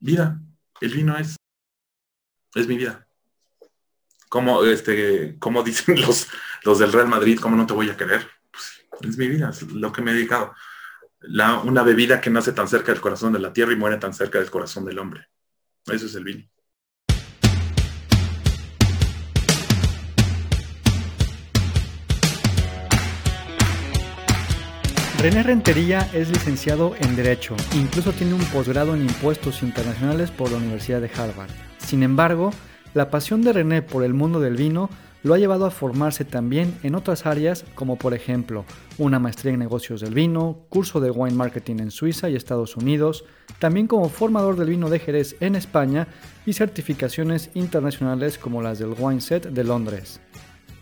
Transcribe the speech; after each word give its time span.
vida. 0.00 0.40
El 0.80 0.92
vino 0.92 1.16
es, 1.16 1.36
es 2.54 2.66
mi 2.66 2.76
vida. 2.76 3.06
Como, 4.28 4.64
este, 4.64 5.38
como 5.38 5.62
dicen 5.62 6.00
los, 6.00 6.28
los 6.64 6.78
del 6.78 6.92
Real 6.92 7.08
Madrid, 7.08 7.38
¿cómo 7.40 7.56
no 7.56 7.66
te 7.66 7.74
voy 7.74 7.90
a 7.90 7.96
querer? 7.96 8.26
Pues, 8.50 8.86
es 9.02 9.18
mi 9.18 9.28
vida, 9.28 9.50
es 9.50 9.62
lo 9.62 9.92
que 9.92 10.02
me 10.02 10.10
he 10.10 10.14
dedicado. 10.14 10.54
La, 11.20 11.58
una 11.58 11.82
bebida 11.82 12.20
que 12.20 12.30
nace 12.30 12.52
tan 12.52 12.68
cerca 12.68 12.92
del 12.92 13.00
corazón 13.00 13.32
de 13.32 13.40
la 13.40 13.52
tierra 13.52 13.72
y 13.72 13.76
muere 13.76 13.96
tan 13.96 14.14
cerca 14.14 14.38
del 14.38 14.50
corazón 14.50 14.84
del 14.84 14.98
hombre. 14.98 15.28
Eso 15.86 16.06
es 16.06 16.14
el 16.14 16.24
vino. 16.24 16.48
René 25.20 25.42
Rentería 25.42 26.08
es 26.14 26.30
licenciado 26.30 26.94
en 27.00 27.16
Derecho, 27.16 27.56
incluso 27.74 28.12
tiene 28.12 28.34
un 28.34 28.44
posgrado 28.52 28.94
en 28.94 29.02
Impuestos 29.02 29.64
Internacionales 29.64 30.30
por 30.30 30.52
la 30.52 30.58
Universidad 30.58 31.00
de 31.00 31.10
Harvard. 31.12 31.50
Sin 31.78 32.04
embargo, 32.04 32.52
la 32.94 33.10
pasión 33.10 33.42
de 33.42 33.52
René 33.52 33.82
por 33.82 34.04
el 34.04 34.14
mundo 34.14 34.38
del 34.38 34.54
vino 34.54 34.88
lo 35.24 35.34
ha 35.34 35.38
llevado 35.38 35.66
a 35.66 35.72
formarse 35.72 36.24
también 36.24 36.78
en 36.84 36.94
otras 36.94 37.26
áreas 37.26 37.64
como 37.74 37.96
por 37.96 38.14
ejemplo 38.14 38.64
una 38.96 39.18
maestría 39.18 39.52
en 39.52 39.58
negocios 39.58 40.02
del 40.02 40.14
vino, 40.14 40.60
curso 40.68 41.00
de 41.00 41.10
wine 41.10 41.34
marketing 41.34 41.80
en 41.80 41.90
Suiza 41.90 42.30
y 42.30 42.36
Estados 42.36 42.76
Unidos, 42.76 43.24
también 43.58 43.88
como 43.88 44.10
formador 44.10 44.54
del 44.54 44.68
vino 44.68 44.88
de 44.88 45.00
Jerez 45.00 45.34
en 45.40 45.56
España 45.56 46.06
y 46.46 46.52
certificaciones 46.52 47.50
internacionales 47.54 48.38
como 48.38 48.62
las 48.62 48.78
del 48.78 48.94
Wine 48.96 49.20
Set 49.20 49.48
de 49.48 49.64
Londres. 49.64 50.20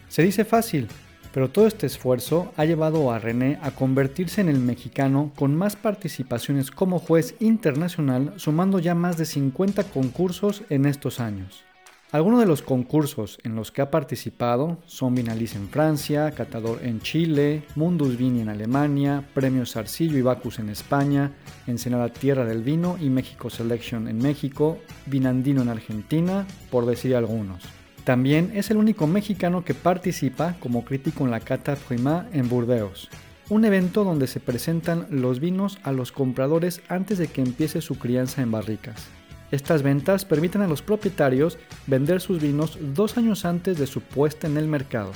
Se 0.09 0.23
dice 0.23 0.45
fácil, 0.45 0.89
pero 1.37 1.51
todo 1.51 1.67
este 1.67 1.85
esfuerzo 1.85 2.51
ha 2.57 2.65
llevado 2.65 3.13
a 3.13 3.19
René 3.19 3.59
a 3.61 3.71
convertirse 3.71 4.41
en 4.41 4.49
el 4.49 4.59
mexicano 4.59 5.33
con 5.37 5.55
más 5.55 5.77
participaciones 5.77 6.71
como 6.71 6.99
juez 6.99 7.35
internacional, 7.41 8.33
sumando 8.37 8.79
ya 8.79 8.95
más 8.95 9.19
de 9.19 9.27
50 9.27 9.85
concursos 9.85 10.63
en 10.71 10.87
estos 10.87 11.21
años. 11.21 11.63
Algunos 12.11 12.41
de 12.41 12.47
los 12.47 12.63
concursos 12.63 13.39
en 13.45 13.55
los 13.55 13.71
que 13.71 13.83
ha 13.83 13.91
participado 13.91 14.79
son 14.87 15.15
Vinalis 15.15 15.57
en 15.57 15.69
Francia, 15.69 16.31
Catador 16.31 16.79
en 16.83 17.01
Chile, 17.03 17.65
Mundus 17.75 18.17
Vini 18.17 18.41
en 18.41 18.49
Alemania, 18.49 19.23
Premios 19.35 19.77
Arcillo 19.77 20.17
y 20.17 20.23
Bacus 20.23 20.59
en 20.59 20.71
España, 20.71 21.33
Ensenada 21.67 22.09
Tierra 22.09 22.47
del 22.47 22.63
Vino 22.63 22.97
y 22.99 23.11
México 23.11 23.51
Selection 23.51 24.09
en 24.09 24.17
México, 24.17 24.79
Vinandino 25.05 25.61
en 25.61 25.69
Argentina, 25.69 26.47
por 26.71 26.87
decir 26.87 27.15
algunos. 27.15 27.76
También 28.07 28.53
es 28.55 28.71
el 28.71 28.77
único 28.77 29.09
mexicano 29.09 29.65
que 29.65 29.75
participa 29.75 30.55
como 30.61 30.85
crítico 30.85 31.25
en 31.25 31.33
la 31.33 31.41
Cata 31.41 31.75
Prima 31.75 32.29
en 32.33 32.49
Burdeos, 32.49 33.09
un 33.49 33.65
evento 33.65 34.05
donde 34.05 34.29
se 34.29 34.39
presentan 34.39 35.09
los 35.11 35.41
vinos 35.41 35.81
a 35.83 35.91
los 35.91 36.13
compradores 36.13 36.83
antes 36.89 37.19
de 37.19 37.27
que 37.27 37.43
empiece 37.43 37.81
su 37.81 37.99
crianza 37.99 38.43
en 38.43 38.53
barricas. 38.53 39.09
Estas 39.51 39.83
ventas 39.83 40.25
permiten 40.25 40.63
a 40.63 40.69
los 40.69 40.83
propietarios 40.83 41.59
vender 41.89 42.21
sus 42.21 42.41
vinos 42.41 42.79
dos 42.81 43.19
años 43.19 43.45
antes 43.45 43.77
de 43.77 43.89
su 43.89 44.01
puesta 44.03 44.47
en 44.47 44.57
el 44.57 44.69
mercado. 44.69 45.11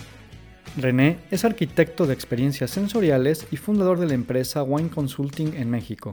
René 0.77 1.18
es 1.30 1.44
arquitecto 1.44 2.08
de 2.08 2.14
experiencias 2.14 2.72
sensoriales 2.72 3.46
y 3.52 3.56
fundador 3.56 4.00
de 4.00 4.08
la 4.08 4.14
empresa 4.14 4.64
Wine 4.64 4.91
Consulting 4.91 5.55
en 5.55 5.70
México 5.70 6.12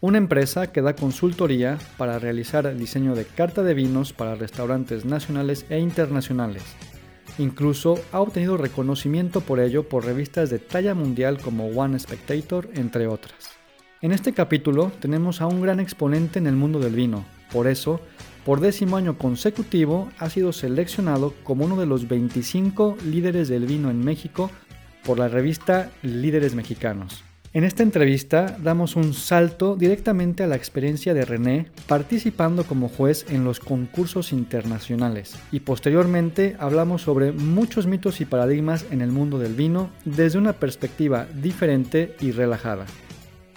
una 0.00 0.16
empresa 0.16 0.72
que 0.72 0.80
da 0.80 0.94
consultoría 0.94 1.78
para 1.98 2.18
realizar 2.18 2.74
diseño 2.74 3.14
de 3.14 3.26
carta 3.26 3.62
de 3.62 3.74
vinos 3.74 4.14
para 4.14 4.34
restaurantes 4.34 5.04
nacionales 5.04 5.66
e 5.68 5.78
internacionales. 5.78 6.62
Incluso 7.38 8.00
ha 8.12 8.20
obtenido 8.20 8.56
reconocimiento 8.56 9.42
por 9.42 9.60
ello 9.60 9.88
por 9.88 10.04
revistas 10.04 10.48
de 10.48 10.58
talla 10.58 10.94
mundial 10.94 11.38
como 11.38 11.66
One 11.68 11.98
Spectator, 11.98 12.68
entre 12.74 13.06
otras. 13.06 13.50
En 14.00 14.12
este 14.12 14.32
capítulo 14.32 14.90
tenemos 15.00 15.42
a 15.42 15.46
un 15.46 15.60
gran 15.60 15.80
exponente 15.80 16.38
en 16.38 16.46
el 16.46 16.56
mundo 16.56 16.80
del 16.80 16.94
vino, 16.94 17.26
por 17.52 17.66
eso, 17.66 18.00
por 18.46 18.60
décimo 18.60 18.96
año 18.96 19.18
consecutivo 19.18 20.08
ha 20.18 20.30
sido 20.30 20.54
seleccionado 20.54 21.34
como 21.44 21.66
uno 21.66 21.76
de 21.76 21.84
los 21.84 22.08
25 22.08 22.96
líderes 23.04 23.48
del 23.48 23.66
vino 23.66 23.90
en 23.90 24.02
México 24.02 24.50
por 25.04 25.18
la 25.18 25.28
revista 25.28 25.90
Líderes 26.02 26.54
Mexicanos. 26.54 27.24
En 27.52 27.64
esta 27.64 27.82
entrevista 27.82 28.56
damos 28.62 28.94
un 28.94 29.12
salto 29.12 29.74
directamente 29.74 30.44
a 30.44 30.46
la 30.46 30.54
experiencia 30.54 31.14
de 31.14 31.24
René 31.24 31.66
participando 31.88 32.62
como 32.62 32.88
juez 32.88 33.26
en 33.28 33.42
los 33.42 33.58
concursos 33.58 34.32
internacionales 34.32 35.34
y 35.50 35.58
posteriormente 35.58 36.54
hablamos 36.60 37.02
sobre 37.02 37.32
muchos 37.32 37.88
mitos 37.88 38.20
y 38.20 38.24
paradigmas 38.24 38.86
en 38.92 39.00
el 39.00 39.10
mundo 39.10 39.40
del 39.40 39.54
vino 39.54 39.90
desde 40.04 40.38
una 40.38 40.52
perspectiva 40.52 41.26
diferente 41.42 42.14
y 42.20 42.30
relajada. 42.30 42.86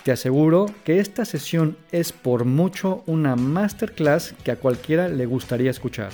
Te 0.04 0.12
aseguro 0.12 0.66
que 0.84 1.00
esta 1.00 1.24
sesión 1.24 1.78
es 1.92 2.14
por 2.14 2.46
mucho 2.46 3.04
una 3.06 3.36
masterclass 3.36 4.34
que 4.44 4.50
a 4.50 4.56
cualquiera 4.56 5.08
le 5.08 5.28
gustaría 5.28 5.70
escuchar. 5.70 6.10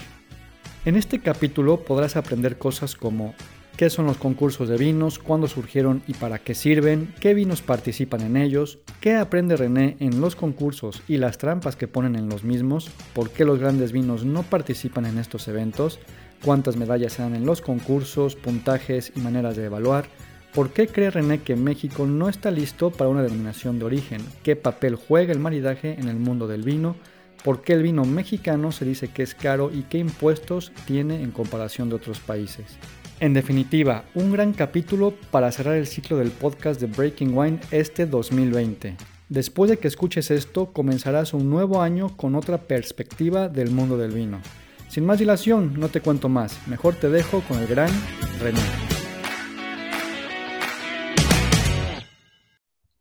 En 0.83 0.97
este 0.97 1.19
capítulo 1.19 1.79
podrás 1.85 2.17
aprender 2.17 2.57
cosas 2.57 2.95
como 2.95 3.33
qué 3.79 3.89
son 3.89 4.07
los 4.07 4.17
concursos 4.17 4.67
de 4.67 4.75
vinos, 4.75 5.19
cuándo 5.19 5.47
surgieron 5.47 6.03
y 6.05 6.13
para 6.13 6.39
qué 6.39 6.53
sirven, 6.53 7.13
qué 7.21 7.33
vinos 7.33 7.61
participan 7.61 8.19
en 8.19 8.35
ellos, 8.35 8.79
qué 8.99 9.15
aprende 9.15 9.55
René 9.55 9.95
en 10.01 10.19
los 10.19 10.35
concursos 10.35 11.01
y 11.07 11.15
las 11.15 11.37
trampas 11.37 11.77
que 11.77 11.87
ponen 11.87 12.17
en 12.17 12.27
los 12.27 12.43
mismos, 12.43 12.91
por 13.13 13.29
qué 13.29 13.45
los 13.45 13.57
grandes 13.57 13.93
vinos 13.93 14.25
no 14.25 14.43
participan 14.43 15.05
en 15.05 15.17
estos 15.17 15.47
eventos, 15.47 15.97
cuántas 16.43 16.75
medallas 16.75 17.13
se 17.13 17.21
dan 17.21 17.37
en 17.37 17.45
los 17.45 17.61
concursos, 17.61 18.35
puntajes 18.35 19.13
y 19.15 19.21
maneras 19.21 19.55
de 19.55 19.67
evaluar, 19.67 20.07
por 20.53 20.71
qué 20.71 20.87
cree 20.87 21.09
René 21.09 21.39
que 21.39 21.55
México 21.55 22.05
no 22.05 22.27
está 22.27 22.51
listo 22.51 22.91
para 22.91 23.09
una 23.09 23.23
denominación 23.23 23.79
de 23.79 23.85
origen, 23.85 24.21
qué 24.43 24.57
papel 24.57 24.95
juega 24.95 25.31
el 25.31 25.39
maridaje 25.39 25.95
en 25.97 26.09
el 26.09 26.17
mundo 26.17 26.49
del 26.49 26.63
vino, 26.63 26.97
por 27.45 27.61
qué 27.61 27.71
el 27.71 27.83
vino 27.83 28.03
mexicano 28.03 28.73
se 28.73 28.83
dice 28.83 29.07
que 29.07 29.23
es 29.23 29.35
caro 29.35 29.71
y 29.73 29.83
qué 29.83 29.99
impuestos 29.99 30.73
tiene 30.85 31.23
en 31.23 31.31
comparación 31.31 31.87
de 31.87 31.95
otros 31.95 32.19
países. 32.19 32.77
En 33.21 33.33
definitiva, 33.33 34.05
un 34.15 34.31
gran 34.31 34.53
capítulo 34.53 35.13
para 35.29 35.51
cerrar 35.51 35.75
el 35.75 35.87
ciclo 35.87 36.15
del 36.15 36.31
podcast 36.31 36.79
de 36.79 36.87
Breaking 36.87 37.37
Wine 37.37 37.59
este 37.69 38.05
2020. 38.05 38.95
Después 39.27 39.69
de 39.69 39.77
que 39.77 39.89
escuches 39.89 40.31
esto, 40.31 40.71
comenzarás 40.71 41.33
un 41.33 41.49
nuevo 41.49 41.81
año 41.81 42.15
con 42.15 42.35
otra 42.35 42.59
perspectiva 42.59 43.49
del 43.49 43.71
mundo 43.71 43.97
del 43.97 44.13
vino. 44.13 44.39
Sin 44.87 45.05
más 45.05 45.19
dilación, 45.19 45.73
no 45.77 45.89
te 45.89 45.99
cuento 45.99 46.29
más, 46.29 46.65
mejor 46.65 46.95
te 46.95 47.09
dejo 47.09 47.41
con 47.41 47.59
el 47.59 47.67
gran 47.67 47.91
René. 48.39 48.61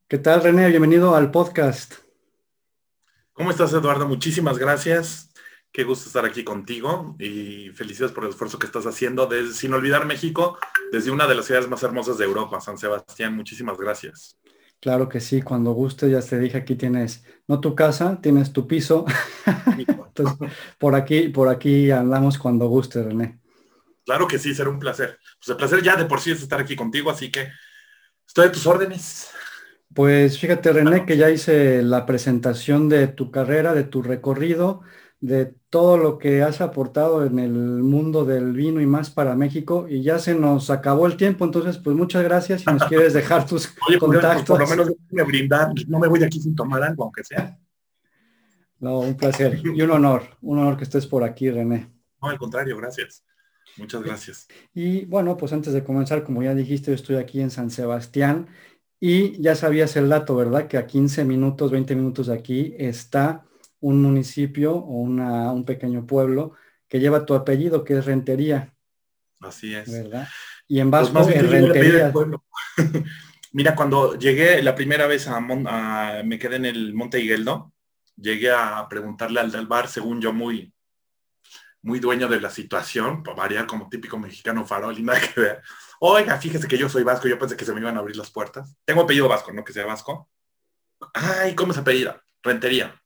¿Qué 0.09 0.19
tal 0.19 0.43
René? 0.43 0.69
Bienvenido 0.69 1.15
al 1.15 1.31
podcast. 1.31 1.95
¿Cómo 3.35 3.53
estás 3.53 3.73
Eduardo? 3.73 4.09
Muchísimas 4.09 4.59
gracias. 4.59 5.28
Qué 5.71 5.85
gusto 5.85 6.09
estar 6.09 6.25
aquí 6.25 6.45
contigo 6.45 7.15
y 7.19 7.71
felicidades 7.71 8.15
por 8.15 8.25
el 8.25 8.31
esfuerzo 8.31 8.59
que 8.59 8.67
estás 8.67 8.87
haciendo, 8.87 9.27
desde, 9.27 9.53
sin 9.53 9.75
olvidar 9.75 10.07
México, 10.07 10.59
desde 10.91 11.11
una 11.11 11.27
de 11.27 11.35
las 11.35 11.45
ciudades 11.45 11.69
más 11.69 11.83
hermosas 11.83 12.19
de 12.19 12.25
Europa, 12.25 12.61
San 12.61 12.79
Sebastián. 12.79 13.37
Muchísimas 13.37 13.77
gracias. 13.79 14.39
Claro 14.81 15.09
que 15.09 15.21
sí, 15.21 15.43
cuando 15.43 15.73
guste, 15.73 16.09
ya 16.09 16.21
te 16.21 16.39
dije, 16.39 16.59
aquí 16.59 16.77
tienes, 16.77 17.25
no 17.49 17.61
tu 17.61 17.75
casa, 17.75 18.21
tienes 18.23 18.53
tu 18.53 18.67
piso. 18.67 19.05
Entonces, 19.77 20.39
por 20.79 20.95
aquí, 20.95 21.29
por 21.29 21.49
aquí 21.49 21.91
andamos 21.91 22.39
cuando 22.39 22.69
guste, 22.69 23.03
René. 23.03 23.41
Claro 24.05 24.27
que 24.27 24.39
sí, 24.39 24.55
será 24.55 24.71
un 24.71 24.79
placer. 24.79 25.19
Pues 25.39 25.49
el 25.49 25.57
placer 25.57 25.83
ya 25.83 25.97
de 25.97 26.07
por 26.07 26.21
sí 26.21 26.31
es 26.31 26.41
estar 26.41 26.61
aquí 26.61 26.77
contigo, 26.77 27.11
así 27.11 27.31
que 27.31 27.49
estoy 28.27 28.47
a 28.47 28.53
tus 28.53 28.67
órdenes. 28.67 29.31
Pues 29.93 30.39
fíjate, 30.39 30.73
René, 30.73 31.05
que 31.05 31.17
ya 31.17 31.29
hice 31.29 31.83
la 31.83 32.07
presentación 32.07 32.89
de 32.89 33.09
tu 33.09 33.31
carrera, 33.31 33.75
de 33.75 33.85
tu 33.85 34.01
recorrido 34.01 34.83
de 35.21 35.47
todo 35.69 35.97
lo 35.97 36.19
que 36.19 36.43
has 36.43 36.61
aportado 36.61 37.27
en 37.27 37.39
el 37.39 37.53
mundo 37.53 38.25
del 38.25 38.53
vino 38.53 38.81
y 38.81 38.87
más 38.87 39.11
para 39.11 39.35
México 39.35 39.87
y 39.89 40.03
ya 40.03 40.19
se 40.19 40.35
nos 40.35 40.71
acabó 40.71 41.07
el 41.07 41.17
tiempo, 41.17 41.45
entonces 41.45 41.79
pues 41.79 41.97
muchas 41.97 42.23
gracias 42.23 42.63
si 42.63 42.67
nos 42.71 42.85
quieres 42.89 43.13
dejar 43.15 43.47
tus 43.47 43.69
pues, 43.87 43.99
contactos. 43.99 44.47
por, 44.47 44.61
lo 44.61 44.69
menos 44.69 44.93
me 45.11 45.23
brindar, 45.25 45.73
no 45.89 45.99
me 45.99 46.09
voy 46.09 46.21
de 46.21 46.27
aquí 46.27 46.41
sin 46.41 46.55
tomar 46.55 46.83
algo, 46.83 47.05
aunque 47.05 47.25
sea. 47.25 47.59
No, 48.81 49.01
un 49.01 49.17
placer 49.17 49.61
y 49.65 49.83
un 49.83 49.91
honor, 49.91 50.23
un 50.41 50.61
honor 50.61 50.77
que 50.77 50.85
estés 50.85 51.05
por 51.07 51.25
aquí, 51.25 51.51
René. 51.51 51.91
No, 52.23 52.29
al 52.29 52.39
contrario, 52.39 52.77
gracias. 52.77 53.25
Muchas 53.77 54.03
gracias. 54.03 54.49
Y 54.73 55.05
bueno, 55.07 55.37
pues 55.37 55.53
antes 55.53 55.73
de 55.73 55.83
comenzar, 55.83 56.23
como 56.23 56.45
ya 56.45 56.55
dijiste, 56.55 56.93
yo 56.93 56.95
estoy 56.95 57.17
aquí 57.17 57.41
en 57.41 57.51
San 57.51 57.71
Sebastián 57.71 58.47
y 59.01 59.41
ya 59.43 59.57
sabías 59.57 59.97
el 59.97 60.09
dato, 60.09 60.37
¿verdad? 60.37 60.69
Que 60.69 60.79
a 60.79 60.87
15 60.87 61.25
minutos, 61.25 61.73
20 61.73 61.97
minutos 61.97 62.29
de 62.29 62.35
aquí 62.35 62.75
está 62.79 63.48
un 63.81 64.03
municipio 64.03 64.75
o 64.75 65.01
un 65.01 65.65
pequeño 65.65 66.07
pueblo 66.07 66.55
que 66.89 67.01
lleva 67.01 67.27
tu 67.27 67.35
apellido, 67.35 67.85
que 67.85 67.99
es 67.99 68.05
Rentería. 68.05 68.75
Así 69.41 69.75
es. 69.75 69.91
¿Verdad? 69.91 70.29
Y 70.67 70.81
en 70.81 70.91
Vasco 70.91 71.21
es 71.21 71.51
Rentería. 71.51 72.13
Mira, 73.53 73.75
cuando 73.75 74.19
llegué 74.19 74.63
la 74.63 74.75
primera 74.75 75.07
vez 75.07 75.27
a, 75.29 75.41
me 75.41 76.39
quedé 76.39 76.57
en 76.57 76.67
el 76.67 76.95
Monte 76.95 77.21
Higueldo, 77.21 77.73
llegué 78.17 78.51
a 78.51 78.87
preguntarle 78.89 79.41
al 79.41 79.51
del 79.51 79.67
bar, 79.67 79.89
según 79.89 80.21
yo, 80.21 80.33
muy, 80.33 80.73
muy 81.83 81.99
dueño 81.99 82.29
de 82.29 82.41
la 82.41 82.51
situación, 82.51 83.23
para 83.23 83.37
variar 83.37 83.67
como 83.67 83.89
típico 83.89 84.19
mexicano 84.19 84.67
farol 84.67 84.99
y 84.99 85.03
nada 85.05 85.21
que 85.21 85.41
ver. 85.41 85.63
Oiga, 86.01 86.37
fíjese 86.39 86.69
que 86.69 86.79
yo 86.79 86.89
soy 86.89 87.03
vasco, 87.03 87.27
yo 87.27 87.39
pensé 87.39 87.57
que 87.57 87.65
se 87.65 87.73
me 87.73 87.81
iban 87.81 87.97
a 87.97 88.01
abrir 88.01 88.17
las 88.17 88.31
puertas. 88.31 88.77
Tengo 88.85 89.03
apellido 89.03 89.29
vasco, 89.29 89.53
no 89.53 89.65
que 89.65 89.73
sea 89.73 89.87
vasco. 89.87 90.29
Ay, 91.15 91.55
¿cómo 91.55 91.73
se 91.73 91.81
apellida? 91.81 92.23
Rentería. 92.43 93.01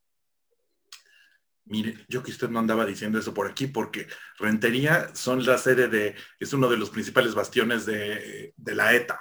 Mire, 1.73 2.05
yo 2.07 2.23
que 2.23 2.31
usted 2.31 2.51
no 2.51 2.59
andaba 2.59 2.85
diciendo 2.85 3.19
eso 3.19 3.33
por 3.33 3.51
aquí, 3.51 3.67
porque 3.67 4.07
Rentería 4.39 5.09
son 5.15 5.43
la 5.47 5.57
sede 5.57 5.89
de, 5.89 6.15
es 6.39 6.53
uno 6.53 6.69
de 6.69 6.77
los 6.77 6.91
principales 6.91 7.35
bastiones 7.35 7.87
de, 7.87 8.53
la 8.59 8.93
ETA. 8.93 9.19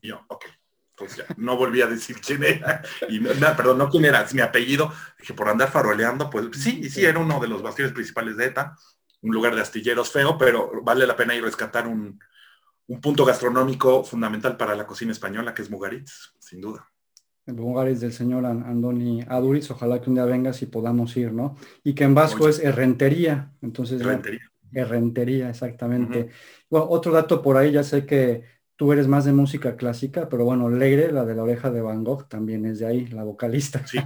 Y 0.00 0.08
yo, 0.08 0.24
ok, 0.28 0.46
pues 0.94 1.16
ya, 1.16 1.26
no 1.36 1.58
volví 1.58 1.82
a 1.82 1.86
decir 1.86 2.18
quién 2.18 2.44
era, 2.44 2.82
y 3.10 3.20
perdón, 3.20 3.76
no 3.76 3.90
quién 3.90 4.06
era, 4.06 4.22
es 4.22 4.32
mi 4.32 4.40
apellido, 4.40 4.90
dije, 5.18 5.34
por 5.34 5.50
andar 5.50 5.70
faroleando, 5.70 6.30
pues 6.30 6.46
sí, 6.52 6.88
sí, 6.88 7.04
era 7.04 7.18
uno 7.18 7.38
de 7.38 7.48
los 7.48 7.60
bastiones 7.60 7.92
principales 7.92 8.38
de 8.38 8.46
ETA, 8.46 8.74
un 9.20 9.34
lugar 9.34 9.54
de 9.54 9.60
astilleros 9.60 10.10
feo, 10.10 10.38
pero 10.38 10.82
vale 10.82 11.06
la 11.06 11.14
pena 11.14 11.34
ir 11.34 11.42
a 11.42 11.46
rescatar 11.46 11.86
un, 11.86 12.18
un 12.86 13.00
punto 13.02 13.22
gastronómico 13.26 14.02
fundamental 14.02 14.56
para 14.56 14.74
la 14.74 14.86
cocina 14.86 15.12
española, 15.12 15.52
que 15.52 15.60
es 15.60 15.68
Mugaritz, 15.68 16.32
sin 16.38 16.62
duda 16.62 16.88
el 17.46 17.54
Mugaritz 17.54 18.00
del 18.00 18.12
señor 18.12 18.46
Andoni 18.46 19.22
Aduriz, 19.28 19.70
ojalá 19.70 20.00
que 20.00 20.08
un 20.08 20.16
día 20.16 20.24
vengas 20.24 20.62
y 20.62 20.66
podamos 20.66 21.16
ir, 21.16 21.32
¿no? 21.32 21.56
Y 21.82 21.94
que 21.94 22.04
en 22.04 22.14
vasco 22.14 22.48
es 22.48 22.58
errentería, 22.58 23.52
entonces... 23.62 24.00
Errentería. 24.00 24.50
Errentería, 24.72 25.50
exactamente. 25.50 26.30
bueno, 26.68 26.86
otro 26.88 27.12
dato 27.12 27.42
por 27.42 27.56
ahí, 27.56 27.70
ya 27.70 27.84
sé 27.84 28.06
que 28.06 28.44
tú 28.76 28.92
eres 28.92 29.06
más 29.06 29.24
de 29.24 29.32
música 29.32 29.76
clásica, 29.76 30.28
pero 30.28 30.44
bueno, 30.44 30.68
Leire, 30.68 31.12
la 31.12 31.24
de 31.24 31.34
la 31.34 31.44
oreja 31.44 31.70
de 31.70 31.80
Van 31.80 32.02
Gogh, 32.02 32.28
también 32.28 32.66
es 32.66 32.80
de 32.80 32.86
ahí, 32.86 33.06
la 33.06 33.22
vocalista. 33.22 33.86
Sí, 33.86 33.98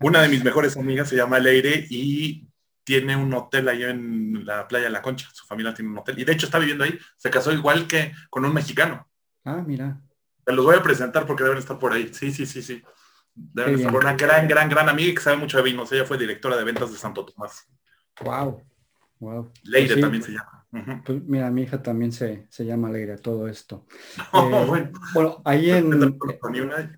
Una 0.00 0.22
de 0.22 0.28
mis 0.28 0.44
mejores 0.44 0.76
amigas 0.76 1.08
se 1.08 1.16
llama 1.16 1.38
Leire 1.38 1.86
y 1.90 2.48
tiene 2.84 3.16
un 3.16 3.32
hotel 3.34 3.68
ahí 3.68 3.84
en 3.84 4.44
la 4.44 4.66
playa 4.66 4.86
de 4.86 4.90
La 4.90 5.02
Concha. 5.02 5.28
Su 5.32 5.46
familia 5.46 5.74
tiene 5.74 5.90
un 5.90 5.98
hotel. 5.98 6.18
Y 6.18 6.24
de 6.24 6.32
hecho 6.32 6.46
está 6.46 6.58
viviendo 6.58 6.84
ahí. 6.84 6.98
Se 7.16 7.30
casó 7.30 7.52
igual 7.52 7.86
que 7.86 8.12
con 8.28 8.44
un 8.44 8.52
mexicano. 8.52 9.08
Ah, 9.44 9.62
mira. 9.66 10.00
Te 10.44 10.52
los 10.52 10.64
voy 10.64 10.76
a 10.76 10.82
presentar 10.82 11.26
porque 11.26 11.44
deben 11.44 11.58
estar 11.58 11.78
por 11.78 11.92
ahí. 11.92 12.10
Sí, 12.12 12.32
sí, 12.32 12.46
sí, 12.46 12.62
sí. 12.62 12.82
Deben 13.34 13.76
estar 13.76 13.92
por 13.92 14.02
una 14.02 14.14
gran, 14.14 14.48
gran, 14.48 14.68
gran 14.68 14.88
amiga 14.88 15.14
que 15.14 15.20
sabe 15.20 15.36
mucho 15.36 15.56
de 15.56 15.62
vinos. 15.62 15.90
Ella 15.92 16.04
fue 16.04 16.18
directora 16.18 16.56
de 16.56 16.64
ventas 16.64 16.90
de 16.90 16.98
Santo 16.98 17.24
Tomás. 17.24 17.66
Wow. 18.22 18.62
Wow. 19.18 19.52
Leire 19.64 19.94
pues 19.94 20.00
también 20.00 20.22
se 20.22 20.32
llama. 20.32 20.66
Pues 21.04 21.22
mira, 21.24 21.50
mi 21.50 21.62
hija 21.62 21.82
también 21.82 22.12
se, 22.12 22.46
se 22.48 22.64
llama 22.64 22.90
Leire, 22.90 23.18
todo 23.18 23.48
esto. 23.48 23.86
Eh, 24.32 24.92
bueno. 25.14 25.42
ahí 25.44 25.70
en... 25.70 25.90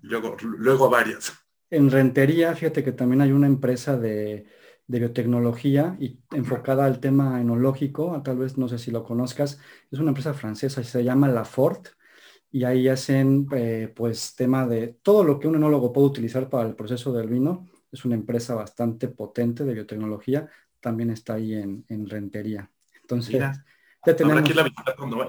luego, 0.01 0.37
luego 0.41 0.89
varias. 0.89 1.33
En 1.69 1.89
Rentería, 1.89 2.55
fíjate 2.55 2.83
que 2.83 2.91
también 2.91 3.21
hay 3.21 3.31
una 3.31 3.47
empresa 3.47 3.97
de, 3.97 4.45
de 4.87 4.99
biotecnología 4.99 5.95
y 5.99 6.19
enfocada 6.31 6.85
al 6.85 6.99
tema 6.99 7.41
enológico, 7.41 8.21
tal 8.23 8.37
vez 8.37 8.57
no 8.57 8.67
sé 8.67 8.77
si 8.77 8.91
lo 8.91 9.03
conozcas, 9.03 9.59
es 9.89 9.99
una 9.99 10.09
empresa 10.09 10.33
francesa, 10.33 10.83
se 10.83 11.03
llama 11.03 11.27
La 11.29 11.45
Fort 11.45 11.89
y 12.53 12.65
ahí 12.65 12.87
hacen 12.87 13.47
eh, 13.55 13.91
pues 13.95 14.35
tema 14.35 14.67
de 14.67 14.99
todo 15.01 15.23
lo 15.23 15.39
que 15.39 15.47
un 15.47 15.55
enólogo 15.55 15.91
puede 15.91 16.07
utilizar 16.07 16.49
para 16.49 16.69
el 16.69 16.75
proceso 16.75 17.11
del 17.11 17.27
vino. 17.27 17.67
Es 17.91 18.05
una 18.05 18.13
empresa 18.13 18.53
bastante 18.53 19.07
potente 19.07 19.65
de 19.65 19.73
biotecnología, 19.73 20.47
también 20.79 21.09
está 21.09 21.33
ahí 21.33 21.55
en, 21.55 22.07
Rentería. 22.07 22.69
Entonces, 23.01 23.41
ya 24.05 24.15
tenemos... 24.15 24.43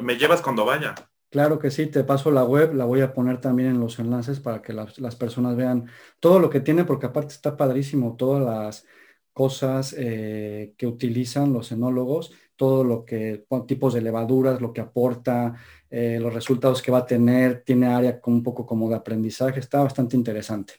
me 0.02 0.16
llevas 0.18 0.42
cuando 0.42 0.66
vaya. 0.66 0.94
Claro 1.30 1.58
que 1.58 1.70
sí, 1.70 1.86
te 1.86 2.04
paso 2.04 2.30
la 2.30 2.44
web, 2.44 2.74
la 2.74 2.84
voy 2.84 3.00
a 3.00 3.14
poner 3.14 3.40
también 3.40 3.70
en 3.70 3.80
los 3.80 3.98
enlaces 3.98 4.38
para 4.38 4.60
que 4.60 4.74
las, 4.74 5.16
personas 5.16 5.56
vean 5.56 5.86
todo 6.20 6.38
lo 6.38 6.50
que 6.50 6.60
tiene, 6.60 6.84
porque 6.84 7.06
aparte 7.06 7.32
está 7.32 7.56
padrísimo, 7.56 8.16
todas 8.16 8.44
las 8.44 8.86
cosas 9.32 9.94
eh, 9.96 10.74
que 10.76 10.86
utilizan 10.86 11.54
los 11.54 11.72
enólogos, 11.72 12.32
todo 12.56 12.84
lo 12.84 13.04
que, 13.04 13.46
tipos 13.66 13.94
de 13.94 14.02
levaduras, 14.02 14.60
lo 14.60 14.72
que 14.72 14.82
aporta, 14.82 15.54
eh, 15.96 16.18
los 16.18 16.34
resultados 16.34 16.82
que 16.82 16.90
va 16.90 16.98
a 16.98 17.06
tener, 17.06 17.62
tiene 17.62 17.86
área 17.86 18.20
un 18.26 18.42
poco 18.42 18.66
como 18.66 18.88
de 18.88 18.96
aprendizaje, 18.96 19.60
está 19.60 19.80
bastante 19.80 20.16
interesante. 20.16 20.74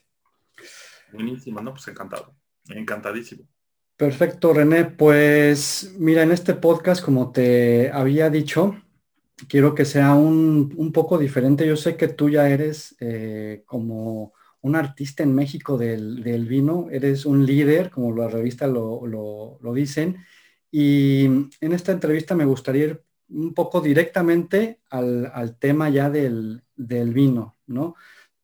Buenísimo, 1.13 1.61
¿no? 1.61 1.71
Pues 1.71 1.87
encantado, 1.87 2.35
encantadísimo. 2.67 3.47
Perfecto, 3.95 4.51
René. 4.51 4.83
Pues 4.83 5.95
mira, 5.97 6.23
en 6.23 6.33
este 6.33 6.53
podcast, 6.53 7.01
como 7.01 7.31
te 7.31 7.89
había 7.93 8.29
dicho, 8.29 8.75
quiero 9.47 9.73
que 9.73 9.85
sea 9.85 10.15
un, 10.15 10.91
poco 10.91 11.17
diferente. 11.17 11.65
Yo 11.65 11.77
sé 11.77 11.95
que 11.95 12.09
tú 12.09 12.29
ya 12.29 12.49
eres 12.49 12.97
eh, 12.99 13.63
como 13.65 14.33
un 14.59 14.75
artista 14.75 15.23
en 15.23 15.33
México 15.33 15.77
del, 15.77 16.45
vino, 16.45 16.89
eres 16.91 17.25
un 17.25 17.45
líder, 17.45 17.89
como 17.89 18.13
la 18.13 18.27
revista 18.27 18.67
lo, 18.67 19.07
lo 19.07 19.73
dicen. 19.73 20.17
Y 20.69 21.23
en 21.23 21.71
esta 21.71 21.93
entrevista 21.93 22.35
me 22.35 22.43
gustaría 22.43 22.83
ir 22.83 23.05
un 23.29 23.53
poco 23.53 23.81
directamente 23.81 24.81
al, 24.89 25.57
tema 25.59 25.89
ya 25.89 26.09
del, 26.09 26.63
vino, 26.75 27.57
¿no? 27.67 27.95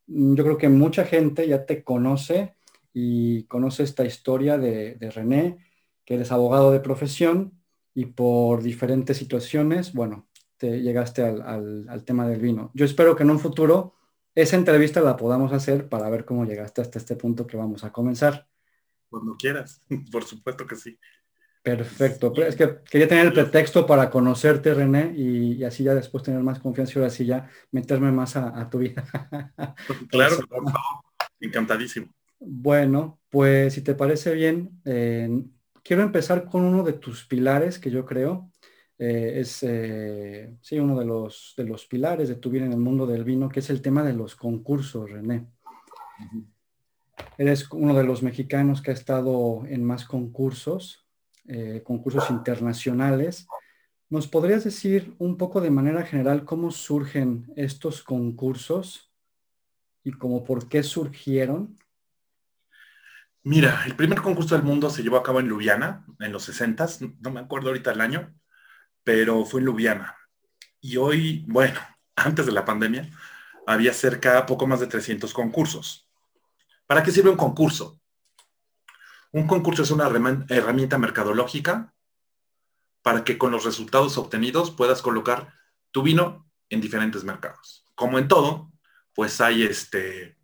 Yo 0.07 0.43
creo 0.43 0.57
que 0.57 0.69
mucha 0.69 1.05
gente 1.05 1.47
ya 1.47 1.65
te 1.65 1.83
conoce 1.83 2.55
y 2.93 3.43
conoce 3.45 3.83
esta 3.83 4.05
historia 4.05 4.57
de, 4.57 4.97
René, 5.13 5.57
que 6.05 6.15
eres 6.15 6.31
abogado 6.31 6.71
de 6.71 6.79
profesión 6.79 7.61
y 7.93 8.05
por 8.05 8.61
diferentes 8.63 9.17
situaciones, 9.17 9.93
bueno, 9.93 10.27
te 10.57 10.81
llegaste 10.81 11.23
al, 11.23 12.03
tema 12.05 12.27
del 12.27 12.41
vino. 12.41 12.71
Yo 12.73 12.85
espero 12.85 13.15
que 13.15 13.23
en 13.23 13.31
un 13.31 13.39
futuro 13.39 13.95
esa 14.35 14.55
entrevista 14.55 15.01
la 15.01 15.17
podamos 15.17 15.51
hacer 15.53 15.89
para 15.89 16.09
ver 16.09 16.25
cómo 16.25 16.45
llegaste 16.45 16.81
hasta 16.81 16.99
este 16.99 17.15
punto 17.15 17.47
que 17.47 17.57
vamos 17.57 17.83
a 17.83 17.91
comenzar. 17.91 18.47
Cuando 19.09 19.35
quieras, 19.35 19.81
por 20.11 20.23
supuesto 20.23 20.65
que 20.65 20.75
sí. 20.75 20.97
Perfecto. 21.63 22.33
Es 22.41 22.55
que 22.55 22.79
quería 22.89 23.07
tener 23.07 23.27
el 23.27 23.33
pretexto 23.33 23.85
para 23.85 24.09
conocerte, 24.09 24.73
René, 24.73 25.13
y, 25.15 25.63
así 25.63 25.83
ya 25.83 25.93
después 25.93 26.23
tener 26.23 26.41
más 26.41 26.59
confianza 26.59 26.93
y 26.93 26.97
ahora 26.97 27.09
sí 27.11 27.25
ya 27.25 27.49
meterme 27.71 28.11
más 28.11 28.35
a, 28.35 28.67
tu 28.69 28.79
vida. 28.79 29.05
claro, 30.09 30.37
encantadísimo. 31.39 32.07
Bueno, 32.39 33.19
pues 33.29 33.73
si 33.75 33.81
te 33.81 33.93
parece 33.93 34.33
bien, 34.33 34.81
eh, 34.85 35.29
quiero 35.83 36.01
empezar 36.01 36.45
con 36.45 36.63
uno 36.63 36.83
de 36.83 36.93
tus 36.93 37.25
pilares 37.25 37.77
que 37.77 37.91
yo 37.91 38.05
creo 38.05 38.51
eh, 39.03 39.39
es 39.39 39.63
eh, 39.63 40.55
sí, 40.61 40.77
uno 40.77 40.99
de 40.99 41.05
los, 41.05 41.55
de 41.57 41.63
los 41.63 41.87
pilares 41.87 42.29
de 42.29 42.35
tu 42.35 42.51
vida 42.51 42.65
en 42.65 42.73
el 42.73 42.77
mundo 42.77 43.07
del 43.07 43.23
vino, 43.23 43.49
que 43.49 43.61
es 43.61 43.71
el 43.71 43.81
tema 43.81 44.03
de 44.03 44.13
los 44.13 44.35
concursos, 44.35 45.09
René. 45.09 45.47
Eres 47.35 47.67
uno 47.71 47.95
de 47.95 48.03
los 48.03 48.21
mexicanos 48.21 48.79
que 48.79 48.91
ha 48.91 48.93
estado 48.93 49.63
en 49.65 49.83
más 49.83 50.05
concursos 50.05 51.07
eh, 51.47 51.81
concursos 51.83 52.29
internacionales. 52.29 53.47
¿Nos 54.09 54.27
podrías 54.27 54.63
decir 54.63 55.15
un 55.19 55.37
poco 55.37 55.61
de 55.61 55.71
manera 55.71 56.03
general 56.03 56.43
cómo 56.43 56.71
surgen 56.71 57.51
estos 57.55 58.03
concursos 58.03 59.11
y 60.03 60.11
cómo 60.11 60.43
por 60.43 60.67
qué 60.67 60.83
surgieron? 60.83 61.77
Mira, 63.43 63.83
el 63.85 63.95
primer 63.95 64.21
concurso 64.21 64.55
del 64.55 64.63
mundo 64.63 64.89
se 64.89 65.01
llevó 65.01 65.17
a 65.17 65.23
cabo 65.23 65.39
en 65.39 65.47
Ljubljana 65.47 66.05
en 66.19 66.31
los 66.31 66.43
60, 66.43 66.87
no 67.21 67.31
me 67.31 67.39
acuerdo 67.39 67.69
ahorita 67.69 67.91
el 67.91 68.01
año, 68.01 68.35
pero 69.03 69.45
fue 69.45 69.61
en 69.61 69.67
Ljubljana. 69.67 70.17
Y 70.79 70.97
hoy, 70.97 71.45
bueno, 71.47 71.79
antes 72.15 72.45
de 72.45 72.51
la 72.51 72.65
pandemia, 72.65 73.09
había 73.65 73.93
cerca 73.93 74.45
poco 74.45 74.67
más 74.67 74.79
de 74.79 74.87
300 74.87 75.33
concursos. 75.33 76.07
¿Para 76.85 77.01
qué 77.01 77.11
sirve 77.11 77.29
un 77.29 77.37
concurso? 77.37 78.00
Un 79.31 79.47
concurso 79.47 79.83
es 79.83 79.91
una 79.91 80.07
herramienta 80.07 80.97
mercadológica 80.97 81.93
para 83.01 83.23
que 83.23 83.37
con 83.37 83.51
los 83.51 83.63
resultados 83.63 84.17
obtenidos 84.17 84.71
puedas 84.71 85.01
colocar 85.01 85.53
tu 85.91 86.03
vino 86.03 86.49
en 86.69 86.81
diferentes 86.81 87.23
mercados. 87.23 87.85
Como 87.95 88.19
en 88.19 88.27
todo, 88.27 88.71
pues 89.13 89.39
hay 89.39 89.63
este, 89.63 90.37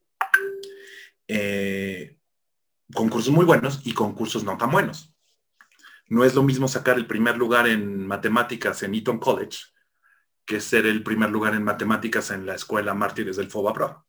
eh, 1.27 2.17
concursos 2.93 3.33
muy 3.33 3.45
buenos 3.45 3.81
y 3.83 3.93
concursos 3.93 4.43
no 4.45 4.57
tan 4.57 4.71
buenos. 4.71 5.13
No 6.07 6.23
es 6.23 6.33
lo 6.33 6.43
mismo 6.43 6.69
sacar 6.69 6.97
el 6.97 7.07
primer 7.07 7.37
lugar 7.37 7.67
en 7.67 8.07
matemáticas 8.07 8.83
en 8.83 8.95
Eton 8.95 9.19
College 9.19 9.59
que 10.45 10.61
ser 10.61 10.85
el 10.85 11.03
primer 11.03 11.29
lugar 11.29 11.53
en 11.55 11.63
matemáticas 11.63 12.31
en 12.31 12.45
la 12.45 12.55
escuela 12.55 12.93
Mártires 12.93 13.35
del 13.35 13.51
FOBA 13.51 13.73
Pro. 13.73 14.07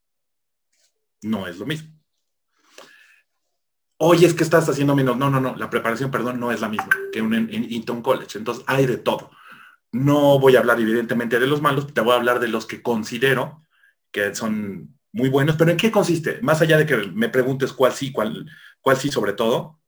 No 1.22 1.48
es 1.48 1.58
lo 1.58 1.66
mismo 1.66 1.97
oye, 3.98 4.26
es 4.26 4.34
que 4.34 4.44
estás 4.44 4.68
haciendo 4.68 4.96
menos. 4.96 5.16
No, 5.16 5.30
no, 5.30 5.40
no, 5.40 5.56
la 5.56 5.70
preparación, 5.70 6.10
perdón, 6.10 6.40
no 6.40 6.50
es 6.50 6.60
la 6.60 6.68
misma 6.68 6.88
que 7.12 7.20
un, 7.20 7.34
en, 7.34 7.68
Eton 7.70 8.02
College. 8.02 8.38
Entonces, 8.38 8.64
hay 8.66 8.86
de 8.86 8.96
todo. 8.96 9.30
No 9.92 10.38
voy 10.38 10.56
a 10.56 10.60
hablar 10.60 10.80
evidentemente 10.80 11.38
de 11.38 11.46
los 11.46 11.62
malos, 11.62 11.92
te 11.92 12.00
voy 12.00 12.12
a 12.12 12.16
hablar 12.16 12.40
de 12.40 12.48
los 12.48 12.66
que 12.66 12.82
considero 12.82 13.62
que 14.10 14.34
son 14.34 14.98
muy 15.12 15.28
buenos, 15.28 15.56
pero 15.56 15.70
¿en 15.70 15.76
qué 15.76 15.90
consiste? 15.90 16.40
Más 16.42 16.60
allá 16.60 16.76
de 16.76 16.86
que 16.86 16.96
me 16.96 17.28
preguntes 17.28 17.72
cuál 17.72 17.92
sí, 17.92 18.12
cuál, 18.12 18.50
cuál 18.80 18.96
sí 18.96 19.10
sobre 19.10 19.32
todo, 19.32 19.80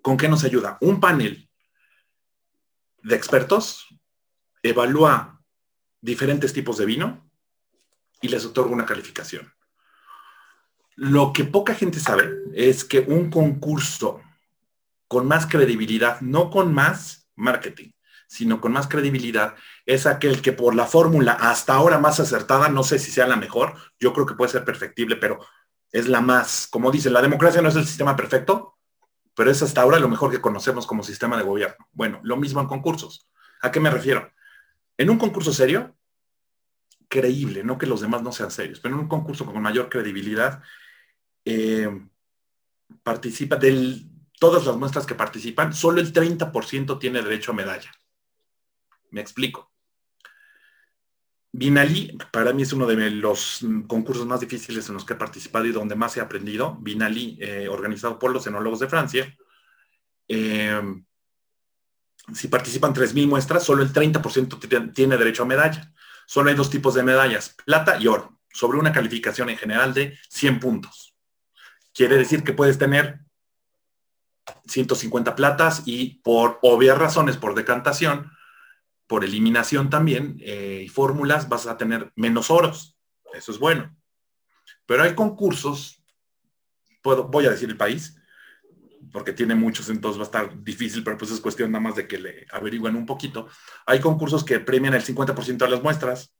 ¿con 0.00 0.16
qué 0.16 0.28
nos 0.28 0.44
ayuda? 0.44 0.78
Un 0.80 1.00
panel 1.00 1.48
de 3.02 3.14
expertos 3.14 3.86
evalúa 4.62 5.42
diferentes 6.00 6.52
tipos 6.52 6.78
de 6.78 6.86
vino 6.86 7.30
y 8.20 8.28
les 8.28 8.44
otorga 8.44 8.72
una 8.72 8.86
calificación. 8.86 9.52
Lo 10.96 11.32
que 11.32 11.44
poca 11.44 11.74
gente 11.74 12.00
sabe 12.00 12.30
es 12.54 12.84
que 12.84 13.00
un 13.00 13.30
concurso 13.30 14.20
con 15.08 15.26
más 15.26 15.46
credibilidad, 15.46 16.20
no 16.20 16.50
con 16.50 16.72
más 16.72 17.28
marketing, 17.34 17.90
sino 18.26 18.60
con 18.60 18.72
más 18.72 18.88
credibilidad, 18.88 19.54
es 19.84 20.06
aquel 20.06 20.40
que 20.40 20.52
por 20.52 20.74
la 20.74 20.86
fórmula 20.86 21.32
hasta 21.32 21.74
ahora 21.74 21.98
más 21.98 22.18
acertada, 22.18 22.68
no 22.68 22.82
sé 22.82 22.98
si 22.98 23.10
sea 23.10 23.26
la 23.26 23.36
mejor, 23.36 23.74
yo 24.00 24.12
creo 24.14 24.24
que 24.24 24.34
puede 24.34 24.52
ser 24.52 24.64
perfectible, 24.64 25.16
pero 25.16 25.38
es 25.90 26.08
la 26.08 26.22
más, 26.22 26.66
como 26.66 26.90
dice, 26.90 27.10
la 27.10 27.20
democracia 27.20 27.60
no 27.60 27.68
es 27.68 27.76
el 27.76 27.86
sistema 27.86 28.16
perfecto, 28.16 28.78
pero 29.34 29.50
es 29.50 29.62
hasta 29.62 29.82
ahora 29.82 29.98
lo 29.98 30.08
mejor 30.08 30.30
que 30.30 30.40
conocemos 30.40 30.86
como 30.86 31.02
sistema 31.02 31.36
de 31.36 31.42
gobierno. 31.42 31.88
Bueno, 31.92 32.20
lo 32.22 32.36
mismo 32.36 32.60
en 32.60 32.66
concursos. 32.66 33.28
¿A 33.60 33.70
qué 33.70 33.80
me 33.80 33.90
refiero? 33.90 34.30
En 34.96 35.10
un 35.10 35.18
concurso 35.18 35.52
serio, 35.52 35.94
creíble, 37.08 37.62
no 37.64 37.76
que 37.76 37.86
los 37.86 38.00
demás 38.00 38.22
no 38.22 38.32
sean 38.32 38.50
serios, 38.50 38.80
pero 38.80 38.94
en 38.94 39.02
un 39.02 39.08
concurso 39.08 39.44
con 39.44 39.60
mayor 39.60 39.90
credibilidad, 39.90 40.62
eh, 41.44 41.88
participa 43.02 43.56
de 43.56 44.02
todas 44.38 44.66
las 44.66 44.76
muestras 44.76 45.06
que 45.06 45.14
participan, 45.14 45.72
solo 45.72 46.00
el 46.00 46.12
30% 46.12 46.98
tiene 46.98 47.22
derecho 47.22 47.52
a 47.52 47.54
medalla. 47.54 47.92
Me 49.10 49.20
explico. 49.20 49.70
Binali, 51.52 52.16
para 52.32 52.52
mí 52.52 52.62
es 52.62 52.72
uno 52.72 52.86
de 52.86 53.10
los 53.10 53.60
concursos 53.86 54.26
más 54.26 54.40
difíciles 54.40 54.88
en 54.88 54.94
los 54.94 55.04
que 55.04 55.12
he 55.12 55.16
participado 55.16 55.66
y 55.66 55.72
donde 55.72 55.94
más 55.94 56.16
he 56.16 56.20
aprendido. 56.20 56.78
Binali, 56.80 57.36
eh, 57.40 57.68
organizado 57.68 58.18
por 58.18 58.32
los 58.32 58.46
enólogos 58.46 58.80
de 58.80 58.88
Francia. 58.88 59.36
Eh, 60.28 60.80
si 62.34 62.48
participan 62.48 62.94
3.000 62.94 63.26
muestras, 63.26 63.64
solo 63.64 63.82
el 63.82 63.92
30% 63.92 64.92
tiene 64.92 65.16
derecho 65.18 65.42
a 65.42 65.46
medalla. 65.46 65.92
Solo 66.26 66.50
hay 66.50 66.56
dos 66.56 66.70
tipos 66.70 66.94
de 66.94 67.02
medallas, 67.02 67.54
plata 67.64 68.00
y 68.00 68.06
oro, 68.06 68.40
sobre 68.50 68.78
una 68.78 68.92
calificación 68.92 69.50
en 69.50 69.58
general 69.58 69.92
de 69.92 70.18
100 70.30 70.60
puntos. 70.60 71.11
Quiere 71.94 72.16
decir 72.16 72.42
que 72.42 72.52
puedes 72.52 72.78
tener 72.78 73.20
150 74.66 75.34
platas 75.34 75.82
y 75.86 76.20
por 76.22 76.58
obvias 76.62 76.98
razones, 76.98 77.36
por 77.36 77.54
decantación, 77.54 78.32
por 79.06 79.24
eliminación 79.24 79.90
también 79.90 80.38
eh, 80.40 80.82
y 80.84 80.88
fórmulas, 80.88 81.48
vas 81.48 81.66
a 81.66 81.76
tener 81.76 82.12
menos 82.16 82.50
oros. 82.50 82.96
Eso 83.34 83.52
es 83.52 83.58
bueno. 83.58 83.94
Pero 84.86 85.02
hay 85.02 85.14
concursos, 85.14 86.02
puedo, 87.02 87.24
voy 87.24 87.46
a 87.46 87.50
decir 87.50 87.68
el 87.68 87.76
país, 87.76 88.16
porque 89.12 89.32
tiene 89.32 89.54
muchos, 89.54 89.90
entonces 89.90 90.18
va 90.18 90.24
a 90.24 90.26
estar 90.26 90.62
difícil, 90.62 91.04
pero 91.04 91.18
pues 91.18 91.30
es 91.30 91.40
cuestión 91.40 91.70
nada 91.70 91.82
más 91.82 91.96
de 91.96 92.08
que 92.08 92.18
le 92.18 92.46
averigüen 92.52 92.96
un 92.96 93.04
poquito. 93.04 93.48
Hay 93.86 94.00
concursos 94.00 94.44
que 94.44 94.60
premian 94.60 94.94
el 94.94 95.04
50% 95.04 95.58
de 95.58 95.70
las 95.70 95.82
muestras. 95.82 96.34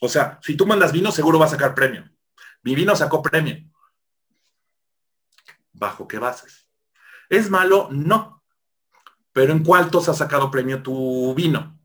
O 0.00 0.08
sea, 0.08 0.38
si 0.42 0.56
tú 0.56 0.66
mandas 0.66 0.92
vino, 0.92 1.10
seguro 1.10 1.38
va 1.38 1.46
a 1.46 1.50
sacar 1.50 1.74
premio. 1.74 2.04
Mi 2.62 2.74
vino 2.74 2.94
sacó 2.94 3.22
premio. 3.22 3.56
¿Bajo 5.78 6.08
qué 6.08 6.18
bases? 6.18 6.68
¿Es 7.28 7.50
malo? 7.50 7.88
No. 7.90 8.42
Pero 9.32 9.52
¿en 9.52 9.62
cuántos 9.62 10.08
ha 10.08 10.14
sacado 10.14 10.50
premio 10.50 10.82
tu 10.82 11.34
vino? 11.34 11.78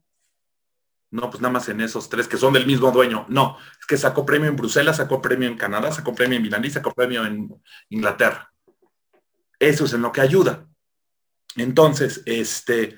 No, 1.11 1.29
pues 1.29 1.41
nada 1.41 1.53
más 1.53 1.69
en 1.69 1.79
esos 1.79 2.09
tres 2.09 2.27
que 2.27 2.37
son 2.37 2.53
del 2.53 2.65
mismo 2.65 2.91
dueño. 2.91 3.25
No, 3.29 3.57
es 3.79 3.85
que 3.85 3.97
sacó 3.97 4.25
premio 4.25 4.49
en 4.49 4.55
Bruselas, 4.55 4.97
sacó 4.97 5.21
premio 5.21 5.47
en 5.47 5.57
Canadá, 5.57 5.91
sacó 5.91 6.15
premio 6.15 6.37
en 6.37 6.41
Milán 6.41 6.65
y 6.65 6.71
sacó 6.71 6.91
premio 6.91 7.23
en 7.23 7.53
Inglaterra. 7.89 8.51
Eso 9.59 9.85
es 9.85 9.93
en 9.93 10.01
lo 10.01 10.11
que 10.11 10.21
ayuda. 10.21 10.65
Entonces, 11.55 12.23
este, 12.25 12.97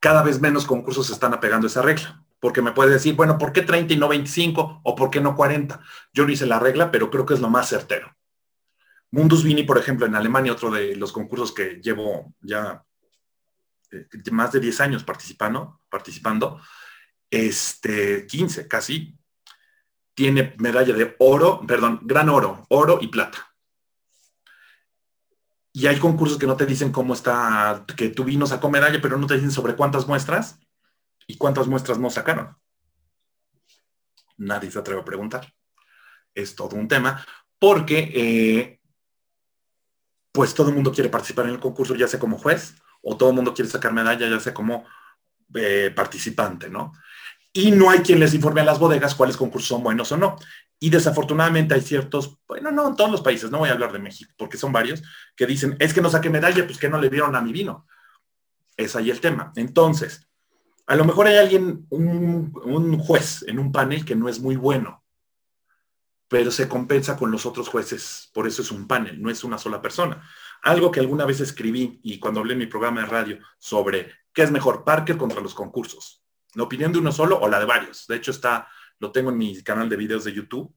cada 0.00 0.24
vez 0.24 0.40
menos 0.40 0.66
concursos 0.66 1.06
se 1.06 1.12
están 1.12 1.32
apegando 1.32 1.66
a 1.66 1.70
esa 1.70 1.82
regla. 1.82 2.24
Porque 2.40 2.60
me 2.60 2.72
puede 2.72 2.90
decir, 2.90 3.14
bueno, 3.14 3.38
¿por 3.38 3.52
qué 3.52 3.62
30 3.62 3.94
y 3.94 3.96
no 3.96 4.08
25? 4.08 4.80
¿O 4.82 4.94
por 4.96 5.10
qué 5.10 5.20
no 5.20 5.36
40? 5.36 5.80
Yo 6.12 6.26
no 6.26 6.32
hice 6.32 6.44
la 6.44 6.58
regla, 6.58 6.90
pero 6.90 7.08
creo 7.08 7.24
que 7.24 7.34
es 7.34 7.40
lo 7.40 7.48
más 7.48 7.68
certero. 7.68 8.14
Mundus 9.14 9.44
Vini, 9.44 9.62
por 9.62 9.78
ejemplo, 9.78 10.06
en 10.06 10.16
Alemania, 10.16 10.50
otro 10.50 10.72
de 10.72 10.96
los 10.96 11.12
concursos 11.12 11.52
que 11.52 11.80
llevo 11.80 12.34
ya 12.40 12.84
eh, 13.92 14.08
más 14.32 14.50
de 14.50 14.58
10 14.58 14.80
años 14.80 15.04
participando, 15.04 15.80
participando, 15.88 16.60
este, 17.30 18.26
15 18.26 18.66
casi, 18.66 19.16
tiene 20.14 20.56
medalla 20.58 20.94
de 20.94 21.14
oro, 21.20 21.64
perdón, 21.64 22.00
gran 22.02 22.28
oro, 22.28 22.66
oro 22.70 22.98
y 23.00 23.06
plata. 23.06 23.54
Y 25.72 25.86
hay 25.86 26.00
concursos 26.00 26.36
que 26.36 26.48
no 26.48 26.56
te 26.56 26.66
dicen 26.66 26.90
cómo 26.90 27.14
está, 27.14 27.84
que 27.96 28.08
tu 28.08 28.24
vino 28.24 28.48
sacó 28.48 28.68
medalla, 28.68 29.00
pero 29.00 29.16
no 29.16 29.28
te 29.28 29.34
dicen 29.34 29.52
sobre 29.52 29.76
cuántas 29.76 30.08
muestras 30.08 30.58
y 31.28 31.36
cuántas 31.36 31.68
muestras 31.68 32.00
no 32.00 32.10
sacaron. 32.10 32.56
Nadie 34.38 34.72
se 34.72 34.80
atreve 34.80 35.02
a 35.02 35.04
preguntar. 35.04 35.54
Es 36.34 36.56
todo 36.56 36.74
un 36.74 36.88
tema, 36.88 37.24
porque 37.60 38.10
eh, 38.12 38.80
pues 40.34 40.52
todo 40.52 40.68
el 40.68 40.74
mundo 40.74 40.90
quiere 40.90 41.10
participar 41.10 41.44
en 41.44 41.52
el 41.52 41.60
concurso, 41.60 41.94
ya 41.94 42.08
sea 42.08 42.18
como 42.18 42.38
juez, 42.38 42.74
o 43.02 43.16
todo 43.16 43.28
el 43.28 43.36
mundo 43.36 43.54
quiere 43.54 43.70
sacar 43.70 43.92
medalla, 43.92 44.28
ya 44.28 44.40
sea 44.40 44.52
como 44.52 44.84
eh, 45.54 45.92
participante, 45.94 46.68
¿no? 46.68 46.92
Y 47.52 47.70
no 47.70 47.88
hay 47.88 48.00
quien 48.00 48.18
les 48.18 48.34
informe 48.34 48.60
a 48.60 48.64
las 48.64 48.80
bodegas 48.80 49.14
cuáles 49.14 49.36
concursos 49.36 49.68
son 49.68 49.84
buenos 49.84 50.10
o 50.10 50.16
no. 50.16 50.34
Y 50.80 50.90
desafortunadamente 50.90 51.74
hay 51.74 51.82
ciertos, 51.82 52.36
bueno, 52.48 52.72
no 52.72 52.88
en 52.88 52.96
todos 52.96 53.12
los 53.12 53.20
países, 53.20 53.52
no 53.52 53.58
voy 53.58 53.68
a 53.68 53.74
hablar 53.74 53.92
de 53.92 54.00
México, 54.00 54.34
porque 54.36 54.56
son 54.56 54.72
varios, 54.72 55.04
que 55.36 55.46
dicen, 55.46 55.76
es 55.78 55.94
que 55.94 56.00
no 56.00 56.10
saqué 56.10 56.30
medalla, 56.30 56.66
pues 56.66 56.78
que 56.78 56.88
no 56.88 57.00
le 57.00 57.10
vieron 57.10 57.36
a 57.36 57.40
mi 57.40 57.52
vino. 57.52 57.86
Es 58.76 58.96
ahí 58.96 59.12
el 59.12 59.20
tema. 59.20 59.52
Entonces, 59.54 60.26
a 60.88 60.96
lo 60.96 61.04
mejor 61.04 61.28
hay 61.28 61.36
alguien, 61.36 61.86
un, 61.90 62.52
un 62.64 62.98
juez 62.98 63.44
en 63.46 63.60
un 63.60 63.70
panel 63.70 64.04
que 64.04 64.16
no 64.16 64.28
es 64.28 64.40
muy 64.40 64.56
bueno, 64.56 65.03
pero 66.34 66.50
se 66.50 66.68
compensa 66.68 67.16
con 67.16 67.30
los 67.30 67.46
otros 67.46 67.68
jueces. 67.68 68.28
Por 68.34 68.48
eso 68.48 68.60
es 68.60 68.72
un 68.72 68.88
panel, 68.88 69.22
no 69.22 69.30
es 69.30 69.44
una 69.44 69.56
sola 69.56 69.80
persona. 69.80 70.28
Algo 70.62 70.90
que 70.90 70.98
alguna 70.98 71.24
vez 71.24 71.38
escribí 71.38 72.00
y 72.02 72.18
cuando 72.18 72.40
hablé 72.40 72.54
en 72.54 72.58
mi 72.58 72.66
programa 72.66 73.02
de 73.02 73.06
radio 73.06 73.38
sobre 73.56 74.10
qué 74.32 74.42
es 74.42 74.50
mejor, 74.50 74.82
Parker 74.82 75.16
contra 75.16 75.40
los 75.40 75.54
concursos. 75.54 76.24
La 76.54 76.64
opinión 76.64 76.90
de 76.90 76.98
uno 76.98 77.12
solo 77.12 77.38
o 77.38 77.48
la 77.48 77.60
de 77.60 77.66
varios. 77.66 78.08
De 78.08 78.16
hecho, 78.16 78.32
está 78.32 78.66
lo 78.98 79.12
tengo 79.12 79.30
en 79.30 79.38
mi 79.38 79.62
canal 79.62 79.88
de 79.88 79.94
videos 79.94 80.24
de 80.24 80.32
YouTube, 80.32 80.74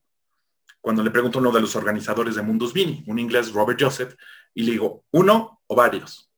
cuando 0.80 1.02
le 1.02 1.10
pregunto 1.10 1.40
a 1.40 1.42
uno 1.42 1.52
de 1.52 1.62
los 1.62 1.76
organizadores 1.76 2.36
de 2.36 2.44
Mundus 2.44 2.72
Vini, 2.72 3.04
un 3.08 3.18
inglés, 3.18 3.52
Robert 3.52 3.82
Joseph, 3.82 4.14
y 4.54 4.62
le 4.62 4.74
digo, 4.74 5.06
¿uno 5.10 5.64
o 5.66 5.76
varios? 5.76 6.32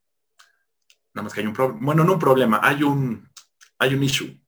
Nada 1.14 1.26
más 1.26 1.34
que 1.34 1.42
hay 1.42 1.48
un 1.48 1.52
problema, 1.52 1.80
bueno, 1.82 2.06
no 2.06 2.14
un 2.14 2.20
problema, 2.20 2.62
hay 2.64 2.84
un, 2.84 3.30
hay 3.80 3.96
un 3.96 4.02
issue, 4.02 4.42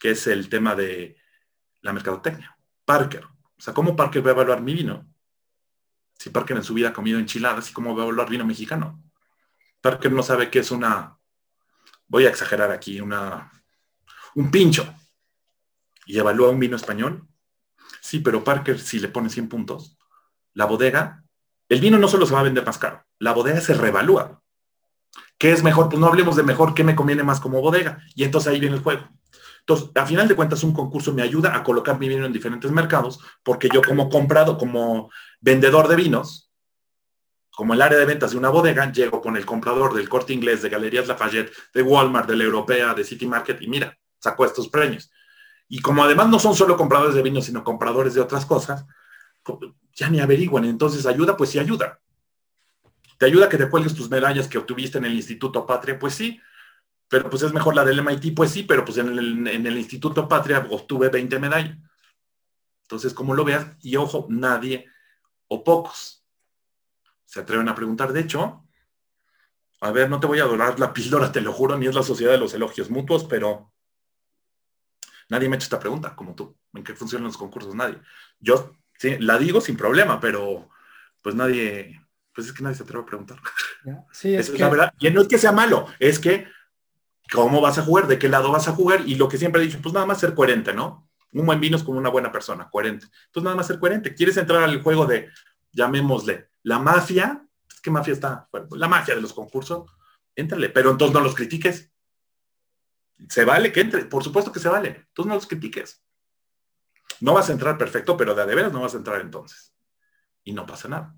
que 0.00 0.10
es 0.10 0.26
el 0.26 0.48
tema 0.48 0.74
de 0.74 1.16
la 1.82 1.92
mercadotecnia. 1.92 2.58
Parker, 2.84 3.24
o 3.58 3.62
sea, 3.62 3.74
¿cómo 3.74 3.96
Parker 3.96 4.24
va 4.24 4.30
a 4.30 4.34
evaluar 4.34 4.60
mi 4.60 4.74
vino? 4.74 5.06
Si 6.18 6.30
Parker 6.30 6.56
en 6.56 6.62
su 6.62 6.74
vida 6.74 6.90
ha 6.90 6.92
comido 6.92 7.18
enchiladas, 7.18 7.70
¿y 7.70 7.72
cómo 7.72 7.94
va 7.94 8.02
a 8.02 8.06
evaluar 8.06 8.28
vino 8.28 8.44
mexicano? 8.44 9.02
Parker 9.80 10.12
no 10.12 10.22
sabe 10.22 10.50
qué 10.50 10.60
es 10.60 10.70
una, 10.70 11.18
voy 12.08 12.26
a 12.26 12.30
exagerar 12.30 12.70
aquí, 12.70 13.00
una, 13.00 13.50
un 14.34 14.50
pincho 14.50 14.94
y 16.06 16.18
evalúa 16.18 16.50
un 16.50 16.60
vino 16.60 16.76
español. 16.76 17.26
Sí, 18.00 18.20
pero 18.20 18.44
Parker, 18.44 18.78
si 18.78 18.98
le 18.98 19.08
pone 19.08 19.30
100 19.30 19.48
puntos, 19.48 19.98
la 20.54 20.64
bodega, 20.64 21.24
el 21.68 21.80
vino 21.80 21.98
no 21.98 22.08
solo 22.08 22.26
se 22.26 22.34
va 22.34 22.40
a 22.40 22.44
vender 22.44 22.64
más 22.64 22.78
caro, 22.78 23.04
la 23.18 23.32
bodega 23.32 23.60
se 23.60 23.74
revalúa. 23.74 24.42
¿Qué 25.38 25.52
es 25.52 25.62
mejor? 25.62 25.88
Pues 25.88 26.00
no 26.00 26.06
hablemos 26.06 26.36
de 26.36 26.42
mejor, 26.42 26.74
¿qué 26.74 26.82
me 26.82 26.96
conviene 26.96 27.22
más 27.22 27.40
como 27.40 27.60
bodega? 27.60 28.02
Y 28.14 28.24
entonces 28.24 28.52
ahí 28.52 28.60
viene 28.60 28.76
el 28.76 28.82
juego. 28.82 29.08
Entonces, 29.68 29.90
a 29.96 30.06
final 30.06 30.28
de 30.28 30.36
cuentas, 30.36 30.62
un 30.62 30.72
concurso 30.72 31.12
me 31.12 31.22
ayuda 31.22 31.56
a 31.56 31.64
colocar 31.64 31.98
mi 31.98 32.08
vino 32.08 32.24
en 32.24 32.32
diferentes 32.32 32.70
mercados, 32.70 33.18
porque 33.42 33.68
yo 33.68 33.82
como 33.82 34.08
comprado, 34.08 34.56
como 34.56 35.10
vendedor 35.40 35.88
de 35.88 35.96
vinos, 35.96 36.52
como 37.50 37.74
el 37.74 37.82
área 37.82 37.98
de 37.98 38.04
ventas 38.04 38.30
de 38.30 38.36
una 38.36 38.48
bodega, 38.48 38.92
llego 38.92 39.20
con 39.20 39.36
el 39.36 39.44
comprador 39.44 39.92
del 39.92 40.08
corte 40.08 40.32
inglés, 40.32 40.62
de 40.62 40.68
Galerías 40.68 41.08
Lafayette, 41.08 41.52
de 41.74 41.82
Walmart, 41.82 42.28
de 42.28 42.36
la 42.36 42.44
Europea, 42.44 42.94
de 42.94 43.02
City 43.02 43.26
Market, 43.26 43.60
y 43.60 43.66
mira, 43.66 43.98
sacó 44.20 44.44
estos 44.44 44.68
premios. 44.68 45.10
Y 45.68 45.80
como 45.80 46.04
además 46.04 46.28
no 46.28 46.38
son 46.38 46.54
solo 46.54 46.76
compradores 46.76 47.16
de 47.16 47.22
vino, 47.22 47.40
sino 47.40 47.64
compradores 47.64 48.14
de 48.14 48.20
otras 48.20 48.46
cosas, 48.46 48.86
ya 49.96 50.08
ni 50.08 50.20
averiguan. 50.20 50.64
Entonces, 50.64 51.06
¿ayuda? 51.06 51.36
Pues 51.36 51.50
sí 51.50 51.58
ayuda. 51.58 51.98
¿Te 53.18 53.26
ayuda 53.26 53.48
que 53.48 53.58
te 53.58 53.68
cuelgues 53.68 53.96
tus 53.96 54.10
medallas 54.10 54.46
que 54.46 54.58
obtuviste 54.58 54.98
en 54.98 55.06
el 55.06 55.14
Instituto 55.14 55.66
Patria? 55.66 55.98
Pues 55.98 56.14
sí. 56.14 56.40
Pero 57.08 57.30
pues 57.30 57.42
es 57.42 57.52
mejor 57.52 57.74
la 57.74 57.84
del 57.84 58.00
MIT, 58.00 58.34
pues 58.34 58.50
sí, 58.50 58.64
pero 58.64 58.84
pues 58.84 58.98
en 58.98 59.08
el, 59.08 59.46
en 59.46 59.66
el 59.66 59.78
Instituto 59.78 60.28
Patria 60.28 60.66
obtuve 60.70 61.08
20 61.08 61.38
medallas. 61.38 61.78
Entonces, 62.82 63.14
como 63.14 63.34
lo 63.34 63.44
veas, 63.44 63.66
y 63.80 63.96
ojo, 63.96 64.26
nadie 64.28 64.86
o 65.48 65.62
pocos 65.62 66.24
se 67.24 67.40
atreven 67.40 67.68
a 67.68 67.74
preguntar. 67.74 68.12
De 68.12 68.20
hecho, 68.20 68.64
a 69.80 69.90
ver, 69.90 70.10
no 70.10 70.20
te 70.20 70.26
voy 70.26 70.40
a 70.40 70.44
adorar 70.44 70.80
la 70.80 70.92
píldora, 70.94 71.32
te 71.32 71.40
lo 71.40 71.52
juro, 71.52 71.78
ni 71.78 71.86
es 71.86 71.94
la 71.94 72.02
sociedad 72.02 72.32
de 72.32 72.38
los 72.38 72.54
elogios 72.54 72.90
mutuos, 72.90 73.24
pero 73.24 73.72
Nadie 75.28 75.48
me 75.48 75.56
ha 75.56 75.58
hecho 75.58 75.64
esta 75.64 75.80
pregunta, 75.80 76.14
como 76.14 76.34
tú. 76.34 76.56
¿En 76.74 76.84
qué 76.84 76.94
funcionan 76.94 77.26
los 77.26 77.36
concursos? 77.36 77.74
Nadie. 77.74 78.00
Yo 78.38 78.76
sí, 78.98 79.16
la 79.18 79.38
digo 79.38 79.60
sin 79.60 79.76
problema, 79.76 80.20
pero 80.20 80.68
pues 81.22 81.34
nadie, 81.34 82.00
pues 82.32 82.46
es 82.46 82.52
que 82.52 82.62
nadie 82.62 82.76
se 82.76 82.84
atreve 82.84 83.02
a 83.02 83.06
preguntar. 83.06 83.38
Sí, 84.12 84.34
es, 84.34 84.56
la 84.58 84.68
verdad. 84.68 84.94
Y 84.98 85.10
no 85.10 85.22
es 85.22 85.28
que 85.28 85.38
sea 85.38 85.52
malo, 85.52 85.86
es 85.98 86.18
que 86.18 86.46
cómo 87.32 87.60
vas 87.60 87.78
a 87.78 87.82
jugar, 87.82 88.06
de 88.06 88.18
qué 88.18 88.28
lado 88.28 88.52
vas 88.52 88.68
a 88.68 88.72
jugar 88.72 89.02
y 89.06 89.14
lo 89.16 89.28
que 89.28 89.38
siempre 89.38 89.62
he 89.62 89.66
dicho, 89.66 89.80
pues 89.82 89.92
nada 89.92 90.06
más 90.06 90.20
ser 90.20 90.34
coherente, 90.34 90.72
¿no? 90.72 91.08
Un 91.32 91.44
buen 91.44 91.60
vino 91.60 91.76
es 91.76 91.82
como 91.82 91.98
una 91.98 92.08
buena 92.08 92.32
persona, 92.32 92.70
coherente. 92.70 93.06
Entonces 93.26 93.44
nada 93.44 93.56
más 93.56 93.66
ser 93.66 93.78
coherente. 93.78 94.14
¿Quieres 94.14 94.36
entrar 94.36 94.62
al 94.62 94.82
juego 94.82 95.06
de, 95.06 95.28
llamémosle, 95.72 96.48
la 96.62 96.78
mafia? 96.78 97.46
¿Qué 97.82 97.90
mafia 97.90 98.12
está? 98.14 98.48
la 98.70 98.88
mafia 98.88 99.14
de 99.14 99.20
los 99.20 99.32
concursos, 99.32 99.90
éntrale, 100.34 100.70
pero 100.70 100.90
entonces 100.90 101.14
no 101.14 101.20
los 101.20 101.34
critiques. 101.34 101.92
Se 103.28 103.44
vale 103.44 103.72
que 103.72 103.80
entre, 103.80 104.04
por 104.06 104.22
supuesto 104.22 104.52
que 104.52 104.60
se 104.60 104.68
vale. 104.68 105.08
Tú 105.12 105.24
no 105.24 105.34
los 105.34 105.46
critiques. 105.46 106.02
No 107.20 107.34
vas 107.34 107.48
a 107.48 107.52
entrar 107.52 107.78
perfecto, 107.78 108.16
pero 108.16 108.34
de, 108.34 108.44
de 108.46 108.54
veras 108.54 108.72
no 108.72 108.82
vas 108.82 108.94
a 108.94 108.98
entrar 108.98 109.20
entonces. 109.20 109.74
Y 110.44 110.52
no 110.52 110.66
pasa 110.66 110.88
nada. 110.88 111.14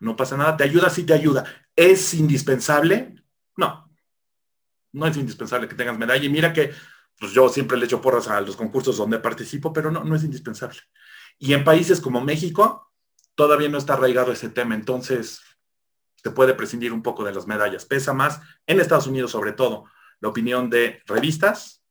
No 0.00 0.16
pasa 0.16 0.36
nada. 0.36 0.56
Te 0.56 0.64
ayuda, 0.64 0.90
sí 0.90 1.04
te 1.04 1.14
ayuda. 1.14 1.44
¿Es 1.74 2.14
indispensable? 2.14 3.22
No. 3.56 3.91
No 4.92 5.06
es 5.06 5.16
indispensable 5.16 5.68
que 5.68 5.74
tengas 5.74 5.98
medalla. 5.98 6.24
Y 6.24 6.28
mira 6.28 6.52
que 6.52 6.72
pues 7.18 7.32
yo 7.32 7.48
siempre 7.48 7.78
le 7.78 7.84
echo 7.84 8.00
porras 8.00 8.28
a 8.28 8.40
los 8.40 8.56
concursos 8.56 8.96
donde 8.96 9.18
participo, 9.18 9.72
pero 9.72 9.90
no, 9.90 10.02
no 10.04 10.16
es 10.16 10.24
indispensable. 10.24 10.80
Y 11.38 11.52
en 11.52 11.64
países 11.64 12.00
como 12.00 12.20
México, 12.20 12.92
todavía 13.34 13.68
no 13.68 13.78
está 13.78 13.94
arraigado 13.94 14.32
ese 14.32 14.48
tema. 14.48 14.74
Entonces, 14.74 15.40
se 16.16 16.30
puede 16.30 16.54
prescindir 16.54 16.92
un 16.92 17.02
poco 17.02 17.24
de 17.24 17.32
las 17.32 17.46
medallas. 17.46 17.84
Pesa 17.84 18.12
más, 18.12 18.40
en 18.66 18.80
Estados 18.80 19.06
Unidos 19.06 19.30
sobre 19.30 19.52
todo, 19.52 19.84
la 20.20 20.28
opinión 20.28 20.70
de 20.70 21.02
revistas 21.06 21.82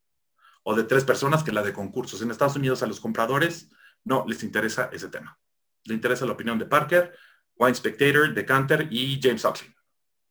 o 0.64 0.76
de 0.76 0.84
tres 0.84 1.04
personas 1.04 1.44
que 1.44 1.52
la 1.52 1.64
de 1.64 1.74
concursos. 1.74 2.22
En 2.22 2.32
Estados 2.32 2.56
Unidos 2.56 2.84
a 2.84 2.88
los 2.88 3.00
compradores 3.00 3.70
no 4.04 4.26
les 4.28 4.44
interesa 4.44 4.90
ese 4.94 5.10
tema. 5.10 5.38
Le 5.84 5.94
interesa 5.94 6.26
la 6.26 6.34
opinión 6.34 6.60
de 6.60 6.66
Parker, 6.66 7.16
Wine 7.56 7.76
Spectator, 7.76 8.34
Decanter 8.34 8.88
y 8.92 9.20
James 9.22 9.44
Oxley. 9.44 9.74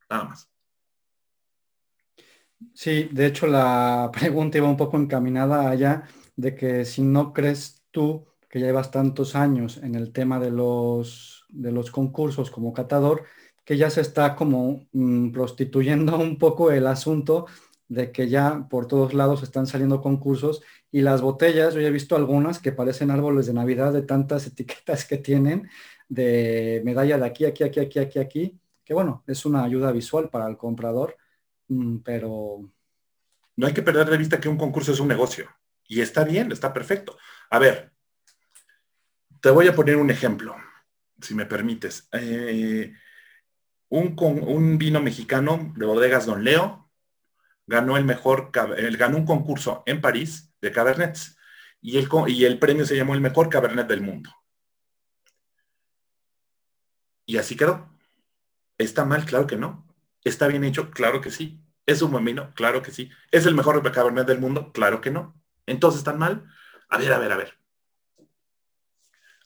Nada 0.08 0.24
más. 0.24 0.50
Sí, 2.74 3.08
de 3.12 3.26
hecho 3.26 3.46
la 3.46 4.10
pregunta 4.18 4.58
iba 4.58 4.68
un 4.68 4.76
poco 4.76 4.96
encaminada 4.96 5.70
allá 5.70 6.04
de 6.36 6.54
que 6.54 6.84
si 6.84 7.02
no 7.02 7.32
crees 7.32 7.82
tú 7.90 8.26
que 8.48 8.60
ya 8.60 8.66
llevas 8.66 8.90
tantos 8.90 9.36
años 9.36 9.78
en 9.78 9.94
el 9.94 10.12
tema 10.12 10.40
de 10.40 10.50
los, 10.50 11.44
de 11.50 11.70
los 11.72 11.90
concursos 11.90 12.50
como 12.50 12.72
catador, 12.72 13.24
que 13.64 13.76
ya 13.76 13.90
se 13.90 14.00
está 14.00 14.34
como 14.34 14.86
mm, 14.92 15.30
prostituyendo 15.30 16.18
un 16.18 16.38
poco 16.38 16.70
el 16.72 16.86
asunto 16.86 17.46
de 17.88 18.12
que 18.12 18.28
ya 18.28 18.66
por 18.70 18.86
todos 18.86 19.14
lados 19.14 19.42
están 19.42 19.66
saliendo 19.66 20.00
concursos 20.00 20.62
y 20.92 21.02
las 21.02 21.22
botellas, 21.22 21.74
yo 21.74 21.80
he 21.80 21.90
visto 21.90 22.16
algunas 22.16 22.58
que 22.60 22.72
parecen 22.72 23.10
árboles 23.10 23.46
de 23.46 23.52
Navidad 23.54 23.92
de 23.92 24.02
tantas 24.02 24.46
etiquetas 24.48 25.04
que 25.06 25.18
tienen 25.18 25.68
de 26.08 26.82
medalla 26.84 27.18
de 27.18 27.26
aquí, 27.26 27.44
aquí, 27.44 27.64
aquí, 27.64 27.80
aquí, 27.80 27.98
aquí, 28.00 28.18
aquí, 28.18 28.60
que 28.84 28.94
bueno, 28.94 29.22
es 29.26 29.46
una 29.46 29.62
ayuda 29.64 29.92
visual 29.92 30.28
para 30.30 30.48
el 30.48 30.56
comprador, 30.56 31.16
pero... 32.04 32.70
No 33.56 33.66
hay 33.66 33.74
que 33.74 33.82
perder 33.82 34.08
de 34.08 34.16
vista 34.16 34.40
que 34.40 34.48
un 34.48 34.56
concurso 34.56 34.92
es 34.92 35.00
un 35.00 35.08
negocio 35.08 35.50
y 35.90 36.00
está 36.00 36.24
bien, 36.24 36.52
está 36.52 36.72
perfecto. 36.72 37.18
A 37.50 37.58
ver, 37.58 37.92
te 39.40 39.50
voy 39.50 39.66
a 39.66 39.74
poner 39.74 39.96
un 39.96 40.08
ejemplo, 40.08 40.56
si 41.20 41.34
me 41.34 41.46
permites. 41.46 42.08
Eh, 42.12 42.94
un, 43.88 44.14
un, 44.16 44.78
vino 44.78 45.00
mexicano 45.00 45.72
de 45.76 45.84
bodegas 45.84 46.26
Don 46.26 46.44
Leo 46.44 46.88
ganó 47.66 47.96
el 47.96 48.04
mejor, 48.04 48.52
ganó 48.52 49.16
un 49.16 49.26
concurso 49.26 49.82
en 49.84 50.00
París 50.00 50.54
de 50.60 50.70
Cabernets 50.70 51.36
y 51.80 51.98
el, 51.98 52.08
y 52.28 52.44
el 52.44 52.60
premio 52.60 52.86
se 52.86 52.96
llamó 52.96 53.14
el 53.14 53.20
mejor 53.20 53.48
Cabernet 53.48 53.88
del 53.88 54.00
mundo. 54.00 54.30
Y 57.26 57.36
así 57.36 57.56
quedó. 57.56 57.90
¿Está 58.78 59.04
mal? 59.04 59.24
Claro 59.24 59.48
que 59.48 59.56
no. 59.56 59.89
¿Está 60.24 60.48
bien 60.48 60.64
hecho? 60.64 60.90
Claro 60.90 61.20
que 61.20 61.30
sí. 61.30 61.60
¿Es 61.86 62.02
un 62.02 62.12
buen 62.12 62.24
vino? 62.24 62.52
Claro 62.54 62.82
que 62.82 62.90
sí. 62.90 63.10
¿Es 63.30 63.46
el 63.46 63.54
mejor 63.54 63.82
Cabernet 63.90 64.26
del 64.26 64.40
mundo? 64.40 64.72
Claro 64.72 65.00
que 65.00 65.10
no. 65.10 65.40
Entonces, 65.66 65.98
¿están 66.00 66.18
mal? 66.18 66.46
A 66.88 66.98
ver, 66.98 67.12
a 67.12 67.18
ver, 67.18 67.32
a 67.32 67.36
ver 67.36 67.60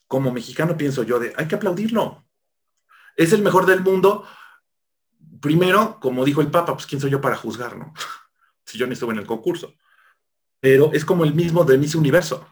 como 0.07 0.31
mexicano 0.31 0.77
pienso 0.77 1.03
yo 1.03 1.19
de, 1.19 1.33
hay 1.35 1.47
que 1.47 1.55
aplaudirlo. 1.55 2.25
Es 3.15 3.33
el 3.33 3.41
mejor 3.41 3.65
del 3.65 3.81
mundo. 3.81 4.25
Primero, 5.41 5.99
como 5.99 6.25
dijo 6.25 6.41
el 6.41 6.51
Papa, 6.51 6.73
pues 6.73 6.85
quién 6.85 7.01
soy 7.01 7.11
yo 7.11 7.21
para 7.21 7.35
juzgar, 7.35 7.77
¿no? 7.77 7.93
si 8.65 8.77
yo 8.77 8.87
ni 8.87 8.93
estuve 8.93 9.13
en 9.13 9.19
el 9.19 9.27
concurso. 9.27 9.75
Pero 10.59 10.91
es 10.93 11.05
como 11.05 11.23
el 11.23 11.33
mismo 11.33 11.63
de 11.63 11.77
Miss 11.77 11.95
Universo. 11.95 12.47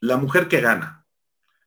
La 0.00 0.16
mujer 0.16 0.48
que 0.48 0.60
gana, 0.60 1.06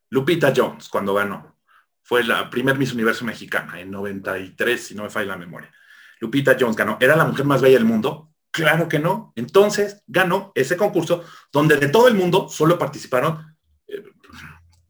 Lupita 0.08 0.52
Jones, 0.54 0.88
cuando 0.88 1.14
ganó, 1.14 1.56
fue 2.02 2.24
la 2.24 2.50
primer 2.50 2.78
Miss 2.78 2.92
Universo 2.92 3.24
mexicana 3.24 3.80
en 3.80 3.90
93, 3.90 4.82
si 4.82 4.94
no 4.94 5.04
me 5.04 5.10
falla 5.10 5.28
la 5.28 5.36
memoria. 5.36 5.72
Lupita 6.20 6.56
Jones 6.58 6.76
ganó. 6.76 6.98
¿Era 7.00 7.16
la 7.16 7.24
mujer 7.24 7.44
más 7.44 7.62
bella 7.62 7.76
del 7.76 7.84
mundo? 7.84 8.32
Claro 8.50 8.88
que 8.88 8.98
no. 8.98 9.32
Entonces 9.36 10.02
ganó 10.06 10.52
ese 10.54 10.76
concurso 10.76 11.24
donde 11.52 11.76
de 11.76 11.88
todo 11.88 12.08
el 12.08 12.14
mundo 12.14 12.48
solo 12.48 12.78
participaron 12.78 13.56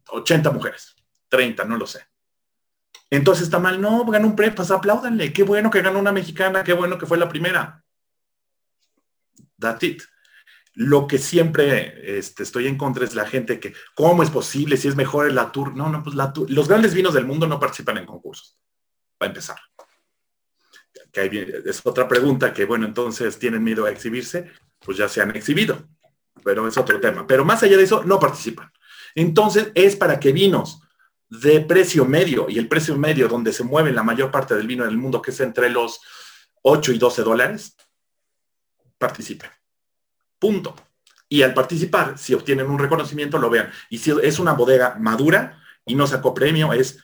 80 0.09 0.51
mujeres, 0.51 0.95
30, 1.29 1.63
no 1.65 1.77
lo 1.77 1.87
sé. 1.87 2.05
Entonces 3.09 3.43
está 3.43 3.59
mal, 3.59 3.81
no, 3.81 4.05
ganó 4.05 4.27
un 4.27 4.35
premio, 4.35 4.55
pues 4.55 4.71
apláudanle, 4.71 5.33
qué 5.33 5.43
bueno 5.43 5.69
que 5.69 5.81
ganó 5.81 5.99
una 5.99 6.11
mexicana, 6.11 6.63
qué 6.63 6.73
bueno 6.73 6.97
que 6.97 7.05
fue 7.05 7.17
la 7.17 7.27
primera. 7.27 7.83
That's 9.59 9.83
it. 9.83 10.01
Lo 10.73 11.05
que 11.05 11.17
siempre 11.17 12.17
este, 12.17 12.43
estoy 12.43 12.67
en 12.67 12.77
contra 12.77 13.03
es 13.03 13.13
la 13.13 13.27
gente 13.27 13.59
que, 13.59 13.73
¿cómo 13.93 14.23
es 14.23 14.29
posible? 14.29 14.77
Si 14.77 14.87
es 14.87 14.95
mejor 14.95 15.27
el 15.27 15.35
Latour. 15.35 15.75
No, 15.75 15.89
no, 15.89 16.01
pues 16.03 16.15
Latour. 16.15 16.49
Los 16.49 16.67
grandes 16.67 16.93
vinos 16.93 17.13
del 17.13 17.25
mundo 17.25 17.47
no 17.47 17.59
participan 17.59 17.97
en 17.97 18.05
concursos. 18.05 18.57
Va 19.21 19.25
a 19.25 19.29
empezar. 19.29 19.57
Que 21.11 21.61
es 21.65 21.81
otra 21.83 22.07
pregunta 22.07 22.53
que, 22.53 22.65
bueno, 22.65 22.85
entonces 22.85 23.37
tienen 23.37 23.63
miedo 23.63 23.85
a 23.85 23.91
exhibirse, 23.91 24.49
pues 24.79 24.97
ya 24.97 25.09
se 25.09 25.21
han 25.21 25.35
exhibido. 25.35 25.89
Pero 26.43 26.67
es 26.67 26.77
otro 26.77 26.99
tema. 27.01 27.27
Pero 27.27 27.43
más 27.43 27.61
allá 27.63 27.75
de 27.75 27.83
eso, 27.83 28.03
no 28.05 28.19
participan. 28.19 28.71
Entonces 29.13 29.71
es 29.75 29.97
para 29.97 30.19
que 30.19 30.31
vinos 30.31 30.81
de 31.27 31.61
precio 31.61 32.05
medio, 32.05 32.49
y 32.49 32.57
el 32.57 32.67
precio 32.67 32.97
medio 32.97 33.27
donde 33.27 33.53
se 33.53 33.63
mueve 33.63 33.91
la 33.91 34.03
mayor 34.03 34.31
parte 34.31 34.55
del 34.55 34.67
vino 34.67 34.83
del 34.83 34.97
mundo, 34.97 35.21
que 35.21 35.31
es 35.31 35.39
entre 35.39 35.69
los 35.69 36.01
8 36.61 36.91
y 36.91 36.97
12 36.97 37.23
dólares, 37.23 37.75
participen. 38.97 39.49
Punto. 40.41 40.75
Y 41.29 41.43
al 41.43 41.53
participar, 41.53 42.17
si 42.17 42.33
obtienen 42.33 42.69
un 42.69 42.79
reconocimiento, 42.79 43.37
lo 43.37 43.49
vean. 43.49 43.69
Y 43.89 43.99
si 43.99 44.11
es 44.23 44.39
una 44.39 44.53
bodega 44.53 44.97
madura 44.99 45.61
y 45.85 45.95
no 45.95 46.07
sacó 46.07 46.33
premio, 46.33 46.73
es 46.73 46.97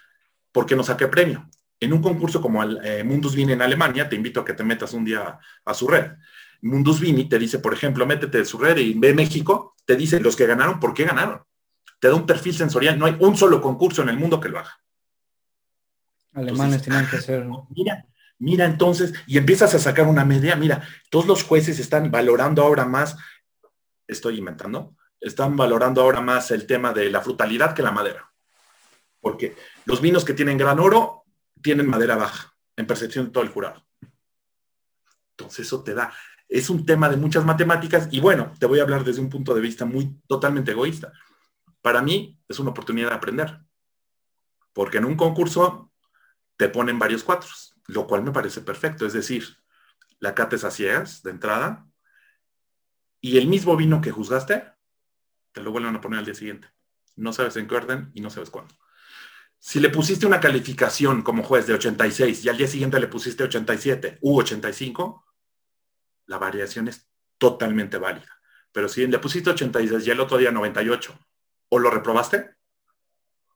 porque 0.51 0.75
no 0.75 0.83
saqué 0.83 1.07
premio. 1.07 1.47
En 1.79 1.93
un 1.93 2.01
concurso 2.01 2.41
como 2.41 2.63
el 2.63 2.79
eh, 2.83 3.03
Mundus 3.03 3.35
Vini 3.35 3.53
en 3.53 3.61
Alemania, 3.61 4.09
te 4.09 4.15
invito 4.15 4.41
a 4.41 4.45
que 4.45 4.53
te 4.53 4.63
metas 4.63 4.93
un 4.93 5.05
día 5.05 5.37
a 5.63 5.73
su 5.75 5.87
red. 5.87 6.13
Mundus 6.63 6.99
Vini 6.99 7.29
te 7.29 7.37
dice, 7.37 7.59
por 7.59 7.75
ejemplo, 7.75 8.07
métete 8.07 8.39
de 8.39 8.45
su 8.45 8.57
red 8.57 8.77
y 8.77 8.95
ve 8.95 9.13
México, 9.13 9.75
te 9.85 9.95
dice 9.95 10.19
los 10.19 10.35
que 10.35 10.47
ganaron, 10.47 10.79
¿por 10.79 10.95
qué 10.95 11.05
ganaron? 11.05 11.47
te 11.99 12.07
da 12.07 12.15
un 12.15 12.25
perfil 12.25 12.53
sensorial. 12.53 12.97
No 12.97 13.05
hay 13.05 13.15
un 13.19 13.35
solo 13.35 13.61
concurso 13.61 14.01
en 14.01 14.09
el 14.09 14.17
mundo 14.17 14.39
que 14.39 14.49
lo 14.49 14.59
haga. 14.59 14.79
Alemanes 16.33 16.83
tienen 16.83 17.07
que 17.07 17.19
ser. 17.19 17.45
Mira, 17.69 18.05
mira 18.39 18.65
entonces, 18.65 19.13
y 19.25 19.37
empiezas 19.37 19.73
a 19.73 19.79
sacar 19.79 20.07
una 20.07 20.25
media. 20.25 20.55
Mira, 20.55 20.87
todos 21.09 21.25
los 21.25 21.43
jueces 21.43 21.79
están 21.79 22.11
valorando 22.11 22.63
ahora 22.63 22.85
más, 22.85 23.17
estoy 24.07 24.39
inventando, 24.39 24.95
están 25.19 25.55
valorando 25.55 26.01
ahora 26.01 26.21
más 26.21 26.51
el 26.51 26.65
tema 26.65 26.93
de 26.93 27.09
la 27.09 27.21
frutalidad 27.21 27.73
que 27.73 27.83
la 27.83 27.91
madera. 27.91 28.31
Porque 29.19 29.55
los 29.85 30.01
vinos 30.01 30.23
que 30.23 30.33
tienen 30.33 30.57
gran 30.57 30.79
oro 30.79 31.23
tienen 31.61 31.89
madera 31.89 32.15
baja, 32.15 32.53
en 32.75 32.87
percepción 32.87 33.25
de 33.25 33.31
todo 33.31 33.43
el 33.43 33.49
jurado. 33.49 33.85
Entonces 35.31 35.67
eso 35.67 35.83
te 35.83 35.93
da, 35.93 36.13
es 36.47 36.69
un 36.69 36.85
tema 36.85 37.09
de 37.09 37.17
muchas 37.17 37.45
matemáticas 37.45 38.07
y 38.11 38.19
bueno, 38.19 38.53
te 38.59 38.65
voy 38.65 38.79
a 38.79 38.83
hablar 38.83 39.03
desde 39.03 39.21
un 39.21 39.29
punto 39.29 39.53
de 39.53 39.61
vista 39.61 39.85
muy 39.85 40.19
totalmente 40.27 40.71
egoísta 40.71 41.11
para 41.87 42.01
mí 42.01 42.37
es 42.49 42.59
una 42.59 42.71
oportunidad 42.71 43.11
de 43.11 43.15
aprender. 43.15 43.61
Porque 44.73 44.97
en 44.97 45.05
un 45.05 45.15
concurso 45.15 45.89
te 46.57 46.67
ponen 46.67 46.99
varios 46.99 47.23
cuatros, 47.23 47.76
lo 47.87 48.05
cual 48.05 48.23
me 48.23 48.31
parece 48.31 48.61
perfecto. 48.61 49.05
Es 49.05 49.13
decir, 49.13 49.57
la 50.19 50.35
cates 50.35 50.63
a 50.63 50.71
ciegas 50.71 51.23
de 51.23 51.31
entrada 51.31 51.87
y 53.21 53.37
el 53.37 53.47
mismo 53.47 53.75
vino 53.75 54.01
que 54.01 54.11
juzgaste, 54.11 54.71
te 55.51 55.61
lo 55.61 55.71
vuelven 55.71 55.95
a 55.95 56.01
poner 56.01 56.19
al 56.19 56.25
día 56.25 56.35
siguiente. 56.35 56.69
No 57.15 57.33
sabes 57.33 57.55
en 57.55 57.67
qué 57.67 57.75
orden 57.75 58.11
y 58.13 58.21
no 58.21 58.29
sabes 58.29 58.49
cuándo. 58.49 58.75
Si 59.59 59.79
le 59.79 59.89
pusiste 59.89 60.27
una 60.27 60.39
calificación 60.39 61.23
como 61.23 61.43
juez 61.43 61.65
de 61.65 61.73
86 61.73 62.45
y 62.45 62.49
al 62.49 62.57
día 62.57 62.67
siguiente 62.67 62.99
le 62.99 63.07
pusiste 63.07 63.43
87 63.43 64.19
u 64.21 64.37
85, 64.39 65.25
la 66.27 66.37
variación 66.37 66.87
es 66.87 67.09
totalmente 67.37 67.97
válida. 67.97 68.39
Pero 68.71 68.87
si 68.87 69.07
le 69.07 69.19
pusiste 69.19 69.49
86 69.49 70.05
y 70.05 70.11
el 70.11 70.19
otro 70.19 70.37
día 70.37 70.51
98 70.51 71.17
o 71.69 71.79
lo 71.79 71.89
reprobaste, 71.89 72.55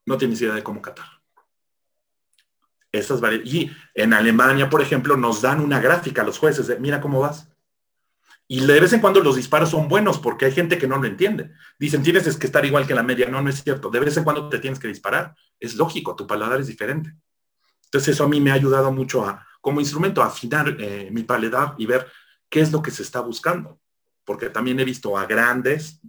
no 0.05 0.17
tienes 0.17 0.41
idea 0.41 0.55
de 0.55 0.63
cómo 0.63 0.81
catar. 0.81 1.20
Esas 2.91 3.21
y 3.45 3.71
en 3.93 4.13
Alemania, 4.13 4.69
por 4.69 4.81
ejemplo, 4.81 5.15
nos 5.15 5.41
dan 5.41 5.61
una 5.61 5.79
gráfica 5.79 6.21
a 6.21 6.25
los 6.25 6.37
jueces 6.37 6.67
de 6.67 6.77
mira 6.77 6.99
cómo 6.99 7.21
vas. 7.21 7.47
Y 8.47 8.59
de 8.65 8.81
vez 8.81 8.91
en 8.91 8.99
cuando 8.99 9.21
los 9.21 9.37
disparos 9.37 9.69
son 9.69 9.87
buenos 9.87 10.19
porque 10.19 10.43
hay 10.43 10.51
gente 10.51 10.77
que 10.77 10.87
no 10.87 10.97
lo 10.97 11.07
entiende. 11.07 11.51
Dicen, 11.79 12.03
tienes 12.03 12.35
que 12.35 12.45
estar 12.45 12.65
igual 12.65 12.85
que 12.85 12.93
la 12.93 13.01
media. 13.01 13.29
No, 13.29 13.41
no 13.41 13.49
es 13.49 13.63
cierto. 13.63 13.89
De 13.89 14.01
vez 14.01 14.17
en 14.17 14.25
cuando 14.25 14.49
te 14.49 14.59
tienes 14.59 14.77
que 14.77 14.89
disparar. 14.89 15.33
Es 15.57 15.75
lógico, 15.75 16.17
tu 16.17 16.27
paladar 16.27 16.59
es 16.59 16.67
diferente. 16.67 17.15
Entonces 17.85 18.13
eso 18.13 18.25
a 18.25 18.27
mí 18.27 18.41
me 18.41 18.51
ha 18.51 18.55
ayudado 18.55 18.91
mucho 18.91 19.25
a, 19.25 19.47
como 19.61 19.79
instrumento, 19.79 20.21
a 20.21 20.25
afinar 20.25 20.75
eh, 20.79 21.07
mi 21.13 21.23
paladar 21.23 21.75
y 21.77 21.85
ver 21.85 22.11
qué 22.49 22.59
es 22.59 22.73
lo 22.73 22.81
que 22.81 22.91
se 22.91 23.03
está 23.03 23.21
buscando. 23.21 23.79
Porque 24.25 24.49
también 24.49 24.77
he 24.81 24.83
visto 24.83 25.17
a 25.17 25.25
grandes, 25.25 26.01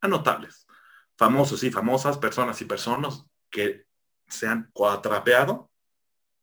a 0.00 0.06
notables, 0.06 0.68
famosos 1.16 1.64
y 1.64 1.72
famosas, 1.72 2.16
personas 2.16 2.60
y 2.60 2.64
personas 2.64 3.24
que 3.50 3.87
se 4.28 4.46
han 4.46 4.70
cuatrapeado 4.72 5.70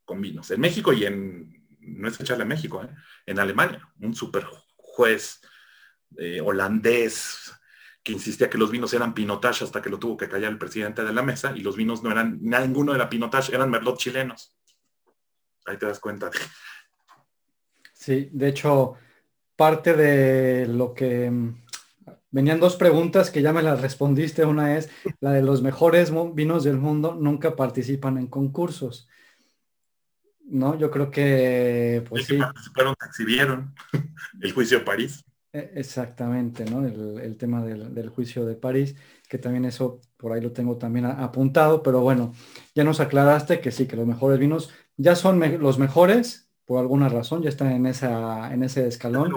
con 0.04 0.22
vinos. 0.22 0.52
En 0.52 0.62
México 0.62 0.94
y 0.94 1.06
en, 1.06 1.68
no 1.80 2.08
es 2.08 2.20
echarle 2.20 2.44
a 2.44 2.48
México, 2.48 2.84
¿eh? 2.84 2.90
en 3.26 3.40
Alemania, 3.40 3.88
un 4.00 4.16
super 4.16 4.46
juez 4.76 5.42
eh, 6.18 6.42
holandés 6.42 7.54
que 8.04 8.12
insistía 8.12 8.50
que 8.50 8.60
los 8.60 8.70
vinos 8.70 8.94
eran 8.94 9.16
pinotage 9.16 9.64
hasta 9.64 9.82
que 9.82 9.90
lo 9.90 9.98
tuvo 9.98 10.16
que 10.16 10.30
callar 10.30 10.52
el 10.52 10.60
presidente 10.60 11.04
de 11.04 11.12
la 11.12 11.24
mesa 11.24 11.54
y 11.56 11.62
los 11.62 11.76
vinos 11.76 12.04
no 12.04 12.12
eran, 12.12 12.38
ninguno 12.40 12.94
era 12.94 13.10
pinotage, 13.10 13.54
eran 13.54 13.72
merlot 13.72 13.98
chilenos. 13.98 14.56
Ahí 15.66 15.78
te 15.78 15.88
das 15.88 16.00
cuenta. 16.00 16.30
Sí, 17.92 18.30
de 18.32 18.50
hecho, 18.50 18.94
parte 19.56 19.96
de 19.96 20.68
lo 20.68 20.94
que 20.94 21.32
venían 22.36 22.60
dos 22.60 22.76
preguntas 22.76 23.32
que 23.32 23.42
ya 23.42 23.54
me 23.54 23.64
las 23.64 23.82
respondiste. 23.82 24.44
Una 24.44 24.78
es 24.78 24.90
la 25.22 25.32
de 25.32 25.42
los 25.42 25.62
mejores 25.62 26.12
vinos 26.34 26.66
del 26.66 26.78
mundo 26.78 27.16
nunca 27.16 27.56
participan 27.56 28.18
en 28.18 28.28
concursos. 28.28 29.08
¿No? 30.44 30.78
Yo 30.78 30.92
creo 30.92 31.10
que, 31.10 32.04
pues 32.10 32.26
sí. 32.26 32.38
Participaron, 32.38 32.94
exhibieron 33.08 33.74
el 34.42 34.52
juicio 34.52 34.80
de 34.80 34.84
París. 34.84 35.24
E, 35.54 35.72
exactamente, 35.76 36.66
¿no? 36.66 36.86
El, 36.86 37.38
tema 37.38 37.64
del, 37.64 38.10
juicio 38.10 38.46
de 38.46 38.56
París, 38.56 38.98
que 39.30 39.38
también 39.38 39.64
eso 39.64 40.02
por 40.18 40.34
ahí 40.34 40.42
lo 40.42 40.52
tengo 40.52 40.78
también 40.78 41.06
apuntado, 41.06 41.82
pero 41.84 42.02
bueno, 42.02 42.34
ya 42.76 42.84
nos 42.84 43.00
aclaraste 43.00 43.62
que 43.62 43.72
sí, 43.72 43.88
que 43.88 43.96
los 43.96 44.06
mejores 44.06 44.40
vinos 44.40 44.72
ya 44.98 45.16
son 45.16 45.40
los 45.62 45.80
mejores, 45.80 46.52
por 46.66 46.80
alguna 46.80 47.08
razón, 47.08 47.42
ya 47.42 47.50
están 47.50 47.72
en, 47.72 47.86
esa, 47.86 48.54
en 48.54 48.64
ese 48.64 48.88
escalón. 48.88 49.32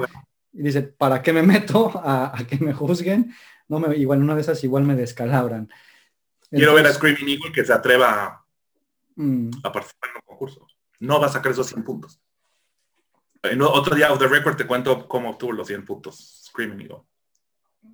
Y 0.53 0.63
dice, 0.63 0.83
¿para 0.83 1.23
qué 1.23 1.33
me 1.33 1.43
meto 1.45 1.91
a, 1.95 2.35
que 2.49 2.57
me 2.59 2.73
juzguen? 2.73 3.35
No 3.69 3.81
me, 3.81 3.97
igual 3.97 4.23
una 4.23 4.35
de 4.35 4.41
esas 4.41 4.63
igual 4.65 4.85
me 4.85 4.97
descalabran. 4.97 5.69
Quiero 6.51 6.75
ver 6.75 6.87
a 6.87 6.93
Screaming 6.93 7.29
Eagle 7.29 7.53
que 7.53 7.65
se 7.65 7.73
atreva 7.73 8.45
mm. 9.17 9.51
a, 9.63 9.73
participar 9.73 10.11
en 10.11 10.17
un 10.17 10.23
concurso. 10.25 10.67
No 11.01 11.21
va 11.21 11.27
a 11.27 11.31
sacar 11.31 11.53
esos 11.53 11.67
100 11.67 11.85
puntos. 11.85 12.21
En 13.43 13.63
otro 13.63 13.95
día, 13.95 14.13
of 14.13 14.19
the 14.19 14.27
record, 14.27 14.57
te 14.57 14.67
cuento 14.67 15.07
cómo 15.07 15.31
obtuvo 15.31 15.53
los 15.53 15.69
100 15.69 15.85
puntos 15.85 16.45
Screaming 16.47 16.81
Eagle. 16.81 17.03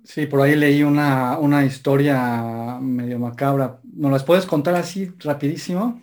Sí, 0.03 0.25
por 0.25 0.41
ahí 0.41 0.55
leí 0.55 0.83
una, 0.83 1.37
una 1.37 1.65
historia 1.65 2.79
medio 2.81 3.19
macabra. 3.19 3.79
¿Nos 3.83 4.11
las 4.11 4.23
puedes 4.23 4.45
contar 4.45 4.75
así 4.75 5.11
rapidísimo? 5.19 6.01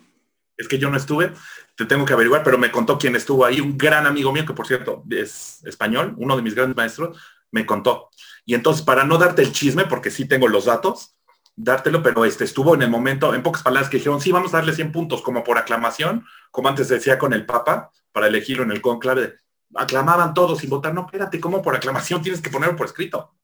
Es 0.57 0.69
que 0.69 0.79
yo 0.79 0.91
no 0.91 0.97
estuve, 0.97 1.33
te 1.83 1.95
tengo 1.95 2.05
que 2.05 2.13
averiguar, 2.13 2.43
pero 2.43 2.59
me 2.59 2.71
contó 2.71 2.99
quién 2.99 3.17
estuvo 3.17 3.45
ahí, 3.45 3.61
un 3.61 3.77
gran 3.77 4.07
amigo 4.07 4.33
mío, 4.33 4.47
que 4.47 4.55
por 4.55 4.67
cierto 4.67 5.05
es 5.11 5.63
español, 5.65 6.15
uno 6.17 6.37
de 6.37 6.43
mis 6.43 6.55
grandes 6.55 6.77
maestros, 6.77 7.19
me 7.51 7.67
contó. 7.67 8.09
Y 8.45 8.55
entonces, 8.55 8.85
para 8.85 9.05
no 9.05 9.19
darte 9.19 9.43
el 9.43 9.53
chisme, 9.53 9.85
porque 9.85 10.11
sí 10.11 10.27
tengo 10.27 10.49
los 10.49 10.67
datos, 10.67 11.17
dártelo, 11.57 12.03
pero 12.03 12.25
este 12.25 12.45
estuvo 12.45 12.75
en 12.75 12.83
el 12.83 12.91
momento, 12.91 13.35
en 13.35 13.43
pocas 13.43 13.63
palabras, 13.63 13.91
que 13.91 13.99
dijeron, 13.99 14.21
sí, 14.21 14.33
vamos 14.33 14.55
a 14.55 14.59
darle 14.59 14.75
100 14.75 14.93
puntos, 14.93 15.23
como 15.23 15.45
por 15.45 15.59
aclamación, 15.59 16.25
como 16.51 16.69
antes 16.69 16.89
decía 16.89 17.19
con 17.19 17.33
el 17.33 17.47
Papa, 17.47 17.91
para 18.13 18.27
elegirlo 18.27 18.63
en 18.63 18.73
el 18.73 18.81
conclave, 18.81 19.41
aclamaban 19.75 20.35
todos 20.35 20.59
sin 20.59 20.71
votar, 20.71 20.95
no, 20.95 21.03
espérate, 21.03 21.41
¿cómo 21.41 21.63
por 21.63 21.75
aclamación 21.75 22.23
tienes 22.23 22.41
que 22.41 22.51
ponerlo 22.51 22.77
por 22.77 22.87
escrito? 22.87 23.35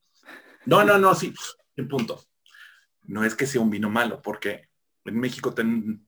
No, 0.65 0.83
no, 0.83 0.97
no, 0.97 1.15
sí, 1.15 1.33
100 1.75 1.87
puntos. 1.87 2.29
No 3.03 3.23
es 3.23 3.35
que 3.35 3.47
sea 3.47 3.61
un 3.61 3.69
vino 3.69 3.89
malo, 3.89 4.21
porque 4.21 4.69
en 5.05 5.19
México 5.19 5.53
ten, 5.53 6.05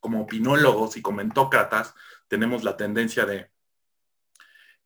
como 0.00 0.22
opinólogos 0.22 0.96
y 0.96 1.02
comentócratas 1.02 1.94
tenemos 2.28 2.62
la 2.64 2.76
tendencia 2.76 3.26
de, 3.26 3.50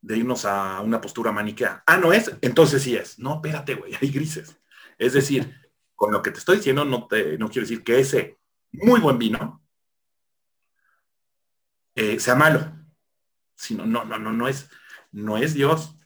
de 0.00 0.16
irnos 0.16 0.44
a 0.44 0.80
una 0.80 1.00
postura 1.00 1.32
maniquea. 1.32 1.82
Ah, 1.86 1.96
no 1.96 2.12
es, 2.12 2.32
entonces 2.40 2.82
sí 2.82 2.96
es. 2.96 3.18
No, 3.18 3.36
espérate, 3.36 3.74
güey, 3.74 3.94
hay 4.00 4.10
grises. 4.10 4.58
Es 4.98 5.12
decir, 5.12 5.54
con 5.94 6.12
lo 6.12 6.22
que 6.22 6.30
te 6.30 6.38
estoy 6.38 6.56
diciendo 6.56 6.84
no, 6.84 7.06
te, 7.06 7.38
no 7.38 7.48
quiero 7.48 7.66
decir 7.66 7.84
que 7.84 8.00
ese 8.00 8.38
muy 8.72 9.00
buen 9.00 9.18
vino 9.18 9.62
eh, 11.94 12.18
sea 12.18 12.34
malo. 12.34 12.72
Sino, 13.54 13.86
no, 13.86 14.04
no, 14.04 14.18
no, 14.18 14.32
no 14.32 14.48
es, 14.48 14.68
no 15.12 15.36
es 15.36 15.54
Dios. 15.54 15.96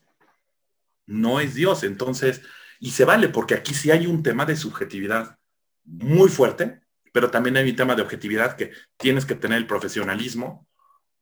No 1.07 1.41
es 1.41 1.55
Dios. 1.55 1.85
Entonces, 1.85 2.43
y 2.81 2.91
se 2.91 3.05
vale, 3.05 3.29
porque 3.29 3.55
aquí 3.55 3.73
sí 3.73 3.91
hay 3.91 4.07
un 4.07 4.23
tema 4.23 4.45
de 4.45 4.57
subjetividad 4.57 5.39
muy 5.85 6.29
fuerte 6.29 6.86
pero 7.17 7.31
también 7.31 7.57
hay 7.57 7.71
un 7.71 7.77
tema 7.77 7.95
de 7.95 8.03
objetividad 8.03 8.57
que 8.57 8.73
tienes 8.99 9.25
que 9.25 9.35
tener 9.35 9.57
el 9.57 9.67
profesionalismo 9.67 10.69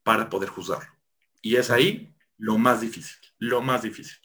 para 0.02 0.28
poder 0.28 0.48
juzgarlo. 0.48 0.92
Y 1.40 1.54
es 1.54 1.70
ahí 1.70 2.16
lo 2.36 2.58
más 2.58 2.80
difícil, 2.80 3.16
lo 3.38 3.62
más 3.62 3.82
difícil. 3.82 4.16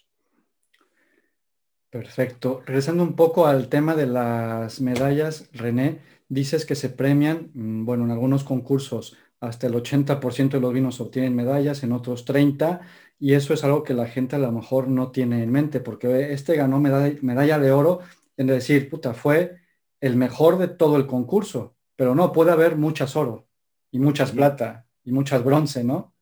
Perfecto. 1.92 2.64
Regresando 2.66 3.04
un 3.04 3.16
poco 3.16 3.46
al 3.46 3.70
tema 3.70 3.96
de 3.96 4.08
las 4.08 4.82
medallas, 4.82 5.48
René, 5.54 6.00
dices 6.28 6.66
que 6.66 6.74
se 6.74 6.90
premian, 6.90 7.52
mm, 7.54 7.86
bueno, 7.86 8.06
en 8.06 8.10
algunos 8.10 8.44
concursos 8.44 9.16
hasta 9.40 9.68
el 9.68 9.76
80% 9.76 10.58
de 10.58 10.62
los 10.62 10.74
vinos 10.74 11.00
obtienen 11.00 11.36
medallas, 11.36 11.84
en 11.84 11.92
otros 11.92 12.26
30, 12.26 12.82
y 13.20 13.34
eso 13.34 13.54
es 13.54 13.64
algo 13.64 13.84
que 13.84 13.94
la 13.94 14.08
gente 14.08 14.38
a 14.38 14.40
lo 14.40 14.52
mejor 14.52 14.88
no 14.88 15.12
tiene 15.12 15.44
en 15.44 15.52
mente, 15.52 15.82
porque 15.82 16.34
este 16.34 16.56
ganó 16.56 16.80
medalla, 16.80 17.16
medalla 17.22 17.60
de 17.60 17.72
oro 17.72 18.00
en 18.38 18.48
decir, 18.48 18.90
puta, 18.90 19.14
fue 19.14 19.69
el 20.02 20.16
mejor 20.16 20.58
de 20.58 20.68
todo 20.68 20.98
el 20.98 21.08
concurso, 21.08 21.76
pero 21.96 22.16
no, 22.16 22.32
puede 22.32 22.52
haber 22.52 22.76
muchas 22.76 23.16
oro 23.16 23.48
y 23.92 24.00
muchas 24.00 24.32
plata 24.32 24.86
y 25.04 25.12
muchas 25.12 25.44
bronce, 25.44 25.84
¿no? 25.84 26.14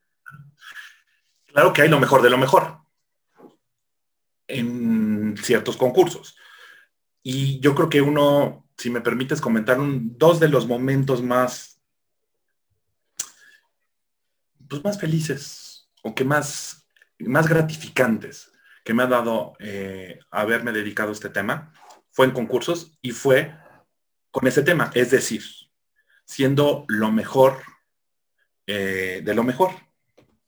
Claro 1.46 1.72
que 1.72 1.82
hay 1.82 1.88
lo 1.88 2.00
mejor 2.00 2.22
de 2.22 2.30
lo 2.30 2.38
mejor 2.38 2.78
en 4.46 5.36
ciertos 5.36 5.76
concursos. 5.76 6.36
Y 7.22 7.60
yo 7.60 7.74
creo 7.74 7.88
que 7.88 8.00
uno, 8.00 8.66
si 8.76 8.90
me 8.90 9.00
permites 9.00 9.40
comentar, 9.40 9.78
un, 9.78 10.16
dos 10.16 10.40
de 10.40 10.48
los 10.48 10.66
momentos 10.66 11.22
más, 11.22 11.80
pues 14.68 14.82
más 14.82 14.98
felices 14.98 15.90
o 16.02 16.14
que 16.14 16.24
más, 16.24 16.86
más 17.18 17.48
gratificantes 17.48 18.52
que 18.84 18.94
me 18.94 19.02
ha 19.02 19.06
dado 19.06 19.52
eh, 19.58 20.18
haberme 20.30 20.72
dedicado 20.72 21.10
a 21.10 21.12
este 21.12 21.28
tema 21.28 21.72
fue 22.10 22.26
en 22.26 22.32
concursos 22.32 22.98
y 23.02 23.12
fue 23.12 23.54
con 24.30 24.46
ese 24.46 24.62
tema, 24.62 24.90
es 24.94 25.10
decir, 25.10 25.42
siendo 26.24 26.84
lo 26.88 27.10
mejor 27.10 27.62
eh, 28.68 29.22
de 29.24 29.34
lo 29.34 29.42
mejor. 29.42 29.70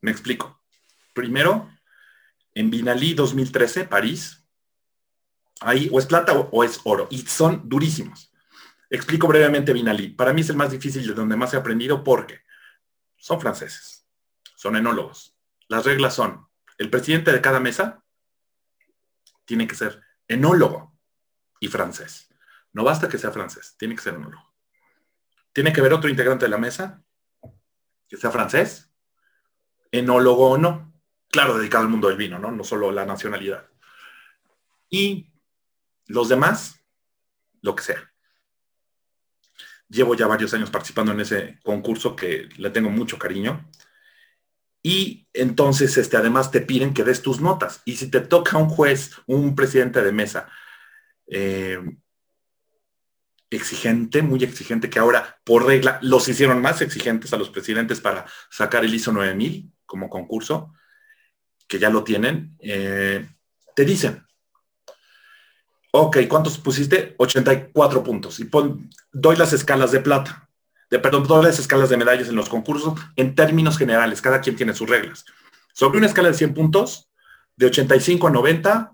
Me 0.02 0.10
explico. 0.10 0.62
Primero, 1.14 1.70
en 2.54 2.70
Vinalí 2.70 3.14
2013, 3.14 3.84
París, 3.84 4.46
ahí 5.60 5.88
o 5.90 5.98
es 5.98 6.06
plata 6.06 6.34
o, 6.34 6.62
es 6.62 6.80
oro, 6.84 7.08
y 7.10 7.18
son 7.18 7.68
durísimos. 7.68 8.30
Explico 8.90 9.26
brevemente 9.26 9.72
Vinalí. 9.72 10.08
Para 10.08 10.34
mí 10.34 10.42
es 10.42 10.50
el 10.50 10.56
más 10.56 10.70
difícil 10.70 11.06
de 11.06 11.14
donde 11.14 11.36
más 11.36 11.54
he 11.54 11.56
aprendido 11.56 12.04
porque 12.04 12.40
son 13.16 13.40
franceses, 13.40 14.06
son 14.54 14.76
enólogos. 14.76 15.34
Las 15.68 15.86
reglas 15.86 16.14
son, 16.14 16.46
el 16.76 16.90
presidente 16.90 17.32
de 17.32 17.40
cada 17.40 17.60
mesa 17.60 18.04
tiene 19.46 19.66
que 19.66 19.76
ser 19.76 20.02
enólogo 20.28 20.98
y 21.58 21.68
francés. 21.68 22.28
No 22.72 22.84
basta 22.84 23.08
que 23.08 23.18
sea 23.18 23.32
francés, 23.32 23.74
tiene 23.78 23.94
que 23.94 24.02
ser 24.02 24.14
enólogo. 24.14 24.52
Tiene 25.52 25.72
que 25.72 25.80
haber 25.80 25.92
otro 25.92 26.08
integrante 26.08 26.44
de 26.44 26.50
la 26.50 26.58
mesa 26.58 27.02
que 28.08 28.16
sea 28.16 28.30
francés, 28.30 28.90
enólogo 29.90 30.50
o 30.50 30.58
no. 30.58 30.92
Claro, 31.28 31.58
dedicado 31.58 31.84
al 31.84 31.90
mundo 31.90 32.08
del 32.08 32.16
vino, 32.16 32.38
¿no? 32.38 32.50
No 32.50 32.64
solo 32.64 32.90
la 32.90 33.06
nacionalidad. 33.06 33.68
Y 34.88 35.32
los 36.06 36.28
demás, 36.28 36.80
lo 37.62 37.74
que 37.76 37.84
sea. 37.84 38.12
Llevo 39.88 40.14
ya 40.14 40.26
varios 40.26 40.52
años 40.54 40.70
participando 40.70 41.12
en 41.12 41.20
ese 41.20 41.60
concurso 41.62 42.16
que 42.16 42.48
le 42.56 42.70
tengo 42.70 42.90
mucho 42.90 43.18
cariño. 43.18 43.68
Y 44.82 45.28
entonces, 45.32 45.96
este, 45.96 46.16
además 46.16 46.50
te 46.50 46.60
piden 46.60 46.94
que 46.94 47.04
des 47.04 47.22
tus 47.22 47.40
notas. 47.40 47.82
Y 47.84 47.96
si 47.96 48.10
te 48.10 48.20
toca 48.20 48.58
un 48.58 48.68
juez, 48.68 49.12
un 49.26 49.54
presidente 49.54 50.02
de 50.02 50.12
mesa, 50.12 50.48
eh, 51.28 51.78
exigente, 53.50 54.22
muy 54.22 54.42
exigente, 54.44 54.88
que 54.88 54.98
ahora 54.98 55.38
por 55.44 55.66
regla 55.66 55.98
los 56.02 56.28
hicieron 56.28 56.62
más 56.62 56.80
exigentes 56.80 57.32
a 57.32 57.36
los 57.36 57.50
presidentes 57.50 58.00
para 58.00 58.26
sacar 58.48 58.84
el 58.84 58.94
ISO 58.94 59.12
9000 59.12 59.70
como 59.84 60.08
concurso, 60.08 60.72
que 61.66 61.78
ya 61.78 61.90
lo 61.90 62.04
tienen, 62.04 62.56
eh, 62.60 63.28
te 63.74 63.84
dicen, 63.84 64.24
ok, 65.92 66.18
¿cuántos 66.28 66.58
pusiste? 66.58 67.14
84 67.18 68.02
puntos. 68.02 68.38
Y 68.40 68.48
doy 69.12 69.36
las 69.36 69.52
escalas 69.52 69.92
de 69.92 70.00
plata, 70.00 70.48
de, 70.88 70.98
perdón, 70.98 71.26
doy 71.26 71.44
las 71.44 71.58
escalas 71.58 71.90
de 71.90 71.96
medallas 71.96 72.28
en 72.28 72.36
los 72.36 72.48
concursos 72.48 72.98
en 73.16 73.34
términos 73.34 73.78
generales, 73.78 74.20
cada 74.20 74.40
quien 74.40 74.56
tiene 74.56 74.74
sus 74.74 74.88
reglas. 74.88 75.24
Sobre 75.72 75.98
una 75.98 76.06
escala 76.06 76.28
de 76.28 76.34
100 76.34 76.54
puntos, 76.54 77.10
de 77.56 77.66
85 77.66 78.26
a 78.26 78.30
90, 78.30 78.92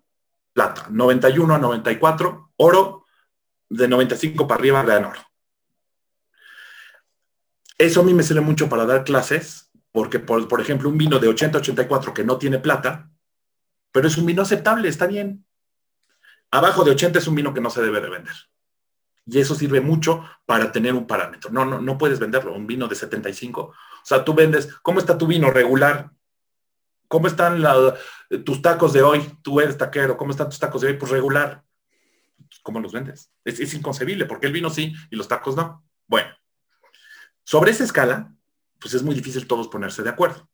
plata, 0.53 0.87
91 0.90 1.55
a 1.55 1.59
94, 1.59 2.53
oro, 2.57 3.06
de 3.68 3.88
95 3.88 4.46
para 4.46 4.61
arriba 4.61 4.83
ganan 4.83 5.11
oro. 5.11 5.20
Eso 7.79 8.00
a 8.00 8.05
mí 8.05 8.14
me 8.14 8.22
sirve 8.22 8.40
mucho 8.40 8.68
para 8.68 8.87
dar 8.87 9.05
clases, 9.05 9.70
porque 9.92 10.18
por, 10.18 10.48
por 10.48 10.61
ejemplo 10.61 10.88
un 10.88 10.96
vino 10.96 11.18
de 11.18 11.29
80-84 11.29 12.12
que 12.12 12.24
no 12.24 12.38
tiene 12.38 12.59
plata, 12.59 13.11
pero 13.92 14.09
es 14.09 14.16
un 14.16 14.26
vino 14.26 14.42
aceptable, 14.42 14.88
está 14.88 15.07
bien. 15.07 15.44
Abajo 16.50 16.85
de 16.85 16.92
80 16.92 17.18
es 17.18 17.26
un 17.26 17.35
vino 17.35 17.52
que 17.52 17.61
no 17.61 17.70
se 17.70 17.83
debe 17.83 18.00
de 18.00 18.09
vender. 18.09 18.35
Y 19.26 19.40
eso 19.40 19.55
sirve 19.55 19.81
mucho 19.81 20.24
para 20.46 20.70
tener 20.70 20.94
un 20.94 21.07
parámetro. 21.07 21.50
No, 21.50 21.64
no, 21.64 21.81
no 21.81 21.98
puedes 21.98 22.20
venderlo, 22.20 22.55
un 22.55 22.66
vino 22.66 22.87
de 22.87 22.94
75. 22.94 23.61
O 23.61 23.74
sea, 24.05 24.24
tú 24.24 24.35
vendes, 24.35 24.72
¿cómo 24.83 25.00
está 25.00 25.18
tu 25.18 25.26
vino 25.26 25.50
regular? 25.50 26.11
¿Cómo 27.09 27.26
están 27.26 27.62
tus 28.44 28.62
tacos 28.62 28.92
de 28.92 29.02
hoy? 29.02 29.38
Tú 29.42 29.61
eres 29.61 29.76
taquero, 29.76 30.16
¿cómo 30.16 30.31
están 30.31 30.48
tus 30.48 30.59
tacos 30.59 30.81
de 30.81 30.88
hoy? 30.88 30.94
Pues 30.94 31.11
regular. 31.11 31.65
¿Cómo 32.62 32.80
los 32.80 32.92
vendes? 32.92 33.30
Es, 33.44 33.74
inconcebible, 33.74 34.26
porque 34.26 34.46
el 34.46 34.52
vino 34.52 34.70
sí 34.70 34.94
y 35.11 35.16
los 35.16 35.28
tacos 35.28 35.56
no. 35.56 35.85
Bueno, 36.06 36.30
sobre 37.44 37.70
esa 37.70 37.85
escala, 37.85 38.32
pues 38.78 38.94
es 38.94 39.02
muy 39.02 39.14
difícil 39.14 39.46
todos 39.46 39.68
ponerse 39.68 40.02
de 40.02 40.11
acuerdo. 40.11 40.48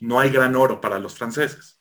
No 0.00 0.18
hay 0.18 0.30
gran 0.30 0.56
oro 0.56 0.80
para 0.80 0.98
los 0.98 1.14
franceses. 1.14 1.80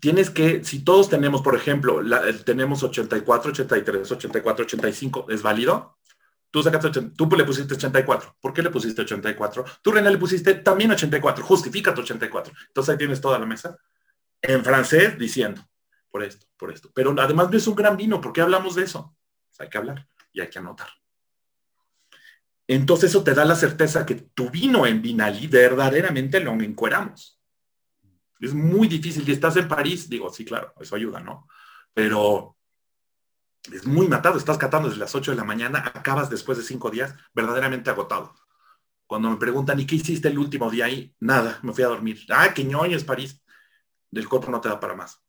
Tienes 0.00 0.30
que, 0.30 0.64
si 0.64 0.82
todos 0.82 1.08
tenemos, 1.08 1.42
por 1.42 1.54
ejemplo, 1.54 2.00
tenemos 2.44 2.82
84, 2.82 3.52
83, 3.52 4.12
84, 4.12 4.64
85, 4.64 5.26
¿es 5.28 5.42
válido? 5.42 5.98
Tú, 6.50 6.62
sacaste, 6.62 6.90
tú 7.16 7.28
le 7.36 7.44
pusiste 7.44 7.74
84. 7.74 8.36
¿Por 8.40 8.52
qué 8.52 8.62
le 8.62 8.70
pusiste 8.70 9.02
84? 9.02 9.64
Tú, 9.82 9.92
René, 9.92 10.10
le 10.10 10.18
pusiste 10.18 10.54
también 10.54 10.90
84. 10.90 11.44
Justifica 11.44 11.94
tu 11.94 12.00
84. 12.00 12.52
Entonces 12.68 12.92
ahí 12.92 12.98
tienes 12.98 13.20
toda 13.20 13.38
la 13.38 13.46
mesa 13.46 13.76
en 14.42 14.64
francés 14.64 15.18
diciendo, 15.18 15.62
por 16.10 16.22
esto, 16.22 16.46
por 16.56 16.72
esto. 16.72 16.90
Pero 16.94 17.14
además 17.18 17.50
no 17.50 17.56
es 17.56 17.66
un 17.66 17.74
gran 17.74 17.96
vino. 17.96 18.20
¿Por 18.20 18.32
qué 18.32 18.40
hablamos 18.40 18.74
de 18.74 18.84
eso? 18.84 19.16
hay 19.58 19.68
que 19.68 19.78
hablar 19.78 20.08
y 20.32 20.40
hay 20.40 20.48
que 20.48 20.58
anotar. 20.58 20.88
Entonces 22.66 23.10
eso 23.10 23.22
te 23.22 23.34
da 23.34 23.44
la 23.44 23.56
certeza 23.56 24.06
que 24.06 24.14
tu 24.14 24.48
vino 24.48 24.86
en 24.86 25.02
Vinali 25.02 25.46
verdaderamente 25.48 26.40
lo 26.40 26.52
encueramos. 26.52 27.38
Es 28.38 28.54
muy 28.54 28.88
difícil. 28.88 29.28
Y 29.28 29.32
estás 29.32 29.56
en 29.56 29.68
París, 29.68 30.08
digo, 30.08 30.32
sí, 30.32 30.44
claro, 30.44 30.72
eso 30.80 30.96
ayuda, 30.96 31.20
¿no? 31.20 31.46
Pero 31.92 32.56
es 33.70 33.86
muy 33.86 34.08
matado, 34.08 34.38
estás 34.38 34.56
catando 34.56 34.88
desde 34.88 35.00
las 35.00 35.14
8 35.14 35.32
de 35.32 35.36
la 35.36 35.44
mañana, 35.44 35.80
acabas 35.94 36.30
después 36.30 36.56
de 36.56 36.64
cinco 36.64 36.90
días 36.90 37.14
verdaderamente 37.34 37.90
agotado. 37.90 38.34
Cuando 39.06 39.28
me 39.28 39.36
preguntan, 39.36 39.78
¿y 39.80 39.86
qué 39.86 39.96
hiciste 39.96 40.28
el 40.28 40.38
último 40.38 40.70
día 40.70 40.86
ahí? 40.86 41.14
Nada, 41.18 41.58
me 41.62 41.72
fui 41.72 41.82
a 41.84 41.88
dormir. 41.88 42.24
Ah, 42.30 42.54
qué 42.54 42.64
ñoño 42.64 42.96
es 42.96 43.04
París. 43.04 43.42
Del 44.10 44.28
cuerpo 44.28 44.50
no 44.50 44.60
te 44.60 44.68
da 44.68 44.78
para 44.78 44.94
más. 44.94 45.20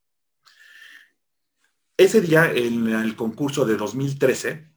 Ese 2.02 2.20
día, 2.20 2.52
en 2.52 2.88
el 2.88 3.16
concurso 3.16 3.64
de 3.64 3.78
2013, 3.78 4.68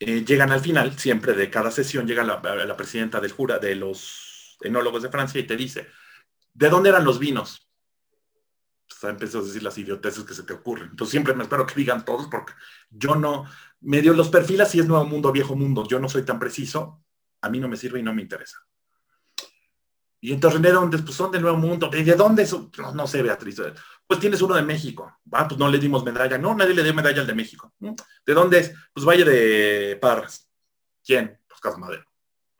eh, 0.00 0.24
llegan 0.24 0.50
al 0.50 0.58
final, 0.60 0.98
siempre 0.98 1.32
de 1.32 1.48
cada 1.48 1.70
sesión, 1.70 2.08
llega 2.08 2.24
la, 2.24 2.76
presidenta 2.76 3.20
del 3.20 3.30
jura 3.30 3.60
de 3.60 3.76
los 3.76 4.56
enólogos 4.62 5.04
de 5.04 5.10
Francia 5.10 5.40
y 5.40 5.46
te 5.46 5.56
dice, 5.56 5.86
¿de 6.54 6.68
dónde 6.68 6.88
eran 6.88 7.04
los 7.04 7.20
vinos? 7.20 7.70
pues, 8.88 9.04
empezado 9.04 9.44
a 9.44 9.46
decir 9.46 9.62
las 9.62 9.78
idioteces 9.78 10.24
que 10.24 10.34
se 10.34 10.42
te 10.42 10.54
ocurren. 10.54 10.88
Entonces 10.90 11.12
siempre 11.12 11.34
me 11.34 11.44
espero 11.44 11.64
que 11.66 11.76
digan 11.76 12.04
todos 12.04 12.26
porque 12.26 12.54
yo 12.90 13.14
no, 13.14 13.44
medio 13.80 14.14
los 14.14 14.30
perfilas 14.30 14.72
si 14.72 14.80
es 14.80 14.88
nuevo 14.88 15.04
mundo, 15.04 15.30
viejo 15.30 15.54
mundo. 15.54 15.86
Yo 15.86 16.00
no 16.00 16.08
soy 16.08 16.24
tan 16.24 16.40
preciso, 16.40 17.04
a 17.42 17.48
mí 17.48 17.60
no 17.60 17.68
me 17.68 17.76
sirve 17.76 18.00
y 18.00 18.02
no 18.02 18.12
me 18.12 18.22
interesa. 18.22 18.58
Y 20.20 20.32
entonces, 20.32 20.60
¿de 20.60 20.72
dónde? 20.72 20.98
Pues 20.98 21.14
son 21.14 21.30
del 21.30 21.42
Nuevo 21.42 21.58
Mundo. 21.58 21.88
¿De 21.88 22.02
dónde? 22.16 22.42
Eso? 22.42 22.70
No, 22.78 22.92
no, 22.92 23.06
sé, 23.06 23.22
Beatriz. 23.22 23.60
Pues 24.08 24.18
tienes 24.18 24.42
uno 24.42 24.54
de 24.54 24.62
México. 24.62 25.18
Ah, 25.32 25.46
pues 25.46 25.60
no 25.60 25.68
le 25.68 25.78
dimos 25.78 26.02
medalla. 26.02 26.38
No, 26.38 26.54
nadie 26.54 26.74
le 26.74 26.82
dio 26.82 26.94
medalla 26.94 27.20
al 27.20 27.26
de 27.26 27.34
México. 27.34 27.74
¿De 27.78 28.34
dónde 28.34 28.58
es? 28.58 28.74
Pues 28.92 29.06
Valle 29.06 29.24
de 29.24 29.96
Parras. 30.00 30.50
¿Quién? 31.04 31.38
Pues 31.46 31.60
Casa 31.60 31.76
Madero. 31.76 32.04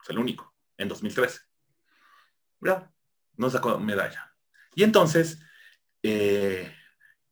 Es 0.01 0.09
el 0.09 0.19
único. 0.19 0.53
En 0.77 0.87
2013. 0.87 1.39
¿Verdad? 2.59 2.91
No 3.35 3.49
sacó 3.49 3.79
medalla. 3.79 4.33
Y 4.75 4.83
entonces, 4.83 5.41
eh, 6.03 6.71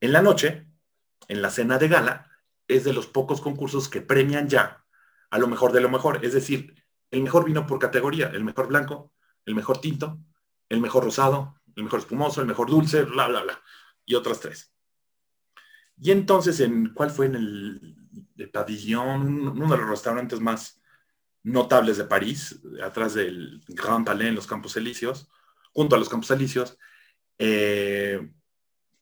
en 0.01 0.11
la 0.11 0.21
noche, 0.21 0.67
en 1.27 1.41
la 1.41 1.51
cena 1.51 1.77
de 1.77 1.87
gala, 1.87 2.31
es 2.67 2.83
de 2.83 2.93
los 2.93 3.07
pocos 3.07 3.39
concursos 3.39 3.87
que 3.87 4.01
premian 4.01 4.49
ya 4.49 4.83
a 5.29 5.37
lo 5.37 5.47
mejor 5.47 5.71
de 5.71 5.81
lo 5.81 5.89
mejor, 5.89 6.23
es 6.23 6.33
decir, 6.33 6.73
el 7.11 7.21
mejor 7.21 7.45
vino 7.45 7.67
por 7.67 7.79
categoría, 7.79 8.27
el 8.27 8.43
mejor 8.43 8.67
blanco, 8.67 9.13
el 9.45 9.55
mejor 9.55 9.79
tinto, 9.79 10.19
el 10.69 10.81
mejor 10.81 11.03
rosado, 11.03 11.55
el 11.75 11.83
mejor 11.83 11.99
espumoso, 11.99 12.41
el 12.41 12.47
mejor 12.47 12.69
dulce, 12.69 13.03
bla, 13.03 13.27
bla, 13.27 13.43
bla, 13.43 13.61
y 14.07 14.15
otras 14.15 14.39
tres. 14.39 14.71
Y 15.99 16.11
entonces, 16.11 16.59
en, 16.61 16.93
¿cuál 16.93 17.11
fue 17.11 17.27
en 17.27 17.35
el 17.35 17.95
de 18.33 18.47
Pavillon, 18.47 19.49
uno 19.49 19.67
de 19.69 19.77
los 19.77 19.89
restaurantes 19.89 20.39
más 20.39 20.81
notables 21.43 21.97
de 21.97 22.05
París, 22.05 22.59
atrás 22.83 23.13
del 23.13 23.61
Grand 23.67 24.05
Palais 24.05 24.29
en 24.29 24.35
los 24.35 24.47
Campos 24.47 24.75
Elíseos, 24.77 25.29
junto 25.73 25.95
a 25.95 25.99
los 25.99 26.09
Campos 26.09 26.31
Elíseos, 26.31 26.77
eh, 27.37 28.31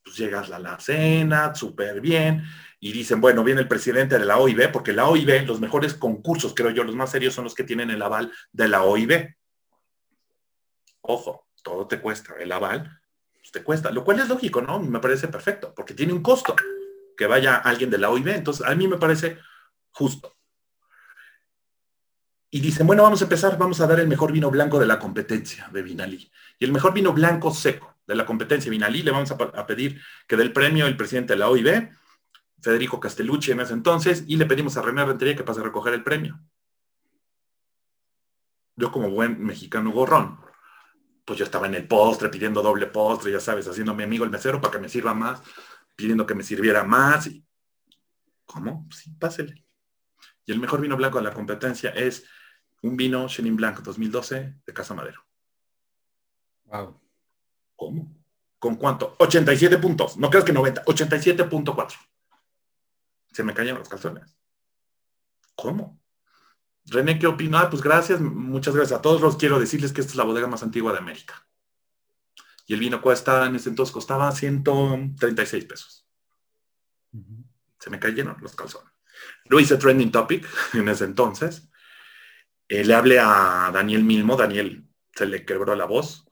pues 0.04 0.18
llegas 0.18 0.52
a 0.52 0.60
la 0.60 0.80
cena, 0.80 1.54
súper 1.56 2.02
bien, 2.02 2.44
y 2.80 2.92
dicen, 2.92 3.22
bueno, 3.22 3.44
viene 3.44 3.62
el 3.62 3.68
presidente 3.68 4.18
de 4.18 4.26
la 4.26 4.38
OIB, 4.38 4.72
porque 4.72 4.94
la 4.94 5.08
OIB, 5.08 5.46
los 5.46 5.60
mejores 5.60 5.94
concursos, 5.94 6.54
creo 6.56 6.72
yo, 6.72 6.84
los 6.84 6.96
más 6.96 7.12
serios 7.12 7.34
son 7.34 7.44
los 7.44 7.56
que 7.56 7.64
tienen 7.64 7.90
el 7.90 8.02
aval 8.02 8.32
de 8.52 8.68
la 8.68 8.84
OIB. 8.84 9.36
Ojo, 11.02 11.48
todo 11.64 11.88
te 11.88 12.00
cuesta, 12.00 12.36
el 12.40 12.52
aval 12.52 13.02
cuesta, 13.64 13.92
lo 13.92 14.04
cual 14.04 14.20
es 14.20 14.28
lógico, 14.28 14.62
¿no? 14.62 14.80
Me 14.80 15.00
parece 15.00 15.28
perfecto, 15.28 15.74
porque 15.76 15.94
tiene 15.94 16.14
un 16.14 16.22
costo 16.22 16.56
que 17.16 17.28
vaya 17.28 17.56
alguien 17.56 17.90
de 17.90 17.98
la 17.98 18.10
OIB, 18.10 18.30
entonces 18.30 18.66
a 18.66 18.76
mí 18.76 18.88
me 18.88 18.98
parece 18.98 19.38
justo. 19.92 20.36
Y 22.52 22.60
dicen, 22.60 22.88
bueno, 22.88 23.04
vamos 23.04 23.22
a 23.22 23.26
empezar, 23.26 23.58
vamos 23.58 23.82
a 23.82 23.88
dar 23.88 24.00
el 24.00 24.08
mejor 24.08 24.32
vino 24.32 24.50
blanco 24.50 24.80
de 24.80 24.86
la 24.86 25.00
competencia 25.00 25.70
de 25.74 25.82
Vinalí. 25.82 26.32
Y 26.60 26.66
el 26.66 26.72
mejor 26.72 26.94
vino 26.94 27.12
blanco 27.12 27.52
seco 27.52 27.98
de 28.08 28.16
la 28.16 28.26
competencia 28.26 28.72
Vinalí, 28.72 29.04
le 29.04 29.12
vamos 29.12 29.32
a, 29.32 29.66
pedir 29.66 30.02
que 30.28 30.38
dé 30.38 30.44
el 30.44 30.54
premio 30.54 30.86
el 30.86 30.96
presidente 30.96 31.34
de 31.34 31.40
la 31.40 31.50
OIB, 31.50 31.90
Federico 32.62 33.00
Castellucci 33.00 33.52
en 33.52 33.60
ese 33.60 33.74
entonces, 33.74 34.24
y 34.28 34.38
le 34.38 34.46
pedimos 34.46 34.78
a 34.78 34.82
René 34.82 35.04
Rentería 35.06 35.36
que 35.36 35.44
pase 35.44 35.60
a 35.60 35.64
recoger 35.64 35.94
el 35.94 36.04
premio. 36.04 36.40
Yo 38.76 38.92
como 38.92 39.10
buen 39.10 39.44
mexicano 39.44 39.92
gorrón, 39.92 40.40
pues 41.26 41.40
yo 41.40 41.46
estaba 41.46 41.66
en 41.66 41.76
el 41.76 41.88
postre 41.88 42.30
pidiendo 42.30 42.62
doble 42.62 42.88
postre, 42.88 43.32
ya 43.32 43.40
sabes, 43.40 43.68
haciendo 43.68 43.96
mi 43.96 44.04
amigo 44.04 44.24
el 44.24 44.30
mesero 44.30 44.62
para 44.62 44.72
que 44.72 44.80
me 44.80 44.88
sirva 44.88 45.14
más, 45.14 45.42
pidiendo 45.96 46.26
que 46.26 46.36
me 46.36 46.44
sirviera 46.44 46.84
más. 46.84 47.28
Y... 47.28 47.44
¿Cómo? 48.46 48.88
Sí, 48.92 49.10
pásele. 49.20 49.66
Y 50.46 50.52
el 50.52 50.60
mejor 50.60 50.80
vino 50.80 50.96
blanco 50.96 51.18
de 51.18 51.24
la 51.24 51.34
competencia 51.34 51.90
es 51.90 52.26
un 52.84 52.96
vino 52.96 53.28
Chenin 53.28 53.56
Blanc 53.56 53.80
2012 53.80 54.62
de 54.64 54.74
Casa 54.74 54.94
Madero. 54.94 55.26
Wow. 56.66 57.02
¿Cómo? 57.76 58.16
¿Con 58.60 58.76
cuánto? 58.76 59.16
87 59.20 59.80
puntos. 59.80 60.18
No 60.18 60.30
creas 60.30 60.46
que 60.46 60.54
90, 60.54 60.86
87.4. 60.86 61.96
Se 63.32 63.44
me 63.44 63.54
cayeron 63.54 63.80
los 63.80 63.90
calzones. 63.90 64.38
¿Cómo? 65.56 66.00
René, 66.88 67.18
¿qué 67.18 67.28
opina? 67.28 67.62
Ah, 67.62 67.70
pues 67.70 67.82
gracias, 67.82 68.22
muchas 68.22 68.76
gracias 68.76 69.00
a 69.00 69.02
todos. 69.02 69.22
Los 69.22 69.38
quiero 69.38 69.60
decirles 69.60 69.92
que 69.92 70.02
esta 70.02 70.12
es 70.12 70.18
la 70.18 70.24
bodega 70.24 70.48
más 70.48 70.64
antigua 70.64 70.92
de 70.92 71.00
América. 71.00 71.48
Y 72.68 72.74
el 72.74 72.80
vino 72.80 73.02
cuesta, 73.02 73.46
en 73.46 73.56
ese 73.56 73.70
entonces 73.70 73.94
costaba 73.94 74.32
136 74.32 75.66
pesos. 75.66 76.08
Se 77.80 77.90
me 77.90 78.00
cayeron 78.00 78.38
los 78.42 78.56
calzones. 78.56 78.92
Lo 79.46 79.60
hice 79.60 79.78
trending 79.78 80.12
topic 80.12 80.48
en 80.74 80.90
ese 80.90 81.06
entonces. 81.06 81.70
Eh, 82.68 82.84
le 82.84 82.94
hablé 82.94 83.20
a 83.20 83.70
Daniel 83.74 84.04
Milmo, 84.04 84.36
Daniel 84.36 84.88
se 85.14 85.26
le 85.26 85.46
quebró 85.46 85.76
la 85.76 85.86
voz, 85.86 86.26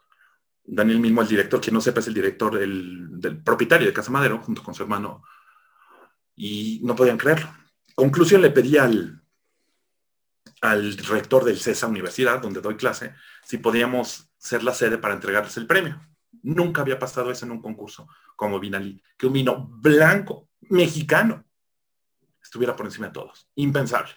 Daniel 0.66 1.00
mismo, 1.00 1.22
el 1.22 1.28
director, 1.28 1.60
quien 1.60 1.74
no 1.74 1.82
sepa, 1.82 2.00
es 2.00 2.08
el 2.08 2.14
director 2.14 2.58
del, 2.58 3.42
propietario 3.44 3.88
de 3.88 3.94
Casa 3.94 4.12
Madero, 4.12 4.42
junto 4.42 4.64
con 4.64 4.74
su 4.74 4.84
hermano, 4.84 5.24
y 6.36 6.82
no 6.84 6.96
podían 6.96 7.18
creerlo. 7.18 7.50
Conclusión, 7.96 8.42
le 8.42 8.52
pedí 8.52 8.78
al, 8.78 9.23
al 10.64 10.98
rector 10.98 11.44
del 11.44 11.60
CESA 11.60 11.88
Universidad, 11.88 12.42
donde 12.42 12.62
doy 12.62 12.76
clase, 12.76 13.14
si 13.44 13.58
podíamos 13.58 14.32
ser 14.38 14.64
la 14.64 14.74
sede 14.74 14.98
para 14.98 15.14
entregarles 15.14 15.58
el 15.58 15.68
premio. 15.68 16.02
Nunca 16.42 16.82
había 16.82 16.98
pasado 16.98 17.32
eso 17.32 17.46
en 17.46 17.52
un 17.52 17.62
concurso 17.62 18.08
como 18.36 18.60
Vinalí, 18.60 19.02
que 19.18 19.28
un 19.28 19.34
vino 19.34 19.68
blanco, 19.70 20.50
mexicano, 20.62 21.46
estuviera 22.42 22.76
por 22.76 22.86
encima 22.86 23.08
de 23.08 23.14
todos. 23.14 23.48
Impensable 23.56 24.14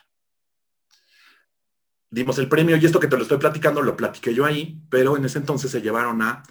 dimos 2.10 2.38
el 2.38 2.48
premio 2.48 2.76
y 2.76 2.86
esto 2.86 3.00
que 3.00 3.08
te 3.08 3.16
lo 3.16 3.22
estoy 3.22 3.38
platicando 3.38 3.82
lo 3.82 3.96
platiqué 3.96 4.32
yo 4.32 4.44
ahí, 4.44 4.80
pero 4.88 5.16
en 5.16 5.24
ese 5.24 5.38
entonces 5.38 5.70
se 5.70 5.82
llevaron 5.82 6.22
a, 6.22 6.42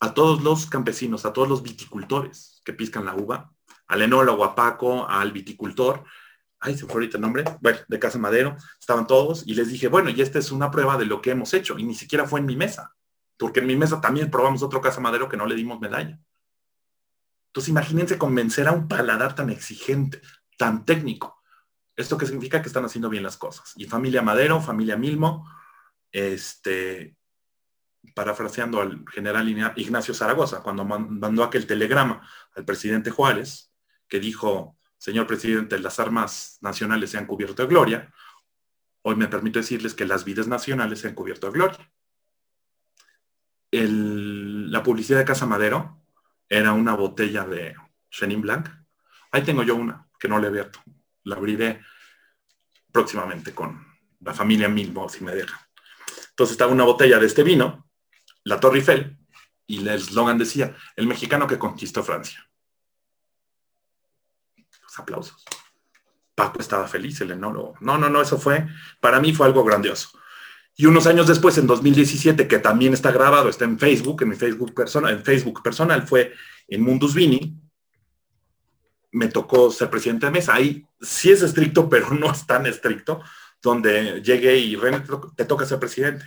a 0.00 0.14
todos 0.14 0.42
los 0.42 0.66
campesinos, 0.66 1.24
a 1.24 1.32
todos 1.32 1.48
los 1.48 1.62
viticultores 1.62 2.60
que 2.64 2.72
piscan 2.72 3.04
la 3.04 3.14
uva, 3.14 3.52
al 3.86 4.02
enólogo, 4.02 4.44
a 4.44 4.54
Paco, 4.54 5.08
al 5.08 5.32
viticultor, 5.32 6.04
ay, 6.62 6.76
se 6.76 6.86
fue 6.86 6.94
ahorita 6.94 7.18
el 7.18 7.22
nombre, 7.22 7.44
bueno, 7.60 7.78
de 7.86 7.98
Casa 7.98 8.18
Madero, 8.18 8.56
estaban 8.80 9.06
todos 9.06 9.46
y 9.46 9.54
les 9.54 9.68
dije, 9.68 9.88
bueno, 9.88 10.10
y 10.10 10.20
esta 10.22 10.38
es 10.38 10.50
una 10.50 10.70
prueba 10.70 10.96
de 10.96 11.04
lo 11.04 11.20
que 11.20 11.32
hemos 11.32 11.52
hecho 11.52 11.78
y 11.78 11.84
ni 11.84 11.94
siquiera 11.94 12.26
fue 12.26 12.40
en 12.40 12.46
mi 12.46 12.56
mesa, 12.56 12.94
porque 13.36 13.60
en 13.60 13.66
mi 13.66 13.76
mesa 13.76 14.00
también 14.00 14.30
probamos 14.30 14.62
otro 14.62 14.80
Casa 14.80 15.00
Madero 15.00 15.28
que 15.28 15.36
no 15.36 15.46
le 15.46 15.54
dimos 15.54 15.80
medalla. 15.80 16.18
Entonces 17.48 17.68
imagínense 17.68 18.16
convencer 18.16 18.66
a 18.68 18.72
un 18.72 18.88
paladar 18.88 19.34
tan 19.34 19.50
exigente, 19.50 20.22
tan 20.56 20.86
técnico, 20.86 21.42
¿Esto 21.96 22.16
qué 22.16 22.26
significa? 22.26 22.62
Que 22.62 22.68
están 22.68 22.84
haciendo 22.84 23.10
bien 23.10 23.22
las 23.22 23.36
cosas. 23.36 23.72
Y 23.76 23.84
familia 23.84 24.22
Madero, 24.22 24.60
familia 24.60 24.96
Milmo, 24.96 25.48
este, 26.10 27.16
parafraseando 28.14 28.80
al 28.80 29.04
general 29.10 29.48
Ignacio 29.76 30.14
Zaragoza, 30.14 30.62
cuando 30.62 30.84
mandó 30.84 31.44
aquel 31.44 31.66
telegrama 31.66 32.26
al 32.54 32.64
presidente 32.64 33.10
Juárez, 33.10 33.72
que 34.08 34.20
dijo, 34.20 34.76
señor 35.02 35.26
presidente, 35.26 35.80
las 35.80 35.98
armas 35.98 36.58
nacionales 36.60 37.10
se 37.10 37.18
han 37.18 37.26
cubierto 37.26 37.62
de 37.62 37.68
gloria, 37.68 38.14
hoy 39.02 39.16
me 39.16 39.26
permito 39.26 39.58
decirles 39.58 39.94
que 39.94 40.06
las 40.06 40.24
vidas 40.24 40.46
nacionales 40.46 41.00
se 41.00 41.08
han 41.08 41.14
cubierto 41.16 41.48
de 41.48 41.52
gloria. 41.54 41.90
la 43.72 44.82
publicidad 44.84 45.18
de 45.18 45.24
Casa 45.24 45.44
Madero 45.44 46.00
era 46.48 46.72
una 46.72 46.94
botella 46.94 47.44
de 47.44 47.74
Chenin 48.12 48.42
Blanc. 48.42 48.68
Ahí 49.32 49.42
tengo 49.42 49.64
yo 49.64 49.74
una, 49.74 50.08
que 50.20 50.28
no 50.28 50.38
le 50.38 50.46
he 50.46 50.50
abierto 50.50 50.80
la 51.24 51.34
abriré 51.34 51.80
próximamente 52.92 53.52
con 53.52 53.84
la 54.20 54.34
familia 54.34 54.68
Milmo, 54.68 55.08
si 55.08 55.24
me 55.24 55.34
dejan. 55.34 55.58
Entonces 56.30 56.52
estaba 56.52 56.70
una 56.70 56.84
botella 56.84 57.18
de 57.18 57.26
este 57.26 57.42
vino, 57.42 57.88
la 58.44 58.60
Torre 58.60 58.78
Eiffel, 58.78 59.18
y 59.66 59.78
el 59.78 59.88
eslogan 59.88 60.38
decía, 60.38 60.76
el 60.94 61.08
mexicano 61.08 61.48
que 61.48 61.58
conquistó 61.58 62.04
Francia. 62.04 62.48
Aplausos. 64.98 65.44
Paco 66.34 66.60
estaba 66.60 66.86
feliz, 66.88 67.20
el 67.20 67.32
enólogo. 67.32 67.74
No, 67.80 67.98
no, 67.98 68.08
no, 68.08 68.22
eso 68.22 68.38
fue, 68.38 68.66
para 69.00 69.20
mí 69.20 69.34
fue 69.34 69.46
algo 69.46 69.64
grandioso. 69.64 70.10
Y 70.74 70.86
unos 70.86 71.06
años 71.06 71.26
después, 71.26 71.58
en 71.58 71.66
2017, 71.66 72.48
que 72.48 72.58
también 72.58 72.94
está 72.94 73.12
grabado, 73.12 73.48
está 73.48 73.64
en 73.64 73.78
Facebook, 73.78 74.22
en 74.22 74.30
mi 74.30 74.36
Facebook 74.36 74.74
personal, 74.74 75.12
en 75.12 75.24
Facebook 75.24 75.62
personal, 75.62 76.06
fue 76.06 76.32
en 76.68 76.82
Mundus 76.82 77.14
Vini, 77.14 77.60
me 79.12 79.28
tocó 79.28 79.70
ser 79.70 79.90
presidente 79.90 80.26
de 80.26 80.32
mesa. 80.32 80.54
Ahí 80.54 80.86
sí 81.00 81.30
es 81.30 81.42
estricto, 81.42 81.88
pero 81.90 82.10
no 82.10 82.32
es 82.32 82.46
tan 82.46 82.66
estricto, 82.66 83.20
donde 83.62 84.22
llegué 84.22 84.56
y 84.56 84.76
René, 84.76 85.02
te 85.36 85.44
toca 85.44 85.66
ser 85.66 85.78
presidente. 85.78 86.24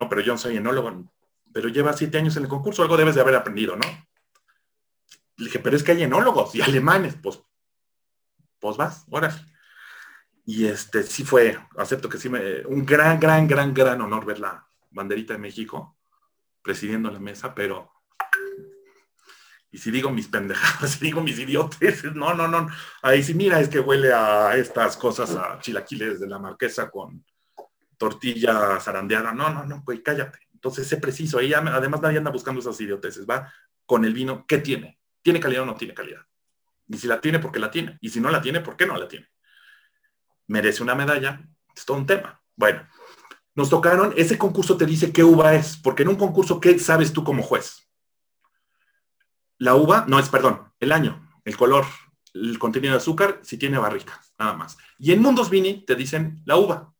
No, 0.00 0.08
pero 0.08 0.22
yo 0.22 0.32
no 0.32 0.38
soy 0.38 0.56
enólogo, 0.56 1.10
pero 1.52 1.68
lleva 1.68 1.92
siete 1.92 2.18
años 2.18 2.36
en 2.36 2.44
el 2.44 2.48
concurso, 2.48 2.82
algo 2.82 2.96
debes 2.96 3.14
de 3.14 3.20
haber 3.20 3.34
aprendido, 3.34 3.76
¿no? 3.76 3.86
Le 5.36 5.46
dije, 5.46 5.58
pero 5.58 5.76
es 5.76 5.82
que 5.82 5.92
hay 5.92 6.02
enólogos 6.02 6.54
y 6.54 6.62
alemanes, 6.62 7.16
pues, 7.22 7.40
pues 8.60 8.76
vas, 8.76 9.06
ahora 9.12 9.30
y 10.48 10.66
este 10.66 11.02
sí 11.02 11.24
fue, 11.24 11.58
acepto 11.76 12.08
que 12.08 12.18
sí 12.18 12.28
me, 12.28 12.64
un 12.66 12.86
gran, 12.86 13.18
gran, 13.18 13.48
gran, 13.48 13.74
gran 13.74 14.00
honor 14.00 14.24
ver 14.24 14.38
la 14.38 14.64
banderita 14.90 15.32
de 15.32 15.40
México 15.40 15.98
presidiendo 16.62 17.10
la 17.10 17.18
mesa, 17.18 17.52
pero 17.52 17.92
y 19.72 19.78
si 19.78 19.90
digo 19.90 20.10
mis 20.10 20.28
pendejadas, 20.28 20.90
si 20.92 21.04
digo 21.04 21.20
mis 21.20 21.38
idiotes, 21.38 22.04
no, 22.14 22.32
no, 22.32 22.46
no, 22.46 22.68
ahí 23.02 23.24
sí 23.24 23.34
mira, 23.34 23.60
es 23.60 23.68
que 23.68 23.80
huele 23.80 24.12
a 24.12 24.56
estas 24.56 24.96
cosas, 24.96 25.34
a 25.34 25.58
chilaquiles 25.58 26.20
de 26.20 26.28
la 26.28 26.38
marquesa 26.38 26.90
con 26.90 27.24
tortilla 27.98 28.78
zarandeada, 28.78 29.32
no, 29.32 29.50
no, 29.50 29.64
no, 29.64 29.82
pues 29.84 30.00
cállate. 30.04 30.38
Entonces 30.54 30.86
sé 30.86 30.98
preciso, 30.98 31.38
ahí 31.38 31.52
además 31.52 32.00
nadie 32.00 32.18
anda 32.18 32.30
buscando 32.30 32.60
esas 32.60 32.80
idioteces, 32.80 33.26
va 33.28 33.52
con 33.84 34.04
el 34.04 34.14
vino, 34.14 34.46
¿qué 34.46 34.58
tiene? 34.58 34.98
¿Tiene 35.22 35.40
calidad 35.40 35.64
o 35.64 35.66
no 35.66 35.74
tiene 35.74 35.92
calidad? 35.92 36.22
Y 36.88 36.98
si 36.98 37.06
la 37.06 37.20
tiene, 37.20 37.38
¿por 37.38 37.52
qué 37.52 37.58
la 37.58 37.70
tiene? 37.70 37.98
Y 38.00 38.10
si 38.10 38.20
no 38.20 38.30
la 38.30 38.40
tiene, 38.40 38.60
¿por 38.60 38.76
qué 38.76 38.86
no 38.86 38.96
la 38.96 39.08
tiene? 39.08 39.28
merece 40.46 40.82
una 40.82 40.94
medalla, 40.94 41.42
es 41.74 41.84
todo 41.84 41.96
un 41.96 42.06
tema. 42.06 42.40
Bueno, 42.56 42.86
nos 43.54 43.70
tocaron, 43.70 44.12
ese 44.16 44.38
concurso 44.38 44.76
te 44.76 44.86
dice 44.86 45.12
qué 45.12 45.24
uva 45.24 45.54
es, 45.54 45.76
porque 45.76 46.02
en 46.02 46.10
un 46.10 46.16
concurso, 46.16 46.60
¿qué 46.60 46.78
sabes 46.78 47.12
tú 47.12 47.24
como 47.24 47.42
juez? 47.42 47.88
La 49.58 49.74
uva, 49.74 50.04
no 50.06 50.18
es, 50.18 50.28
perdón, 50.28 50.72
el 50.80 50.92
año, 50.92 51.30
el 51.44 51.56
color, 51.56 51.86
el 52.34 52.58
contenido 52.58 52.92
de 52.92 52.98
azúcar, 52.98 53.40
si 53.42 53.56
tiene 53.56 53.78
barrica, 53.78 54.20
nada 54.38 54.52
más. 54.54 54.76
Y 54.98 55.12
en 55.12 55.22
Mundos 55.22 55.50
Vini 55.50 55.84
te 55.84 55.94
dicen 55.94 56.42
la 56.44 56.56
uva. 56.56 56.92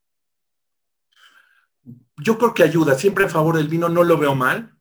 Yo 2.18 2.38
creo 2.38 2.54
que 2.54 2.62
ayuda, 2.62 2.94
siempre 2.94 3.26
a 3.26 3.28
favor 3.28 3.56
del 3.56 3.68
vino, 3.68 3.88
no 3.90 4.02
lo 4.02 4.16
veo 4.16 4.34
mal, 4.34 4.74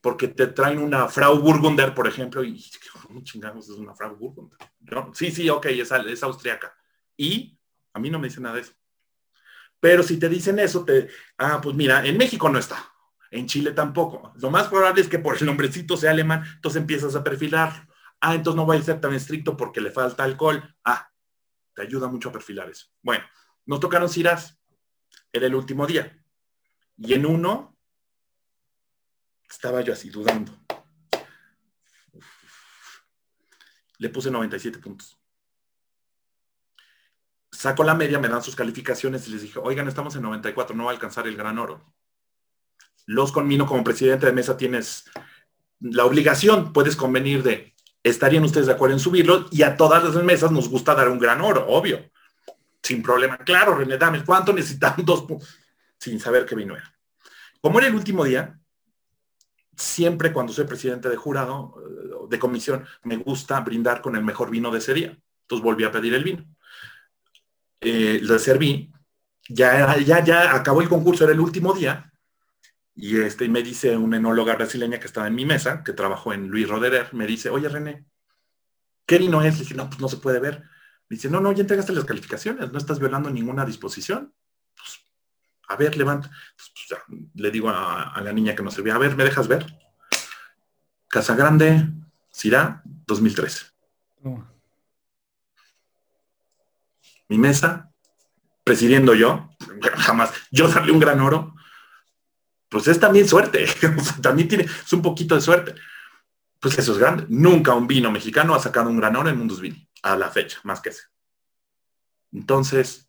porque 0.00 0.28
te 0.28 0.46
traen 0.46 0.78
una 0.78 1.08
Frau 1.08 1.40
Burgunder, 1.40 1.94
por 1.94 2.06
ejemplo, 2.06 2.44
y 2.44 2.62
chingados 3.22 3.68
es 3.68 3.76
una 3.76 3.94
Frau 3.94 4.16
Burgunder? 4.16 4.58
Sí, 5.12 5.30
sí, 5.30 5.48
ok, 5.48 5.66
es, 5.66 6.22
austriaca. 6.22 6.74
Y 7.16 7.58
a 7.92 7.98
mí 7.98 8.10
no 8.10 8.18
me 8.18 8.28
dicen 8.28 8.44
nada 8.44 8.56
de 8.56 8.62
eso. 8.62 8.72
Pero 9.78 10.02
si 10.02 10.18
te 10.18 10.28
dicen 10.28 10.58
eso, 10.58 10.84
te, 10.84 11.08
ah, 11.38 11.60
pues 11.62 11.74
mira, 11.74 12.04
en 12.04 12.16
México 12.16 12.48
no 12.48 12.58
está, 12.58 12.92
en 13.30 13.46
Chile 13.46 13.72
tampoco. 13.72 14.32
Lo 14.36 14.50
más 14.50 14.68
probable 14.68 15.00
es 15.00 15.08
que 15.08 15.18
por 15.18 15.36
el 15.36 15.46
nombrecito 15.46 15.96
sea 15.96 16.10
alemán, 16.10 16.44
entonces 16.54 16.80
empiezas 16.80 17.14
a 17.14 17.24
perfilar. 17.24 17.88
Ah, 18.20 18.34
entonces 18.34 18.56
no 18.56 18.66
va 18.66 18.74
a 18.74 18.82
ser 18.82 19.00
tan 19.00 19.14
estricto 19.14 19.56
porque 19.56 19.80
le 19.80 19.90
falta 19.90 20.24
alcohol. 20.24 20.76
Ah, 20.84 21.10
te 21.74 21.82
ayuda 21.82 22.08
mucho 22.08 22.28
a 22.28 22.32
perfilar 22.32 22.68
eso. 22.68 22.88
Bueno, 23.02 23.24
nos 23.64 23.80
tocaron 23.80 24.10
Ciras, 24.10 24.60
era 25.32 25.46
el 25.46 25.54
último 25.54 25.86
día. 25.86 26.22
Y 26.98 27.14
en 27.14 27.24
uno, 27.24 27.78
estaba 29.48 29.80
yo 29.80 29.94
así 29.94 30.10
dudando. 30.10 30.59
Le 34.00 34.08
puse 34.08 34.30
97 34.30 34.80
puntos 34.80 35.20
saco 37.50 37.84
la 37.84 37.94
media, 37.94 38.18
me 38.18 38.28
dan 38.28 38.42
sus 38.42 38.56
calificaciones 38.56 39.26
y 39.28 39.32
les 39.32 39.42
dije, 39.42 39.58
oigan, 39.62 39.88
estamos 39.88 40.14
en 40.16 40.22
94, 40.22 40.74
no 40.74 40.84
va 40.84 40.90
a 40.90 40.94
alcanzar 40.94 41.26
el 41.26 41.36
gran 41.36 41.58
oro. 41.58 41.92
Los 43.06 43.32
conmino 43.32 43.66
como 43.66 43.82
presidente 43.84 44.26
de 44.26 44.32
mesa, 44.32 44.56
tienes 44.56 45.04
la 45.80 46.04
obligación, 46.04 46.72
puedes 46.72 46.96
convenir 46.96 47.42
de, 47.42 47.74
estarían 48.02 48.44
ustedes 48.44 48.66
de 48.66 48.72
acuerdo 48.72 48.94
en 48.94 49.00
subirlo 49.00 49.46
y 49.50 49.62
a 49.62 49.76
todas 49.76 50.04
las 50.04 50.22
mesas 50.22 50.52
nos 50.52 50.68
gusta 50.68 50.94
dar 50.94 51.08
un 51.08 51.18
gran 51.18 51.40
oro, 51.40 51.66
obvio. 51.68 52.10
Sin 52.82 53.02
problema. 53.02 53.36
Claro, 53.38 53.74
René, 53.74 53.98
dame, 53.98 54.24
¿cuánto 54.24 54.52
necesitan? 54.52 54.94
Dos 55.04 55.24
Sin 55.98 56.18
saber 56.20 56.46
qué 56.46 56.54
vino 56.54 56.76
era. 56.76 56.94
Como 57.60 57.78
era 57.78 57.88
el 57.88 57.94
último 57.94 58.24
día, 58.24 58.58
siempre 59.80 60.32
cuando 60.32 60.52
soy 60.52 60.66
presidente 60.66 61.08
de 61.08 61.16
jurado, 61.16 61.74
eh, 61.78 62.26
de 62.28 62.38
comisión, 62.38 62.84
me 63.04 63.16
gusta 63.16 63.60
brindar 63.60 64.00
con 64.02 64.16
el 64.16 64.24
mejor 64.24 64.50
vino 64.50 64.70
de 64.70 64.78
ese 64.78 64.94
día. 64.94 65.18
Entonces 65.42 65.64
volví 65.64 65.84
a 65.84 65.92
pedir 65.92 66.14
el 66.14 66.24
vino 66.24 66.46
eh, 67.80 68.20
lo 68.22 68.38
serví, 68.38 68.92
ya, 69.48 69.98
ya, 69.98 70.24
ya 70.24 70.54
acabó 70.54 70.82
el 70.82 70.88
concurso, 70.88 71.24
era 71.24 71.32
el 71.32 71.40
último 71.40 71.72
día, 71.72 72.12
y 72.94 73.20
este, 73.20 73.48
me 73.48 73.62
dice 73.62 73.96
una 73.96 74.18
enóloga 74.18 74.54
brasileña 74.54 75.00
que 75.00 75.06
estaba 75.06 75.26
en 75.28 75.34
mi 75.34 75.46
mesa, 75.46 75.82
que 75.82 75.92
trabajó 75.92 76.32
en 76.32 76.48
Luis 76.48 76.68
Roderer, 76.68 77.12
me 77.14 77.26
dice, 77.26 77.48
oye 77.50 77.68
René, 77.68 78.04
¿qué 79.06 79.18
vino 79.18 79.42
es? 79.42 79.54
Le 79.54 79.60
dije, 79.60 79.74
no, 79.74 79.88
pues 79.88 80.00
no 80.00 80.08
se 80.08 80.18
puede 80.18 80.40
ver. 80.40 80.62
Me 81.08 81.16
dice, 81.16 81.30
no, 81.30 81.40
no, 81.40 81.52
ya 81.52 81.62
entregaste 81.62 81.92
las 81.92 82.04
calificaciones, 82.04 82.70
no 82.70 82.78
estás 82.78 83.00
violando 83.00 83.30
ninguna 83.30 83.64
disposición. 83.64 84.34
A 85.70 85.76
ver, 85.76 85.96
levanta. 85.96 86.30
Pues, 86.56 87.00
le 87.34 87.50
digo 87.50 87.70
a, 87.70 88.20
la 88.22 88.32
niña 88.32 88.54
que 88.54 88.62
nos 88.62 88.74
servía, 88.74 88.94
a 88.94 88.98
ver, 88.98 89.16
¿me 89.16 89.24
dejas 89.24 89.48
ver? 89.48 89.66
Casa 91.08 91.34
Grande, 91.34 91.88
Cirá, 92.32 92.82
2013 93.06 93.66
mi 97.30 97.38
mesa, 97.38 97.92
presidiendo 98.64 99.14
yo, 99.14 99.50
jamás, 99.98 100.32
yo 100.50 100.66
darle 100.66 100.90
un 100.90 100.98
gran 100.98 101.20
oro, 101.20 101.54
pues 102.68 102.88
es 102.88 102.98
también 102.98 103.28
suerte, 103.28 103.66
también 104.20 104.48
tiene, 104.48 104.64
es 104.64 104.92
un 104.92 105.00
poquito 105.00 105.36
de 105.36 105.40
suerte. 105.40 105.74
Pues 106.58 106.78
eso 106.78 106.92
es 106.92 106.98
grande. 106.98 107.24
Nunca 107.28 107.72
un 107.74 107.86
vino 107.86 108.10
mexicano 108.10 108.54
ha 108.54 108.60
sacado 108.60 108.90
un 108.90 108.98
gran 108.98 109.16
oro 109.16 109.30
en 109.30 109.38
Mundus 109.38 109.60
Vini, 109.60 109.88
a 110.02 110.14
la 110.16 110.28
fecha, 110.28 110.58
más 110.64 110.80
que 110.80 110.90
ese. 110.90 111.04
Entonces, 112.32 113.08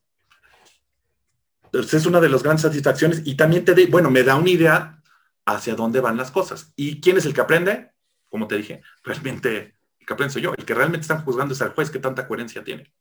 pues 1.71 1.93
es 1.93 2.05
una 2.05 2.19
de 2.19 2.29
las 2.29 2.43
grandes 2.43 2.63
satisfacciones 2.63 3.21
y 3.25 3.35
también 3.35 3.65
te, 3.65 3.73
de, 3.73 3.87
bueno, 3.87 4.11
me 4.11 4.23
da 4.23 4.35
una 4.35 4.49
idea 4.49 5.01
hacia 5.45 5.75
dónde 5.75 6.01
van 6.01 6.17
las 6.17 6.31
cosas. 6.31 6.73
¿Y 6.75 7.01
quién 7.01 7.17
es 7.17 7.25
el 7.25 7.33
que 7.33 7.41
aprende? 7.41 7.91
Como 8.29 8.47
te 8.47 8.57
dije, 8.57 8.81
realmente 9.03 9.75
el 10.01 10.07
que 10.07 10.13
aprende 10.13 10.33
soy 10.33 10.41
yo. 10.41 10.53
El 10.57 10.65
que 10.65 10.73
realmente 10.73 11.01
están 11.01 11.23
juzgando 11.23 11.53
es 11.53 11.61
al 11.61 11.73
juez 11.73 11.89
que 11.89 11.99
tanta 11.99 12.27
coherencia 12.27 12.63
tiene. 12.63 12.93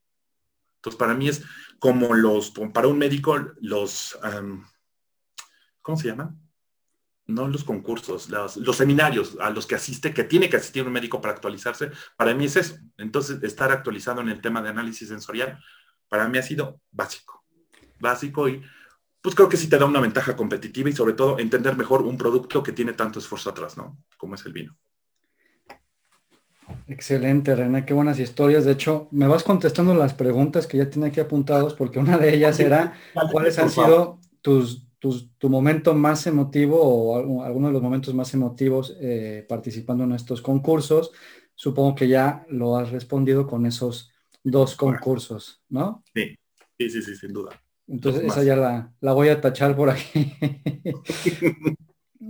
Entonces, 0.76 0.98
para 0.98 1.14
mí 1.14 1.28
es 1.28 1.42
como 1.78 2.14
los, 2.14 2.52
para 2.72 2.88
un 2.88 2.98
médico, 2.98 3.38
los, 3.60 4.18
¿cómo 5.82 5.96
se 5.98 6.08
llaman? 6.08 6.40
No 7.26 7.48
los 7.48 7.64
concursos, 7.64 8.28
los, 8.28 8.76
seminarios 8.76 9.36
a 9.40 9.50
los 9.50 9.66
que 9.66 9.74
asiste, 9.74 10.14
que 10.14 10.24
tiene 10.24 10.48
que 10.48 10.56
asistir 10.56 10.86
un 10.86 10.92
médico 10.92 11.20
para 11.20 11.34
actualizarse, 11.34 11.90
para 12.16 12.34
mí 12.34 12.46
es 12.46 12.56
eso. 12.56 12.76
Entonces, 12.96 13.42
estar 13.42 13.70
actualizado 13.72 14.20
en 14.20 14.30
el 14.30 14.40
tema 14.40 14.62
de 14.62 14.70
análisis 14.70 15.08
sensorial, 15.08 15.62
para 16.08 16.28
mí 16.28 16.38
ha 16.38 16.42
sido 16.42 16.80
básico. 16.90 17.39
Básico 18.00 18.48
y 18.48 18.62
pues 19.22 19.34
creo 19.34 19.48
que 19.48 19.56
sí 19.56 19.68
te 19.68 19.78
da 19.78 19.84
una 19.84 20.00
ventaja 20.00 20.34
competitiva 20.34 20.88
y 20.88 20.94
sobre 20.94 21.12
todo 21.12 21.38
entender 21.38 21.76
mejor 21.76 22.02
un 22.02 22.16
producto 22.16 22.62
que 22.62 22.72
tiene 22.72 22.94
tanto 22.94 23.18
esfuerzo 23.18 23.50
atrás, 23.50 23.76
¿no? 23.76 23.98
Como 24.16 24.34
es 24.34 24.46
el 24.46 24.52
vino. 24.52 24.76
Excelente, 26.86 27.54
René, 27.54 27.84
qué 27.84 27.94
buenas 27.94 28.18
historias. 28.18 28.64
De 28.64 28.72
hecho, 28.72 29.08
me 29.10 29.26
vas 29.26 29.42
contestando 29.42 29.94
las 29.94 30.14
preguntas 30.14 30.66
que 30.66 30.78
ya 30.78 30.88
tiene 30.88 31.08
aquí 31.08 31.20
apuntados, 31.20 31.74
porque 31.74 31.98
una 31.98 32.16
de 32.18 32.34
ellas 32.34 32.58
era 32.60 32.94
cuáles 33.30 33.58
han 33.58 33.70
sido 33.70 34.20
tus, 34.40 34.86
tu 34.98 35.48
momento 35.48 35.94
más 35.94 36.26
emotivo 36.26 36.80
o 36.80 37.42
alguno 37.42 37.68
de 37.68 37.72
los 37.72 37.82
momentos 37.82 38.14
más 38.14 38.32
emotivos 38.34 38.96
eh, 39.00 39.44
participando 39.48 40.04
en 40.04 40.12
estos 40.12 40.40
concursos. 40.40 41.12
Supongo 41.54 41.94
que 41.94 42.08
ya 42.08 42.44
lo 42.48 42.76
has 42.76 42.90
respondido 42.90 43.46
con 43.46 43.66
esos 43.66 44.10
dos 44.42 44.76
concursos, 44.76 45.62
¿no? 45.68 46.02
Sí, 46.14 46.36
sí, 46.78 46.90
sí, 46.90 47.02
sí 47.02 47.16
sin 47.16 47.32
duda. 47.32 47.50
Entonces 47.90 48.22
esa 48.22 48.44
ya 48.44 48.54
la, 48.54 48.92
la, 49.00 49.12
voy 49.12 49.28
a 49.28 49.40
tachar 49.40 49.76
por 49.76 49.90
aquí. 49.90 50.32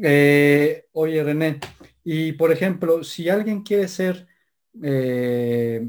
Eh, 0.02 0.86
oye, 0.92 1.22
René, 1.22 1.60
y 2.04 2.32
por 2.32 2.52
ejemplo, 2.52 3.04
si 3.04 3.28
alguien 3.28 3.62
quiere 3.62 3.86
ser 3.86 4.28
eh, 4.82 5.86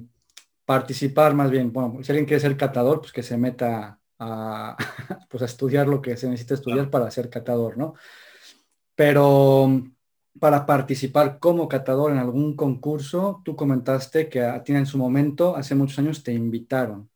participar 0.65 1.33
más 1.33 1.49
bien, 1.49 1.71
bueno, 1.71 2.03
si 2.03 2.11
alguien 2.11 2.25
quiere 2.25 2.41
ser 2.41 2.57
catador, 2.57 2.99
pues 2.99 3.13
que 3.13 3.23
se 3.23 3.37
meta 3.37 3.99
a, 4.19 4.75
pues 5.29 5.43
a 5.43 5.45
estudiar 5.45 5.87
lo 5.87 6.01
que 6.01 6.17
se 6.17 6.27
necesita 6.27 6.55
estudiar 6.55 6.89
para 6.89 7.09
ser 7.09 7.29
catador, 7.29 7.77
¿no? 7.77 7.93
Pero 8.95 9.81
para 10.39 10.65
participar 10.65 11.39
como 11.39 11.69
catador 11.69 12.11
en 12.11 12.17
algún 12.17 12.55
concurso, 12.55 13.41
tú 13.45 13.55
comentaste 13.55 14.27
que 14.27 14.41
a 14.41 14.63
ti 14.63 14.73
en 14.73 14.85
su 14.85 14.97
momento, 14.97 15.55
hace 15.55 15.75
muchos 15.75 15.99
años, 15.99 16.23
te 16.23 16.33
invitaron, 16.33 17.09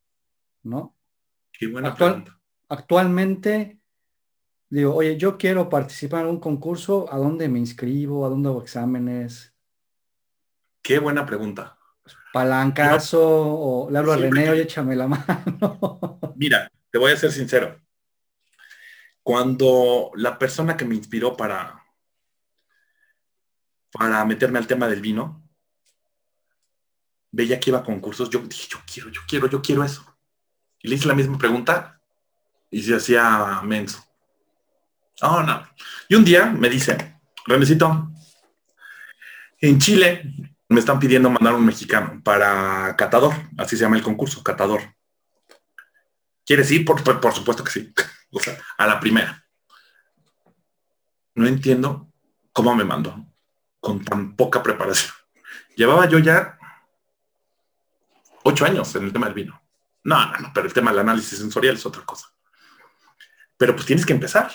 ¿no? 0.64 0.96
Qué 1.52 1.68
buena 1.68 1.94
pregunta. 1.94 2.35
Actualmente, 2.70 3.80
Digo, 4.70 4.96
oye, 4.96 5.16
yo 5.18 5.38
quiero 5.38 5.70
participar 5.70 6.24
en 6.24 6.32
un 6.32 6.40
concurso, 6.40 7.12
¿a 7.12 7.18
dónde 7.18 7.48
me 7.48 7.60
inscribo? 7.60 8.26
¿A 8.26 8.30
dónde 8.30 8.50
hago 8.50 8.62
exámenes? 8.62 9.54
Qué 10.82 11.00
buena 11.00 11.26
pregunta. 11.26 11.78
Palancazo, 12.34 13.22
o 13.24 13.90
le 13.90 13.98
hablo 13.98 14.14
a 14.14 14.18
René, 14.18 14.50
oye, 14.50 14.64
échame 14.64 14.96
la 14.96 15.08
mano. 15.08 16.20
Mira, 16.36 16.70
te 16.92 16.98
voy 16.98 17.12
a 17.12 17.18
ser 17.18 17.32
sincero. 17.32 17.80
Cuando 19.24 20.12
la 20.16 20.38
persona 20.38 20.76
que 20.76 20.86
me 20.86 20.96
inspiró 20.96 21.38
para, 21.38 21.84
para 23.92 24.26
meterme 24.26 24.60
al 24.60 24.68
tema 24.68 24.88
del 24.88 25.02
vino, 25.02 25.44
veía 27.32 27.60
que 27.60 27.70
iba 27.70 27.80
a 27.80 27.84
concursos, 27.84 28.30
yo 28.30 28.40
dije, 28.40 28.68
yo 28.70 28.80
quiero, 28.92 29.10
yo 29.10 29.22
quiero, 29.28 29.48
yo 29.48 29.62
quiero 29.62 29.84
eso. 29.84 30.18
Y 30.82 30.90
le 30.90 30.96
hice 30.96 31.08
la 31.08 31.16
misma 31.16 31.38
pregunta 31.38 31.95
y 32.70 32.82
se 32.84 32.96
hacía 32.96 33.62
menso. 33.64 34.04
Oh, 35.22 35.42
no. 35.42 35.68
Y 36.10 36.16
un 36.16 36.26
día 36.26 36.46
me 36.46 36.70
dice, 36.70 37.20
Renecito, 37.46 38.12
en 39.60 39.80
Chile 39.80 40.32
me 40.68 40.80
están 40.80 41.00
pidiendo 41.00 41.30
mandar 41.30 41.54
un 41.54 41.66
mexicano 41.66 42.22
para 42.24 42.96
catador, 42.98 43.34
así 43.58 43.78
se 43.78 43.84
llama 43.84 43.98
el 43.98 44.04
concurso, 44.04 44.44
catador. 44.44 44.82
¿Quieres 46.46 46.70
ir? 46.72 46.86
Por, 46.86 47.02
por, 47.04 47.34
supuesto 47.34 47.64
que 47.64 47.72
sí. 47.72 47.94
O 48.32 48.40
sea, 48.40 48.58
a 48.78 48.86
la 48.86 49.00
primera. 49.00 49.46
No 51.36 51.48
entiendo 51.48 52.12
cómo 52.52 52.76
me 52.76 52.84
mandó 52.84 53.26
con 53.80 54.04
tan 54.04 54.36
poca 54.36 54.62
preparación. 54.62 55.14
Llevaba 55.78 56.10
yo 56.10 56.20
ya 56.20 56.58
ocho 58.44 58.66
años 58.66 58.94
en 58.96 59.06
el 59.06 59.14
tema 59.14 59.28
del 59.28 59.36
vino. 59.36 59.62
No, 60.04 60.26
no, 60.26 60.38
no, 60.40 60.52
pero 60.54 60.68
el 60.68 60.74
tema 60.74 60.92
del 60.92 61.00
análisis 61.00 61.40
sensorial 61.40 61.76
es 61.76 61.86
otra 61.86 62.04
cosa. 62.04 62.28
Pero 63.58 63.76
pues 63.76 63.86
tienes 63.86 64.06
que 64.06 64.14
empezar. 64.14 64.52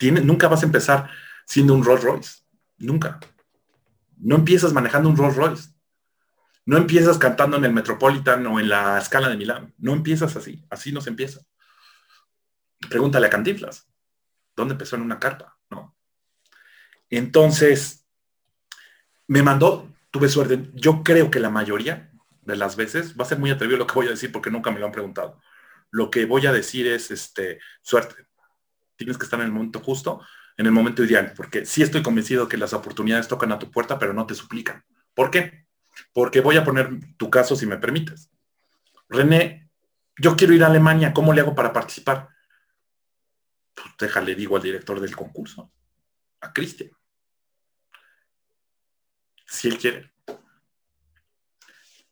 nunca 0.00 0.48
vas 0.48 0.62
a 0.62 0.66
empezar 0.66 1.10
siendo 1.46 1.74
un 1.74 1.84
Rolls 1.84 2.02
Royce. 2.02 2.38
Nunca. 2.78 3.18
No 4.16 4.36
empiezas 4.36 4.72
manejando 4.72 5.08
un 5.08 5.16
Rolls 5.16 5.36
Royce. 5.36 5.70
No 6.64 6.76
empiezas 6.76 7.18
cantando 7.18 7.56
en 7.56 7.64
el 7.64 7.72
Metropolitan 7.72 8.46
o 8.46 8.60
en 8.60 8.68
la 8.68 8.98
escala 8.98 9.28
de 9.28 9.36
Milán. 9.36 9.74
No 9.78 9.92
empiezas 9.92 10.36
así. 10.36 10.64
Así 10.70 10.92
no 10.92 11.00
se 11.00 11.10
empieza. 11.10 11.40
Pregúntale 12.90 13.26
a 13.26 13.30
Cantinflas. 13.30 13.88
¿Dónde 14.54 14.72
empezó 14.72 14.96
en 14.96 15.02
una 15.02 15.18
carta? 15.18 15.56
No. 15.70 15.96
Entonces, 17.10 18.06
me 19.26 19.42
mandó, 19.42 19.88
tuve 20.10 20.28
suerte. 20.28 20.70
Yo 20.74 21.02
creo 21.02 21.30
que 21.30 21.40
la 21.40 21.50
mayoría 21.50 22.10
de 22.48 22.56
las 22.56 22.76
veces, 22.76 23.14
va 23.14 23.24
a 23.24 23.28
ser 23.28 23.38
muy 23.38 23.50
atrevido 23.50 23.78
lo 23.78 23.86
que 23.86 23.94
voy 23.94 24.06
a 24.06 24.10
decir 24.10 24.32
porque 24.32 24.50
nunca 24.50 24.70
me 24.70 24.80
lo 24.80 24.86
han 24.86 24.92
preguntado. 24.92 25.38
Lo 25.90 26.10
que 26.10 26.26
voy 26.26 26.46
a 26.46 26.52
decir 26.52 26.86
es 26.86 27.10
este, 27.10 27.60
suerte. 27.82 28.26
Tienes 28.96 29.16
que 29.16 29.24
estar 29.24 29.40
en 29.40 29.46
el 29.46 29.52
momento 29.52 29.80
justo, 29.80 30.20
en 30.56 30.66
el 30.66 30.72
momento 30.72 31.04
ideal, 31.04 31.32
porque 31.36 31.64
sí 31.64 31.82
estoy 31.82 32.02
convencido 32.02 32.48
que 32.48 32.56
las 32.56 32.72
oportunidades 32.72 33.28
tocan 33.28 33.52
a 33.52 33.58
tu 33.58 33.70
puerta, 33.70 33.98
pero 33.98 34.12
no 34.12 34.26
te 34.26 34.34
suplican. 34.34 34.84
¿Por 35.14 35.30
qué? 35.30 35.66
Porque 36.12 36.40
voy 36.40 36.56
a 36.56 36.64
poner 36.64 36.90
tu 37.16 37.30
caso 37.30 37.56
si 37.56 37.66
me 37.66 37.78
permites. 37.78 38.30
René, 39.08 39.70
yo 40.16 40.36
quiero 40.36 40.52
ir 40.52 40.64
a 40.64 40.66
Alemania, 40.66 41.14
¿cómo 41.14 41.32
le 41.32 41.40
hago 41.40 41.54
para 41.54 41.72
participar? 41.72 42.28
Pues 43.74 43.88
déjale, 43.98 44.34
digo 44.34 44.56
al 44.56 44.62
director 44.62 45.00
del 45.00 45.14
concurso, 45.14 45.72
a 46.40 46.52
Cristian. 46.52 46.90
Si 49.46 49.68
él 49.68 49.78
quiere. 49.78 50.12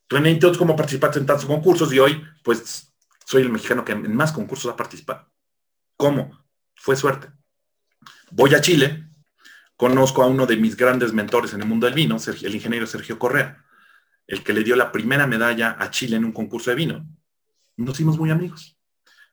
René, 0.08 0.30
entonces, 0.30 0.56
¿cómo 0.56 0.76
participaste 0.76 1.18
en 1.18 1.26
tantos 1.26 1.46
concursos? 1.46 1.92
Y 1.92 1.98
hoy, 1.98 2.24
pues, 2.44 2.95
soy 3.26 3.42
el 3.42 3.50
mexicano 3.50 3.84
que 3.84 3.92
en 3.92 4.16
más 4.16 4.32
concursos 4.32 4.72
ha 4.72 4.76
participado. 4.76 5.30
¿Cómo? 5.98 6.46
Fue 6.74 6.96
suerte. 6.96 7.28
Voy 8.30 8.54
a 8.54 8.62
Chile, 8.62 9.04
conozco 9.76 10.22
a 10.22 10.26
uno 10.26 10.46
de 10.46 10.56
mis 10.56 10.76
grandes 10.76 11.12
mentores 11.12 11.52
en 11.52 11.60
el 11.60 11.68
mundo 11.68 11.86
del 11.86 11.94
vino, 11.94 12.16
el 12.42 12.54
ingeniero 12.54 12.86
Sergio 12.86 13.18
Correa 13.18 13.66
el 14.26 14.42
que 14.42 14.52
le 14.52 14.64
dio 14.64 14.76
la 14.76 14.92
primera 14.92 15.26
medalla 15.26 15.76
a 15.78 15.90
Chile 15.90 16.16
en 16.16 16.24
un 16.24 16.32
concurso 16.32 16.70
de 16.70 16.76
vino. 16.76 17.06
Nos 17.76 17.94
hicimos 17.94 18.18
muy 18.18 18.30
amigos. 18.30 18.76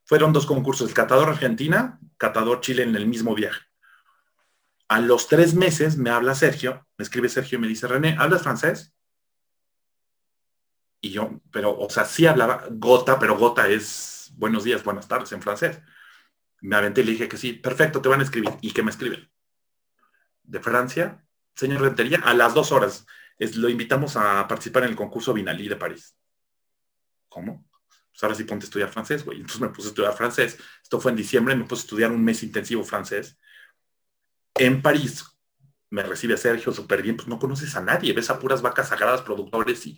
Fueron 0.06 0.34
dos 0.34 0.46
concursos, 0.46 0.88
el 0.88 0.94
Catador 0.94 1.30
Argentina, 1.30 2.00
Catador 2.18 2.62
Chile 2.62 2.84
en 2.84 2.96
el 2.96 3.08
mismo 3.08 3.34
viaje. 3.34 3.62
A 4.90 5.00
los 5.00 5.28
tres 5.28 5.56
meses 5.56 5.98
me 5.98 6.10
habla 6.10 6.36
Sergio, 6.36 6.86
me 6.98 7.04
escribe 7.04 7.30
Sergio 7.30 7.58
y 7.58 7.62
me 7.62 7.68
dice, 7.68 7.88
René, 7.88 8.16
¿hablas 8.20 8.44
francés? 8.44 8.93
Y 11.04 11.12
yo, 11.12 11.42
pero, 11.52 11.78
o 11.78 11.90
sea, 11.90 12.06
sí 12.06 12.26
hablaba 12.26 12.66
gota, 12.72 13.20
pero 13.20 13.38
gota 13.38 13.68
es 13.68 14.32
buenos 14.38 14.64
días, 14.64 14.86
buenas 14.86 15.06
tardes 15.06 15.34
en 15.34 15.42
francés. 15.42 15.82
Me 16.62 16.78
aventé 16.78 17.02
y 17.02 17.04
le 17.04 17.12
dije 17.12 17.28
que 17.28 17.36
sí, 17.36 17.52
perfecto, 17.52 18.02
te 18.02 18.08
van 18.08 18.22
a 18.22 18.24
escribir. 18.24 18.52
¿Y 18.62 18.72
que 18.72 18.84
me 18.84 18.90
escriben? 18.90 19.30
De 20.44 20.62
Francia, 20.62 21.22
señor 21.56 21.82
Rentería, 21.82 22.22
a 22.24 22.34
las 22.34 22.54
dos 22.54 22.72
horas 22.72 23.06
lo 23.38 23.68
invitamos 23.68 24.16
a 24.16 24.48
participar 24.48 24.84
en 24.84 24.92
el 24.92 24.96
concurso 24.96 25.34
Vinalí 25.34 25.68
de 25.68 25.76
París. 25.76 26.16
¿Cómo? 27.28 27.68
Pues 28.12 28.24
ahora 28.24 28.36
sí 28.36 28.46
ponte 28.46 28.64
a 28.64 28.68
estudiar 28.68 28.88
francés, 28.88 29.26
güey. 29.26 29.40
Entonces 29.40 29.60
me 29.60 29.70
puse 29.70 29.90
a 29.90 29.92
estudiar 29.92 30.16
francés. 30.16 30.58
Esto 30.82 31.02
fue 31.02 31.12
en 31.12 31.18
diciembre, 31.18 31.54
me 31.54 31.66
puse 31.66 31.82
a 31.82 31.84
estudiar 31.84 32.12
un 32.12 32.24
mes 32.24 32.44
intensivo 32.44 32.86
francés. 32.86 33.38
En 34.56 34.82
París 34.82 35.26
me 35.90 36.04
recibe 36.04 36.38
Sergio 36.38 36.72
súper 36.72 37.02
bien, 37.02 37.18
pues 37.18 37.28
no 37.28 37.40
conoces 37.40 37.76
a 37.76 37.82
nadie, 37.82 38.14
ves 38.14 38.30
a 38.30 38.40
puras 38.40 38.62
vacas 38.62 38.88
sagradas, 38.90 39.22
productores 39.22 39.86
y, 39.86 39.98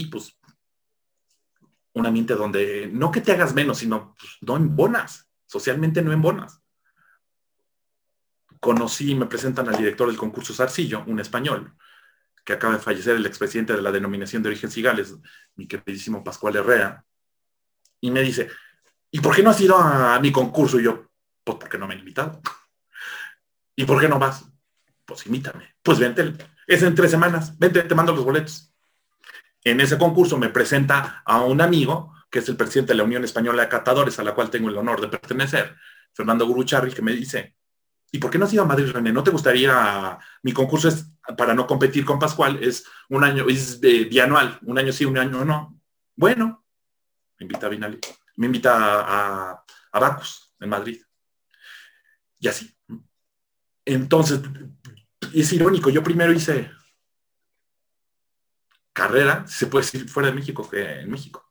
y 0.00 0.06
pues 0.06 0.38
un 1.92 2.06
ambiente 2.06 2.34
donde 2.34 2.88
no 2.92 3.10
que 3.10 3.20
te 3.20 3.32
hagas 3.32 3.54
menos, 3.54 3.78
sino 3.78 4.14
pues, 4.18 4.38
no 4.40 4.58
bonas 4.58 5.28
socialmente 5.46 6.02
no 6.02 6.12
en 6.12 6.22
bonas 6.22 6.60
Conocí, 8.60 9.14
me 9.14 9.24
presentan 9.24 9.68
al 9.68 9.76
director 9.78 10.06
del 10.06 10.18
concurso 10.18 10.52
Sarcillo, 10.52 11.02
un 11.06 11.18
español, 11.18 11.74
que 12.44 12.52
acaba 12.52 12.74
de 12.74 12.80
fallecer 12.80 13.16
el 13.16 13.24
expresidente 13.24 13.72
de 13.74 13.80
la 13.80 13.90
denominación 13.90 14.42
de 14.42 14.50
origen 14.50 14.70
Cigales, 14.70 15.16
mi 15.56 15.66
queridísimo 15.66 16.22
Pascual 16.22 16.56
Herrera, 16.56 17.02
y 18.02 18.10
me 18.10 18.20
dice, 18.20 18.48
¿y 19.10 19.20
por 19.20 19.34
qué 19.34 19.42
no 19.42 19.50
has 19.50 19.60
ido 19.62 19.78
a 19.78 20.20
mi 20.20 20.30
concurso? 20.30 20.78
Y 20.78 20.84
yo, 20.84 21.10
pues 21.42 21.56
porque 21.58 21.78
no 21.78 21.86
me 21.86 21.94
han 21.94 22.00
invitado. 22.00 22.42
¿Y 23.74 23.86
por 23.86 23.98
qué 23.98 24.08
no 24.08 24.18
vas? 24.18 24.44
Pues 25.06 25.24
invítame. 25.24 25.76
Pues 25.82 25.98
vente, 25.98 26.34
es 26.66 26.82
en 26.82 26.94
tres 26.94 27.10
semanas, 27.10 27.58
vente, 27.58 27.82
te 27.82 27.94
mando 27.94 28.14
los 28.14 28.24
boletos. 28.24 28.69
En 29.64 29.80
ese 29.80 29.98
concurso 29.98 30.38
me 30.38 30.48
presenta 30.48 31.22
a 31.24 31.42
un 31.42 31.60
amigo, 31.60 32.14
que 32.30 32.38
es 32.38 32.48
el 32.48 32.56
presidente 32.56 32.92
de 32.92 32.98
la 32.98 33.04
Unión 33.04 33.24
Española 33.24 33.62
de 33.62 33.68
Catadores, 33.68 34.18
a 34.18 34.24
la 34.24 34.34
cual 34.34 34.50
tengo 34.50 34.68
el 34.68 34.76
honor 34.76 35.00
de 35.00 35.08
pertenecer, 35.08 35.76
Fernando 36.12 36.46
Gurucharri, 36.46 36.92
que 36.92 37.02
me 37.02 37.12
dice, 37.12 37.56
¿Y 38.12 38.18
por 38.18 38.30
qué 38.30 38.38
no 38.38 38.44
has 38.44 38.52
ido 38.52 38.62
a 38.62 38.66
Madrid, 38.66 38.90
René? 38.90 39.12
¿No 39.12 39.22
te 39.22 39.30
gustaría? 39.30 40.18
Mi 40.42 40.52
concurso 40.52 40.88
es 40.88 41.06
para 41.36 41.54
no 41.54 41.66
competir 41.66 42.04
con 42.04 42.18
Pascual, 42.18 42.58
es 42.62 42.84
un 43.08 43.22
año, 43.22 43.48
es 43.48 43.80
de, 43.80 44.04
bianual, 44.04 44.58
un 44.62 44.78
año 44.78 44.92
sí, 44.92 45.04
un 45.04 45.16
año 45.16 45.44
no. 45.44 45.80
Bueno, 46.16 46.64
me 47.38 47.44
invita 47.44 47.66
a 47.66 47.70
Vinali, 47.70 48.00
me 48.36 48.46
invita 48.46 49.00
a, 49.00 49.64
a, 49.92 50.00
Bacus 50.00 50.54
en 50.58 50.68
Madrid. 50.68 51.00
Y 52.40 52.48
así. 52.48 52.74
Entonces, 53.84 54.40
es 55.32 55.52
irónico, 55.52 55.90
yo 55.90 56.02
primero 56.02 56.32
hice 56.32 56.70
carrera, 59.00 59.44
se 59.46 59.66
puede 59.66 59.86
decir, 59.86 60.08
fuera 60.08 60.28
de 60.28 60.34
México 60.34 60.68
que 60.68 61.00
en 61.00 61.10
México. 61.10 61.50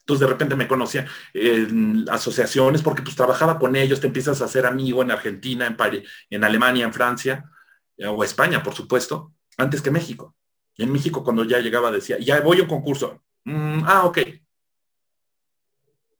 Entonces 0.00 0.20
de 0.20 0.32
repente 0.32 0.56
me 0.56 0.68
conocían 0.68 1.06
en 1.32 2.06
asociaciones 2.10 2.82
porque 2.82 3.02
pues 3.02 3.16
trabajaba 3.16 3.58
con 3.58 3.76
ellos, 3.76 4.00
te 4.00 4.08
empiezas 4.08 4.42
a 4.42 4.44
hacer 4.44 4.66
amigo 4.66 5.02
en 5.02 5.10
Argentina, 5.10 5.66
en, 5.66 5.76
en 6.28 6.44
Alemania, 6.44 6.84
en 6.84 6.92
Francia 6.92 7.44
eh, 7.96 8.06
o 8.06 8.22
España, 8.22 8.62
por 8.62 8.74
supuesto, 8.74 9.32
antes 9.56 9.80
que 9.80 9.90
México. 9.90 10.36
En 10.76 10.92
México 10.92 11.24
cuando 11.24 11.44
ya 11.44 11.60
llegaba 11.60 11.90
decía, 11.90 12.18
ya 12.18 12.40
voy 12.40 12.58
a 12.58 12.62
un 12.62 12.68
concurso. 12.68 13.22
Mm, 13.44 13.82
ah, 13.86 14.04
ok. 14.04 14.18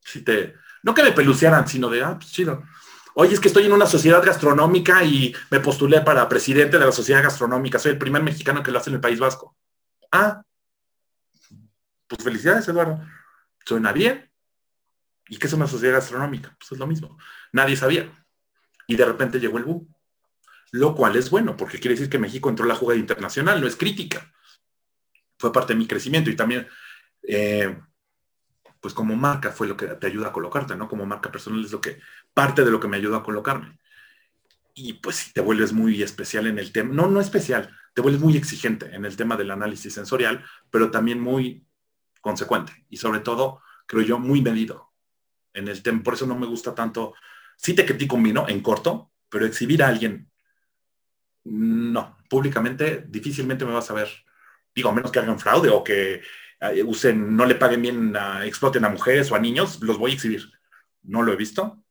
Si 0.01 0.23
te, 0.23 0.55
no 0.83 0.95
que 0.95 1.03
me 1.03 1.13
pelucearan, 1.13 1.69
sino 1.69 1.91
de, 1.91 2.03
ah, 2.03 2.17
pues 2.19 2.33
chido. 2.33 2.63
Oye, 3.15 3.35
es 3.35 3.41
que 3.41 3.49
estoy 3.49 3.67
en 3.67 3.73
una 3.73 3.87
sociedad 3.87 4.25
gastronómica 4.25 5.05
y 5.05 5.35
me 5.51 5.61
postulé 5.61 6.01
para 6.01 6.29
presidente 6.29 6.79
de 6.79 6.87
la 6.87 6.93
sociedad 6.93 7.23
gastronómica. 7.23 7.79
Soy 7.79 7.93
el 7.93 7.99
primer 7.99 8.23
mexicano 8.23 8.63
que 8.63 8.71
lo 8.71 8.79
hace 8.79 8.91
en 8.91 8.95
el 8.97 9.01
País 9.01 9.19
Vasco. 9.19 9.57
Ah, 10.13 10.43
pues 12.09 12.25
felicidades, 12.25 12.67
Eduardo. 12.69 13.01
Suena 13.65 13.93
bien. 13.93 14.31
¿Y 15.29 15.39
qué 15.39 15.47
es 15.47 15.53
una 15.53 15.69
sociedad 15.69 15.95
gastronómica? 15.95 16.57
Pues 16.59 16.73
es 16.73 16.79
lo 16.79 16.87
mismo. 16.87 17.17
Nadie 17.53 17.77
sabía. 17.77 18.11
Y 18.89 18.97
de 18.97 19.05
repente 19.05 19.39
llegó 19.39 19.59
el 19.59 19.65
boom. 19.65 19.95
Lo 20.73 20.95
cual 20.95 21.17
es 21.17 21.31
bueno, 21.31 21.57
porque 21.57 21.79
quiere 21.79 21.95
decir 21.95 22.11
que 22.11 22.19
México 22.19 22.49
entró 22.49 22.65
en 22.65 22.71
la 22.71 22.75
jugada 22.75 22.99
internacional, 22.99 23.61
no 23.61 23.67
es 23.67 23.77
crítica. 23.77 24.33
Fue 25.39 25.53
parte 25.53 25.73
de 25.73 25.79
mi 25.79 25.87
crecimiento 25.87 26.31
y 26.31 26.37
también, 26.37 26.69
eh, 27.23 27.79
pues 28.81 28.95
como 28.95 29.17
marca 29.17 29.51
fue 29.53 29.67
lo 29.67 29.77
que 29.77 29.87
te 29.87 30.07
ayuda 30.07 30.29
a 30.29 30.33
colocarte, 30.33 30.77
¿no? 30.77 30.89
Como 30.89 31.07
marca 31.07 31.31
personal 31.31 31.65
es 31.65 31.73
lo 31.73 31.81
que, 31.81 32.01
parte 32.35 32.65
de 32.65 32.71
lo 32.71 32.81
que 32.81 32.89
me 32.89 32.97
ayudó 32.97 33.17
a 33.17 33.23
colocarme. 33.23 33.79
Y 34.75 34.95
pues 34.95 35.17
si 35.17 35.33
te 35.33 35.41
vuelves 35.41 35.73
muy 35.73 36.03
especial 36.03 36.47
en 36.47 36.59
el 36.59 36.73
tema, 36.73 36.93
no, 36.95 37.09
no 37.09 37.21
especial, 37.21 37.77
te 37.93 38.03
vuelves 38.03 38.23
muy 38.23 38.37
exigente 38.37 38.95
en 38.95 39.05
el 39.05 39.17
tema 39.17 39.37
del 39.37 39.51
análisis 39.51 39.95
sensorial, 39.95 40.45
pero 40.71 40.91
también 40.91 41.21
muy 41.21 41.67
consecuente 42.21 42.87
y 42.89 42.97
sobre 42.99 43.21
todo, 43.21 43.61
creo 43.87 44.03
yo, 44.03 44.19
muy 44.19 44.43
medido 44.43 44.93
en 45.53 45.69
el 45.69 45.83
tema. 45.83 46.03
Por 46.03 46.15
eso 46.15 46.27
no 46.27 46.39
me 46.39 46.47
gusta 46.47 46.75
tanto 46.75 47.15
sí 47.61 47.75
te 47.75 47.85
critico 47.85 48.17
un 48.17 48.23
vino 48.23 48.49
en 48.49 48.63
corto, 48.63 49.13
pero 49.29 49.45
exhibir 49.45 49.83
a 49.83 49.89
alguien, 49.89 50.31
no, 51.45 52.17
públicamente 52.29 53.05
difícilmente 53.07 53.65
me 53.65 53.73
vas 53.73 53.91
a 53.91 53.95
ver. 53.95 54.09
Digo, 54.75 54.89
a 54.89 54.95
menos 54.95 55.11
que 55.11 55.19
hagan 55.19 55.39
fraude 55.39 55.69
o 55.69 55.85
que 55.85 56.23
eh, 56.61 56.83
usen, 56.83 57.37
no 57.37 57.45
le 57.45 57.57
paguen 57.57 57.83
bien, 57.83 58.17
exploten 58.45 58.85
a 58.85 58.89
mujeres 58.89 59.31
o 59.31 59.37
a 59.37 59.41
niños, 59.41 59.81
los 59.83 59.99
voy 59.99 60.13
a 60.13 60.15
exhibir. 60.15 60.51
No 61.03 61.23
lo 61.23 61.33
he 61.33 61.37
visto, 61.37 61.85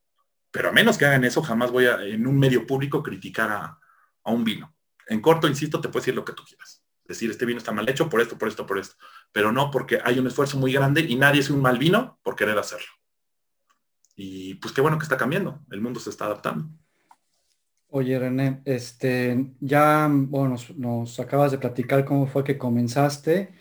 pero 0.51 0.69
a 0.69 0.71
menos 0.71 0.97
que 0.97 1.05
hagan 1.05 1.23
eso, 1.23 1.43
jamás 1.43 1.71
voy 1.71 1.85
a, 1.85 2.03
en 2.03 2.25
un 2.25 2.39
medio 2.39 2.65
público, 2.65 3.03
criticar 3.03 3.51
a, 3.51 3.79
a 4.23 4.31
un 4.31 4.43
vino. 4.43 4.75
En 5.09 5.21
corto, 5.21 5.47
insisto, 5.47 5.81
te 5.81 5.89
puedes 5.89 6.05
decir 6.05 6.15
lo 6.15 6.23
que 6.23 6.33
tú 6.33 6.43
quieras. 6.43 6.83
Decir, 7.03 7.31
este 7.31 7.45
vino 7.45 7.57
está 7.57 7.71
mal 7.71 7.89
hecho 7.89 8.07
por 8.07 8.21
esto, 8.21 8.37
por 8.37 8.47
esto, 8.47 8.65
por 8.65 8.77
esto. 8.77 8.95
Pero 9.31 9.51
no 9.51 9.71
porque 9.71 9.99
hay 10.03 10.19
un 10.19 10.27
esfuerzo 10.27 10.57
muy 10.57 10.71
grande 10.71 11.01
y 11.01 11.15
nadie 11.15 11.41
es 11.41 11.49
un 11.49 11.61
mal 11.61 11.79
vino 11.79 12.19
por 12.21 12.35
querer 12.35 12.57
hacerlo. 12.57 12.87
Y 14.15 14.55
pues 14.55 14.73
qué 14.73 14.81
bueno 14.81 14.99
que 14.99 15.03
está 15.03 15.17
cambiando. 15.17 15.61
El 15.71 15.81
mundo 15.81 15.99
se 15.99 16.11
está 16.11 16.25
adaptando. 16.25 16.69
Oye, 17.87 18.19
René, 18.19 18.61
este, 18.65 19.55
ya 19.59 20.07
bueno, 20.11 20.55
nos, 20.77 21.19
acabas 21.19 21.51
de 21.51 21.57
platicar 21.57 22.05
cómo 22.05 22.27
fue 22.27 22.43
que 22.43 22.59
comenzaste. 22.59 23.55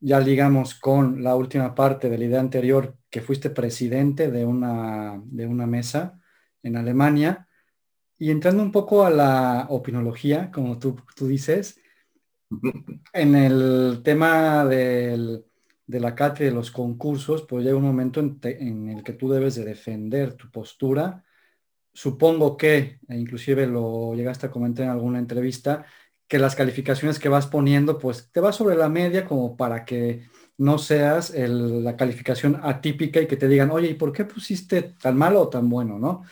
Ya 0.00 0.20
ligamos 0.20 0.74
con 0.74 1.22
la 1.22 1.36
última 1.36 1.74
parte 1.74 2.08
de 2.08 2.16
la 2.16 2.24
idea 2.24 2.40
anterior, 2.40 2.96
que 3.10 3.20
fuiste 3.20 3.50
presidente 3.50 4.30
de 4.30 4.46
una, 4.46 5.20
de 5.26 5.46
una 5.46 5.66
mesa 5.66 6.18
en 6.62 6.78
Alemania. 6.78 7.46
Y 8.22 8.30
entrando 8.30 8.62
un 8.62 8.70
poco 8.70 9.04
a 9.04 9.10
la 9.10 9.66
opinología, 9.68 10.52
como 10.52 10.78
tú, 10.78 10.94
tú 11.16 11.26
dices, 11.26 11.80
en 13.12 13.34
el 13.34 14.00
tema 14.04 14.64
del, 14.64 15.44
de 15.88 15.98
la 15.98 16.14
cátedra 16.14 16.50
de 16.50 16.54
los 16.54 16.70
concursos, 16.70 17.42
pues 17.42 17.64
llega 17.64 17.76
un 17.76 17.82
momento 17.82 18.20
en, 18.20 18.88
el 18.90 19.02
que 19.02 19.14
tú 19.14 19.28
debes 19.28 19.56
de 19.56 19.64
defender 19.64 20.34
tu 20.34 20.52
postura. 20.52 21.24
Supongo 21.92 22.56
que, 22.56 23.00
e 23.08 23.18
inclusive 23.18 23.66
lo 23.66 24.14
llegaste 24.14 24.46
a 24.46 24.52
comentar 24.52 24.84
en 24.84 24.92
alguna 24.92 25.18
entrevista, 25.18 25.84
que 26.28 26.38
las 26.38 26.54
calificaciones 26.54 27.18
que 27.18 27.28
vas 27.28 27.48
poniendo, 27.48 27.98
pues 27.98 28.30
te 28.30 28.38
vas 28.38 28.54
sobre 28.54 28.76
la 28.76 28.88
media 28.88 29.24
como 29.24 29.56
para 29.56 29.84
que 29.84 30.28
no 30.58 30.78
seas 30.78 31.34
la 31.34 31.96
calificación 31.96 32.60
atípica 32.62 33.20
y 33.20 33.26
que 33.26 33.36
te 33.36 33.48
digan, 33.48 33.72
oye, 33.72 33.88
¿y 33.88 33.94
por 33.94 34.12
qué 34.12 34.24
pusiste 34.26 34.94
tan 35.02 35.18
malo 35.18 35.40
o 35.40 35.48
tan 35.48 35.68
bueno, 35.68 35.98
no? 35.98 36.22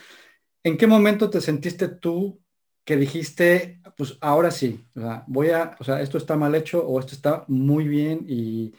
¿En 0.63 0.77
qué 0.77 0.87
momento 0.87 1.31
te 1.31 1.41
sentiste 1.41 1.89
tú 1.89 2.41
que 2.85 2.97
dijiste, 2.97 3.81
pues 3.97 4.19
ahora 4.21 4.51
sí, 4.51 4.87
voy 5.27 5.51
a, 5.51 5.77
o 5.79 5.85
sea, 5.85 6.01
esto 6.01 6.19
está 6.19 6.37
mal 6.37 6.55
hecho 6.55 6.85
o 6.87 7.01
esto 7.01 7.15
está 7.15 7.45
muy 7.49 7.89
bien 7.89 8.27
y 8.29 8.75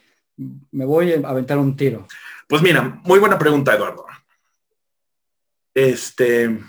me 0.71 0.85
voy 0.85 1.13
a 1.13 1.27
aventar 1.27 1.57
un 1.57 1.75
tiro? 1.75 2.07
Pues 2.47 2.61
mira, 2.61 2.81
muy 3.03 3.19
buena 3.19 3.39
pregunta, 3.39 3.73
Eduardo. 3.73 4.05
Este, 5.73 6.59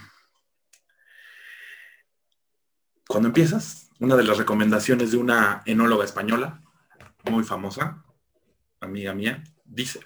cuando 3.07 3.29
empiezas, 3.29 3.91
una 3.99 4.17
de 4.17 4.25
las 4.25 4.39
recomendaciones 4.39 5.11
de 5.11 5.17
una 5.19 5.63
enóloga 5.67 6.05
española, 6.05 6.63
muy 7.31 7.45
famosa, 7.45 8.03
amiga 8.81 9.13
mía, 9.13 9.43
dice, 9.65 10.01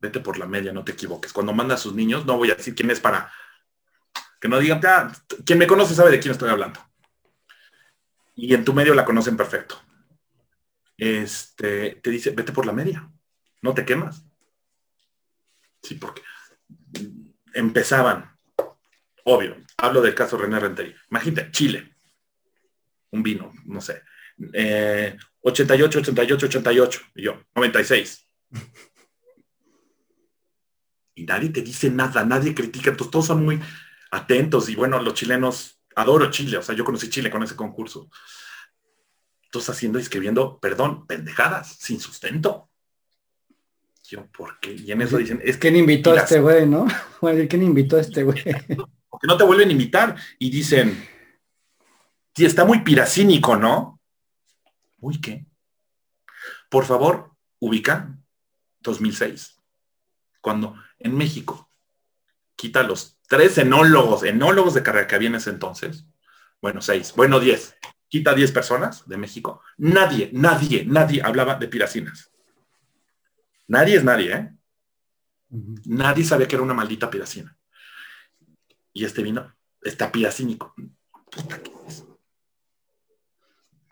vete 0.00 0.20
por 0.20 0.38
la 0.38 0.46
media, 0.46 0.72
no 0.72 0.84
te 0.84 0.92
equivoques. 0.92 1.32
Cuando 1.32 1.52
manda 1.52 1.76
a 1.76 1.78
sus 1.78 1.94
niños, 1.94 2.26
no 2.26 2.36
voy 2.36 2.50
a 2.50 2.56
decir 2.56 2.74
quién 2.74 2.90
es 2.90 3.00
para 3.00 3.32
que 4.40 4.48
no 4.48 4.58
digan, 4.58 4.80
ah, 4.84 5.12
quien 5.44 5.58
me 5.58 5.66
conoce 5.66 5.94
sabe 5.94 6.10
de 6.10 6.20
quién 6.20 6.32
estoy 6.32 6.50
hablando. 6.50 6.80
Y 8.34 8.54
en 8.54 8.64
tu 8.64 8.72
medio 8.72 8.94
la 8.94 9.04
conocen 9.04 9.36
perfecto 9.36 9.80
este, 11.00 11.98
te 12.02 12.10
dice, 12.10 12.30
vete 12.30 12.52
por 12.52 12.66
la 12.66 12.74
media, 12.74 13.10
no 13.62 13.72
te 13.72 13.86
quemas. 13.86 14.22
Sí, 15.82 15.94
porque 15.94 16.20
empezaban, 17.54 18.36
obvio, 19.24 19.56
hablo 19.78 20.02
del 20.02 20.14
caso 20.14 20.36
René 20.36 20.60
Rentería. 20.60 20.94
Imagínate, 21.10 21.50
Chile, 21.52 21.96
un 23.12 23.22
vino, 23.22 23.50
no 23.64 23.80
sé, 23.80 24.02
88, 25.40 26.00
88, 26.00 26.46
88, 26.46 27.00
y 27.14 27.22
yo, 27.22 27.42
96. 27.54 28.28
Y 31.14 31.24
nadie 31.24 31.48
te 31.48 31.62
dice 31.62 31.90
nada, 31.90 32.26
nadie 32.26 32.54
critica, 32.54 32.90
entonces 32.90 33.10
todos 33.10 33.26
son 33.26 33.42
muy 33.42 33.58
atentos 34.10 34.68
y 34.68 34.76
bueno, 34.76 35.00
los 35.00 35.14
chilenos, 35.14 35.80
adoro 35.94 36.30
Chile, 36.30 36.58
o 36.58 36.62
sea, 36.62 36.74
yo 36.74 36.84
conocí 36.84 37.08
Chile 37.10 37.30
con 37.30 37.42
ese 37.42 37.56
concurso 37.56 38.08
estás 39.58 39.76
haciendo 39.76 39.98
y 39.98 40.02
escribiendo, 40.02 40.58
perdón, 40.60 41.06
pendejadas, 41.06 41.76
sin 41.80 41.98
sustento. 41.98 42.70
Yo, 44.04 44.26
¿por 44.26 44.60
qué? 44.60 44.74
Y 44.74 44.92
en 44.92 45.02
eso 45.02 45.16
dicen, 45.16 45.40
es 45.44 45.56
que... 45.56 45.60
¿Quién 45.70 45.76
invitó 45.76 46.12
a 46.12 46.20
este 46.20 46.40
güey, 46.40 46.66
no? 46.66 46.86
¿Quién 47.20 47.62
invitó 47.62 47.96
a 47.96 48.00
este 48.00 48.22
güey? 48.22 48.42
Porque 49.08 49.26
no 49.26 49.36
te 49.36 49.44
vuelven 49.44 49.68
a 49.68 49.72
invitar 49.72 50.16
y 50.38 50.50
dicen, 50.50 51.06
sí, 52.34 52.44
está 52.44 52.64
muy 52.64 52.82
piracínico, 52.82 53.56
¿no? 53.56 54.00
Uy, 55.00 55.20
¿qué? 55.20 55.46
Por 56.68 56.84
favor, 56.84 57.32
ubica 57.58 58.16
2006, 58.80 59.56
cuando 60.40 60.76
en 60.98 61.16
México 61.16 61.70
quita 62.54 62.84
los 62.84 63.18
tres 63.30 63.58
enólogos, 63.58 64.24
enólogos 64.24 64.74
de 64.74 64.82
carrera 64.82 65.06
que 65.06 65.14
había 65.14 65.28
en 65.28 65.36
ese 65.36 65.50
entonces, 65.50 66.04
bueno, 66.60 66.82
seis, 66.82 67.12
bueno, 67.14 67.38
diez, 67.38 67.76
quita 68.08 68.34
10 68.34 68.50
personas 68.50 69.08
de 69.08 69.16
México, 69.16 69.62
nadie, 69.78 70.30
nadie, 70.32 70.84
nadie 70.84 71.22
hablaba 71.22 71.54
de 71.54 71.68
piracinas. 71.68 72.32
Nadie 73.68 73.98
es 73.98 74.02
nadie, 74.02 74.34
¿eh? 74.34 74.52
Nadie 75.84 76.24
sabía 76.24 76.48
que 76.48 76.56
era 76.56 76.64
una 76.64 76.74
maldita 76.74 77.08
piracina. 77.08 77.56
Y 78.92 79.04
este 79.04 79.22
vino 79.22 79.54
está 79.80 80.10
piracínico. 80.10 80.74
Puta 81.30 81.62
que 81.62 81.70
es. 81.86 82.04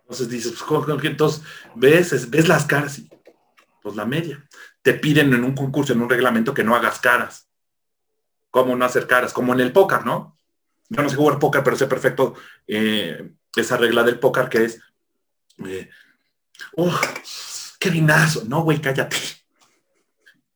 Entonces 0.01 0.29
dices, 0.29 0.65
pues, 0.69 1.05
entonces 1.05 1.45
ves, 1.77 2.29
ves 2.29 2.49
las 2.49 2.67
caras 2.67 2.99
y 2.99 3.09
pues 3.81 3.95
la 3.95 4.05
media. 4.05 4.45
Te 4.83 4.95
piden 4.95 5.33
en 5.33 5.45
un 5.45 5.55
concurso, 5.55 5.93
en 5.93 6.03
un 6.03 6.11
reglamento 6.11 6.53
que 6.53 6.65
no 6.65 6.75
hagas 6.75 6.99
caras. 6.99 7.48
¿Cómo 8.51 8.77
no 8.77 8.85
hacer 8.85 9.07
caras? 9.07 9.33
Como 9.33 9.53
en 9.53 9.61
el 9.61 9.73
póker, 9.73 10.05
¿no? 10.05 10.39
Yo 10.89 11.03
no 11.03 11.09
sé 11.09 11.17
jugar 11.17 11.39
póker, 11.39 11.63
pero 11.63 11.77
sé 11.77 11.87
perfecto 11.87 12.35
eh, 12.67 13.31
esa 13.55 13.77
regla 13.77 14.03
del 14.03 14.19
póker 14.19 14.49
que 14.49 14.65
es, 14.65 14.81
eh, 15.67 15.91
qué 17.79 17.91
vinazo, 17.91 18.45
no, 18.47 18.63
güey, 18.63 18.81
cállate. 18.81 19.17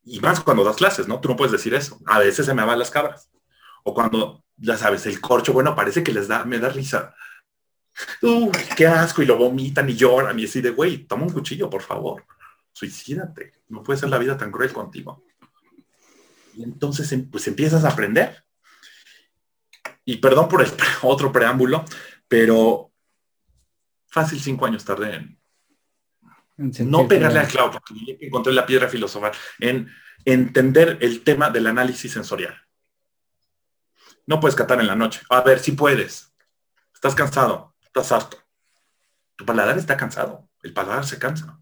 Y 0.05 0.20
más 0.20 0.40
cuando 0.40 0.64
das 0.64 0.76
clases, 0.76 1.07
¿no? 1.07 1.20
Tú 1.20 1.28
no 1.28 1.36
puedes 1.36 1.53
decir 1.53 1.74
eso. 1.74 2.01
A 2.07 2.18
veces 2.18 2.47
se 2.47 2.55
me 2.55 2.64
van 2.64 2.78
las 2.78 2.90
cabras. 2.90 3.30
O 3.84 3.95
cuando, 3.95 4.45
ya 4.57 4.76
sabes, 4.76 5.07
el 5.07 5.20
corcho, 5.20 5.53
bueno, 5.53 5.74
parece 5.74 6.03
que 6.03 6.12
les 6.12 6.28
da, 6.28 6.45
me 6.45 6.59
da 6.59 6.68
risa. 6.68 7.14
Uy, 8.22 8.51
qué 8.76 8.86
asco, 8.86 9.22
y 9.22 9.26
lo 9.26 9.36
vomitan 9.36 9.88
y 9.88 9.95
lloran, 9.95 10.38
y 10.38 10.45
así 10.45 10.61
de, 10.61 10.70
güey, 10.70 11.05
toma 11.05 11.24
un 11.24 11.32
cuchillo, 11.32 11.68
por 11.68 11.82
favor. 11.82 12.24
Suicídate. 12.72 13.53
No 13.68 13.82
puede 13.82 14.01
ser 14.01 14.09
la 14.09 14.18
vida 14.18 14.36
tan 14.36 14.51
cruel 14.51 14.72
contigo. 14.72 15.24
Y 16.55 16.62
entonces, 16.62 17.11
em, 17.12 17.30
pues 17.30 17.46
empiezas 17.48 17.84
a 17.84 17.90
aprender. 17.90 18.44
Y 20.05 20.16
perdón 20.16 20.48
por 20.48 20.62
el 20.62 20.70
otro 21.03 21.32
preámbulo, 21.32 21.84
pero 22.28 22.92
fácil 24.09 24.40
cinco 24.40 24.66
años 24.66 24.84
tardé 24.84 25.14
en, 25.14 25.42
no 26.57 27.09
pegarle 27.09 27.40
al 27.40 27.48
clavo, 27.48 27.72
porque 27.72 28.18
encontré 28.20 28.53
la 28.53 28.66
piedra 28.66 28.88
filosofal, 28.88 29.32
en 29.59 29.90
entender 30.24 30.98
el 31.00 31.24
tema 31.24 31.50
del 31.50 31.66
análisis 31.66 32.12
sensorial. 32.12 32.57
No 34.26 34.38
puedes 34.38 34.55
catar 34.55 34.80
en 34.80 34.86
la 34.86 34.94
noche. 34.94 35.20
A 35.28 35.40
ver, 35.40 35.59
si 35.59 35.72
puedes. 35.72 36.32
Estás 36.94 37.14
cansado, 37.14 37.74
estás 37.82 38.12
harto. 38.12 38.38
Tu 39.36 39.44
paladar 39.44 39.78
está 39.78 39.96
cansado. 39.96 40.48
El 40.62 40.72
paladar 40.72 41.05
se 41.05 41.18
cansa. 41.18 41.59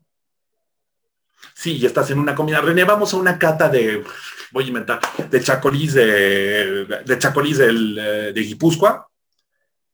Sí, 1.55 1.79
ya 1.79 1.89
estás 1.89 2.11
en 2.11 2.19
una 2.19 2.35
comida. 2.35 2.61
René, 2.61 2.85
vamos 2.85 3.15
a 3.15 3.17
una 3.17 3.39
cata 3.39 3.69
de, 3.69 4.05
voy 4.53 4.65
a 4.65 4.69
inventar, 4.69 5.01
de 5.31 5.41
chacolís 5.43 5.95
de, 5.95 7.03
de 7.05 7.19
chacolís 7.19 7.59
del, 7.59 7.99
eh, 7.99 8.33
de 8.33 8.41
Guipúzcoa 8.41 9.09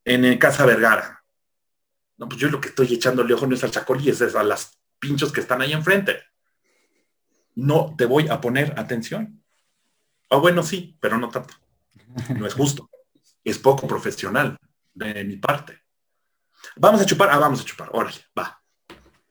en 0.04 0.38
Casa 0.38 0.64
Vergara 0.64 1.16
no, 2.16 2.28
pues 2.28 2.40
yo 2.40 2.48
lo 2.48 2.61
que 2.61 2.68
estoy 2.68 2.92
echándole 2.94 3.34
ojo 3.34 3.46
no 3.46 3.54
es 3.54 3.64
al 3.64 3.70
chacolí, 3.70 4.09
es 4.09 4.22
a 4.22 4.42
las 4.42 4.78
pinchos 4.98 5.32
que 5.32 5.40
están 5.40 5.61
ahí 5.61 5.72
enfrente. 5.72 6.22
No 7.54 7.94
te 7.96 8.07
voy 8.07 8.28
a 8.28 8.40
poner 8.40 8.78
atención. 8.78 9.42
O 10.30 10.40
bueno, 10.40 10.62
sí, 10.62 10.96
pero 11.00 11.18
no 11.18 11.28
tanto. 11.28 11.54
No 12.36 12.46
es 12.46 12.54
justo. 12.54 12.88
Es 13.44 13.59
poco 13.59 13.86
profesional 13.86 14.57
de 14.94 15.24
mi 15.24 15.36
parte. 15.36 15.82
Vamos 16.76 17.00
a 17.00 17.07
chupar, 17.07 17.28
ah, 17.30 17.38
vamos 17.38 17.61
a 17.61 17.64
chupar, 17.64 17.90
órale, 17.92 18.18
va. 18.36 18.61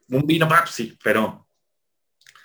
Un 0.08 0.26
vino, 0.26 0.48
va, 0.48 0.66
sí, 0.66 0.96
pero 1.02 1.48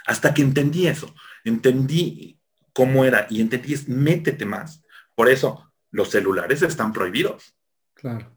hasta 0.05 0.33
que 0.33 0.41
entendí 0.41 0.87
eso, 0.87 1.13
entendí 1.43 2.40
cómo 2.73 3.05
era 3.05 3.27
y 3.29 3.41
entendí 3.41 3.73
es 3.73 3.87
métete 3.87 4.45
más. 4.45 4.83
Por 5.15 5.29
eso 5.29 5.71
los 5.91 6.09
celulares 6.09 6.61
están 6.61 6.93
prohibidos. 6.93 7.55
Claro. 7.93 8.35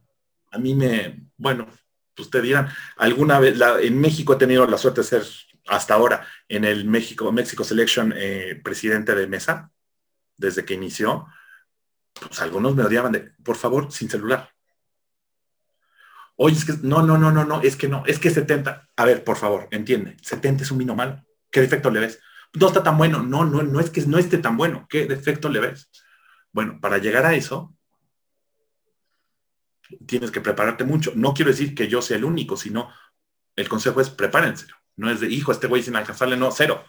A 0.51 0.59
mí 0.59 0.75
me, 0.75 1.29
bueno, 1.37 1.67
pues 2.15 2.31
te 2.31 2.43
dirán, 2.43 2.69
alguna 2.97 3.41
vez, 3.41 3.59
en 3.83 4.01
México 4.01 4.35
he 4.35 4.37
tenido 4.37 4.67
la 4.67 4.79
suerte 4.79 5.01
de 5.01 5.07
ser 5.07 5.23
hasta 5.67 5.95
ahora 5.95 6.27
en 6.49 6.65
el 6.65 6.85
México, 6.85 7.31
México 7.33 7.65
Selection 7.65 8.13
eh, 8.17 8.61
presidente 8.63 9.15
de 9.15 9.27
mesa, 9.27 9.71
desde 10.37 10.65
que 10.65 10.75
inició. 10.75 11.27
pues 12.13 12.41
algunos 12.41 12.75
me 12.75 12.85
odiaban 12.85 13.13
de, 13.13 13.33
por 13.43 13.57
favor, 13.57 13.91
sin 13.91 14.09
celular. 14.09 14.51
Oye, 16.37 16.57
es 16.57 16.65
que 16.65 16.75
no, 16.83 17.03
no, 17.03 17.17
no, 17.17 17.31
no, 17.31 17.45
no, 17.45 17.63
es 17.63 17.77
que 17.77 17.89
no, 17.89 18.05
es 18.07 18.19
que 18.19 18.31
70. 18.31 18.89
A 18.97 19.05
ver, 19.05 19.25
por 19.25 19.37
favor, 19.37 19.69
entiende, 19.71 20.17
70 20.23 20.65
es 20.65 20.71
un 20.71 20.79
vino 20.79 20.95
malo. 20.95 21.25
¿Qué 21.51 21.61
defecto 21.61 21.91
le 21.91 22.01
ves? 22.01 22.21
No 22.55 22.69
está 22.69 22.83
tan 22.83 22.97
bueno. 22.97 23.23
No, 23.23 23.45
no, 23.45 23.63
no 23.63 23.81
es 23.81 23.91
que 23.91 24.03
no 24.03 24.19
esté 24.19 24.39
tan 24.39 24.57
bueno. 24.57 24.87
¿Qué 24.89 25.07
defecto 25.07 25.49
le 25.49 25.61
ves? 25.61 25.91
Bueno, 26.53 26.79
para 26.81 26.99
llegar 26.99 27.27
a 27.27 27.35
eso, 27.35 27.77
tienes 30.07 30.31
que 30.31 30.41
prepararte 30.41 30.85
mucho. 30.85 31.13
No 31.17 31.35
quiero 31.35 31.51
decir 31.51 31.75
que 31.75 31.89
yo 31.89 32.01
sea 32.01 32.17
el 32.17 32.25
único, 32.25 32.57
sino 32.57 32.91
el 33.57 33.69
consejo 33.69 34.01
es 34.01 34.11
prepárense. 34.11 34.67
No 34.97 35.11
es 35.11 35.21
de, 35.21 35.29
hijo, 35.29 35.51
este 35.51 35.67
güey 35.67 35.83
es 35.83 35.89
inalcanzable. 35.89 36.37
No, 36.37 36.51
cero. 36.53 36.85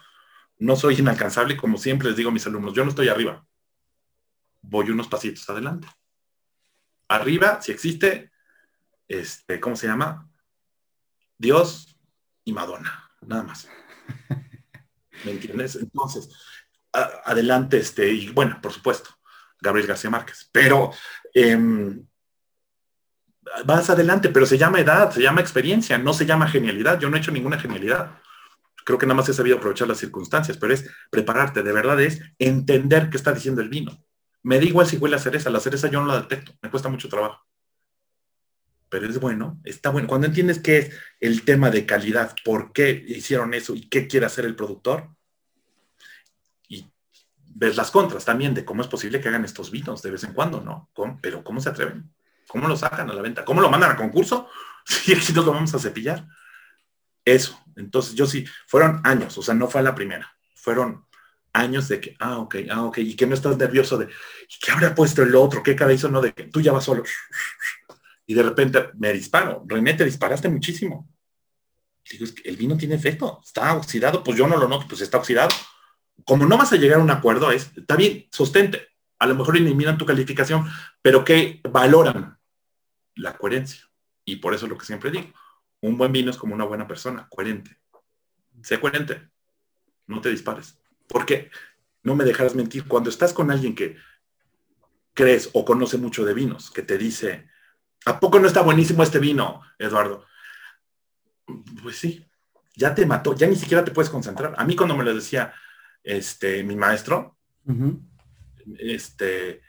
No 0.58 0.76
soy 0.76 0.94
inalcanzable, 0.98 1.56
como 1.56 1.78
siempre 1.78 2.08
les 2.08 2.16
digo 2.16 2.30
a 2.30 2.32
mis 2.32 2.46
alumnos. 2.46 2.74
Yo 2.74 2.84
no 2.84 2.90
estoy 2.90 3.08
arriba. 3.08 3.44
Voy 4.62 4.90
unos 4.90 5.08
pasitos 5.08 5.48
adelante. 5.50 5.88
Arriba, 7.08 7.60
si 7.60 7.72
existe, 7.72 8.32
este, 9.08 9.60
¿cómo 9.60 9.76
se 9.76 9.86
llama? 9.86 10.28
Dios 11.38 11.96
y 12.44 12.52
Madonna. 12.52 13.10
Nada 13.20 13.42
más. 13.42 13.68
¿Me 15.26 15.32
entiendes? 15.32 15.74
Entonces, 15.74 16.30
adelante, 16.92 17.78
este, 17.78 18.10
y 18.10 18.28
bueno, 18.30 18.60
por 18.62 18.72
supuesto, 18.72 19.10
Gabriel 19.60 19.88
García 19.88 20.08
Márquez. 20.08 20.48
Pero 20.52 20.92
em, 21.34 22.06
vas 23.64 23.90
adelante, 23.90 24.28
pero 24.28 24.46
se 24.46 24.56
llama 24.56 24.80
edad, 24.80 25.10
se 25.10 25.20
llama 25.20 25.40
experiencia, 25.40 25.98
no 25.98 26.12
se 26.12 26.26
llama 26.26 26.48
genialidad. 26.48 27.00
Yo 27.00 27.10
no 27.10 27.16
he 27.16 27.20
hecho 27.20 27.32
ninguna 27.32 27.58
genialidad. 27.58 28.18
Creo 28.84 28.98
que 28.98 29.06
nada 29.06 29.16
más 29.16 29.28
he 29.28 29.34
sabido 29.34 29.56
aprovechar 29.56 29.88
las 29.88 29.98
circunstancias, 29.98 30.56
pero 30.58 30.72
es 30.72 30.88
prepararte, 31.10 31.64
de 31.64 31.72
verdad 31.72 32.00
es 32.00 32.22
entender 32.38 33.10
qué 33.10 33.16
está 33.16 33.32
diciendo 33.32 33.60
el 33.60 33.68
vino. 33.68 34.00
Me 34.44 34.58
da 34.58 34.64
igual 34.64 34.86
si 34.86 34.96
huele 34.96 35.16
a 35.16 35.18
cereza, 35.18 35.50
la 35.50 35.58
cereza 35.58 35.88
yo 35.88 36.00
no 36.00 36.06
la 36.06 36.20
detecto, 36.20 36.52
me 36.62 36.70
cuesta 36.70 36.88
mucho 36.88 37.08
trabajo. 37.08 37.44
Pero 38.88 39.08
es 39.08 39.18
bueno, 39.18 39.60
está 39.64 39.90
bueno. 39.90 40.06
Cuando 40.06 40.28
entiendes 40.28 40.60
qué 40.60 40.78
es 40.78 40.90
el 41.18 41.44
tema 41.44 41.70
de 41.70 41.84
calidad, 41.84 42.36
por 42.44 42.72
qué 42.72 43.04
hicieron 43.08 43.54
eso 43.54 43.74
y 43.74 43.88
qué 43.88 44.06
quiere 44.06 44.26
hacer 44.26 44.44
el 44.44 44.54
productor, 44.54 45.15
ves 47.58 47.76
las 47.76 47.90
contras 47.90 48.24
también 48.24 48.52
de 48.52 48.64
cómo 48.64 48.82
es 48.82 48.88
posible 48.88 49.20
que 49.20 49.28
hagan 49.28 49.44
estos 49.44 49.70
vinos 49.70 50.02
de 50.02 50.10
vez 50.10 50.24
en 50.24 50.34
cuando, 50.34 50.60
¿no? 50.60 50.90
pero 51.22 51.42
¿cómo 51.42 51.60
se 51.60 51.70
atreven? 51.70 52.12
¿Cómo 52.46 52.68
lo 52.68 52.76
sacan 52.76 53.10
a 53.10 53.14
la 53.14 53.22
venta? 53.22 53.44
¿Cómo 53.44 53.62
lo 53.62 53.70
mandan 53.70 53.92
a 53.92 53.96
concurso? 53.96 54.48
Si 54.84 55.14
sí, 55.20 55.32
lo 55.32 55.44
vamos 55.44 55.74
a 55.74 55.78
cepillar. 55.78 56.26
Eso. 57.24 57.58
Entonces 57.74 58.14
yo 58.14 58.26
sí, 58.26 58.46
fueron 58.66 59.00
años, 59.04 59.36
o 59.38 59.42
sea, 59.42 59.54
no 59.54 59.68
fue 59.68 59.82
la 59.82 59.94
primera. 59.94 60.36
Fueron 60.54 61.06
años 61.52 61.88
de 61.88 62.00
que, 62.00 62.14
ah, 62.20 62.38
ok, 62.38 62.56
ah, 62.70 62.84
ok, 62.84 62.98
y 62.98 63.16
que 63.16 63.26
no 63.26 63.34
estás 63.34 63.56
nervioso 63.56 63.96
de, 63.96 64.08
¿qué 64.60 64.72
habrá 64.72 64.94
puesto 64.94 65.22
el 65.22 65.34
otro? 65.34 65.62
¿Qué 65.62 65.76
hizo? 65.92 66.08
No, 66.10 66.20
de 66.20 66.32
que 66.32 66.44
tú 66.44 66.60
ya 66.60 66.72
vas 66.72 66.84
solo. 66.84 67.02
Y 68.28 68.34
de 68.34 68.42
repente 68.42 68.90
me 68.94 69.12
disparo. 69.12 69.62
René, 69.68 69.94
te 69.94 70.04
disparaste 70.04 70.48
muchísimo. 70.48 71.08
Digo, 72.10 72.24
es 72.24 72.32
que 72.32 72.48
el 72.48 72.56
vino 72.56 72.76
tiene 72.76 72.96
efecto, 72.96 73.40
está 73.44 73.74
oxidado, 73.74 74.24
pues 74.24 74.36
yo 74.36 74.48
no 74.48 74.56
lo 74.56 74.66
noto, 74.66 74.86
pues 74.88 75.00
está 75.00 75.18
oxidado. 75.18 75.50
Como 76.26 76.44
no 76.44 76.58
vas 76.58 76.72
a 76.72 76.76
llegar 76.76 76.98
a 76.98 77.02
un 77.02 77.10
acuerdo, 77.10 77.50
es, 77.52 77.70
está 77.76 77.96
bien, 77.96 78.26
sostente. 78.30 78.88
A 79.18 79.26
lo 79.26 79.36
mejor 79.36 79.56
eliminan 79.56 79.96
tu 79.96 80.04
calificación, 80.04 80.68
pero 81.00 81.24
que 81.24 81.60
valoran 81.70 82.38
la 83.14 83.36
coherencia. 83.38 83.82
Y 84.24 84.36
por 84.36 84.52
eso 84.52 84.66
es 84.66 84.70
lo 84.70 84.76
que 84.76 84.84
siempre 84.84 85.12
digo, 85.12 85.32
un 85.80 85.96
buen 85.96 86.12
vino 86.12 86.30
es 86.30 86.36
como 86.36 86.54
una 86.54 86.64
buena 86.64 86.88
persona, 86.88 87.28
coherente. 87.30 87.78
Sé 88.62 88.80
coherente, 88.80 89.30
no 90.08 90.20
te 90.20 90.30
dispares. 90.30 90.78
Porque 91.06 91.50
no 92.02 92.16
me 92.16 92.24
dejarás 92.24 92.56
mentir, 92.56 92.88
cuando 92.88 93.08
estás 93.08 93.32
con 93.32 93.52
alguien 93.52 93.76
que 93.76 93.96
crees 95.14 95.50
o 95.52 95.64
conoce 95.64 95.96
mucho 95.96 96.24
de 96.24 96.34
vinos, 96.34 96.70
que 96.72 96.82
te 96.82 96.98
dice, 96.98 97.48
¿a 98.04 98.18
poco 98.18 98.40
no 98.40 98.48
está 98.48 98.62
buenísimo 98.62 99.04
este 99.04 99.20
vino, 99.20 99.62
Eduardo? 99.78 100.26
Pues 101.82 101.96
sí, 101.96 102.26
ya 102.74 102.94
te 102.94 103.06
mató, 103.06 103.34
ya 103.34 103.46
ni 103.46 103.56
siquiera 103.56 103.84
te 103.84 103.92
puedes 103.92 104.10
concentrar. 104.10 104.54
A 104.58 104.64
mí 104.64 104.74
cuando 104.74 104.96
me 104.96 105.04
lo 105.04 105.14
decía 105.14 105.54
este, 106.06 106.62
mi 106.62 106.76
maestro, 106.76 107.36
este, 108.78 109.60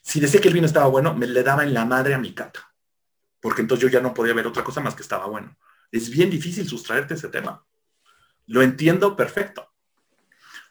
si 0.00 0.20
decía 0.20 0.40
que 0.40 0.48
el 0.48 0.54
vino 0.54 0.66
estaba 0.66 0.86
bueno, 0.86 1.14
me 1.14 1.26
le 1.26 1.42
daba 1.42 1.64
en 1.64 1.74
la 1.74 1.84
madre 1.84 2.14
a 2.14 2.18
mi 2.18 2.32
cata, 2.32 2.72
porque 3.40 3.62
entonces 3.62 3.82
yo 3.82 3.92
ya 3.92 4.00
no 4.00 4.14
podía 4.14 4.34
ver 4.34 4.46
otra 4.46 4.62
cosa 4.62 4.80
más 4.80 4.94
que 4.94 5.02
estaba 5.02 5.26
bueno. 5.26 5.58
Es 5.90 6.10
bien 6.10 6.30
difícil 6.30 6.68
sustraerte 6.68 7.14
ese 7.14 7.28
tema. 7.28 7.66
Lo 8.46 8.62
entiendo 8.62 9.16
perfecto. 9.16 9.68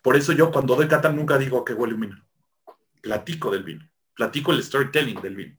Por 0.01 0.15
eso 0.15 0.31
yo 0.31 0.51
cuando 0.51 0.75
doy 0.75 0.87
cata 0.87 1.11
nunca 1.11 1.37
digo 1.37 1.65
que 1.65 1.73
huele 1.73 1.95
un 1.95 2.01
vino. 2.01 2.25
Platico 3.01 3.51
del 3.51 3.63
vino. 3.63 3.89
Platico 4.13 4.53
el 4.53 4.63
storytelling 4.63 5.21
del 5.21 5.35
vino. 5.35 5.57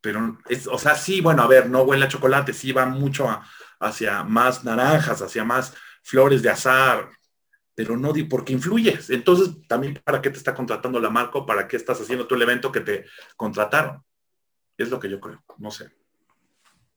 Pero, 0.00 0.38
es, 0.48 0.66
o 0.66 0.78
sea, 0.78 0.96
sí, 0.96 1.20
bueno, 1.20 1.42
a 1.42 1.46
ver, 1.46 1.70
no 1.70 1.82
huele 1.82 2.06
a 2.06 2.08
chocolate, 2.08 2.52
sí 2.52 2.72
va 2.72 2.86
mucho 2.86 3.28
hacia 3.78 4.24
más 4.24 4.64
naranjas, 4.64 5.22
hacia 5.22 5.44
más 5.44 5.74
flores 6.02 6.42
de 6.42 6.50
azar, 6.50 7.08
pero 7.78 7.96
no 7.96 8.12
porque 8.28 8.52
influyes. 8.52 9.08
Entonces, 9.08 9.50
también 9.68 10.00
para 10.02 10.20
qué 10.20 10.30
te 10.30 10.36
está 10.36 10.52
contratando 10.52 10.98
la 10.98 11.10
marca, 11.10 11.46
para 11.46 11.68
qué 11.68 11.76
estás 11.76 12.00
haciendo 12.00 12.26
el 12.28 12.42
evento 12.42 12.72
que 12.72 12.80
te 12.80 13.04
contrataron. 13.36 14.02
Es 14.76 14.90
lo 14.90 14.98
que 14.98 15.08
yo 15.08 15.20
creo, 15.20 15.44
no 15.58 15.70
sé. 15.70 15.88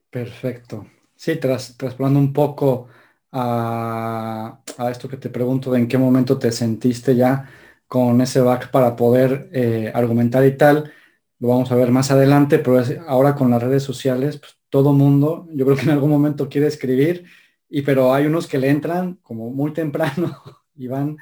Perfecto. 0.09 0.87
Sí, 1.15 1.35
tras, 1.35 1.77
trasplando 1.77 2.17
un 2.17 2.33
poco 2.33 2.87
a, 3.31 4.59
esto 4.89 5.07
que 5.07 5.17
te 5.17 5.29
pregunto, 5.29 5.71
de 5.71 5.81
en 5.81 5.87
qué 5.87 5.99
momento 5.99 6.39
te 6.39 6.51
sentiste 6.51 7.15
ya 7.15 7.47
con 7.85 8.19
ese 8.19 8.41
back 8.41 8.71
para 8.71 8.95
poder 8.95 9.51
eh, 9.53 9.91
argumentar 9.93 10.43
y 10.47 10.57
tal, 10.57 10.91
lo 11.37 11.49
vamos 11.49 11.71
a 11.71 11.75
ver 11.75 11.91
más 11.91 12.09
adelante, 12.09 12.57
pero 12.57 12.83
ahora 13.05 13.35
con 13.35 13.51
las 13.51 13.61
redes 13.61 13.83
sociales, 13.83 14.39
pues, 14.39 14.57
todo 14.69 14.93
mundo, 14.93 15.47
yo 15.53 15.63
creo 15.63 15.77
que 15.77 15.83
en 15.83 15.91
algún 15.91 16.09
momento 16.09 16.49
quiere 16.49 16.65
escribir, 16.65 17.25
y 17.69 17.83
pero 17.83 18.15
hay 18.15 18.25
unos 18.25 18.47
que 18.47 18.57
le 18.57 18.71
entran 18.71 19.19
como 19.21 19.51
muy 19.51 19.73
temprano 19.73 20.41
y 20.75 20.87
van 20.87 21.17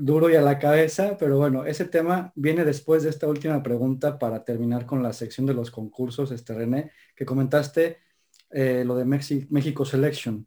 duro 0.00 0.30
y 0.30 0.36
a 0.36 0.42
la 0.42 0.58
cabeza, 0.58 1.16
pero 1.18 1.38
bueno, 1.38 1.64
ese 1.64 1.86
tema 1.86 2.32
viene 2.34 2.64
después 2.64 3.02
de 3.02 3.10
esta 3.10 3.26
última 3.28 3.62
pregunta 3.62 4.18
para 4.18 4.44
terminar 4.44 4.86
con 4.86 5.02
la 5.02 5.12
sección 5.12 5.46
de 5.46 5.54
los 5.54 5.70
concursos, 5.70 6.30
este 6.30 6.54
René, 6.54 6.90
que 7.14 7.24
comentaste 7.24 7.98
eh, 8.50 8.84
lo 8.84 8.96
de 8.96 9.04
México 9.04 9.84
Selection. 9.84 10.46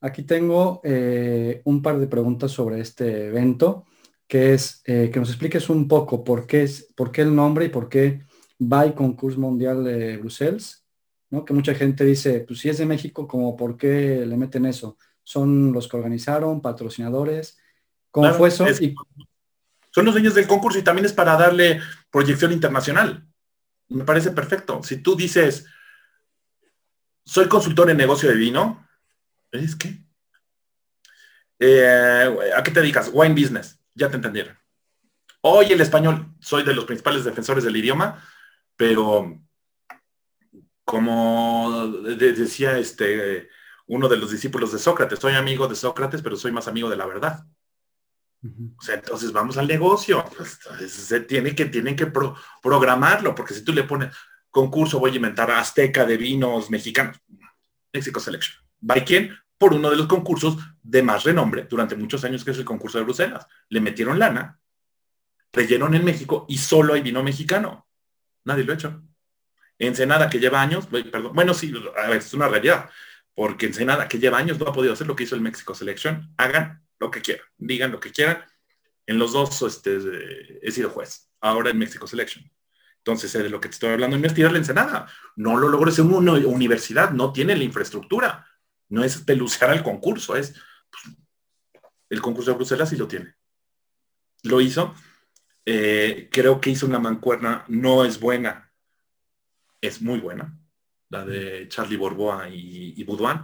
Aquí 0.00 0.22
tengo 0.22 0.80
eh, 0.84 1.62
un 1.64 1.80
par 1.82 1.98
de 1.98 2.06
preguntas 2.06 2.50
sobre 2.50 2.80
este 2.80 3.28
evento, 3.28 3.86
que 4.26 4.54
es 4.54 4.82
eh, 4.84 5.10
que 5.12 5.20
nos 5.20 5.30
expliques 5.30 5.70
un 5.70 5.88
poco 5.88 6.24
por 6.24 6.46
qué, 6.46 6.62
es, 6.64 6.92
por 6.94 7.10
qué 7.10 7.22
el 7.22 7.34
nombre 7.34 7.66
y 7.66 7.68
por 7.70 7.88
qué 7.88 8.22
va 8.60 8.84
el 8.84 8.94
concurso 8.94 9.40
mundial 9.40 9.84
de 9.84 10.16
Bruselas, 10.18 10.86
¿no? 11.30 11.44
que 11.44 11.54
mucha 11.54 11.74
gente 11.74 12.04
dice, 12.04 12.40
pues 12.40 12.60
si 12.60 12.68
es 12.68 12.78
de 12.78 12.86
México, 12.86 13.26
como 13.26 13.56
por 13.56 13.76
qué 13.76 14.24
le 14.26 14.36
meten 14.36 14.66
eso? 14.66 14.98
¿Son 15.22 15.72
los 15.72 15.88
que 15.88 15.96
organizaron, 15.96 16.60
patrocinadores? 16.60 17.58
¿Cómo 18.14 18.32
fue 18.34 18.48
eso? 18.48 18.64
son 19.90 20.04
los 20.04 20.14
dueños 20.14 20.34
del 20.34 20.46
concurso 20.46 20.78
y 20.78 20.82
también 20.82 21.04
es 21.04 21.12
para 21.12 21.36
darle 21.36 21.80
proyección 22.10 22.52
internacional. 22.52 23.26
Me 23.88 24.04
parece 24.04 24.30
perfecto. 24.30 24.82
Si 24.84 24.98
tú 24.98 25.16
dices, 25.16 25.66
soy 27.24 27.48
consultor 27.48 27.90
en 27.90 27.96
negocio 27.96 28.28
de 28.28 28.36
vino, 28.36 28.84
¿Es 29.50 29.76
qué? 29.76 30.04
Eh, 31.60 32.52
¿A 32.56 32.62
qué 32.62 32.70
te 32.72 32.80
dedicas? 32.80 33.10
Wine 33.12 33.40
business. 33.40 33.80
Ya 33.94 34.10
te 34.10 34.16
entendieron. 34.16 34.58
Hoy 35.42 35.66
el 35.66 35.80
español, 35.80 36.34
soy 36.40 36.64
de 36.64 36.74
los 36.74 36.84
principales 36.84 37.24
defensores 37.24 37.62
del 37.62 37.76
idioma, 37.76 38.20
pero 38.76 39.40
como 40.84 41.86
decía 42.16 42.78
este, 42.78 43.48
uno 43.86 44.08
de 44.08 44.16
los 44.16 44.30
discípulos 44.32 44.72
de 44.72 44.78
Sócrates, 44.78 45.18
soy 45.18 45.34
amigo 45.34 45.68
de 45.68 45.76
Sócrates, 45.76 46.22
pero 46.22 46.36
soy 46.36 46.50
más 46.50 46.66
amigo 46.66 46.90
de 46.90 46.96
la 46.96 47.06
verdad. 47.06 47.46
O 48.76 48.82
sea, 48.82 48.96
entonces 48.96 49.32
vamos 49.32 49.56
al 49.56 49.66
negocio. 49.66 50.24
Se 50.86 51.20
tiene 51.20 51.54
que, 51.54 51.66
tienen 51.66 51.96
que 51.96 52.12
programarlo, 52.62 53.34
porque 53.34 53.54
si 53.54 53.64
tú 53.64 53.72
le 53.72 53.84
pones 53.84 54.14
concurso, 54.50 54.98
voy 54.98 55.12
a 55.12 55.16
inventar 55.16 55.50
Azteca 55.50 56.04
de 56.04 56.16
vinos 56.16 56.70
mexicanos, 56.70 57.20
México 57.92 58.20
Selection. 58.20 58.62
¿By 58.80 59.04
quién? 59.04 59.34
por 59.58 59.72
uno 59.72 59.90
de 59.90 59.96
los 59.96 60.06
concursos 60.06 60.58
de 60.82 61.02
más 61.02 61.24
renombre 61.24 61.66
durante 61.68 61.96
muchos 61.96 62.22
años, 62.24 62.44
que 62.44 62.50
es 62.50 62.58
el 62.58 62.66
concurso 62.66 62.98
de 62.98 63.04
Bruselas. 63.04 63.46
Le 63.68 63.80
metieron 63.80 64.18
lana, 64.18 64.60
leyeron 65.52 65.94
en 65.94 66.04
México 66.04 66.44
y 66.48 66.58
solo 66.58 66.94
hay 66.94 67.00
vino 67.00 67.22
mexicano. 67.22 67.86
Nadie 68.44 68.64
lo 68.64 68.72
ha 68.72 68.74
hecho. 68.74 69.02
Ensenada, 69.78 70.28
que 70.28 70.38
lleva 70.38 70.60
años, 70.60 70.86
perdón, 70.86 71.32
bueno, 71.34 71.54
sí, 71.54 71.72
es 72.12 72.34
una 72.34 72.48
realidad, 72.48 72.90
porque 73.34 73.66
Ensenada, 73.66 74.06
que 74.06 74.18
lleva 74.18 74.38
años, 74.38 74.58
no 74.58 74.68
ha 74.68 74.72
podido 74.72 74.92
hacer 74.92 75.06
lo 75.06 75.16
que 75.16 75.24
hizo 75.24 75.34
el 75.34 75.40
México 75.40 75.74
Selection. 75.74 76.32
Hagan 76.36 76.83
lo 77.04 77.10
que 77.10 77.22
quieran, 77.22 77.46
digan 77.56 77.92
lo 77.92 78.00
que 78.00 78.10
quieran. 78.10 78.44
En 79.06 79.18
los 79.18 79.32
dos 79.32 79.62
este, 79.62 80.58
he 80.66 80.70
sido 80.70 80.90
juez, 80.90 81.30
ahora 81.40 81.70
en 81.70 81.78
México 81.78 82.06
Selection. 82.06 82.44
Entonces, 82.98 83.32
de 83.32 83.50
lo 83.50 83.60
que 83.60 83.68
te 83.68 83.74
estoy 83.74 83.90
hablando 83.90 84.16
no 84.18 84.26
es 84.26 84.34
tirarle 84.34 84.58
Ensenada. 84.58 85.06
No 85.36 85.58
lo 85.58 85.68
logró 85.68 85.90
ser 85.90 86.06
una 86.06 86.32
universidad, 86.32 87.10
no 87.10 87.32
tiene 87.32 87.54
la 87.54 87.64
infraestructura 87.64 88.46
no 88.88 89.04
es 89.04 89.18
pelucear 89.18 89.70
al 89.70 89.82
concurso, 89.82 90.36
es 90.36 90.54
pues, 90.90 91.16
el 92.10 92.20
concurso 92.20 92.50
de 92.50 92.56
Bruselas 92.56 92.90
sí 92.90 92.96
lo 92.96 93.08
tiene. 93.08 93.34
Lo 94.42 94.60
hizo 94.60 94.94
Eh, 95.66 96.28
creo 96.30 96.60
que 96.60 96.68
hizo 96.70 96.86
una 96.86 96.98
mancuerna, 96.98 97.64
no 97.68 98.04
es 98.04 98.20
buena, 98.20 98.70
es 99.80 100.02
muy 100.02 100.20
buena, 100.20 100.54
la 101.08 101.24
de 101.24 101.68
Charlie 101.68 101.96
Borboa 101.96 102.50
y, 102.50 102.92
y 103.00 103.04
Boudouin. 103.04 103.40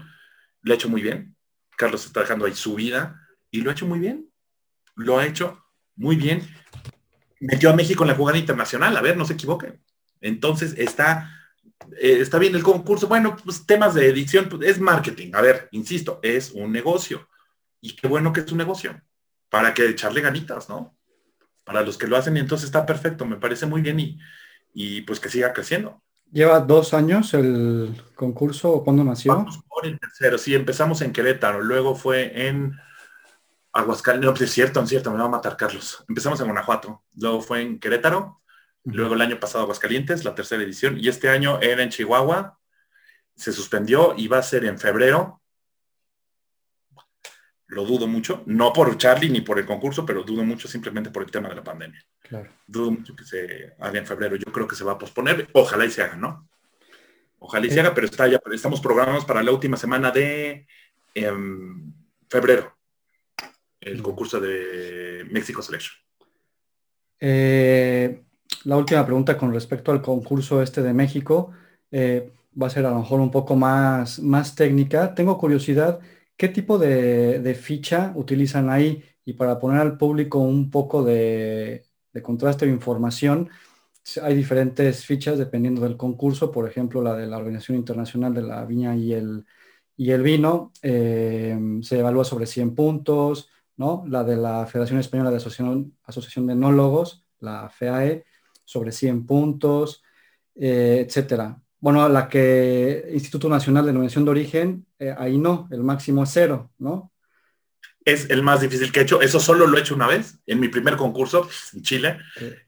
Lo 0.60 0.72
ha 0.72 0.76
hecho 0.76 0.90
muy 0.90 1.00
bien. 1.00 1.34
Carlos 1.78 2.04
está 2.04 2.20
dejando 2.20 2.44
ahí 2.44 2.54
su 2.54 2.74
vida 2.74 3.26
y 3.50 3.60
lo 3.60 3.70
ha 3.70 3.72
hecho 3.72 3.86
muy 3.86 3.98
bien. 3.98 4.30
Lo 4.96 5.18
ha 5.18 5.26
hecho 5.26 5.64
muy 5.96 6.16
bien. 6.16 6.42
Metió 7.40 7.70
a 7.70 7.76
México 7.76 8.04
en 8.04 8.08
la 8.08 8.14
jugada 8.14 8.38
internacional, 8.38 8.96
a 8.96 9.00
ver, 9.00 9.16
no 9.16 9.24
se 9.24 9.32
equivoquen. 9.34 9.82
Entonces 10.20 10.74
está, 10.76 11.30
eh, 11.98 12.18
está 12.20 12.38
bien 12.38 12.54
el 12.54 12.62
concurso. 12.62 13.08
Bueno, 13.08 13.36
pues 13.42 13.64
temas 13.66 13.94
de 13.94 14.08
edición, 14.08 14.48
pues, 14.48 14.68
es 14.68 14.80
marketing. 14.80 15.32
A 15.34 15.40
ver, 15.40 15.68
insisto, 15.72 16.20
es 16.22 16.52
un 16.52 16.72
negocio. 16.72 17.28
Y 17.80 17.96
qué 17.96 18.08
bueno 18.08 18.32
que 18.32 18.40
es 18.40 18.52
un 18.52 18.58
negocio. 18.58 19.00
Para 19.48 19.72
que 19.72 19.86
echarle 19.86 20.20
ganitas, 20.20 20.68
¿no? 20.68 20.96
Para 21.64 21.82
los 21.82 21.96
que 21.96 22.06
lo 22.06 22.16
hacen, 22.16 22.36
y 22.36 22.40
entonces 22.40 22.66
está 22.66 22.84
perfecto, 22.84 23.24
me 23.24 23.36
parece 23.36 23.66
muy 23.66 23.80
bien 23.80 23.98
y, 24.00 24.18
y 24.74 25.02
pues 25.02 25.20
que 25.20 25.28
siga 25.28 25.52
creciendo. 25.52 26.02
¿Lleva 26.30 26.60
dos 26.60 26.94
años 26.94 27.34
el 27.34 28.00
concurso 28.14 28.70
o 28.70 28.84
cuándo 28.84 29.02
nació? 29.02 29.34
Vamos 29.34 29.58
por 29.68 29.86
el 29.86 29.98
tercero, 29.98 30.38
sí, 30.38 30.54
empezamos 30.54 31.02
en 31.02 31.12
Querétaro, 31.12 31.60
luego 31.60 31.96
fue 31.96 32.48
en 32.48 32.76
Aguascalientes, 33.72 34.26
no, 34.26 34.32
pues 34.32 34.42
es 34.42 34.52
cierto, 34.52 34.82
es 34.82 34.88
cierto, 34.88 35.10
me 35.12 35.18
va 35.18 35.26
a 35.26 35.28
matar 35.28 35.56
Carlos. 35.56 36.04
Empezamos 36.08 36.40
en 36.40 36.46
Guanajuato, 36.46 37.04
luego 37.16 37.40
fue 37.40 37.62
en 37.62 37.78
Querétaro, 37.78 38.40
luego 38.84 39.14
el 39.14 39.20
año 39.20 39.38
pasado 39.38 39.62
Aguascalientes, 39.62 40.24
la 40.24 40.34
tercera 40.34 40.62
edición, 40.62 40.98
y 40.98 41.08
este 41.08 41.28
año 41.28 41.60
era 41.60 41.82
en 41.82 41.90
Chihuahua, 41.90 42.58
se 43.36 43.52
suspendió 43.52 44.14
y 44.16 44.28
va 44.28 44.38
a 44.38 44.42
ser 44.42 44.64
en 44.64 44.78
febrero. 44.78 45.40
Lo 47.68 47.84
dudo 47.84 48.08
mucho, 48.08 48.42
no 48.46 48.72
por 48.72 48.98
Charlie 48.98 49.30
ni 49.30 49.42
por 49.42 49.58
el 49.60 49.64
concurso, 49.64 50.04
pero 50.04 50.24
dudo 50.24 50.44
mucho 50.44 50.66
simplemente 50.66 51.10
por 51.10 51.22
el 51.22 51.30
tema 51.30 51.48
de 51.48 51.54
la 51.54 51.62
pandemia. 51.62 52.04
Claro. 52.20 52.50
Dudo 52.66 52.90
mucho 52.90 53.14
que 53.14 53.24
se 53.24 53.74
haga 53.78 53.98
en 53.98 54.06
febrero. 54.06 54.34
Yo 54.34 54.52
creo 54.52 54.66
que 54.66 54.74
se 54.74 54.82
va 54.82 54.92
a 54.92 54.98
posponer. 54.98 55.48
Ojalá 55.52 55.86
y 55.86 55.90
se 55.90 56.02
haga, 56.02 56.16
¿no? 56.16 56.48
Ojalá 57.38 57.66
y 57.66 57.70
se 57.70 57.80
haga, 57.80 57.94
pero 57.94 58.08
está 58.08 58.26
ya, 58.26 58.40
estamos 58.52 58.80
programados 58.80 59.24
para 59.24 59.42
la 59.42 59.52
última 59.52 59.76
semana 59.76 60.10
de 60.10 60.66
em, 61.14 61.94
febrero. 62.28 62.76
El 63.80 64.02
concurso 64.02 64.40
de 64.40 65.26
México 65.30 65.62
Selection. 65.62 65.96
Eh, 67.18 68.22
la 68.64 68.76
última 68.76 69.04
pregunta 69.04 69.38
con 69.38 69.52
respecto 69.52 69.92
al 69.92 70.02
concurso 70.02 70.62
este 70.62 70.82
de 70.82 70.92
México 70.92 71.52
eh, 71.90 72.32
va 72.60 72.66
a 72.66 72.70
ser 72.70 72.84
a 72.86 72.90
lo 72.90 72.98
mejor 73.00 73.20
un 73.20 73.30
poco 73.30 73.56
más, 73.56 74.18
más 74.20 74.54
técnica. 74.54 75.14
Tengo 75.14 75.38
curiosidad, 75.38 76.00
¿qué 76.36 76.48
tipo 76.48 76.78
de, 76.78 77.58
ficha 77.60 78.12
utilizan 78.16 78.68
ahí? 78.70 79.02
Y 79.24 79.34
para 79.34 79.58
poner 79.58 79.80
al 79.80 79.96
público 79.96 80.38
un 80.38 80.70
poco 80.70 81.02
de, 81.02 81.86
contraste 82.22 82.66
de 82.66 82.72
información, 82.72 83.48
hay 84.22 84.34
diferentes 84.34 85.04
fichas 85.06 85.38
dependiendo 85.38 85.82
del 85.82 85.96
concurso, 85.96 86.50
por 86.50 86.68
ejemplo, 86.68 87.02
la 87.02 87.16
de 87.16 87.26
la 87.26 87.38
Organización 87.38 87.78
Internacional 87.78 88.34
de 88.34 88.42
la 88.42 88.64
Viña 88.64 88.96
y 88.96 89.12
el, 89.12 89.46
y 89.96 90.10
el 90.10 90.22
Vino, 90.22 90.72
eh, 90.82 91.58
se 91.82 91.98
evalúa 91.98 92.24
sobre 92.24 92.46
100 92.46 92.74
puntos, 92.74 93.48
¿no? 93.80 94.04
La 94.06 94.24
de 94.24 94.36
la 94.36 94.66
Federación 94.66 95.00
Española 95.00 95.30
de 95.30 95.38
Asociación, 95.38 95.96
Asociación 96.04 96.46
de 96.46 96.52
Enólogos, 96.52 97.24
la 97.38 97.70
FEAE, 97.70 98.26
sobre 98.62 98.92
100 98.92 99.24
puntos, 99.24 100.02
eh, 100.54 101.02
etcétera. 101.06 101.58
Bueno, 101.78 102.06
la 102.10 102.28
que 102.28 103.08
Instituto 103.10 103.48
Nacional 103.48 103.84
de 103.84 103.88
Denominación 103.88 104.26
de 104.26 104.32
Origen, 104.32 104.86
eh, 104.98 105.14
ahí 105.16 105.38
no, 105.38 105.66
el 105.70 105.82
máximo 105.82 106.24
es 106.24 106.30
cero, 106.30 106.70
¿no? 106.76 107.10
Es 108.04 108.28
el 108.28 108.42
más 108.42 108.60
difícil 108.60 108.92
que 108.92 109.00
he 109.00 109.02
hecho. 109.04 109.22
Eso 109.22 109.40
solo 109.40 109.66
lo 109.66 109.78
he 109.78 109.80
hecho 109.80 109.94
una 109.94 110.06
vez, 110.06 110.38
en 110.46 110.60
mi 110.60 110.68
primer 110.68 110.98
concurso 110.98 111.48
en 111.72 111.80
Chile. 111.80 112.18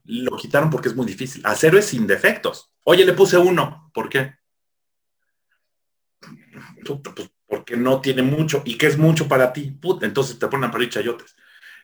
Lo 0.05 0.35
quitaron 0.35 0.71
porque 0.71 0.89
es 0.89 0.95
muy 0.95 1.05
difícil. 1.05 1.43
A 1.45 1.53
cero 1.53 1.77
es 1.77 1.85
sin 1.85 2.07
defectos. 2.07 2.71
Oye, 2.85 3.05
le 3.05 3.13
puse 3.13 3.37
uno. 3.37 3.91
¿Por 3.93 4.09
qué? 4.09 4.33
Pues 6.83 7.29
porque 7.53 7.77
no 7.77 8.01
tiene 8.01 8.23
mucho. 8.23 8.63
¿Y 8.65 8.79
qué 8.79 8.87
es 8.87 8.97
mucho 8.97 9.27
para 9.27 9.53
ti? 9.53 9.69
Puta, 9.79 10.07
entonces 10.07 10.39
te 10.39 10.47
ponen 10.47 10.69
a 10.69 10.71
parir 10.71 10.89
chayotes. 10.89 11.35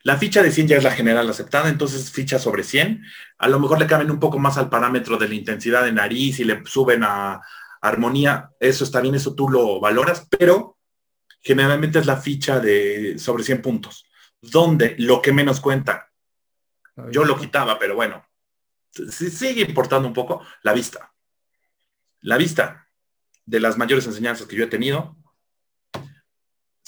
La 0.01 0.17
ficha 0.17 0.41
de 0.41 0.49
100 0.49 0.67
ya 0.67 0.78
es 0.78 0.84
la 0.84 0.89
general 0.89 1.30
aceptada, 1.30 1.70
entonces 1.70 2.09
ficha 2.09 2.39
sobre 2.39 2.63
100. 2.63 3.03
A 3.38 3.47
lo 3.47 3.59
mejor 3.59 3.78
le 3.78 3.86
cambian 3.86 4.09
un 4.09 4.20
poco 4.20 4.39
más 4.39 4.57
al 4.57 4.67
parámetro 4.67 5.17
de 5.17 5.30
la 5.30 5.36
intensidad 5.36 5.84
de 5.84 5.91
nariz 5.91 6.39
y 6.39 6.43
le 6.43 6.65
suben 6.65 7.03
a 7.03 7.39
armonía. 7.82 8.49
Eso 8.59 8.84
está 8.84 8.99
bien, 8.99 9.13
eso 9.13 9.36
tú 9.36 9.47
lo 9.47 9.80
valoras, 9.80 10.28
pero 10.39 10.80
generalmente 11.39 11.99
es 11.99 12.07
la 12.07 12.17
ficha 12.17 12.59
de 12.59 13.20
sobre 13.20 13.43
100 13.43 13.61
puntos, 13.61 14.07
donde 14.41 14.95
lo 14.97 15.22
que 15.22 15.34
menos 15.34 15.59
cuenta, 15.59 16.09
yo 17.11 17.26
lo 17.26 17.38
quitaba, 17.38 17.78
pero 17.78 17.93
bueno, 17.93 18.26
sigue 18.91 19.61
importando 19.61 20.07
un 20.07 20.15
poco 20.15 20.41
la 20.63 20.74
vista. 20.74 21.13
La 22.22 22.38
vista 22.38 22.88
de 23.45 23.59
las 23.59 23.78
mayores 23.78 24.07
enseñanzas 24.07 24.47
que 24.47 24.55
yo 24.55 24.63
he 24.63 24.67
tenido 24.67 25.18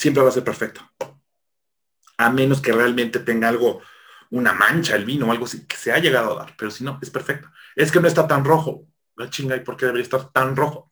siempre 0.01 0.23
va 0.23 0.29
a 0.29 0.31
ser 0.31 0.43
perfecta. 0.43 0.91
A 2.17 2.29
menos 2.31 2.59
que 2.59 2.71
realmente 2.71 3.19
tenga 3.19 3.47
algo, 3.49 3.81
una 4.31 4.53
mancha 4.53 4.95
el 4.95 5.05
vino 5.05 5.27
o 5.27 5.31
algo 5.31 5.45
así, 5.45 5.65
que 5.67 5.75
se 5.75 5.91
ha 5.91 5.99
llegado 5.99 6.33
a 6.33 6.43
dar, 6.43 6.55
pero 6.57 6.71
si 6.71 6.83
no, 6.83 6.97
es 7.01 7.09
perfecto. 7.11 7.49
Es 7.75 7.91
que 7.91 7.99
no 7.99 8.07
está 8.07 8.27
tan 8.27 8.43
rojo. 8.43 8.87
La 9.15 9.29
chinga, 9.29 9.55
¿y 9.55 9.59
por 9.59 9.77
qué 9.77 9.85
debería 9.85 10.03
estar 10.03 10.31
tan 10.31 10.55
rojo? 10.55 10.91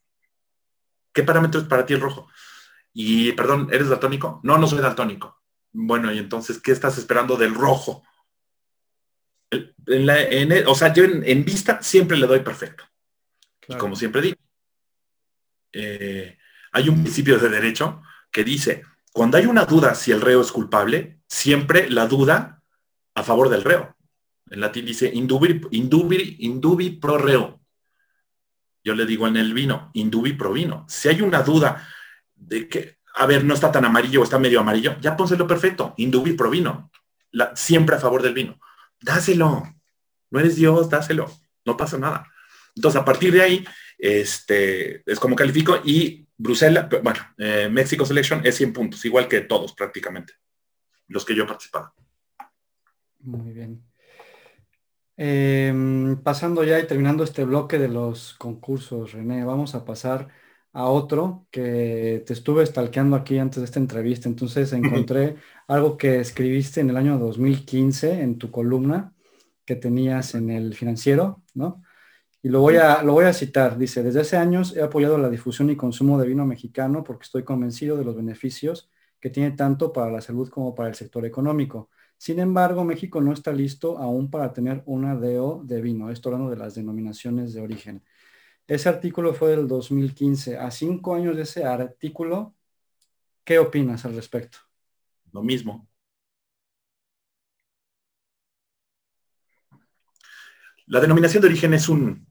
¿Qué 1.12 1.24
parámetro 1.24 1.60
es 1.62 1.68
para 1.68 1.86
ti 1.86 1.94
el 1.96 2.02
rojo? 2.02 2.30
Y, 2.94 3.32
perdón, 3.34 3.68
¿eres 3.72 3.90
daltónico? 3.90 4.40
No, 4.44 4.58
no 4.60 4.68
soy 4.68 4.80
daltónico. 4.80 5.42
Bueno, 5.72 6.12
y 6.14 6.20
entonces, 6.20 6.60
¿qué 6.62 6.72
estás 6.72 6.98
esperando 7.00 7.36
del 7.36 7.56
rojo? 7.56 8.04
En 9.52 10.06
la- 10.06 10.22
en 10.22 10.52
el- 10.52 10.68
o 10.68 10.76
sea, 10.76 10.94
yo 10.94 11.04
en, 11.04 11.24
en 11.26 11.44
vista 11.44 11.82
siempre 11.82 12.18
le 12.18 12.28
doy 12.28 12.42
perfecto. 12.42 12.84
Y 13.68 13.74
como 13.80 13.96
siempre 13.96 14.22
digo, 14.22 14.38
eh, 15.74 16.38
hay 16.72 16.90
un 16.90 17.02
principio 17.02 17.38
de 17.40 17.50
derecho 17.50 18.02
que 18.32 18.44
dice, 18.44 18.84
cuando 19.12 19.38
hay 19.38 19.46
una 19.46 19.66
duda 19.66 19.96
si 19.96 20.12
el 20.12 20.22
reo 20.22 20.42
es 20.42 20.52
culpable, 20.52 21.20
siempre 21.28 21.90
la 21.90 22.08
duda 22.08 22.64
a 23.16 23.24
favor 23.24 23.50
del 23.50 23.64
reo. 23.64 23.96
En 24.50 24.62
latín 24.62 24.86
dice 24.86 25.12
indubi, 25.14 25.62
indubi, 25.72 26.38
indubi 26.40 26.90
pro 26.92 27.18
reo. 27.18 27.60
Yo 28.84 28.96
le 28.96 29.06
digo 29.06 29.28
en 29.28 29.38
el 29.38 29.54
vino, 29.54 29.92
indubi 29.94 30.34
pro 30.34 30.54
vino. 30.54 30.86
Si 30.88 31.10
hay 31.10 31.22
una 31.22 31.44
duda 31.44 31.88
de 32.36 32.68
que, 32.68 32.98
a 33.16 33.26
ver, 33.26 33.44
no 33.44 33.54
está 33.54 33.72
tan 33.72 33.86
amarillo 33.86 34.22
o 34.22 34.24
está 34.24 34.40
medio 34.40 34.60
amarillo, 34.60 34.96
ya 35.02 35.18
pónselo 35.18 35.46
perfecto, 35.46 35.94
indubi 35.98 36.34
pro 36.34 36.50
vino. 36.50 36.90
Siempre 37.56 37.96
a 37.96 38.00
favor 38.00 38.22
del 38.22 38.34
vino. 38.34 38.60
Dáselo. 39.02 39.64
No 40.32 40.40
eres 40.40 40.56
Dios, 40.56 40.90
dáselo. 40.90 41.30
No 41.66 41.78
pasa 41.78 41.98
nada. 41.98 42.26
Entonces, 42.76 43.02
a 43.02 43.06
partir 43.06 43.34
de 43.34 43.42
ahí, 43.42 43.66
este, 43.98 45.04
es 45.06 45.20
como 45.20 45.36
califico 45.36 45.80
y 45.84 46.29
Bruselas, 46.42 46.88
bueno, 47.04 47.20
eh, 47.38 47.68
México 47.70 48.06
Selection 48.06 48.42
es 48.46 48.56
100 48.56 48.72
puntos, 48.72 49.04
igual 49.04 49.28
que 49.28 49.42
todos 49.42 49.74
prácticamente, 49.74 50.34
los 51.10 51.26
que 51.26 51.36
yo 51.36 51.44
he 51.44 51.48
participado. 51.48 51.94
Muy 53.20 53.52
bien. 53.52 53.84
Em, 55.18 56.16
pasando 56.24 56.64
ya 56.64 56.80
y 56.80 56.88
terminando 56.88 57.26
este 57.26 57.44
bloque 57.44 57.78
de 57.78 57.90
los 57.90 58.36
concursos, 58.36 59.12
René, 59.12 59.44
vamos 59.44 59.76
a 59.76 59.84
pasar 59.84 60.30
a 60.72 60.86
otro 60.86 61.46
que 61.52 62.24
te 62.26 62.32
estuve 62.32 62.66
stalkeando 62.66 63.18
aquí 63.18 63.38
antes 63.38 63.58
de 63.60 63.66
esta 63.66 63.80
entrevista. 63.80 64.30
Entonces 64.30 64.72
encontré 64.72 65.36
algo 65.68 65.98
que 65.98 66.22
escribiste 66.22 66.80
en 66.80 66.92
el 66.92 66.96
año 66.96 67.20
2015 67.20 68.22
en 68.22 68.38
tu 68.38 68.50
columna 68.50 69.14
que 69.66 69.76
tenías 69.76 70.36
en 70.36 70.52
el 70.52 70.74
financiero, 70.74 71.44
¿no? 71.54 71.84
Y 72.42 72.50
lo 72.50 72.62
voy 72.62 72.78
a, 72.78 73.04
lo 73.04 73.14
voy 73.14 73.26
a 73.26 73.34
citar. 73.34 73.78
Dice, 73.78 74.02
desde 74.02 74.22
hace 74.22 74.38
años 74.38 74.76
he 74.76 74.82
apoyado 74.82 75.18
la 75.18 75.30
difusión 75.30 75.70
y 75.70 75.76
consumo 75.76 76.18
de 76.18 76.28
vino 76.28 76.46
mexicano 76.46 77.04
porque 77.04 77.24
estoy 77.24 77.44
convencido 77.44 77.98
de 77.98 78.06
los 78.06 78.16
beneficios 78.16 78.90
que 79.20 79.30
tiene 79.30 79.52
tanto 79.52 79.92
para 79.92 80.12
la 80.12 80.22
salud 80.22 80.50
como 80.50 80.74
para 80.74 80.90
el 80.90 80.96
sector 80.96 81.26
económico. 81.26 81.90
Sin 82.18 82.40
embargo, 82.40 82.84
México 82.86 83.22
no 83.22 83.34
está 83.34 83.52
listo 83.52 83.98
aún 83.98 84.30
para 84.30 84.54
tener 84.54 84.84
una 84.86 85.16
DO 85.16 85.64
de 85.66 85.82
vino. 85.82 86.10
Esto 86.10 86.30
hablando 86.30 86.50
de 86.50 86.58
las 86.58 86.76
denominaciones 86.76 87.54
de 87.54 87.62
origen. 87.62 88.04
Ese 88.68 88.88
artículo 88.90 89.34
fue 89.34 89.52
del 89.52 89.68
2015. 89.68 90.58
A 90.58 90.72
cinco 90.72 91.16
años 91.16 91.36
de 91.36 91.44
ese 91.44 91.66
artículo, 91.66 92.56
¿qué 93.44 93.60
opinas 93.60 94.06
al 94.06 94.16
respecto? 94.16 94.60
Lo 95.34 95.44
mismo. 95.44 95.90
La 100.88 101.00
denominación 101.00 101.42
de 101.42 101.48
origen 101.48 101.74
es 101.74 101.88
un, 101.88 102.29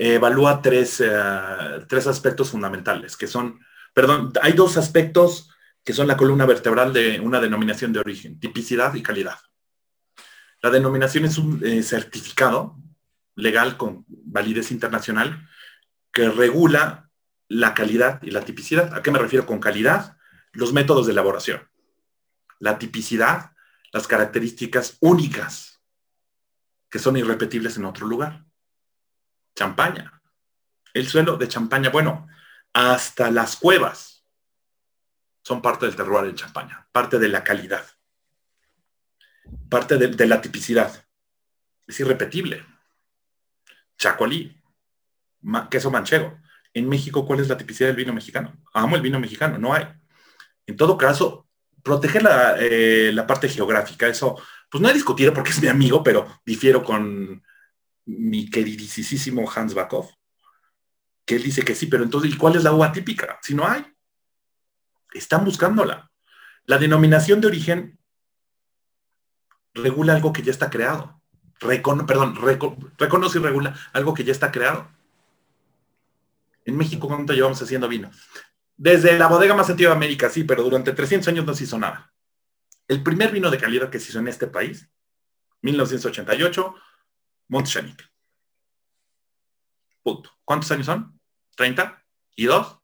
evalúa 0.00 0.62
tres, 0.62 1.00
eh, 1.00 1.84
tres 1.86 2.06
aspectos 2.06 2.50
fundamentales, 2.50 3.18
que 3.18 3.26
son, 3.26 3.60
perdón, 3.92 4.32
hay 4.40 4.54
dos 4.54 4.78
aspectos 4.78 5.50
que 5.84 5.92
son 5.92 6.06
la 6.06 6.16
columna 6.16 6.46
vertebral 6.46 6.92
de 6.92 7.20
una 7.20 7.38
denominación 7.38 7.92
de 7.92 8.00
origen, 8.00 8.40
tipicidad 8.40 8.94
y 8.94 9.02
calidad. 9.02 9.38
La 10.62 10.70
denominación 10.70 11.26
es 11.26 11.36
un 11.36 11.62
eh, 11.64 11.82
certificado 11.82 12.78
legal 13.34 13.76
con 13.76 14.04
validez 14.08 14.70
internacional 14.70 15.46
que 16.12 16.30
regula 16.30 17.10
la 17.48 17.74
calidad 17.74 18.22
y 18.22 18.30
la 18.30 18.42
tipicidad. 18.42 18.94
¿A 18.94 19.02
qué 19.02 19.10
me 19.10 19.18
refiero 19.18 19.44
con 19.44 19.60
calidad? 19.60 20.16
Los 20.52 20.72
métodos 20.72 21.06
de 21.06 21.12
elaboración. 21.12 21.68
La 22.58 22.78
tipicidad, 22.78 23.52
las 23.92 24.06
características 24.06 24.96
únicas 25.00 25.82
que 26.88 26.98
son 26.98 27.16
irrepetibles 27.16 27.76
en 27.76 27.84
otro 27.84 28.06
lugar. 28.06 28.44
Champaña. 29.54 30.20
El 30.92 31.08
suelo 31.08 31.36
de 31.36 31.48
champaña, 31.48 31.90
bueno, 31.90 32.26
hasta 32.72 33.30
las 33.30 33.56
cuevas 33.56 34.24
son 35.42 35.62
parte 35.62 35.86
del 35.86 35.96
terroir 35.96 36.28
en 36.28 36.36
champaña, 36.36 36.86
parte 36.92 37.18
de 37.18 37.28
la 37.28 37.42
calidad, 37.42 37.84
parte 39.68 39.96
de, 39.96 40.26
la 40.26 40.40
tipicidad. 40.40 41.04
Es 41.86 41.98
irrepetible. 42.00 42.64
Chacolí, 43.98 44.56
queso 45.70 45.90
manchego. 45.90 46.38
En 46.72 46.88
México, 46.88 47.26
¿cuál 47.26 47.40
es 47.40 47.48
la 47.48 47.56
tipicidad 47.56 47.88
del 47.88 47.96
vino 47.96 48.12
mexicano? 48.12 48.52
Amo 48.72 48.96
el 48.96 49.02
vino 49.02 49.18
mexicano, 49.18 49.58
no 49.58 49.74
hay. 49.74 49.88
En 50.66 50.76
todo 50.76 50.96
caso, 50.96 51.48
proteger 51.82 52.22
la, 52.22 52.56
eh, 52.58 53.10
la 53.12 53.26
parte 53.26 53.48
geográfica, 53.48 54.06
eso, 54.06 54.40
pues 54.70 54.80
no 54.80 54.88
he 54.88 54.94
discutido 54.94 55.34
porque 55.34 55.50
es 55.50 55.60
mi 55.60 55.68
amigo, 55.68 56.02
pero 56.02 56.40
difiero 56.44 56.84
con 56.84 57.42
mi 58.18 58.48
queridísimo 58.50 59.50
Hans 59.50 59.74
Bakov, 59.74 60.10
que 61.24 61.36
él 61.36 61.42
dice 61.42 61.62
que 61.62 61.74
sí, 61.74 61.86
pero 61.86 62.02
entonces, 62.02 62.32
¿y 62.32 62.36
cuál 62.36 62.56
es 62.56 62.64
la 62.64 62.72
uva 62.72 62.92
típica? 62.92 63.38
Si 63.42 63.54
no 63.54 63.66
hay. 63.66 63.86
Están 65.12 65.44
buscándola. 65.44 66.10
La 66.64 66.78
denominación 66.78 67.40
de 67.40 67.46
origen 67.46 67.98
regula 69.74 70.14
algo 70.14 70.32
que 70.32 70.42
ya 70.42 70.50
está 70.50 70.70
creado. 70.70 71.20
perdón, 71.60 72.36
reconoce 72.98 73.38
y 73.38 73.42
regula 73.42 73.74
algo 73.92 74.14
que 74.14 74.24
ya 74.24 74.32
está 74.32 74.50
creado. 74.50 74.88
En 76.64 76.76
México, 76.76 77.08
¿cuánto 77.08 77.32
llevamos 77.32 77.62
haciendo 77.62 77.88
vino? 77.88 78.10
Desde 78.76 79.18
la 79.18 79.26
bodega 79.26 79.54
más 79.54 79.70
antigua 79.70 79.90
de 79.90 79.96
América, 79.96 80.30
sí, 80.30 80.44
pero 80.44 80.62
durante 80.62 80.92
300 80.92 81.28
años 81.28 81.44
no 81.44 81.54
se 81.54 81.64
hizo 81.64 81.78
nada. 81.78 82.12
El 82.88 83.02
primer 83.02 83.30
vino 83.30 83.50
de 83.50 83.58
calidad 83.58 83.90
que 83.90 84.00
se 84.00 84.10
hizo 84.10 84.18
en 84.18 84.28
este 84.28 84.46
país, 84.46 84.88
1988, 85.62 86.74
Montchanic. 87.50 88.08
Punto. 90.02 90.30
¿Cuántos 90.44 90.70
años 90.70 90.86
son? 90.86 91.20
¿30? 91.56 92.02
¿Y 92.36 92.46
dos? 92.46 92.78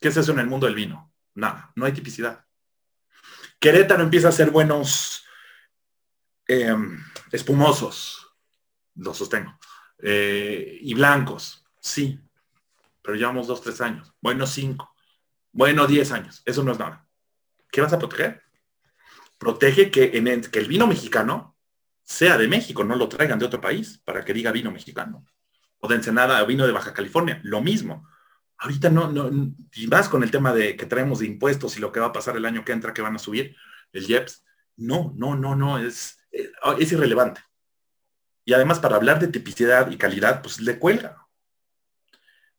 ¿Qué 0.00 0.08
es 0.08 0.16
eso 0.16 0.32
en 0.32 0.38
el 0.38 0.46
mundo 0.46 0.66
del 0.66 0.76
vino? 0.76 1.12
Nada, 1.34 1.72
no 1.74 1.84
hay 1.84 1.92
tipicidad. 1.92 2.44
Querétaro 3.58 4.02
empieza 4.02 4.28
a 4.28 4.32
ser 4.32 4.50
buenos 4.50 5.24
em, 6.46 7.02
espumosos, 7.32 8.34
lo 8.94 9.12
sostengo, 9.12 9.58
eh, 9.98 10.78
y 10.80 10.94
blancos, 10.94 11.66
sí, 11.80 12.20
pero 13.02 13.16
llevamos 13.16 13.46
dos, 13.46 13.62
tres 13.62 13.80
años, 13.80 14.12
bueno, 14.20 14.46
cinco, 14.46 14.94
bueno, 15.50 15.86
diez 15.86 16.12
años, 16.12 16.42
eso 16.44 16.62
no 16.62 16.72
es 16.72 16.78
nada. 16.78 17.08
¿Qué 17.72 17.80
vas 17.80 17.92
a 17.92 17.98
proteger? 17.98 18.42
Protege 19.38 19.90
que, 19.90 20.10
en 20.14 20.42
que 20.42 20.58
el 20.58 20.68
vino 20.68 20.86
mexicano 20.86 21.53
sea 22.04 22.36
de 22.36 22.48
México, 22.48 22.84
no 22.84 22.96
lo 22.96 23.08
traigan 23.08 23.38
de 23.38 23.46
otro 23.46 23.60
país 23.60 24.00
para 24.04 24.24
que 24.24 24.34
diga 24.34 24.52
vino 24.52 24.70
mexicano. 24.70 25.24
O 25.78 25.88
de 25.88 25.96
Ensenada 25.96 26.42
vino 26.44 26.66
de 26.66 26.72
Baja 26.72 26.92
California, 26.92 27.40
lo 27.42 27.60
mismo. 27.60 28.08
Ahorita 28.58 28.90
no, 28.90 29.10
no, 29.10 29.30
y 29.74 29.86
más 29.86 30.08
con 30.08 30.22
el 30.22 30.30
tema 30.30 30.52
de 30.52 30.76
que 30.76 30.86
traemos 30.86 31.18
de 31.18 31.26
impuestos 31.26 31.76
y 31.76 31.80
lo 31.80 31.90
que 31.90 32.00
va 32.00 32.06
a 32.06 32.12
pasar 32.12 32.36
el 32.36 32.44
año 32.44 32.64
que 32.64 32.72
entra, 32.72 32.94
que 32.94 33.02
van 33.02 33.16
a 33.16 33.18
subir 33.18 33.56
el 33.92 34.08
IEPS. 34.08 34.44
No, 34.76 35.12
no, 35.16 35.34
no, 35.34 35.56
no, 35.56 35.78
es, 35.78 36.18
eh, 36.30 36.50
es 36.78 36.92
irrelevante. 36.92 37.40
Y 38.44 38.52
además 38.52 38.78
para 38.78 38.96
hablar 38.96 39.18
de 39.18 39.28
tipicidad 39.28 39.90
y 39.90 39.96
calidad, 39.96 40.42
pues 40.42 40.60
le 40.60 40.78
cuelga. 40.78 41.26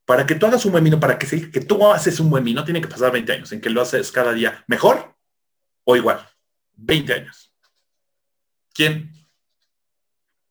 Para 0.05 0.25
que 0.25 0.35
tú 0.35 0.45
hagas 0.45 0.65
un 0.65 0.71
buen 0.71 0.83
vino, 0.83 0.99
para 0.99 1.17
que, 1.17 1.51
que 1.51 1.61
tú 1.61 1.91
haces 1.91 2.19
un 2.19 2.29
buen 2.29 2.43
vino, 2.43 2.63
tiene 2.63 2.81
que 2.81 2.87
pasar 2.87 3.11
20 3.11 3.31
años, 3.31 3.51
en 3.51 3.61
que 3.61 3.69
lo 3.69 3.81
haces 3.81 4.11
cada 4.11 4.33
día 4.33 4.63
mejor 4.67 5.15
o 5.83 5.95
igual. 5.95 6.27
20 6.73 7.13
años. 7.13 7.53
¿Quién? 8.73 9.14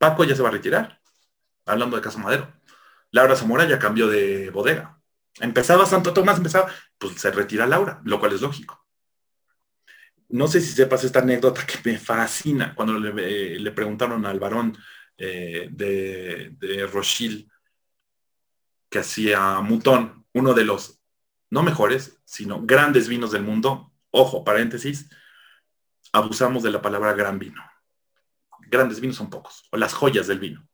Paco 0.05 0.25
ya 0.25 0.37
se 0.37 0.43
va 0.43 0.51
a 0.51 0.53
retirar, 0.53 1.01
hablando 1.65 1.97
de 1.97 2.03
Casa 2.03 2.19
Madero. 2.19 2.53
Laura 3.11 3.37
Zamora 3.37 3.67
ya 3.67 3.79
cambió 3.79 4.07
de 4.07 4.51
bodega. 4.51 5.01
Empezaba 5.41 5.87
Santo 5.87 6.13
Tomás, 6.13 6.37
empezaba, 6.37 6.71
pues 6.99 7.19
se 7.19 7.31
retira 7.31 7.67
Laura, 7.67 8.03
lo 8.05 8.21
cual 8.21 8.35
es 8.35 8.43
lógico. 8.43 8.87
No 10.29 10.47
sé 10.47 10.61
si 10.61 10.73
sepas 10.73 11.05
esta 11.05 11.21
anécdota 11.21 11.65
que 11.67 11.79
me 11.91 11.99
fascina 11.99 12.75
cuando 12.75 12.99
le, 12.99 13.57
eh, 13.57 13.71
preguntaron 13.71 14.27
al 14.27 14.39
varón 14.39 14.77
eh, 15.17 15.69
de, 15.71 16.51
de 16.59 16.87
Rochille 16.87 17.49
que 18.91 18.99
hacía 18.99 19.61
Mutón, 19.63 20.27
uno 20.35 20.53
de 20.53 20.65
los 20.65 21.01
no 21.49 21.63
mejores, 21.63 22.21
sino 22.27 22.61
grandes 22.61 23.09
vinos 23.09 23.33
del 23.33 23.43
mundo. 23.43 23.91
Ojo, 24.11 24.45
paréntesis, 24.45 25.09
abusamos 26.13 26.63
de 26.63 26.73
la 26.73 26.83
palabra 26.83 27.15
gran 27.15 27.39
vino 27.39 27.63
grandes 28.75 29.01
vinos 29.01 29.17
son 29.17 29.31
pocos, 29.31 29.67
o 29.71 29.77
las 29.77 29.95
joyas 29.95 30.27
del 30.27 30.39
vino. 30.39 30.69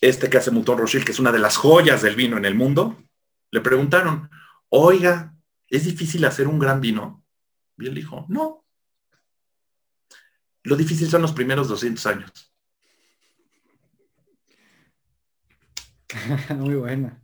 Este 0.00 0.28
que 0.28 0.38
hace 0.38 0.50
Mouton 0.50 0.78
Rochelle, 0.78 1.04
que 1.04 1.12
es 1.12 1.18
una 1.18 1.32
de 1.32 1.38
las 1.38 1.56
joyas 1.56 2.02
del 2.02 2.16
vino 2.16 2.36
en 2.36 2.44
el 2.44 2.54
mundo, 2.54 3.02
le 3.50 3.60
preguntaron, 3.60 4.30
oiga, 4.68 5.34
¿es 5.68 5.84
difícil 5.84 6.24
hacer 6.24 6.48
un 6.48 6.58
gran 6.58 6.80
vino? 6.80 7.24
Y 7.78 7.86
él 7.86 7.94
dijo, 7.94 8.26
no. 8.28 8.64
Lo 10.64 10.76
difícil 10.76 11.08
son 11.08 11.22
los 11.22 11.32
primeros 11.32 11.68
200 11.68 12.06
años. 12.06 12.52
Muy 16.56 16.74
buena. 16.74 17.22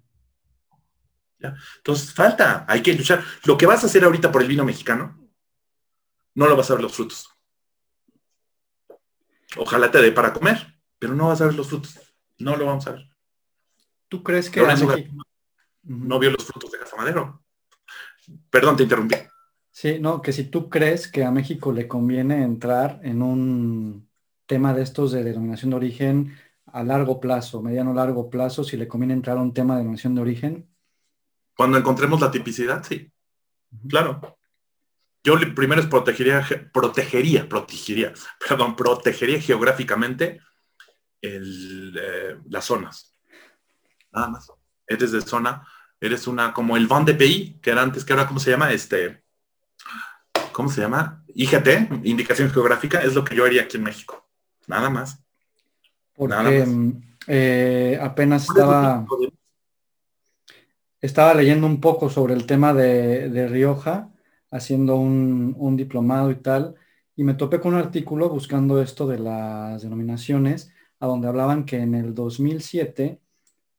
Entonces, 1.76 2.12
falta, 2.12 2.64
hay 2.68 2.82
que 2.82 2.94
luchar. 2.94 3.22
Lo 3.44 3.56
que 3.56 3.66
vas 3.66 3.82
a 3.82 3.86
hacer 3.86 4.04
ahorita 4.04 4.32
por 4.32 4.42
el 4.42 4.48
vino 4.48 4.64
mexicano, 4.64 5.18
no 6.34 6.46
lo 6.46 6.56
vas 6.56 6.70
a 6.70 6.74
ver 6.74 6.82
los 6.82 6.94
frutos. 6.94 7.33
Ojalá 9.56 9.90
te 9.90 10.02
dé 10.02 10.12
para 10.12 10.32
comer, 10.32 10.78
pero 10.98 11.14
no 11.14 11.28
vas 11.28 11.40
a 11.40 11.46
ver 11.46 11.54
los 11.54 11.68
frutos. 11.68 11.98
No 12.38 12.56
lo 12.56 12.66
vamos 12.66 12.86
a 12.86 12.92
ver. 12.92 13.08
¿Tú 14.08 14.22
crees 14.22 14.50
que 14.50 14.60
no 15.82 16.18
vio 16.18 16.30
los 16.30 16.44
frutos 16.44 16.70
de 16.72 16.78
Casa 16.78 16.96
Madero? 16.96 17.42
Perdón, 18.50 18.76
te 18.76 18.84
interrumpí. 18.84 19.16
Sí, 19.70 19.98
no, 20.00 20.22
que 20.22 20.32
si 20.32 20.44
tú 20.44 20.70
crees 20.70 21.08
que 21.08 21.24
a 21.24 21.30
México 21.30 21.72
le 21.72 21.88
conviene 21.88 22.42
entrar 22.42 23.00
en 23.02 23.22
un 23.22 24.08
tema 24.46 24.72
de 24.72 24.82
estos 24.82 25.12
de 25.12 25.24
denominación 25.24 25.70
de 25.70 25.76
origen 25.76 26.36
a 26.66 26.82
largo 26.84 27.20
plazo, 27.20 27.60
mediano 27.60 27.92
largo 27.92 28.30
plazo, 28.30 28.64
si 28.64 28.76
le 28.76 28.88
conviene 28.88 29.14
entrar 29.14 29.36
a 29.36 29.42
un 29.42 29.52
tema 29.52 29.74
de 29.74 29.80
denominación 29.80 30.14
de 30.14 30.20
origen. 30.20 30.68
Cuando 31.56 31.78
encontremos 31.78 32.20
la 32.20 32.30
tipicidad, 32.30 32.84
sí. 32.84 33.10
Claro. 33.88 34.38
Yo 35.24 35.38
primero 35.54 35.80
es 35.80 35.86
protegería, 35.86 36.46
protegería, 36.70 37.48
protegería, 37.48 38.12
perdón, 38.48 38.76
protegería 38.76 39.40
geográficamente 39.40 40.40
eh, 41.22 42.36
las 42.50 42.64
zonas. 42.66 43.16
Nada 44.12 44.28
más. 44.28 44.52
Eres 44.86 45.12
de 45.12 45.22
zona, 45.22 45.66
eres 45.98 46.26
una 46.26 46.52
como 46.52 46.76
el 46.76 46.86
Van 46.86 47.06
de 47.06 47.14
PI, 47.14 47.58
que 47.62 47.70
era 47.70 47.80
antes, 47.80 48.04
que 48.04 48.12
ahora, 48.12 48.28
¿cómo 48.28 48.38
se 48.38 48.50
llama? 48.50 48.70
Este, 48.70 49.24
¿cómo 50.52 50.68
se 50.68 50.82
llama? 50.82 51.24
IGT, 51.34 52.04
indicación 52.04 52.50
geográfica, 52.50 53.00
es 53.00 53.14
lo 53.14 53.24
que 53.24 53.34
yo 53.34 53.46
haría 53.46 53.62
aquí 53.62 53.78
en 53.78 53.84
México. 53.84 54.28
Nada 54.66 54.90
más. 54.90 55.24
Porque 56.14 56.66
eh, 57.26 57.98
apenas 58.00 58.42
estaba, 58.46 59.06
estaba 61.00 61.32
leyendo 61.32 61.66
un 61.66 61.80
poco 61.80 62.10
sobre 62.10 62.34
el 62.34 62.44
tema 62.44 62.74
de, 62.74 63.30
de 63.30 63.48
Rioja 63.48 64.10
haciendo 64.54 64.96
un, 64.96 65.76
diplomado 65.76 66.30
y 66.30 66.36
tal, 66.36 66.76
y 67.16 67.24
me 67.24 67.34
topé 67.34 67.60
con 67.60 67.74
un 67.74 67.80
artículo 67.80 68.28
buscando 68.30 68.80
esto 68.80 69.06
de 69.06 69.18
las 69.18 69.82
denominaciones, 69.82 70.72
a 71.00 71.06
donde 71.06 71.26
hablaban 71.28 71.64
que 71.64 71.78
en 71.78 71.94
el 71.94 72.14
2007 72.14 73.20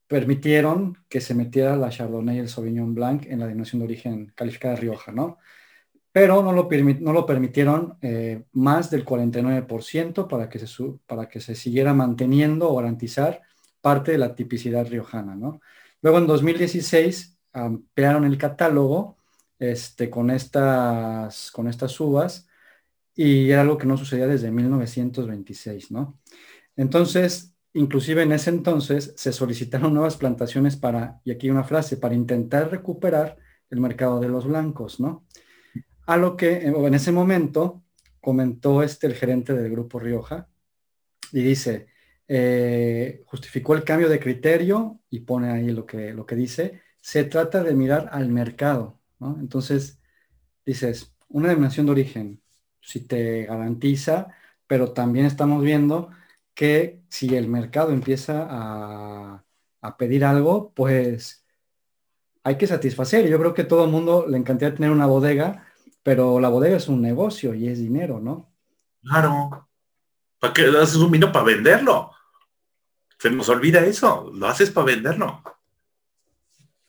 permitieron 0.07 0.97
que 1.09 1.21
se 1.21 1.33
metiera 1.33 1.77
la 1.77 1.89
Chardonnay 1.89 2.37
y 2.37 2.39
el 2.39 2.49
Sauvignon 2.49 2.93
Blanc 2.93 3.25
en 3.25 3.39
la 3.39 3.45
denominación 3.45 3.79
de 3.79 3.85
origen 3.85 4.33
calificada 4.35 4.75
Rioja, 4.75 5.11
¿no? 5.13 5.37
Pero 6.11 6.43
no 6.43 6.51
lo, 6.51 6.69
no 6.99 7.13
lo 7.13 7.25
permitieron 7.25 7.97
eh, 8.01 8.43
más 8.51 8.91
del 8.91 9.05
49% 9.05 10.27
para 10.27 10.49
que, 10.49 10.59
se, 10.59 10.67
para 11.05 11.29
que 11.29 11.39
se 11.39 11.55
siguiera 11.55 11.93
manteniendo 11.93 12.69
o 12.69 12.75
garantizar 12.75 13.41
parte 13.81 14.11
de 14.11 14.17
la 14.17 14.35
tipicidad 14.35 14.87
riojana, 14.87 15.35
¿no? 15.35 15.61
Luego 16.01 16.17
en 16.17 16.27
2016 16.27 17.37
ampliaron 17.53 18.25
el 18.25 18.37
catálogo 18.37 19.14
este, 19.59 20.09
con, 20.09 20.29
estas, 20.29 21.51
con 21.51 21.67
estas 21.67 21.99
uvas 21.99 22.47
y 23.15 23.49
era 23.49 23.61
algo 23.61 23.77
que 23.77 23.87
no 23.87 23.97
sucedía 23.97 24.27
desde 24.27 24.51
1926, 24.51 25.91
¿no? 25.91 26.19
Entonces, 26.75 27.55
inclusive 27.73 28.23
en 28.23 28.33
ese 28.33 28.49
entonces 28.49 29.13
se 29.15 29.31
solicitaron 29.31 29.93
nuevas 29.93 30.17
plantaciones 30.17 30.75
para, 30.75 31.21
y 31.23 31.31
aquí 31.31 31.49
una 31.49 31.63
frase, 31.63 31.97
para 31.97 32.15
intentar 32.15 32.69
recuperar 32.69 33.37
el 33.69 33.79
mercado 33.79 34.19
de 34.19 34.29
los 34.29 34.45
blancos, 34.45 34.99
¿no? 34.99 35.25
A 36.05 36.17
lo 36.17 36.37
que 36.37 36.67
en 36.67 36.93
ese 36.93 37.11
momento 37.11 37.83
comentó 38.19 38.83
este 38.83 39.07
el 39.07 39.15
gerente 39.15 39.53
del 39.53 39.71
grupo 39.71 39.99
Rioja 39.99 40.47
y 41.31 41.41
dice, 41.41 41.87
eh, 42.27 43.23
justificó 43.25 43.75
el 43.75 43.83
cambio 43.83 44.09
de 44.09 44.19
criterio 44.19 44.99
y 45.09 45.21
pone 45.21 45.51
ahí 45.51 45.71
lo 45.71 45.85
que, 45.85 46.13
lo 46.13 46.25
que 46.25 46.35
dice, 46.35 46.81
se 46.99 47.23
trata 47.23 47.63
de 47.63 47.75
mirar 47.75 48.09
al 48.11 48.29
mercado, 48.29 48.99
entonces, 49.19 49.99
dices, 50.65 51.15
una 51.29 51.49
denominación 51.49 51.85
de 51.85 51.91
origen, 51.93 52.41
si 52.81 53.01
te 53.01 53.45
garantiza, 53.45 54.27
pero 54.67 54.91
también 54.93 55.25
estamos 55.25 55.63
viendo 55.63 56.09
que 56.53 57.01
si 57.09 57.35
el 57.35 57.47
mercado 57.47 57.91
empieza 57.91 58.47
a, 58.49 59.43
a 59.81 59.97
pedir 59.97 60.25
algo, 60.25 60.73
pues 60.73 61.45
hay 62.43 62.57
que 62.57 62.67
satisfacer. 62.67 63.27
Yo 63.27 63.39
creo 63.39 63.53
que 63.53 63.63
todo 63.63 63.85
el 63.85 63.91
mundo 63.91 64.25
le 64.27 64.37
encantaría 64.37 64.75
tener 64.75 64.91
una 64.91 65.07
bodega, 65.07 65.65
pero 66.03 66.39
la 66.39 66.49
bodega 66.49 66.77
es 66.77 66.87
un 66.87 67.01
negocio 67.01 67.53
y 67.53 67.67
es 67.67 67.79
dinero, 67.79 68.19
¿no? 68.19 68.51
Claro. 69.01 69.67
¿Para 70.39 70.53
qué 70.53 70.65
haces 70.65 70.97
un 70.97 71.11
vino 71.11 71.31
para 71.31 71.45
venderlo? 71.45 72.11
Se 73.17 73.31
nos 73.31 73.49
olvida 73.49 73.83
eso. 73.83 74.31
Lo 74.33 74.47
haces 74.47 74.69
para 74.69 74.87
venderlo. 74.87 75.41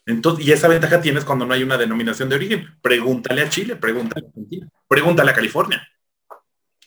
Entonces, 0.07 0.47
y 0.47 0.53
esa 0.53 0.69
ventaja 0.69 1.01
tienes 1.01 1.25
cuando 1.25 1.45
no 1.45 1.53
hay 1.53 1.65
una 1.65 1.77
denominación 1.77 2.29
de 2.29 2.37
origen. 2.37 2.79
Pregúntale 2.81 3.43
a 3.43 3.49
Chile, 3.49 3.75
pregúntale 3.75 4.25
a 4.25 4.29
Argentina, 4.29 4.69
pregúntale 4.89 5.33
a 5.33 5.35
California. 5.35 5.89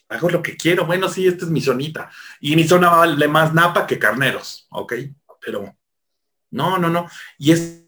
Hago 0.08 0.30
lo 0.30 0.42
que 0.42 0.56
quiero. 0.56 0.86
Bueno, 0.86 1.08
sí, 1.08 1.26
esta 1.26 1.44
es 1.44 1.50
mi 1.50 1.60
zonita. 1.60 2.10
Y 2.40 2.56
mi 2.56 2.66
zona 2.66 2.88
vale 2.88 3.28
más 3.28 3.52
napa 3.52 3.86
que 3.86 3.98
carneros, 3.98 4.66
¿ok? 4.70 4.94
Pero 5.40 5.76
no, 6.50 6.78
no, 6.78 6.88
no. 6.88 7.08
Y 7.38 7.52
es 7.52 7.84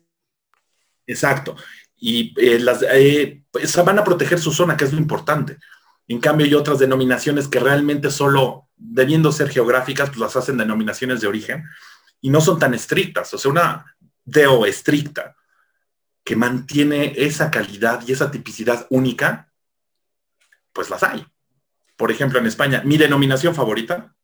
exacto. 1.07 1.57
Y 1.97 2.35
eh, 2.37 2.59
las 2.59 2.85
eh, 2.91 3.43
pues, 3.51 3.75
van 3.85 3.99
a 3.99 4.05
proteger 4.05 4.39
su 4.39 4.53
zona, 4.53 4.77
que 4.77 4.85
es 4.85 4.93
lo 4.93 4.99
importante. 4.99 5.59
En 6.09 6.21
cambio, 6.21 6.47
hay 6.47 6.55
otras 6.55 6.79
denominaciones 6.79 7.49
que 7.49 7.59
realmente 7.59 8.11
solo, 8.11 8.69
debiendo 8.77 9.33
ser 9.33 9.49
geográficas, 9.49 10.11
pues 10.11 10.21
las 10.21 10.37
hacen 10.37 10.59
denominaciones 10.59 11.23
de 11.23 11.27
origen 11.27 11.65
y 12.21 12.29
no 12.29 12.41
son 12.41 12.59
tan 12.59 12.75
estrictas. 12.75 13.33
O 13.33 13.39
sea, 13.39 13.51
una 13.51 13.92
DEO 14.25 14.67
estricta 14.67 15.37
que 16.25 16.37
mantiene 16.37 17.15
esa 17.17 17.51
calidad 17.51 18.07
y 18.07 18.13
esa 18.13 18.31
tipicidad 18.31 18.87
única, 18.91 19.53
pues 20.73 20.89
las 20.89 21.03
hay. 21.03 21.27
Por 21.97 22.11
ejemplo, 22.11 22.39
en 22.39 22.47
España, 22.47 22.83
mi 22.85 22.97
denominación 22.97 23.55
favorita, 23.55 24.15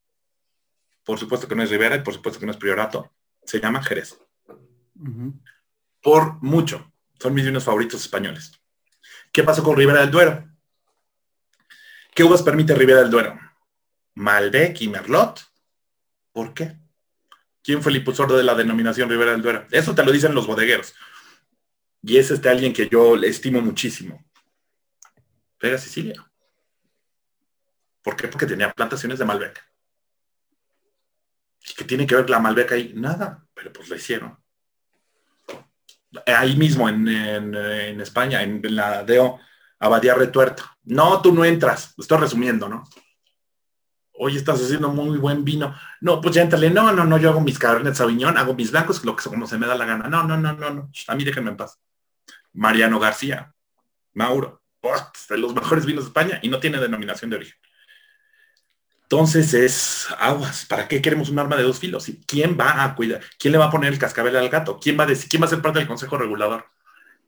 por 1.05 1.19
supuesto 1.19 1.49
que 1.49 1.55
no 1.55 1.63
es 1.63 1.71
Rivera 1.71 1.97
y 1.97 2.01
por 2.01 2.15
supuesto 2.15 2.39
que 2.39 2.47
no 2.47 2.53
es 2.53 2.59
Priorato, 2.59 3.13
se 3.45 3.61
llama 3.61 3.83
Jerez. 3.83 4.19
Por 6.03 6.43
mucho. 6.43 6.93
Son 7.19 7.35
mis 7.35 7.45
vinos 7.45 7.65
favoritos 7.65 8.01
españoles. 8.01 8.53
¿Qué 9.33 9.43
pasó 9.43 9.63
con 9.63 9.77
Rivera 9.77 10.01
del 10.01 10.11
Duero? 10.11 10.49
¿Qué 12.15 12.25
uvas 12.25 12.43
permite 12.43 12.75
Rivera 12.75 13.01
del 13.01 13.11
Duero? 13.11 13.39
Malbec 14.15 14.81
y 14.81 14.89
Merlot. 14.89 15.41
¿Por 16.33 16.55
qué? 16.55 16.77
¿Quién 17.69 17.83
fue 17.83 17.93
el 17.93 17.99
impulsor 17.99 18.33
de 18.33 18.43
la 18.43 18.55
denominación 18.55 19.11
Rivera 19.11 19.33
del 19.33 19.43
Duero? 19.43 19.66
Eso 19.71 19.95
te 19.95 20.03
lo 20.03 20.11
dicen 20.11 20.35
los 20.35 20.47
bodegueros. 20.47 20.95
Y 22.03 22.16
es 22.16 22.31
este 22.31 22.49
alguien 22.49 22.73
que 22.73 22.89
yo 22.89 23.14
le 23.14 23.29
estimo 23.29 23.61
muchísimo. 23.61 24.25
Pega 25.59 25.77
Sicilia. 25.77 26.27
¿Por 28.01 28.16
qué? 28.16 28.27
Porque 28.29 28.47
tenía 28.47 28.73
plantaciones 28.73 29.19
de 29.19 29.27
Malbec. 29.27 29.62
¿Qué 31.77 31.85
tiene 31.85 32.07
que 32.07 32.14
ver 32.14 32.31
la 32.31 32.39
Malbec 32.39 32.73
ahí? 32.73 32.95
Nada, 32.97 33.47
pero 33.53 33.71
pues 33.71 33.91
lo 33.91 33.97
hicieron. 33.97 34.39
Ahí 36.25 36.57
mismo 36.57 36.89
en, 36.89 37.07
España, 38.01 38.43
en, 38.43 38.62
la 38.75 39.05
DEO, 39.05 39.41
Abadía 39.79 40.14
Retuerta. 40.14 40.75
No, 40.85 41.21
tú 41.21 41.35
no 41.35 41.45
entras. 41.45 41.93
Estoy 41.99 42.16
resumiendo, 42.16 42.66
¿no? 42.66 42.85
Oye, 44.21 44.37
estás 44.37 44.61
haciendo 44.61 44.89
muy 44.89 45.16
buen 45.19 45.45
vino. 45.45 45.75
No, 46.01 46.21
pues 46.21 46.35
ya 46.35 46.43
entrale. 46.43 46.71
No, 46.71 46.93
no, 46.93 47.05
no, 47.05 47.19
yo 47.19 47.31
hago 47.31 47.41
mis 47.41 47.59
Cabernet 47.59 47.95
Sauvignon, 47.95 48.37
hago 48.37 48.55
mis 48.55 48.73
blancos, 48.73 49.05
lo 49.05 49.14
que 49.14 49.25
como 49.25 49.47
se 49.47 49.59
me 49.59 49.66
da 49.66 49.77
la 49.77 49.87
gana. 49.87 50.09
No, 50.09 50.25
no, 50.25 50.37
no, 50.37 50.53
no, 50.53 50.71
no. 50.71 50.91
A 51.07 51.14
mí 51.14 51.25
déjenme 51.25 51.51
en 51.51 51.57
paz. 51.57 51.79
Mariano 52.53 52.99
García, 52.99 53.55
Mauro, 54.14 54.62
de 55.29 55.39
los 55.39 55.55
mejores 55.55 55.87
vinos 55.87 56.05
de 56.05 56.09
España 56.09 56.41
y 56.43 56.49
no 56.49 56.59
tiene 56.59 56.79
denominación 56.79 57.31
de 57.31 57.37
origen. 57.37 57.57
Entonces 59.03 59.55
es 59.55 60.09
aguas. 60.19 60.66
¿Para 60.66 60.89
qué 60.89 61.01
queremos 61.01 61.29
un 61.31 61.39
arma 61.39 61.57
de 61.57 61.62
dos 61.62 61.79
filos? 61.79 62.09
¿Y 62.09 62.21
quién 62.27 62.59
va 62.59 62.83
a 62.85 62.95
cuidar? 62.95 63.23
¿Quién 63.39 63.53
le 63.53 63.59
va 63.59 63.66
a 63.66 63.71
poner 63.71 63.93
el 63.93 63.99
cascabel 63.99 64.37
al 64.37 64.49
gato? 64.49 64.79
¿Quién 64.81 64.99
va 64.99 65.05
a 65.05 65.07
decir? 65.07 65.29
¿Quién 65.29 65.43
va 65.43 65.47
a 65.47 65.51
ser 65.51 65.62
parte 65.62 65.79
del 65.79 65.89
consejo 65.89 66.19
regulador? 66.19 66.66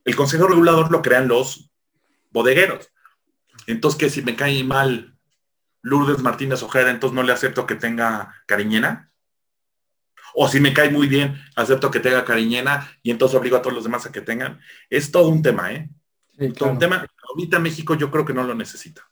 El 0.05 0.17
consejo 0.17 0.47
regulador 0.47 0.91
lo 0.91 1.03
crean 1.03 1.29
los 1.29 1.71
bodegueros. 2.31 2.91
Entonces, 3.67 3.99
que 3.99 4.11
si 4.11 4.23
me 4.23 4.37
cae 4.37 4.65
mal 4.65 5.17
Lourdes 5.83 6.23
Martínez 6.23 6.63
Ojeda, 6.63 6.91
entonces 6.91 7.15
no 7.15 7.23
le 7.23 7.33
acepto 7.33 7.67
que 7.67 7.75
tenga 7.75 8.35
cariñena? 8.47 9.11
O 10.35 10.49
si 10.49 10.61
me 10.61 10.73
cae 10.73 10.91
muy 10.91 11.09
bien, 11.09 11.37
acepto 11.57 11.91
que 11.91 12.01
tenga 12.01 12.25
cariñena 12.25 12.89
y 13.03 13.11
entonces 13.11 13.39
obligo 13.39 13.57
a 13.57 13.63
todos 13.63 13.75
los 13.75 13.85
demás 13.85 14.07
a 14.07 14.13
que 14.13 14.21
tengan. 14.21 14.61
Es 14.89 15.11
todo 15.11 15.29
un 15.29 15.43
tema, 15.43 15.73
¿eh? 15.73 15.91
todo 16.57 16.71
un 16.71 16.79
tema. 16.79 17.07
Ahorita 17.29 17.59
México 17.59 17.95
yo 17.95 18.11
creo 18.11 18.25
que 18.25 18.35
no 18.35 18.45
lo 18.45 18.55
necesita. 18.55 19.03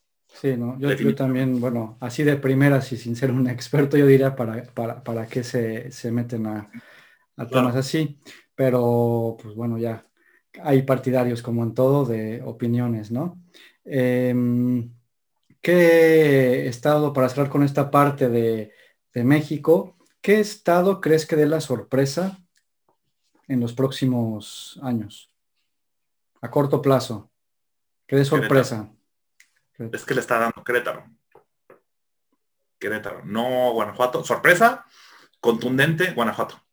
Sí, 0.41 0.57
¿no? 0.57 0.79
Yo, 0.79 1.15
también, 1.15 1.61
bueno, 1.61 1.97
así 2.01 2.23
de 2.23 2.37
primeras 2.37 2.93
y 2.93 2.97
sin 2.97 3.17
ser 3.17 3.33
un 3.33 3.49
experto, 3.49 3.97
yo 3.97 4.07
diría 4.07 4.37
para, 4.37 4.63
para, 5.03 5.27
qué 5.27 5.43
se, 5.43 6.13
meten 6.13 6.47
a, 6.47 6.71
temas 7.51 7.75
así. 7.75 8.21
Pero, 8.55 9.37
pues 9.43 9.55
bueno, 9.57 9.79
ya 9.79 10.07
hay 10.63 10.83
partidarios 10.83 11.43
como 11.43 11.65
en 11.65 11.75
todo 11.75 12.05
de 12.05 12.41
opiniones, 12.45 13.11
¿no? 13.11 13.43
Em, 13.85 14.93
¿Qué 15.61 16.69
estado, 16.69 17.13
para 17.13 17.29
cerrar 17.29 17.51
con 17.51 17.63
esta 17.63 17.91
parte 17.91 18.29
de, 18.29 18.73
de 19.13 19.25
México, 19.25 19.97
qué 20.21 20.41
estado 20.41 21.01
crees 21.01 21.27
que 21.27 21.37
dé 21.37 21.47
la 21.47 21.61
sorpresa 21.61 22.39
en 23.49 23.61
los 23.61 23.73
próximos 23.73 24.79
años? 24.83 25.35
A 26.41 26.51
corto 26.51 26.81
plazo. 26.81 27.31
¿Qué 28.07 28.17
dé 28.17 28.25
sorpresa? 28.25 28.91
Es 29.93 30.05
que 30.05 30.15
le 30.15 30.21
está 30.21 30.39
dando 30.39 30.65
Querétaro. 30.65 31.05
Querétaro, 32.79 33.25
no 33.25 33.73
Guanajuato. 33.73 34.25
Sorpresa, 34.25 34.87
contundente, 35.41 36.13
Guanajuato. 36.13 36.65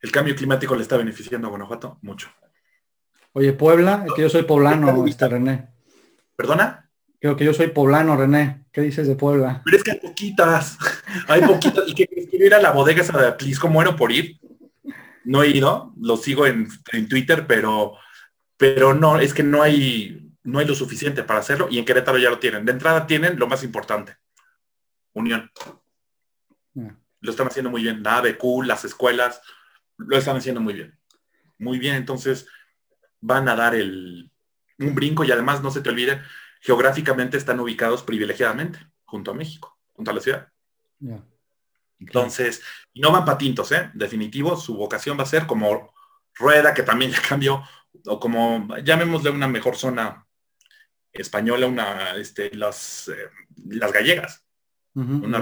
El 0.00 0.10
cambio 0.10 0.34
climático 0.34 0.74
le 0.74 0.82
está 0.82 0.96
beneficiando 0.96 1.46
a 1.46 1.50
Guanajuato 1.50 1.98
mucho. 2.02 2.30
Oye, 3.32 3.52
Puebla, 3.52 4.06
que 4.16 4.22
yo 4.22 4.28
soy 4.28 4.42
poblano, 4.42 5.06
este 5.06 5.28
René. 5.28 5.68
¿Perdona? 6.36 6.89
Creo 7.20 7.36
que 7.36 7.44
yo 7.44 7.52
soy 7.52 7.68
poblano, 7.68 8.16
René. 8.16 8.64
¿Qué 8.72 8.80
dices 8.80 9.06
de 9.06 9.14
Puebla? 9.14 9.60
Pero 9.64 9.76
es 9.76 9.84
que 9.84 9.90
hay 9.90 10.00
poquitas. 10.00 10.78
Hay 11.28 11.42
poquitas. 11.42 11.84
¿Y 11.86 11.94
que 11.94 12.06
quiero 12.06 12.46
ir 12.46 12.54
a 12.54 12.62
la 12.62 12.70
bodega 12.70 13.02
esa 13.02 13.18
de 13.18 13.26
Atlisco? 13.26 13.68
Muero 13.68 13.94
por 13.96 14.10
ir. 14.10 14.38
No 15.24 15.42
he 15.42 15.48
ido, 15.48 15.92
lo 16.00 16.16
sigo 16.16 16.46
en, 16.46 16.68
en 16.92 17.08
Twitter, 17.08 17.46
pero, 17.46 17.96
pero 18.56 18.94
no, 18.94 19.20
es 19.20 19.34
que 19.34 19.42
no 19.42 19.62
hay, 19.62 20.32
no 20.44 20.58
hay 20.58 20.66
lo 20.66 20.74
suficiente 20.74 21.22
para 21.22 21.40
hacerlo 21.40 21.68
y 21.70 21.78
en 21.78 21.84
Querétaro 21.84 22.16
ya 22.16 22.30
lo 22.30 22.38
tienen. 22.38 22.64
De 22.64 22.72
entrada 22.72 23.06
tienen 23.06 23.38
lo 23.38 23.46
más 23.46 23.62
importante, 23.62 24.16
unión. 25.12 25.50
Lo 27.20 27.30
están 27.30 27.48
haciendo 27.48 27.70
muy 27.70 27.82
bien. 27.82 28.02
La 28.02 28.16
ABQ, 28.16 28.64
las 28.64 28.84
escuelas, 28.86 29.42
lo 29.98 30.16
están 30.16 30.38
haciendo 30.38 30.60
muy 30.60 30.72
bien. 30.72 30.98
Muy 31.58 31.78
bien, 31.78 31.96
entonces 31.96 32.46
van 33.20 33.46
a 33.48 33.56
dar 33.56 33.74
el, 33.74 34.30
un 34.78 34.94
brinco 34.94 35.24
y 35.24 35.30
además 35.30 35.62
no 35.62 35.70
se 35.70 35.82
te 35.82 35.90
olvide, 35.90 36.22
geográficamente 36.60 37.36
están 37.36 37.60
ubicados 37.60 38.02
privilegiadamente 38.02 38.78
junto 39.04 39.30
a 39.30 39.34
México, 39.34 39.78
junto 39.92 40.10
a 40.10 40.14
la 40.14 40.20
ciudad. 40.20 40.48
Entonces, 41.98 42.62
y 42.92 43.00
no 43.00 43.12
van 43.12 43.24
patintos, 43.24 43.72
¿eh? 43.72 43.90
Definitivo, 43.94 44.56
su 44.56 44.76
vocación 44.76 45.18
va 45.18 45.24
a 45.24 45.26
ser 45.26 45.46
como 45.46 45.92
Rueda, 46.34 46.72
que 46.72 46.82
también 46.82 47.10
ya 47.12 47.20
cambió, 47.20 47.62
o 48.06 48.20
como, 48.20 48.76
llamémosle 48.78 49.30
una 49.30 49.48
mejor 49.48 49.76
zona 49.76 50.26
española, 51.12 51.66
una, 51.66 52.16
este, 52.16 52.54
las, 52.54 53.08
eh, 53.08 53.30
las 53.66 53.92
gallegas. 53.92 54.44
una 54.94 55.38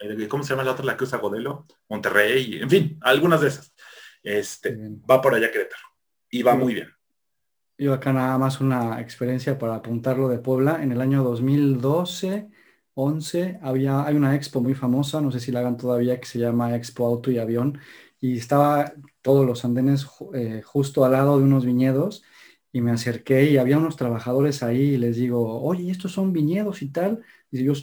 eh, 0.00 0.28
¿Cómo 0.28 0.42
se 0.42 0.50
llama 0.50 0.64
la 0.64 0.72
otra, 0.72 0.84
la 0.84 0.96
que 0.96 1.04
usa 1.04 1.18
Godelo? 1.18 1.66
Monterrey, 1.88 2.60
en 2.60 2.70
fin, 2.70 2.98
algunas 3.02 3.40
de 3.40 3.48
esas. 3.48 3.74
Este, 4.22 4.76
va 5.08 5.20
por 5.20 5.34
allá 5.34 5.50
Querétaro. 5.50 5.82
Y 6.30 6.42
va 6.42 6.54
muy 6.54 6.74
bien. 6.74 6.97
Yo 7.80 7.94
acá 7.94 8.12
nada 8.12 8.36
más 8.38 8.60
una 8.60 9.00
experiencia 9.00 9.56
para 9.58 9.76
apuntarlo 9.76 10.28
de 10.28 10.38
Puebla. 10.40 10.82
En 10.82 10.90
el 10.90 11.00
año 11.00 11.22
2012, 11.22 12.48
11, 12.94 13.58
había, 13.62 14.04
hay 14.04 14.16
una 14.16 14.34
expo 14.34 14.60
muy 14.60 14.74
famosa, 14.74 15.20
no 15.20 15.30
sé 15.30 15.38
si 15.38 15.52
la 15.52 15.60
hagan 15.60 15.76
todavía, 15.76 16.18
que 16.18 16.26
se 16.26 16.40
llama 16.40 16.74
Expo 16.74 17.06
Auto 17.06 17.30
y 17.30 17.38
Avión. 17.38 17.78
Y 18.20 18.36
estaba 18.38 18.92
todos 19.22 19.46
los 19.46 19.64
andenes 19.64 20.06
eh, 20.34 20.60
justo 20.64 21.04
al 21.04 21.12
lado 21.12 21.38
de 21.38 21.44
unos 21.44 21.64
viñedos 21.64 22.24
y 22.72 22.80
me 22.80 22.90
acerqué 22.90 23.44
y 23.50 23.58
había 23.58 23.78
unos 23.78 23.96
trabajadores 23.96 24.62
ahí 24.64 24.80
y 24.94 24.96
les 24.98 25.16
digo, 25.16 25.62
oye, 25.62 25.90
estos 25.92 26.10
son 26.12 26.32
viñedos 26.32 26.82
y 26.82 26.88
tal. 26.90 27.22
Y 27.52 27.62
yo, 27.64 27.74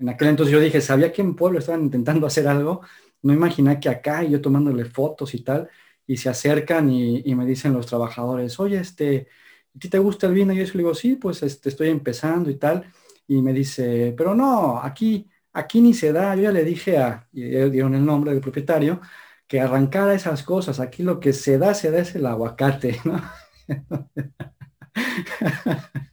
en 0.00 0.08
aquel 0.08 0.28
entonces 0.28 0.52
yo 0.52 0.60
dije, 0.60 0.80
sabía 0.80 1.12
que 1.12 1.22
en 1.22 1.34
Pueblo 1.36 1.58
estaban 1.58 1.82
intentando 1.84 2.26
hacer 2.26 2.46
algo, 2.48 2.80
no 3.22 3.32
imaginé 3.32 3.80
que 3.80 3.88
acá 3.88 4.24
y 4.24 4.30
yo 4.30 4.40
tomándole 4.40 4.84
fotos 4.84 5.34
y 5.34 5.42
tal, 5.42 5.68
y 6.06 6.16
se 6.16 6.28
acercan 6.28 6.90
y, 6.90 7.34
me 7.34 7.46
dicen 7.46 7.72
los 7.72 7.86
trabajadores, 7.86 8.58
oye, 8.60 8.78
este, 8.78 9.28
¿a 9.74 9.78
ti 9.78 9.88
te 9.88 9.98
gusta 9.98 10.26
el 10.26 10.34
vino? 10.34 10.52
Y 10.52 10.56
yo 10.56 10.64
le 10.64 10.72
digo, 10.72 10.94
sí, 10.94 11.16
pues 11.16 11.42
este, 11.42 11.68
estoy 11.68 11.88
empezando 11.88 12.50
y 12.50 12.56
tal. 12.56 12.86
Y 13.26 13.40
me 13.42 13.52
dice, 13.52 14.14
pero 14.16 14.34
no, 14.34 14.80
aquí, 14.82 15.28
aquí 15.52 15.80
ni 15.80 15.94
se 15.94 16.12
da. 16.12 16.34
Yo 16.36 16.42
ya 16.42 16.52
le 16.52 16.64
dije 16.64 16.98
a, 16.98 17.28
y 17.32 17.42
dieron 17.70 17.94
el 17.94 18.04
nombre 18.04 18.32
del 18.32 18.40
propietario, 18.40 19.00
que 19.46 19.60
arrancara 19.60 20.14
esas 20.14 20.42
cosas. 20.42 20.80
Aquí 20.80 21.02
lo 21.02 21.20
que 21.20 21.32
se 21.32 21.58
da, 21.58 21.74
se 21.74 21.90
da 21.90 22.00
es 22.00 22.14
el 22.14 22.26
aguacate, 22.26 23.00
¿no? 23.04 23.22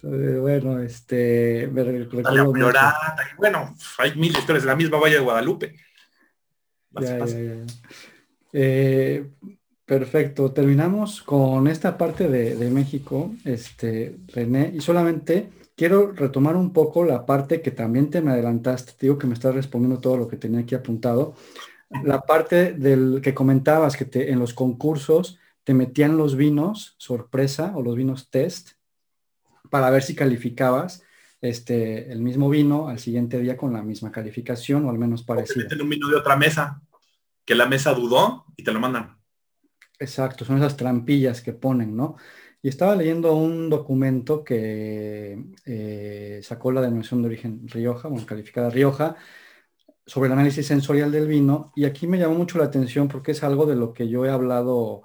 Bueno, 0.00 0.80
este, 0.80 1.68
bueno, 3.36 3.74
hay 3.98 4.14
mil 4.14 4.30
historias 4.30 4.64
la 4.64 4.76
misma 4.76 4.98
Valle 4.98 5.16
de 5.16 5.20
Guadalupe. 5.20 5.74
Eh, 8.52 9.30
perfecto, 9.84 10.52
terminamos 10.52 11.22
con 11.22 11.66
esta 11.68 11.96
parte 11.96 12.28
de, 12.28 12.70
México, 12.70 13.34
este, 13.44 14.18
René, 14.28 14.72
y 14.74 14.80
solamente 14.80 15.50
quiero 15.76 16.12
retomar 16.12 16.56
un 16.56 16.72
poco 16.72 17.04
la 17.04 17.24
parte 17.24 17.62
que 17.62 17.70
también 17.70 18.10
te 18.10 18.20
me 18.20 18.32
adelantaste, 18.32 18.92
digo 19.00 19.18
que 19.18 19.26
me 19.26 19.34
estás 19.34 19.54
respondiendo 19.54 20.00
todo 20.00 20.16
lo 20.16 20.28
que 20.28 20.36
tenía 20.36 20.60
aquí 20.60 20.74
apuntado, 20.74 21.34
la 22.04 22.20
parte 22.20 22.74
del 22.74 23.20
que 23.22 23.34
comentabas 23.34 23.96
que 23.96 24.04
te, 24.04 24.30
en 24.30 24.38
los 24.38 24.52
concursos 24.52 25.38
te 25.64 25.74
metían 25.74 26.16
los 26.16 26.36
vinos 26.36 26.94
sorpresa 26.98 27.72
o 27.74 27.82
los 27.82 27.96
vinos 27.96 28.30
test 28.30 28.72
para 29.70 29.90
ver 29.90 30.02
si 30.02 30.14
calificabas 30.14 31.02
este, 31.40 32.10
el 32.10 32.20
mismo 32.20 32.50
vino 32.50 32.88
al 32.88 32.98
siguiente 32.98 33.38
día 33.38 33.56
con 33.56 33.72
la 33.72 33.82
misma 33.82 34.10
calificación 34.10 34.84
o 34.84 34.90
al 34.90 34.98
menos 34.98 35.22
parecido. 35.22 35.68
Te 35.68 35.80
un 35.80 35.88
vino 35.88 36.08
de 36.08 36.16
otra 36.16 36.36
mesa, 36.36 36.82
que 37.48 37.54
la 37.54 37.64
mesa 37.64 37.94
dudó 37.94 38.44
y 38.58 38.62
te 38.62 38.74
lo 38.74 38.78
mandan. 38.78 39.16
Exacto, 39.98 40.44
son 40.44 40.58
esas 40.58 40.76
trampillas 40.76 41.40
que 41.40 41.54
ponen, 41.54 41.96
¿no? 41.96 42.16
Y 42.60 42.68
estaba 42.68 42.94
leyendo 42.94 43.32
un 43.32 43.70
documento 43.70 44.44
que 44.44 45.42
eh, 45.64 46.40
sacó 46.42 46.72
la 46.72 46.82
denominación 46.82 47.22
de 47.22 47.28
origen 47.28 47.66
Rioja, 47.66 48.08
bueno, 48.08 48.26
calificada 48.26 48.68
Rioja, 48.68 49.16
sobre 50.04 50.26
el 50.26 50.34
análisis 50.34 50.66
sensorial 50.66 51.10
del 51.10 51.26
vino. 51.26 51.72
Y 51.74 51.86
aquí 51.86 52.06
me 52.06 52.18
llamó 52.18 52.34
mucho 52.34 52.58
la 52.58 52.64
atención 52.64 53.08
porque 53.08 53.32
es 53.32 53.42
algo 53.42 53.64
de 53.64 53.76
lo 53.76 53.94
que 53.94 54.10
yo 54.10 54.26
he 54.26 54.30
hablado, 54.30 55.04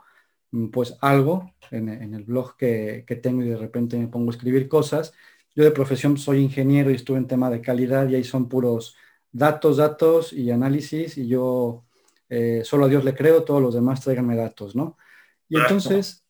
mm, 0.52 0.68
pues 0.68 0.98
algo 1.00 1.56
en, 1.72 1.88
el 2.14 2.26
blog 2.26 2.58
que, 2.58 3.06
tengo 3.24 3.42
y 3.42 3.48
de 3.48 3.58
repente 3.58 3.98
me 3.98 4.10
pongo 4.10 4.32
a 4.32 4.36
escribir 4.36 4.68
cosas. 4.68 5.14
Yo 5.56 5.64
de 5.64 5.72
profesión 5.72 6.18
soy 6.18 6.40
ingeniero 6.40 6.92
y 6.92 6.96
estuve 6.96 7.20
en 7.20 7.28
tema 7.28 7.50
de 7.50 7.62
calidad 7.62 8.10
y 8.10 8.16
ahí 8.16 8.26
son 8.26 8.50
puros 8.50 8.98
datos, 9.32 9.78
datos 9.78 10.34
y 10.34 10.52
análisis 10.52 11.18
y 11.18 11.28
yo 11.30 11.86
eh, 12.36 12.64
solo 12.64 12.86
a 12.86 12.88
Dios 12.88 13.04
le 13.04 13.14
creo, 13.14 13.44
todos 13.44 13.62
los 13.62 13.76
demás 13.76 14.02
tráiganme 14.02 14.36
datos, 14.36 14.76
¿no? 14.76 14.98
Y 15.48 15.58
entonces, 15.58 16.26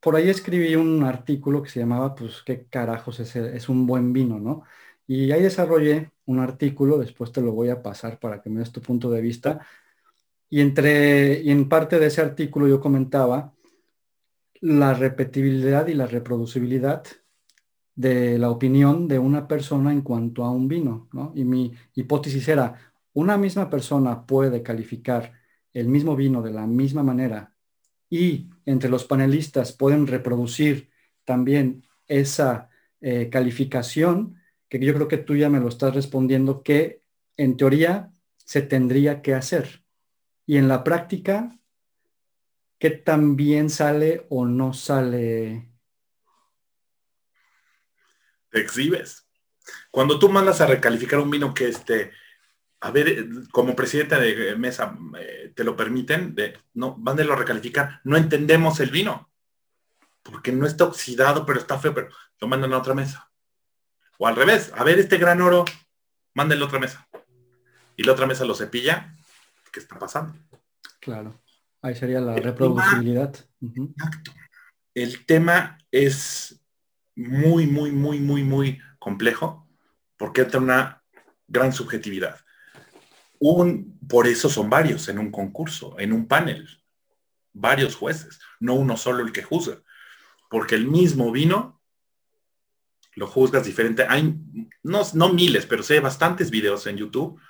por 0.00 0.16
ahí 0.16 0.28
escribí 0.28 0.76
un 0.76 1.02
artículo 1.02 1.62
que 1.62 1.70
se 1.70 1.80
llamaba, 1.80 2.14
pues, 2.14 2.42
¿qué 2.44 2.66
carajos 2.66 3.20
es, 3.20 3.34
es 3.36 3.68
un 3.70 3.86
buen 3.86 4.12
vino, 4.12 4.38
no? 4.38 4.64
Y 5.06 5.32
ahí 5.32 5.42
desarrollé 5.42 6.10
un 6.26 6.40
artículo, 6.40 6.98
después 6.98 7.32
te 7.32 7.40
lo 7.40 7.52
voy 7.52 7.70
a 7.70 7.82
pasar 7.82 8.18
para 8.18 8.42
que 8.42 8.50
me 8.50 8.60
des 8.60 8.72
tu 8.72 8.82
punto 8.82 9.10
de 9.10 9.22
vista. 9.22 9.66
Y, 10.50 10.60
entre, 10.60 11.40
y 11.40 11.50
en 11.50 11.68
parte 11.68 11.98
de 11.98 12.06
ese 12.06 12.20
artículo 12.20 12.68
yo 12.68 12.80
comentaba 12.80 13.54
la 14.60 14.92
repetibilidad 14.92 15.86
y 15.86 15.94
la 15.94 16.06
reproducibilidad 16.06 17.04
de 17.94 18.38
la 18.38 18.50
opinión 18.50 19.08
de 19.08 19.18
una 19.18 19.48
persona 19.48 19.90
en 19.92 20.02
cuanto 20.02 20.44
a 20.44 20.50
un 20.50 20.68
vino, 20.68 21.08
¿no? 21.12 21.32
Y 21.34 21.44
mi 21.44 21.72
hipótesis 21.94 22.46
era, 22.48 22.92
una 23.14 23.38
misma 23.38 23.70
persona 23.70 24.26
puede 24.26 24.62
calificar 24.62 25.32
el 25.80 25.88
mismo 25.88 26.16
vino 26.16 26.40
de 26.40 26.52
la 26.52 26.66
misma 26.66 27.02
manera 27.02 27.54
y 28.08 28.48
entre 28.64 28.88
los 28.88 29.04
panelistas 29.04 29.72
pueden 29.72 30.06
reproducir 30.06 30.90
también 31.26 31.84
esa 32.08 32.70
eh, 33.02 33.28
calificación, 33.30 34.40
que 34.70 34.78
yo 34.78 34.94
creo 34.94 35.06
que 35.06 35.18
tú 35.18 35.36
ya 35.36 35.50
me 35.50 35.60
lo 35.60 35.68
estás 35.68 35.94
respondiendo, 35.94 36.62
que 36.62 37.02
en 37.36 37.58
teoría 37.58 38.10
se 38.38 38.62
tendría 38.62 39.20
que 39.20 39.34
hacer. 39.34 39.84
Y 40.46 40.56
en 40.56 40.66
la 40.66 40.82
práctica, 40.82 41.58
¿qué 42.78 42.88
tan 42.88 43.36
bien 43.36 43.68
sale 43.68 44.24
o 44.30 44.46
no 44.46 44.72
sale? 44.72 45.68
Te 48.50 48.60
exhibes. 48.60 49.28
Cuando 49.90 50.18
tú 50.18 50.30
mandas 50.30 50.62
a 50.62 50.66
recalificar 50.66 51.18
un 51.18 51.30
vino 51.30 51.52
que 51.52 51.68
este, 51.68 52.12
a 52.80 52.90
ver, 52.90 53.28
como 53.50 53.74
presidente 53.74 54.16
de 54.16 54.56
mesa, 54.56 54.96
eh, 55.18 55.52
te 55.54 55.64
lo 55.64 55.76
permiten, 55.76 56.34
de, 56.34 56.58
no, 56.74 56.96
mándelo 56.98 57.32
a 57.32 57.36
recalificar, 57.36 58.00
no 58.04 58.16
entendemos 58.16 58.80
el 58.80 58.90
vino, 58.90 59.30
porque 60.22 60.52
no 60.52 60.66
está 60.66 60.84
oxidado, 60.84 61.46
pero 61.46 61.58
está 61.58 61.78
feo, 61.78 61.94
pero 61.94 62.08
lo 62.40 62.48
mandan 62.48 62.72
a 62.72 62.78
otra 62.78 62.94
mesa. 62.94 63.30
O 64.18 64.26
al 64.26 64.36
revés, 64.36 64.72
a 64.74 64.84
ver 64.84 64.98
este 64.98 65.18
gran 65.18 65.40
oro, 65.40 65.64
mándenlo 66.34 66.64
a 66.64 66.68
otra 66.68 66.80
mesa. 66.80 67.08
Y 67.96 68.02
la 68.04 68.12
otra 68.12 68.26
mesa 68.26 68.44
lo 68.44 68.54
cepilla, 68.54 69.14
¿qué 69.72 69.80
está 69.80 69.98
pasando? 69.98 70.38
Claro, 71.00 71.40
ahí 71.80 71.94
sería 71.94 72.20
la 72.20 72.36
reproducibilidad. 72.36 73.34
El 74.94 75.24
tema 75.24 75.78
es 75.90 76.60
muy, 77.14 77.66
muy, 77.66 77.90
muy, 77.90 78.20
muy, 78.20 78.42
muy 78.42 78.82
complejo, 78.98 79.66
porque 80.18 80.42
entra 80.42 80.60
una 80.60 81.02
gran 81.48 81.72
subjetividad. 81.72 82.45
Un, 83.38 83.98
por 84.08 84.26
eso 84.26 84.48
son 84.48 84.70
varios 84.70 85.08
en 85.08 85.18
un 85.18 85.30
concurso, 85.30 85.96
en 85.98 86.12
un 86.12 86.26
panel, 86.26 86.68
varios 87.52 87.96
jueces, 87.96 88.40
no 88.60 88.74
uno 88.74 88.96
solo 88.96 89.24
el 89.24 89.32
que 89.32 89.42
juzga, 89.42 89.82
porque 90.50 90.74
el 90.74 90.86
mismo 90.86 91.32
vino 91.32 91.80
lo 93.14 93.26
juzgas 93.26 93.64
diferente. 93.64 94.06
Hay, 94.08 94.34
no, 94.82 95.02
no 95.14 95.32
miles, 95.32 95.66
pero 95.66 95.82
sé 95.82 96.00
bastantes 96.00 96.50
videos 96.50 96.86
en 96.86 96.98
YouTube 96.98 97.40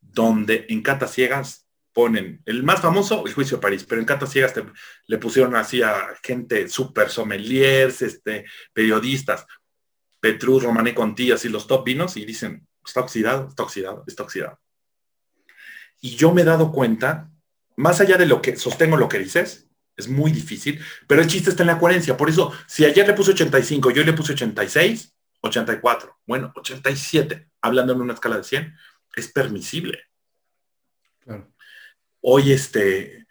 donde 0.00 0.66
en 0.68 0.82
catas 0.82 1.12
ciegas 1.12 1.66
ponen, 1.92 2.42
el 2.44 2.62
más 2.62 2.80
famoso, 2.80 3.26
el 3.26 3.32
juicio 3.32 3.56
de 3.56 3.62
París, 3.62 3.86
pero 3.88 4.00
en 4.00 4.06
catas 4.06 4.30
ciegas 4.30 4.52
le 5.06 5.18
pusieron 5.18 5.56
así 5.56 5.82
a 5.82 6.14
gente 6.22 6.68
super 6.68 7.08
sommeliers, 7.08 8.02
este, 8.02 8.44
periodistas, 8.72 9.46
Petrus, 10.20 10.62
Romané 10.62 10.94
Conti, 10.94 11.32
así 11.32 11.48
los 11.48 11.66
top 11.66 11.86
vinos, 11.86 12.18
y 12.18 12.26
dicen, 12.26 12.66
está 12.84 13.00
oxidado, 13.00 13.48
está 13.48 13.62
oxidado, 13.62 14.04
está 14.06 14.24
oxidado. 14.24 14.60
Y 16.06 16.14
yo 16.14 16.32
me 16.32 16.42
he 16.42 16.44
dado 16.44 16.70
cuenta, 16.70 17.32
más 17.74 18.00
allá 18.00 18.16
de 18.16 18.26
lo 18.26 18.40
que 18.40 18.54
sostengo 18.54 18.96
lo 18.96 19.08
que 19.08 19.18
dices, 19.18 19.68
es 19.96 20.06
muy 20.06 20.30
difícil, 20.30 20.80
pero 21.08 21.20
el 21.20 21.26
chiste 21.26 21.50
está 21.50 21.64
en 21.64 21.66
la 21.66 21.80
coherencia. 21.80 22.16
Por 22.16 22.30
eso, 22.30 22.52
si 22.68 22.84
ayer 22.84 23.04
le 23.04 23.12
puse 23.12 23.32
85 23.32 23.90
yo 23.90 24.04
le 24.04 24.12
puse 24.12 24.34
86, 24.34 25.12
84, 25.40 26.16
bueno, 26.24 26.52
87, 26.54 27.50
hablando 27.60 27.92
en 27.92 28.02
una 28.02 28.14
escala 28.14 28.36
de 28.36 28.44
100, 28.44 28.76
es 29.16 29.32
permisible. 29.32 29.98
Hoy 32.20 32.52
este, 32.52 33.26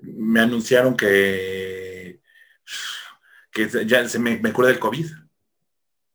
me 0.00 0.38
anunciaron 0.38 0.96
que, 0.96 2.20
que 3.50 3.86
ya 3.86 4.08
se 4.08 4.20
me, 4.20 4.38
me 4.38 4.52
cura 4.52 4.68
del 4.68 4.78
COVID. 4.78 5.10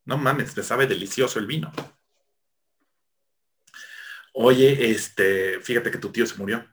No 0.05 0.17
mames, 0.17 0.53
te 0.53 0.63
sabe 0.63 0.87
delicioso 0.87 1.39
el 1.39 1.45
vino. 1.45 1.73
Oye, 4.37 4.91
este, 4.91 5.59
fíjate 5.61 5.91
que 5.91 5.97
tu 5.97 6.11
tío 6.11 6.25
se 6.25 6.35
murió 6.35 6.65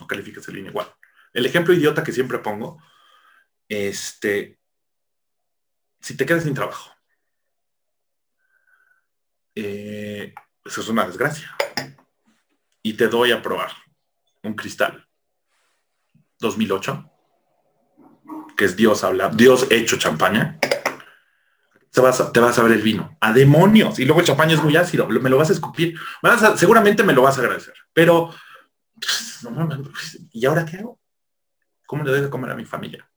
no 0.00 0.06
calificas 0.06 0.46
el 0.48 0.56
vino 0.56 0.68
igual. 0.68 0.92
El 1.32 1.46
ejemplo 1.46 1.74
idiota 1.74 2.02
que 2.02 2.12
siempre 2.12 2.38
pongo, 2.38 2.82
este, 3.68 4.58
si 6.00 6.16
te 6.16 6.26
quedas 6.26 6.44
sin 6.44 6.54
trabajo, 6.54 6.90
eh, 9.54 10.34
eso 10.64 10.80
es 10.80 10.88
una 10.88 11.06
desgracia. 11.06 11.56
Y 12.82 12.94
te 12.94 13.08
doy 13.08 13.32
a 13.32 13.42
probar 13.42 13.72
un 14.42 14.54
cristal 14.54 15.08
2008, 16.38 17.10
que 18.56 18.64
es 18.64 18.76
Dios 18.76 19.02
habla, 19.02 19.28
Dios 19.28 19.66
hecho 19.70 19.98
champaña. 19.98 20.58
Te 21.96 22.02
vas, 22.02 22.20
a, 22.20 22.30
te 22.30 22.40
vas 22.40 22.58
a 22.58 22.62
ver 22.62 22.72
el 22.72 22.82
vino. 22.82 23.16
A 23.22 23.32
demonios. 23.32 23.98
Y 23.98 24.04
luego 24.04 24.20
el 24.20 24.26
champaña 24.26 24.52
es 24.52 24.62
muy 24.62 24.76
ácido. 24.76 25.08
Me 25.08 25.30
lo 25.30 25.38
vas 25.38 25.48
a 25.48 25.54
escupir. 25.54 25.98
seguramente 26.56 27.02
me 27.02 27.14
lo 27.14 27.22
vas 27.22 27.38
a 27.38 27.40
agradecer. 27.40 27.72
Pero 27.94 28.34
¿y 30.30 30.44
ahora 30.44 30.66
qué 30.66 30.76
hago? 30.76 31.00
¿Cómo 31.86 32.04
le 32.04 32.10
doy 32.10 32.20
de 32.20 32.28
comer 32.28 32.50
a 32.50 32.54
mi 32.54 32.66
familia? 32.66 33.10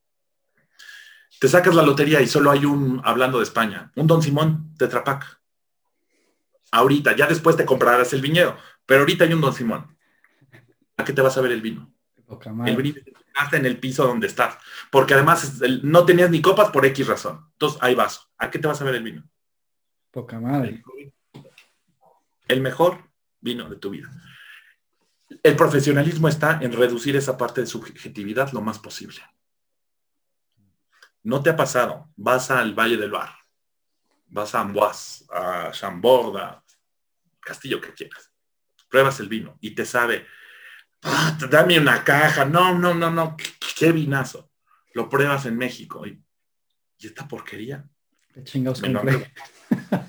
Te 1.38 1.46
sacas 1.46 1.74
la 1.74 1.82
lotería 1.82 2.22
y 2.22 2.26
solo 2.26 2.50
hay 2.50 2.64
un, 2.64 3.02
hablando 3.04 3.36
de 3.36 3.44
España, 3.44 3.92
un 3.96 4.06
Don 4.06 4.22
Simón 4.22 4.74
de 4.78 4.88
Trapac. 4.88 5.42
Ahorita, 6.72 7.14
ya 7.14 7.26
después 7.26 7.58
te 7.58 7.66
comprarás 7.66 8.14
el 8.14 8.22
viñedo, 8.22 8.56
pero 8.86 9.00
ahorita 9.00 9.24
hay 9.24 9.34
un 9.34 9.42
Don 9.42 9.52
Simón. 9.52 9.94
¿A 10.96 11.04
qué 11.04 11.12
te 11.12 11.20
vas 11.20 11.36
a 11.36 11.42
ver 11.42 11.52
el 11.52 11.60
vino? 11.60 11.92
El 12.64 12.76
vino 12.76 12.98
en 13.52 13.66
el 13.66 13.78
piso 13.78 14.06
donde 14.06 14.26
estás. 14.26 14.56
Porque 14.90 15.12
además 15.12 15.60
no 15.82 16.06
tenías 16.06 16.30
ni 16.30 16.40
copas 16.40 16.70
por 16.70 16.86
X 16.86 17.06
razón. 17.06 17.46
Entonces, 17.52 17.78
hay 17.82 17.94
vaso. 17.94 18.29
¿A 18.40 18.50
qué 18.50 18.58
te 18.58 18.66
vas 18.66 18.80
a 18.80 18.84
ver 18.84 18.96
el 18.96 19.04
vino? 19.04 19.22
Poca 20.10 20.40
madre. 20.40 20.82
El 22.48 22.60
mejor 22.60 23.04
vino 23.40 23.70
de 23.70 23.76
tu 23.76 23.90
vida 23.90 24.10
el 25.42 25.56
profesionalismo 25.56 26.28
está 26.28 26.58
en 26.60 26.72
reducir 26.72 27.16
esa 27.16 27.36
parte 27.36 27.60
de 27.60 27.66
subjetividad 27.66 28.52
lo 28.52 28.60
más 28.60 28.78
posible. 28.78 29.20
No 31.22 31.42
te 31.42 31.50
ha 31.50 31.56
pasado, 31.56 32.10
vas 32.16 32.50
al 32.50 32.74
Valle 32.74 32.96
del 32.96 33.10
Bar, 33.10 33.30
vas 34.28 34.54
a 34.54 34.60
Amboise, 34.60 35.26
a 35.30 35.70
Chambord, 35.72 36.36
a 36.38 36.64
Castillo 37.40 37.80
que 37.80 37.92
quieras, 37.92 38.32
pruebas 38.88 39.20
el 39.20 39.28
vino 39.28 39.56
y 39.60 39.74
te 39.74 39.84
sabe, 39.84 40.26
ah, 41.02 41.36
dame 41.50 41.78
una 41.78 42.02
caja, 42.02 42.44
no, 42.44 42.76
no, 42.76 42.94
no, 42.94 43.10
no, 43.10 43.36
qué, 43.76 43.92
vinazo. 43.92 44.50
Lo 44.94 45.08
pruebas 45.08 45.46
en 45.46 45.56
México 45.56 46.06
y 46.06 46.22
¿y 46.98 47.06
esta 47.06 47.28
porquería? 47.28 47.88
Qué 48.40 48.52
chingados 48.52 48.80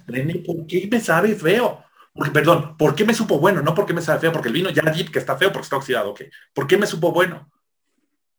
René, 0.07 0.35
¿por 0.39 0.65
qué 0.67 0.87
me 0.89 0.99
sabe 0.99 1.35
feo? 1.35 1.83
Porque, 2.13 2.31
perdón, 2.31 2.77
¿por 2.77 2.95
qué 2.95 3.05
me 3.05 3.13
supo 3.13 3.39
bueno? 3.39 3.61
No 3.61 3.73
porque 3.73 3.93
me 3.93 4.01
sabe 4.01 4.19
feo, 4.19 4.31
porque 4.31 4.47
el 4.47 4.53
vino 4.53 4.69
ya 4.69 4.83
di 4.91 5.05
que 5.05 5.19
está 5.19 5.37
feo 5.37 5.51
porque 5.51 5.65
está 5.65 5.77
oxidado, 5.77 6.11
ok. 6.11 6.21
¿Por 6.53 6.67
qué 6.67 6.77
me 6.77 6.87
supo 6.87 7.11
bueno? 7.11 7.51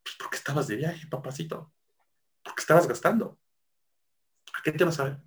Pues 0.03 0.17
porque 0.19 0.37
estabas 0.37 0.67
de 0.67 0.77
viaje, 0.77 1.07
papacito. 1.07 1.73
Porque 2.43 2.61
estabas 2.61 2.87
gastando. 2.87 3.39
¿A 4.59 4.63
qué 4.63 4.73
te 4.73 4.85
vas 4.85 4.99
a 5.01 5.05
ver? 5.05 5.19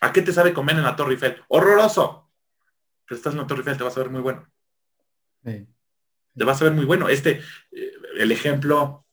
¿A 0.00 0.12
qué 0.12 0.22
te 0.22 0.32
sabe 0.32 0.52
comer 0.52 0.76
en 0.76 0.82
la 0.82 0.96
Torre 0.96 1.12
Eiffel? 1.12 1.42
¡Horroroso! 1.48 2.30
Pero 3.06 3.16
estás 3.16 3.32
en 3.32 3.40
la 3.40 3.46
Torre 3.46 3.60
Eiffel, 3.60 3.78
te 3.78 3.84
vas 3.84 3.96
a 3.96 4.00
ver 4.00 4.10
muy 4.10 4.20
bueno. 4.20 4.48
Te 5.42 6.44
vas 6.44 6.60
a 6.60 6.64
ver 6.64 6.74
muy 6.74 6.84
bueno. 6.84 7.08
Este, 7.08 7.40
eh, 7.70 7.92
el 8.16 8.30
ejemplo, 8.30 9.06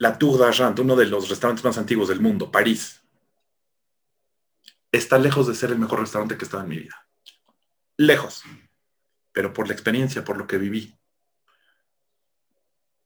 la 0.00 0.16
Tour 0.16 0.38
d'Argent, 0.38 0.78
uno 0.78 0.96
de 0.96 1.04
los 1.04 1.28
restaurantes 1.28 1.62
más 1.62 1.76
antiguos 1.76 2.08
del 2.08 2.20
mundo, 2.20 2.50
París 2.50 3.02
está 4.90 5.18
lejos 5.18 5.46
de 5.46 5.54
ser 5.54 5.70
el 5.70 5.78
mejor 5.78 6.00
restaurante 6.00 6.38
que 6.38 6.44
he 6.44 6.46
estado 6.46 6.62
en 6.62 6.70
mi 6.70 6.78
vida. 6.78 7.06
Lejos. 7.98 8.42
Pero 9.30 9.52
por 9.52 9.68
la 9.68 9.74
experiencia, 9.74 10.24
por 10.24 10.38
lo 10.38 10.46
que 10.46 10.56
viví. 10.56 10.98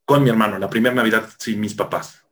Con 0.05 0.23
mi 0.23 0.29
hermano, 0.29 0.57
la 0.57 0.69
primera 0.69 0.95
Navidad 0.95 1.29
sin 1.37 1.59
mis 1.59 1.73
papás. 1.73 2.23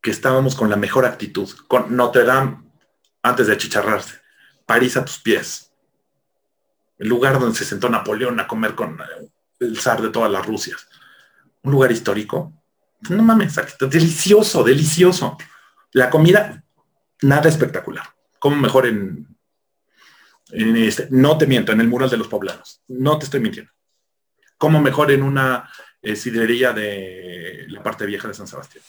Que 0.00 0.10
estábamos 0.10 0.56
con 0.56 0.68
la 0.68 0.76
mejor 0.76 1.04
actitud. 1.06 1.48
Con 1.68 1.94
Notre 1.94 2.24
Dame 2.24 2.64
antes 3.22 3.46
de 3.46 3.52
achicharrarse. 3.52 4.20
París 4.66 4.96
a 4.96 5.04
tus 5.04 5.20
pies. 5.20 5.72
El 6.98 7.08
lugar 7.08 7.38
donde 7.38 7.56
se 7.56 7.64
sentó 7.64 7.88
Napoleón 7.88 8.40
a 8.40 8.48
comer 8.48 8.74
con 8.74 9.00
eh, 9.00 9.30
el 9.60 9.78
zar 9.78 10.02
de 10.02 10.10
todas 10.10 10.32
las 10.32 10.44
Rusias. 10.44 10.88
Un 11.62 11.70
lugar 11.70 11.92
histórico. 11.92 12.61
No 13.10 13.22
mames, 13.22 13.54
delicioso, 13.90 14.62
delicioso. 14.62 15.36
La 15.92 16.08
comida, 16.08 16.64
nada 17.22 17.48
espectacular 17.48 18.12
como 18.42 18.56
mejor 18.56 18.88
en, 18.88 19.38
este, 20.50 21.06
no 21.12 21.38
te 21.38 21.46
miento, 21.46 21.70
en 21.70 21.80
el 21.80 21.86
mural 21.86 22.10
de 22.10 22.16
los 22.16 22.26
poblanos, 22.26 22.82
no 22.88 23.16
te 23.16 23.26
estoy 23.26 23.38
mintiendo. 23.38 23.70
Como 24.58 24.80
mejor 24.80 25.12
en 25.12 25.22
una 25.22 25.70
eh, 26.02 26.16
sidrería 26.16 26.72
de 26.72 27.66
la 27.68 27.84
parte 27.84 28.04
vieja 28.04 28.26
de 28.26 28.34
San 28.34 28.48
Sebastián. 28.48 28.82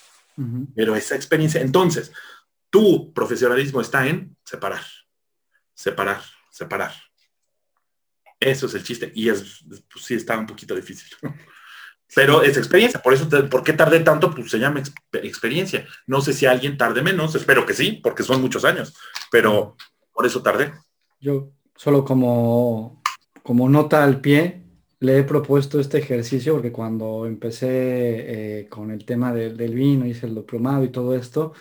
Pero 0.75 0.95
esa 0.95 1.15
experiencia, 1.15 1.61
entonces, 1.61 2.11
tu 2.71 3.13
profesionalismo 3.13 3.79
está 3.79 4.07
en 4.07 4.35
separar, 4.43 4.83
separar, 5.75 6.23
separar. 6.49 6.95
Eso 8.39 8.65
es 8.65 8.73
el 8.73 8.83
chiste. 8.83 9.11
Y 9.13 9.29
es, 9.29 9.63
pues 9.91 10.03
sí, 10.03 10.15
está 10.15 10.35
un 10.35 10.47
poquito 10.47 10.75
difícil. 10.75 11.15
Pero 12.15 12.43
es 12.43 12.57
experiencia. 12.57 13.01
Por 13.01 13.13
eso, 13.13 13.27
¿por 13.49 13.63
qué 13.63 13.73
tardé 13.73 13.99
tanto? 14.01 14.31
Pues 14.31 14.51
se 14.51 14.59
llama 14.59 14.81
experiencia. 15.13 15.85
No 16.05 16.21
sé 16.21 16.33
si 16.33 16.45
alguien 16.45 16.77
tarde 16.77 17.01
menos. 17.01 17.35
Espero 17.35 17.65
que 17.65 17.73
sí, 17.73 17.99
porque 18.03 18.23
son 18.23 18.41
muchos 18.41 18.65
años. 18.65 18.93
Pero 19.31 19.75
por 20.11 20.25
eso 20.25 20.41
tardé. 20.41 20.71
Yo 21.19 21.49
solo 21.75 22.05
como, 22.05 23.01
como 23.41 23.69
nota 23.69 24.03
al 24.03 24.21
pie, 24.21 24.63
le 24.99 25.19
he 25.19 25.23
propuesto 25.23 25.79
este 25.79 25.97
ejercicio 25.97 26.53
porque 26.53 26.71
cuando 26.71 27.25
empecé 27.25 27.67
eh, 28.61 28.69
con 28.69 28.91
el 28.91 29.05
tema 29.05 29.33
del 29.33 29.73
vino, 29.73 30.05
hice 30.05 30.27
el 30.27 30.35
diplomado 30.35 30.83
y 30.83 30.89
todo 30.89 31.13
esto, 31.15 31.53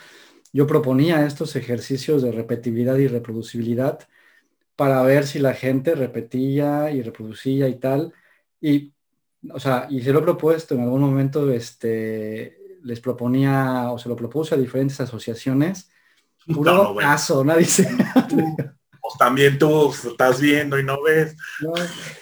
yo 0.53 0.67
proponía 0.67 1.27
estos 1.27 1.57
ejercicios 1.57 2.23
de 2.23 2.31
repetibilidad 2.31 2.97
y 2.99 3.09
reproducibilidad 3.09 3.99
para 4.77 5.03
ver 5.03 5.27
si 5.27 5.39
la 5.39 5.55
gente 5.55 5.95
repetía 5.95 6.91
y 6.91 7.03
reproducía 7.03 7.69
y 7.69 7.77
tal. 7.77 8.13
Y 8.61 8.92
o 9.51 9.59
sea, 9.59 9.87
y 9.91 10.03
se 10.03 10.13
lo 10.13 10.21
he 10.21 10.23
propuesto 10.23 10.75
en 10.75 10.83
algún 10.83 11.01
momento, 11.01 11.51
este, 11.51 12.79
les 12.83 13.01
proponía 13.01 13.91
o 13.91 13.99
se 13.99 14.09
lo 14.09 14.17
propuse 14.17 14.55
a 14.55 14.59
diferentes 14.59 15.01
asociaciones. 15.01 15.91
Puro 16.47 16.97
caso, 16.97 17.45
nadie 17.45 17.65
se... 17.65 17.89
Pues 19.03 19.19
también 19.19 19.59
tú 19.59 19.91
estás 19.91 20.41
viendo 20.41 20.79
y 20.79 20.85
no 20.85 21.03
ves. 21.03 21.37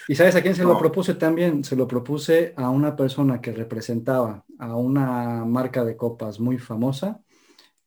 Y 0.07 0.15
sabes 0.15 0.35
a 0.35 0.41
quién 0.41 0.55
se 0.55 0.63
lo 0.63 0.79
propuse 0.79 1.13
también? 1.13 1.63
Se 1.63 1.75
lo 1.75 1.87
propuse 1.87 2.55
a 2.57 2.71
una 2.71 2.95
persona 2.95 3.39
que 3.39 3.51
representaba 3.51 4.43
a 4.57 4.75
una 4.75 5.45
marca 5.45 5.85
de 5.85 5.95
copas 5.95 6.39
muy 6.39 6.57
famosa, 6.57 7.21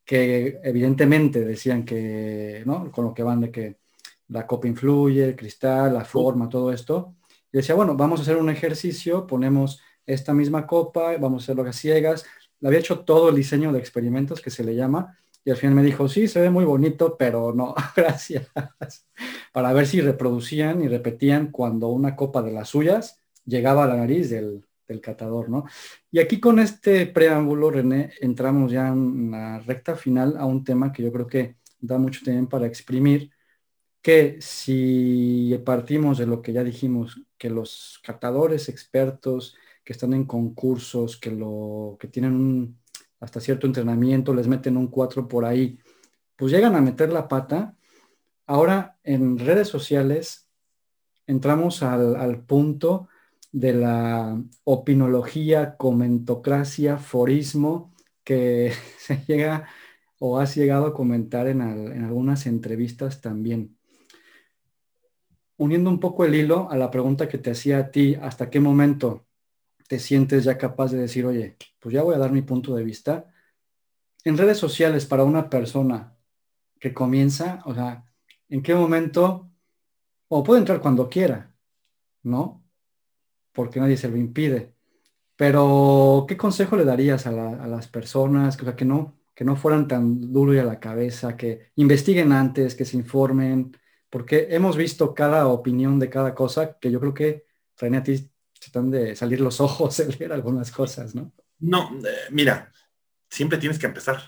que 0.04 0.60
evidentemente 0.62 1.44
decían 1.44 1.84
que, 1.84 2.62
¿no? 2.66 2.92
Con 2.92 3.06
lo 3.06 3.14
que 3.14 3.24
van 3.24 3.40
de 3.40 3.50
que 3.50 3.78
la 4.28 4.46
copa 4.46 4.68
influye, 4.68 5.24
el 5.24 5.36
cristal, 5.36 5.94
la 5.94 6.04
forma, 6.04 6.48
todo 6.48 6.72
esto. 6.72 7.16
Y 7.54 7.58
decía, 7.58 7.76
bueno, 7.76 7.96
vamos 7.96 8.18
a 8.18 8.22
hacer 8.24 8.36
un 8.36 8.50
ejercicio, 8.50 9.28
ponemos 9.28 9.80
esta 10.06 10.34
misma 10.34 10.66
copa, 10.66 11.16
vamos 11.18 11.42
a 11.42 11.44
hacerlo 11.44 11.62
a 11.62 11.72
ciegas. 11.72 12.26
Le 12.58 12.66
había 12.66 12.80
hecho 12.80 13.04
todo 13.04 13.28
el 13.28 13.36
diseño 13.36 13.72
de 13.72 13.78
experimentos 13.78 14.40
que 14.40 14.50
se 14.50 14.64
le 14.64 14.74
llama 14.74 15.16
y 15.44 15.52
al 15.52 15.56
final 15.56 15.76
me 15.76 15.84
dijo, 15.84 16.08
sí, 16.08 16.26
se 16.26 16.40
ve 16.40 16.50
muy 16.50 16.64
bonito, 16.64 17.16
pero 17.16 17.52
no, 17.54 17.72
gracias. 17.96 18.50
Para 19.52 19.72
ver 19.72 19.86
si 19.86 20.00
reproducían 20.00 20.82
y 20.82 20.88
repetían 20.88 21.52
cuando 21.52 21.90
una 21.90 22.16
copa 22.16 22.42
de 22.42 22.50
las 22.50 22.70
suyas 22.70 23.20
llegaba 23.44 23.84
a 23.84 23.86
la 23.86 23.98
nariz 23.98 24.30
del, 24.30 24.64
del 24.88 25.00
catador, 25.00 25.48
¿no? 25.48 25.64
Y 26.10 26.18
aquí 26.18 26.40
con 26.40 26.58
este 26.58 27.06
preámbulo, 27.06 27.70
René, 27.70 28.14
entramos 28.20 28.72
ya 28.72 28.88
en 28.88 29.30
la 29.30 29.60
recta 29.60 29.94
final 29.94 30.36
a 30.38 30.44
un 30.44 30.64
tema 30.64 30.92
que 30.92 31.04
yo 31.04 31.12
creo 31.12 31.28
que 31.28 31.54
da 31.78 31.98
mucho 31.98 32.24
tiempo 32.24 32.50
para 32.50 32.66
exprimir, 32.66 33.30
que 34.04 34.36
si 34.42 35.58
partimos 35.64 36.18
de 36.18 36.26
lo 36.26 36.42
que 36.42 36.52
ya 36.52 36.62
dijimos, 36.62 37.22
que 37.38 37.48
los 37.48 38.02
catadores 38.04 38.68
expertos 38.68 39.56
que 39.82 39.94
están 39.94 40.12
en 40.12 40.26
concursos, 40.26 41.16
que, 41.16 41.30
lo, 41.30 41.96
que 41.98 42.08
tienen 42.08 42.76
hasta 43.18 43.40
cierto 43.40 43.66
entrenamiento, 43.66 44.34
les 44.34 44.46
meten 44.46 44.76
un 44.76 44.88
4 44.88 45.26
por 45.26 45.46
ahí, 45.46 45.78
pues 46.36 46.52
llegan 46.52 46.76
a 46.76 46.82
meter 46.82 47.10
la 47.14 47.28
pata. 47.28 47.78
Ahora 48.46 48.98
en 49.04 49.38
redes 49.38 49.68
sociales 49.68 50.50
entramos 51.26 51.82
al, 51.82 52.16
al 52.16 52.44
punto 52.44 53.08
de 53.52 53.72
la 53.72 54.38
opinología, 54.64 55.78
comentocracia, 55.78 56.98
forismo, 56.98 57.94
que 58.22 58.74
se 58.98 59.24
llega 59.26 59.66
o 60.18 60.38
has 60.38 60.54
llegado 60.54 60.88
a 60.88 60.94
comentar 60.94 61.46
en, 61.46 61.62
en 61.62 62.04
algunas 62.04 62.44
entrevistas 62.46 63.22
también 63.22 63.73
uniendo 65.56 65.90
un 65.90 66.00
poco 66.00 66.24
el 66.24 66.34
hilo 66.34 66.70
a 66.70 66.76
la 66.76 66.90
pregunta 66.90 67.28
que 67.28 67.38
te 67.38 67.50
hacía 67.50 67.78
a 67.78 67.90
ti, 67.90 68.16
¿hasta 68.20 68.50
qué 68.50 68.60
momento 68.60 69.26
te 69.88 69.98
sientes 69.98 70.44
ya 70.44 70.58
capaz 70.58 70.92
de 70.92 70.98
decir, 70.98 71.26
oye, 71.26 71.56
pues 71.78 71.94
ya 71.94 72.02
voy 72.02 72.14
a 72.14 72.18
dar 72.18 72.32
mi 72.32 72.42
punto 72.42 72.74
de 72.74 72.84
vista? 72.84 73.30
En 74.24 74.38
redes 74.38 74.58
sociales 74.58 75.06
para 75.06 75.24
una 75.24 75.50
persona 75.50 76.16
que 76.80 76.94
comienza, 76.94 77.62
o 77.66 77.74
sea, 77.74 78.04
¿en 78.48 78.62
qué 78.62 78.74
momento? 78.74 79.50
O 80.28 80.42
puede 80.42 80.60
entrar 80.60 80.80
cuando 80.80 81.08
quiera, 81.08 81.54
¿no? 82.22 82.64
Porque 83.52 83.80
nadie 83.80 83.96
se 83.96 84.08
lo 84.08 84.16
impide. 84.16 84.74
Pero, 85.36 86.26
¿qué 86.28 86.36
consejo 86.36 86.76
le 86.76 86.84
darías 86.84 87.26
a, 87.26 87.32
las 87.32 87.88
personas? 87.88 88.60
O 88.60 88.64
sea, 88.64 88.76
que 88.76 88.84
no, 88.84 89.18
que 89.34 89.44
no 89.44 89.56
fueran 89.56 89.88
tan 89.88 90.32
duro 90.32 90.54
y 90.54 90.58
a 90.58 90.64
la 90.64 90.80
cabeza, 90.80 91.36
que 91.36 91.72
investiguen 91.76 92.32
antes, 92.32 92.74
que 92.74 92.84
se 92.84 92.96
informen, 92.96 93.76
porque 94.14 94.46
hemos 94.50 94.76
visto 94.76 95.12
cada 95.12 95.48
opinión 95.48 95.98
de 95.98 96.08
cada 96.08 96.36
cosa 96.36 96.78
que 96.78 96.88
yo 96.88 97.00
creo 97.00 97.14
que, 97.14 97.46
René, 97.76 97.96
a 97.96 98.02
ti 98.04 98.30
están 98.60 98.88
de 98.88 99.16
salir 99.16 99.40
los 99.40 99.60
ojos 99.60 99.98
en 99.98 100.10
leer 100.10 100.32
algunas 100.32 100.70
cosas, 100.70 101.16
¿no? 101.16 101.32
No, 101.58 101.98
eh, 102.06 102.28
mira, 102.30 102.70
siempre 103.28 103.58
tienes 103.58 103.76
que 103.76 103.86
empezar. 103.86 104.22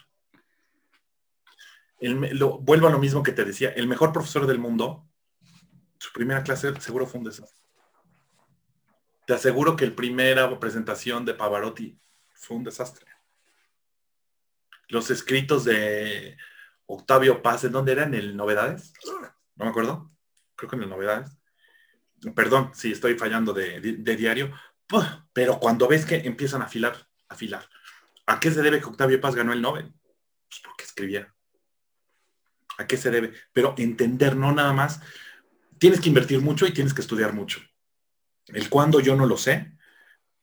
vuelvo 2.00 2.88
a 2.88 2.90
lo 2.90 2.98
mismo 2.98 3.22
que 3.22 3.30
te 3.30 3.44
decía, 3.44 3.68
el 3.76 3.86
mejor 3.86 4.12
profesor 4.12 4.48
del 4.48 4.58
mundo, 4.58 5.08
su 6.00 6.12
primera 6.12 6.42
clase 6.42 6.74
seguro 6.80 7.06
fue 7.06 7.20
un 7.20 7.26
desastre. 7.26 7.62
Te 9.24 9.34
aseguro 9.34 9.76
que 9.76 9.86
la 9.86 9.94
primera 9.94 10.58
presentación 10.58 11.24
de 11.24 11.34
Pavarotti 11.34 11.96
fue 12.34 12.56
un 12.56 12.64
desastre. 12.64 13.06
Los 14.88 15.12
escritos 15.12 15.62
de 15.64 16.36
Octavio 16.86 17.40
Paz, 17.40 17.62
¿en 17.62 17.70
dónde 17.70 17.92
eran? 17.92 18.14
¿El 18.14 18.36
Novedades? 18.36 18.92
No 19.56 19.64
me 19.64 19.70
acuerdo, 19.70 20.10
creo 20.54 20.70
que 20.70 20.76
en 20.76 20.82
las 20.82 20.90
novedades. 20.90 21.36
Perdón 22.34 22.70
si 22.74 22.92
estoy 22.92 23.18
fallando 23.18 23.52
de, 23.52 23.80
diario, 23.80 24.52
pero 25.32 25.58
cuando 25.58 25.88
ves 25.88 26.06
que 26.06 26.16
empiezan 26.16 26.62
a 26.62 26.66
afilar, 26.66 27.08
a 27.28 27.34
afilar. 27.34 27.68
¿A 28.26 28.40
qué 28.40 28.50
se 28.50 28.62
debe 28.62 28.80
que 28.80 28.86
Octavio 28.86 29.20
Paz 29.20 29.34
ganó 29.34 29.52
el 29.52 29.62
Nobel? 29.62 29.92
Pues 30.48 30.60
porque 30.64 30.84
escribía. 30.84 31.34
¿A 32.78 32.86
qué 32.86 32.96
se 32.96 33.10
debe? 33.10 33.32
Pero 33.52 33.74
entender, 33.78 34.36
no 34.36 34.52
nada 34.52 34.72
más. 34.72 35.00
Tienes 35.78 36.00
que 36.00 36.08
invertir 36.08 36.40
mucho 36.40 36.66
y 36.66 36.72
tienes 36.72 36.94
que 36.94 37.02
estudiar 37.02 37.32
mucho. 37.32 37.60
El 38.48 38.68
cuándo 38.68 39.00
yo 39.00 39.16
no 39.16 39.26
lo 39.26 39.36
sé, 39.36 39.76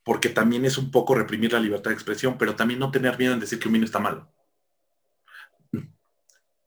porque 0.03 0.29
también 0.29 0.65
es 0.65 0.77
un 0.77 0.91
poco 0.91 1.15
reprimir 1.15 1.53
la 1.53 1.59
libertad 1.59 1.91
de 1.91 1.95
expresión, 1.95 2.37
pero 2.37 2.55
también 2.55 2.79
no 2.79 2.91
tener 2.91 3.17
miedo 3.17 3.33
en 3.33 3.39
decir 3.39 3.59
que 3.59 3.67
un 3.67 3.73
vino 3.73 3.85
está 3.85 3.99
malo. 3.99 4.33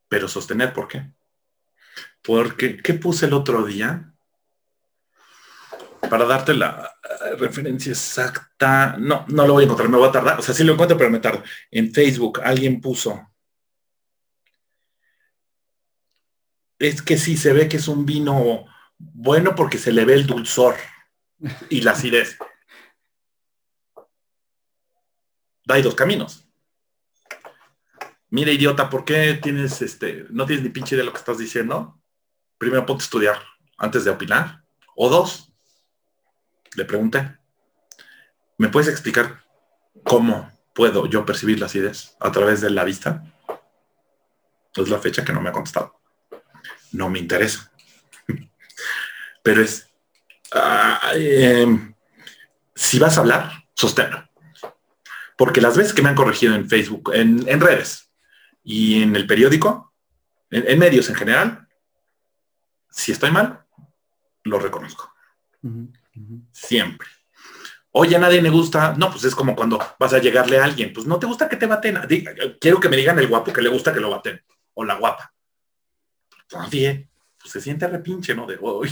Pero 0.09 0.28
sostener, 0.28 0.73
¿por 0.73 0.89
qué? 0.89 1.10
Porque, 2.27 2.78
¿qué 2.78 2.94
puse 2.94 3.27
el 3.27 3.32
otro 3.32 3.65
día? 3.65 4.12
para 6.09 6.24
darte 6.24 6.55
la 6.55 6.97
eh, 7.03 7.36
referencia 7.36 7.90
exacta, 7.90 8.97
no, 8.98 9.24
no 9.28 9.47
lo 9.47 9.55
voy 9.55 9.62
a 9.62 9.65
encontrar, 9.65 9.89
me 9.89 9.97
voy 9.97 10.09
a 10.09 10.12
tardar. 10.12 10.39
O 10.39 10.43
sea, 10.43 10.55
sí 10.55 10.65
lo 10.65 10.73
encuentro, 10.73 10.97
pero 10.97 11.11
me 11.11 11.20
tardo. 11.20 11.43
En 11.70 11.93
Facebook 11.93 12.40
alguien 12.43 12.81
puso. 12.81 13.31
Es 16.78 17.01
que 17.03 17.16
sí 17.16 17.36
se 17.36 17.53
ve 17.53 17.69
que 17.69 17.78
es 17.78 17.89
un 17.89 18.05
vino 18.05 18.66
bueno 18.98 19.55
porque 19.55 19.78
se 19.78 19.93
le 19.93 20.05
ve 20.05 20.15
el 20.15 20.27
dulzor 20.27 20.77
y 21.70 21.81
la 21.81 21.93
acidez. 21.93 22.36
Hay 25.69 25.82
dos 25.82 25.94
caminos. 25.94 26.47
Mira, 28.28 28.53
idiota, 28.53 28.90
¿por 28.90 29.05
qué 29.05 29.39
tienes 29.43 29.81
este, 29.82 30.27
no 30.31 30.47
tienes 30.47 30.65
ni 30.65 30.70
pinche 30.70 30.97
de 30.97 31.05
lo 31.05 31.12
que 31.12 31.19
estás 31.19 31.39
diciendo? 31.39 32.01
Primero 32.59 32.87
ponte 32.87 33.03
a 33.03 33.05
estudiar 33.05 33.43
antes 33.78 34.05
de 34.05 34.11
opinar. 34.11 34.62
O 34.95 35.09
dos, 35.09 35.53
le 36.74 36.85
pregunté, 36.85 37.37
¿me 38.59 38.69
puedes 38.69 38.89
explicar 38.89 39.45
cómo 40.05 40.51
puedo 40.74 41.07
yo 41.07 41.24
percibir 41.27 41.61
las 41.61 41.74
ideas 41.74 42.16
a 42.20 42.33
través 42.33 42.61
de 42.61 42.70
la 42.70 42.85
vista? 42.85 43.23
Es 44.74 44.89
la 44.89 44.99
fecha 44.99 45.24
que 45.24 45.33
no 45.33 45.41
me 45.41 45.49
ha 45.49 45.53
contestado. 45.53 46.01
No 46.93 47.09
me 47.09 47.19
interesa. 47.19 47.73
Pero 49.43 49.62
es, 49.62 49.91
em, 51.15 51.95
si 52.74 52.99
vas 52.99 53.16
a 53.16 53.20
hablar, 53.20 53.53
sosténlo. 53.74 54.28
Porque 55.37 55.61
las 55.61 55.77
veces 55.77 55.93
que 55.93 56.03
me 56.03 56.09
han 56.09 56.15
corregido 56.15 56.55
en 56.55 56.69
Facebook, 56.69 57.12
en, 57.15 57.61
redes 57.61 58.11
y 58.65 59.03
en 59.03 59.16
el 59.16 59.27
periódico, 59.27 59.93
en, 60.51 60.78
medios 60.78 61.09
en 61.11 61.15
general, 61.15 61.65
si 62.97 63.12
estoy 63.12 63.31
mal, 63.31 63.62
lo 64.44 64.59
reconozco. 64.59 65.12
Siempre. 66.51 67.06
Oye, 67.90 68.16
a 68.16 68.18
nadie 68.18 68.40
le 68.40 68.48
gusta. 68.48 68.94
No, 68.97 69.10
pues 69.10 69.24
es 69.24 69.35
como 69.35 69.55
cuando 69.55 69.78
vas 69.98 70.14
a 70.14 70.18
llegarle 70.18 70.59
a 70.59 70.64
alguien. 70.64 70.93
Pues 70.93 71.06
no 71.06 71.18
te 71.18 71.27
gusta 71.27 71.48
que 71.48 71.56
te 71.56 71.66
baten. 71.66 71.98
Quiero 72.59 72.81
que 72.81 72.89
me 72.89 72.97
digan 72.97 73.18
el 73.18 73.28
guapo 73.28 73.52
que 73.52 73.60
le 73.60 73.68
gusta 73.68 73.93
que 73.93 74.01
lo 74.01 74.10
baten. 74.10 74.43
O 74.74 74.85
la 74.85 74.94
guapa. 74.94 75.32
Nadie. 76.52 77.10
Pues 77.39 77.52
se 77.52 77.60
siente 77.60 77.86
repinche, 77.86 78.35
¿no? 78.35 78.47
De 78.47 78.59
hoy. 78.60 78.90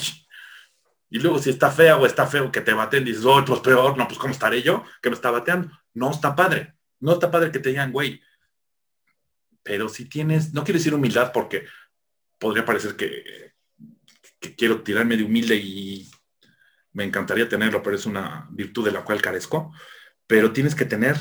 Y 1.09 1.19
luego 1.19 1.39
si 1.39 1.51
está 1.51 1.71
fea 1.71 1.97
o 1.97 2.05
está 2.05 2.27
feo 2.27 2.53
que 2.53 2.61
te 2.61 2.75
baten, 2.75 3.05
dices, 3.05 3.25
oh, 3.25 3.43
pues 3.45 3.61
peor, 3.61 3.97
no, 3.97 4.07
pues 4.07 4.19
¿cómo 4.19 4.33
estaré 4.33 4.63
yo 4.63 4.85
que 5.01 5.09
me 5.09 5.15
está 5.15 5.31
bateando? 5.31 5.71
No 5.95 6.11
está 6.11 6.37
padre. 6.37 6.75
No 7.01 7.13
está 7.13 7.31
padre 7.31 7.51
que 7.51 7.59
te 7.59 7.71
digan, 7.71 7.91
güey. 7.91 8.21
Pero 9.63 9.89
si 9.89 10.07
tienes, 10.07 10.53
no 10.53 10.63
quiero 10.63 10.79
decir 10.79 10.93
humildad 10.93 11.33
porque 11.33 11.67
podría 12.39 12.67
parecer 12.67 12.97
que, 12.97 13.54
que 14.45 14.55
quiero 14.55 14.83
tirarme 14.83 15.17
de 15.17 15.25
humilde 15.25 15.57
y 15.57 16.11
me 16.93 17.05
encantaría 17.05 17.49
tenerlo, 17.49 17.83
pero 17.83 17.97
es 17.97 18.07
una 18.07 18.47
virtud 18.51 18.85
de 18.85 18.93
la 18.93 19.05
cual 19.05 19.23
carezco. 19.23 19.73
Pero 20.27 20.53
tienes 20.53 20.75
que 20.75 20.85
tener 20.85 21.17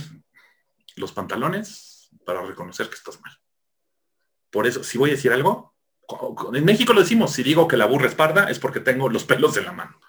los 0.95 1.11
pantalones 1.11 2.09
para 2.25 2.41
reconocer 2.41 2.89
que 2.89 2.95
estás 2.95 3.19
mal. 3.21 3.33
Por 4.51 4.67
eso, 4.67 4.83
si 4.83 4.97
voy 4.97 5.09
a 5.09 5.13
decir 5.13 5.31
algo, 5.31 5.75
en 6.53 6.65
México 6.65 6.93
lo 6.93 7.01
decimos, 7.01 7.31
si 7.31 7.43
digo 7.43 7.67
que 7.67 7.77
la 7.77 7.85
burra 7.85 8.07
es 8.07 8.15
parda, 8.15 8.49
es 8.49 8.59
porque 8.59 8.79
tengo 8.79 9.09
los 9.09 9.23
pelos 9.23 9.57
en 9.57 9.65
la 9.65 9.71
mano. 9.71 9.99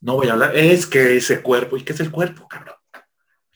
No 0.00 0.14
voy 0.14 0.28
a 0.28 0.32
hablar, 0.32 0.56
es 0.56 0.86
que 0.86 1.16
ese 1.16 1.42
cuerpo, 1.42 1.76
¿y 1.76 1.84
qué 1.84 1.92
es 1.92 2.00
el 2.00 2.10
cuerpo, 2.10 2.48
cabrón? 2.48 2.76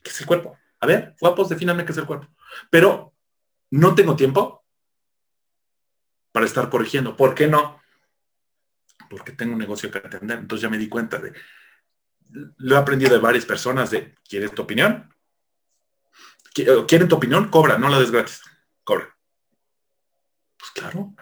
¿Qué 0.03 0.11
es 0.11 0.21
el 0.21 0.27
cuerpo? 0.27 0.57
A 0.81 0.87
ver, 0.87 1.15
guapos, 1.21 1.49
defíname 1.49 1.85
qué 1.85 1.93
es 1.93 1.99
el 1.99 2.07
cuerpo. 2.07 2.29
Pero 2.71 3.15
no 3.71 3.95
tengo 3.95 4.17
tiempo 4.17 4.65
para 6.33 6.47
estar 6.47 6.69
corrigiendo. 6.69 7.17
¿Por 7.17 7.35
qué 7.35 7.47
no? 7.47 7.81
Porque 9.15 9.33
tengo 9.33 9.53
un 9.53 9.59
negocio 9.59 9.91
que 9.91 9.99
atender. 9.99 10.39
Entonces 10.39 10.63
ya 10.63 10.69
me 10.69 10.79
di 10.79 10.89
cuenta 10.89 11.19
de, 11.19 11.33
lo 12.57 12.75
he 12.75 12.79
aprendido 12.79 13.13
de 13.13 13.21
varias 13.21 13.47
personas 13.47 13.91
de, 13.91 14.15
¿quieres 14.29 14.53
tu 14.53 14.63
opinión? 14.63 15.15
¿Quieren 16.53 17.09
tu 17.09 17.17
opinión? 17.17 17.49
Cobra, 17.49 17.79
no 17.79 17.89
la 17.89 17.99
des. 17.99 18.43
Cobra. 18.85 19.17
Pues 20.57 20.71
claro. 20.73 21.15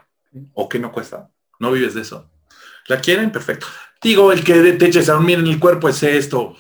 ¿O 0.55 0.69
qué 0.69 0.79
no 0.79 0.93
cuesta? 0.93 1.31
¿No 1.59 1.73
vives 1.73 1.95
de 1.95 2.03
eso? 2.03 2.31
¿La 2.87 3.01
quieren? 3.01 3.31
Perfecto. 3.31 3.67
Digo, 4.03 4.33
el 4.33 4.45
que 4.45 4.73
te 4.73 4.87
eches 4.87 5.09
a 5.09 5.15
dormir 5.15 5.39
en 5.39 5.47
el 5.47 5.59
cuerpo 5.59 5.89
es 5.89 6.03
esto. 6.03 6.57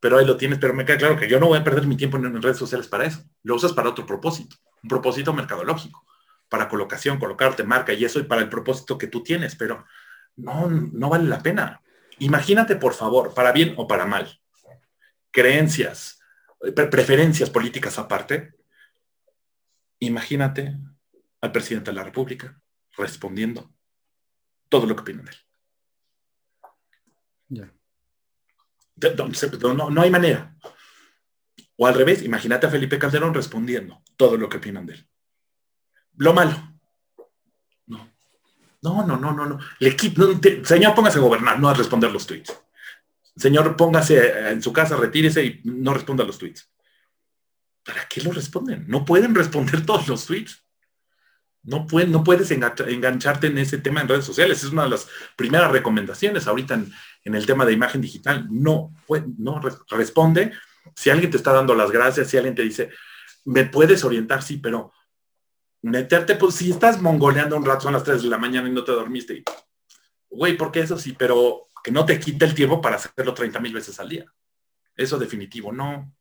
Pero 0.00 0.18
ahí 0.18 0.26
lo 0.26 0.36
tienes, 0.36 0.58
pero 0.58 0.72
me 0.72 0.84
queda 0.84 0.96
claro 0.96 1.16
que 1.16 1.28
yo 1.28 1.38
no 1.38 1.48
voy 1.48 1.58
a 1.58 1.64
perder 1.64 1.86
mi 1.86 1.96
tiempo 1.96 2.16
en 2.16 2.42
redes 2.42 2.56
sociales 2.56 2.88
para 2.88 3.04
eso. 3.04 3.22
Lo 3.42 3.54
usas 3.56 3.72
para 3.72 3.90
otro 3.90 4.06
propósito, 4.06 4.56
un 4.82 4.88
propósito 4.88 5.34
mercadológico, 5.34 6.06
para 6.48 6.68
colocación, 6.68 7.18
colocarte 7.18 7.64
marca 7.64 7.92
y 7.92 8.04
eso 8.04 8.18
y 8.18 8.22
para 8.22 8.40
el 8.40 8.48
propósito 8.48 8.96
que 8.96 9.08
tú 9.08 9.22
tienes, 9.22 9.54
pero 9.56 9.84
no, 10.36 10.68
no 10.68 11.08
vale 11.08 11.28
la 11.28 11.42
pena. 11.42 11.82
Imagínate, 12.18 12.76
por 12.76 12.94
favor, 12.94 13.34
para 13.34 13.52
bien 13.52 13.74
o 13.76 13.86
para 13.86 14.06
mal, 14.06 14.40
creencias, 15.30 16.20
preferencias 16.74 17.50
políticas 17.50 17.98
aparte, 17.98 18.54
imagínate 20.00 20.76
al 21.40 21.52
presidente 21.52 21.90
de 21.90 21.96
la 21.96 22.04
República 22.04 22.60
respondiendo 22.96 23.72
todo 24.68 24.86
lo 24.86 24.94
que 24.94 25.02
opinan 25.02 25.24
de 25.24 25.30
él. 25.30 25.36
No, 29.74 29.90
no 29.90 30.02
hay 30.02 30.10
manera. 30.10 30.54
O 31.76 31.86
al 31.86 31.94
revés, 31.94 32.22
imagínate 32.22 32.66
a 32.66 32.70
Felipe 32.70 32.98
Calderón 32.98 33.32
respondiendo 33.32 34.02
todo 34.16 34.36
lo 34.36 34.48
que 34.48 34.58
opinan 34.58 34.84
de 34.84 34.94
él. 34.94 35.08
Lo 36.16 36.34
malo, 36.34 36.69
no, 38.82 39.06
no, 39.06 39.16
no, 39.16 39.32
no, 39.32 39.46
no. 39.46 39.58
Le 39.78 39.96
señor, 40.64 40.94
póngase 40.94 41.18
a 41.18 41.22
gobernar, 41.22 41.60
no 41.60 41.68
a 41.68 41.74
responder 41.74 42.10
los 42.10 42.26
tweets. 42.26 42.52
Señor, 43.36 43.76
póngase 43.76 44.50
en 44.50 44.62
su 44.62 44.72
casa, 44.72 44.96
retírese 44.96 45.44
y 45.44 45.60
no 45.64 45.94
responda 45.94 46.24
los 46.24 46.38
tweets. 46.38 46.70
¿Para 47.84 48.06
qué 48.06 48.22
lo 48.22 48.32
responden? 48.32 48.84
No 48.88 49.04
pueden 49.04 49.34
responder 49.34 49.84
todos 49.86 50.08
los 50.08 50.26
tweets. 50.26 50.64
No, 51.62 51.86
pueden, 51.86 52.10
no 52.10 52.24
puedes 52.24 52.50
engancharte 52.50 53.48
en 53.48 53.58
ese 53.58 53.78
tema 53.78 54.00
en 54.00 54.08
redes 54.08 54.24
sociales. 54.24 54.62
Es 54.64 54.70
una 54.70 54.84
de 54.84 54.90
las 54.90 55.08
primeras 55.36 55.70
recomendaciones 55.70 56.46
ahorita 56.46 56.74
en, 56.74 57.34
el 57.34 57.44
tema 57.44 57.66
de 57.66 57.74
imagen 57.74 58.00
digital. 58.00 58.46
No, 58.50 58.94
no 59.36 59.60
responde. 59.90 60.52
Si 60.96 61.10
alguien 61.10 61.30
te 61.30 61.36
está 61.36 61.52
dando 61.52 61.74
las 61.74 61.90
gracias, 61.90 62.28
si 62.28 62.38
alguien 62.38 62.54
te 62.54 62.62
dice, 62.62 62.90
me 63.44 63.66
puedes 63.66 64.04
orientar, 64.04 64.42
sí, 64.42 64.56
pero 64.56 64.92
meterte, 65.82 66.36
pues 66.36 66.54
si 66.54 66.70
estás 66.70 67.00
mongoleando 67.00 67.56
un 67.56 67.64
rato, 67.64 67.82
son 67.82 67.92
las 67.92 68.04
3 68.04 68.22
de 68.22 68.28
la 68.28 68.38
mañana 68.38 68.68
y 68.68 68.72
no 68.72 68.84
te 68.84 68.92
dormiste, 68.92 69.42
güey, 70.28 70.56
porque 70.56 70.80
eso 70.80 70.98
sí, 70.98 71.14
pero 71.18 71.68
que 71.82 71.90
no 71.90 72.04
te 72.04 72.20
quite 72.20 72.44
el 72.44 72.54
tiempo 72.54 72.80
para 72.80 72.96
hacerlo 72.96 73.34
30 73.34 73.58
mil 73.60 73.72
veces 73.72 73.98
al 74.00 74.08
día. 74.08 74.24
Eso 74.94 75.18
definitivo, 75.18 75.72
no, 75.72 76.14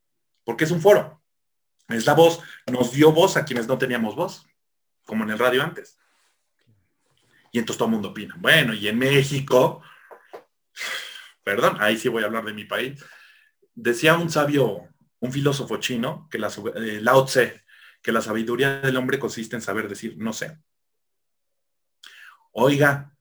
porque 0.43 0.63
es 0.63 0.71
un 0.71 0.81
foro. 0.81 1.21
Es 1.87 2.05
la 2.05 2.13
voz, 2.13 2.39
nos 2.71 2.91
dio 2.91 3.11
voz 3.11 3.35
a 3.35 3.45
quienes 3.45 3.67
no 3.67 3.77
teníamos 3.77 4.15
voz, 4.15 4.45
como 5.05 5.23
en 5.23 5.31
el 5.31 5.39
radio 5.39 5.63
antes. 5.63 5.99
Y 7.51 7.57
entonces 7.57 7.79
todo 7.79 7.87
el 7.87 7.93
mundo 7.93 8.09
opina. 8.09 8.35
Bueno, 8.37 8.73
y 8.73 8.87
en 8.87 8.97
México, 8.97 9.81
perdón, 11.43 11.77
ahí 11.79 11.97
sí 11.97 12.07
voy 12.07 12.23
a 12.23 12.27
hablar 12.27 12.45
de 12.45 12.53
mi 12.53 12.65
país, 12.65 13.03
decía 13.73 14.15
un 14.17 14.29
sabio, 14.29 14.87
un 15.19 15.31
filósofo 15.31 15.77
chino, 15.77 16.27
que 16.29 16.37
la, 16.37 16.49
eh, 16.75 16.99
Lao 17.01 17.25
Tse, 17.25 17.63
que 18.01 18.11
la 18.11 18.21
sabiduría 18.21 18.79
del 18.81 18.97
hombre 18.97 19.19
consiste 19.19 19.55
en 19.55 19.61
saber 19.61 19.87
decir, 19.87 20.15
no 20.17 20.33
sé. 20.33 20.57
Oiga, 22.51 23.15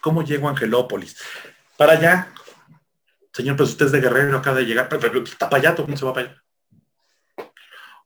¿cómo 0.00 0.22
llego 0.22 0.48
a 0.48 0.50
Angelópolis? 0.50 1.16
Para 1.76 1.92
allá. 1.92 2.32
Señor, 3.32 3.56
pues 3.56 3.70
usted 3.70 3.86
es 3.86 3.92
de 3.92 4.00
Guerrero, 4.00 4.36
acaba 4.36 4.58
de 4.58 4.64
llegar. 4.64 4.88
Está 5.24 5.48
para 5.48 5.70
allá, 5.70 5.74
¿cómo 5.74 5.96
se 5.96 6.04
va 6.04 6.12
para 6.12 6.28
allá? 6.28 6.44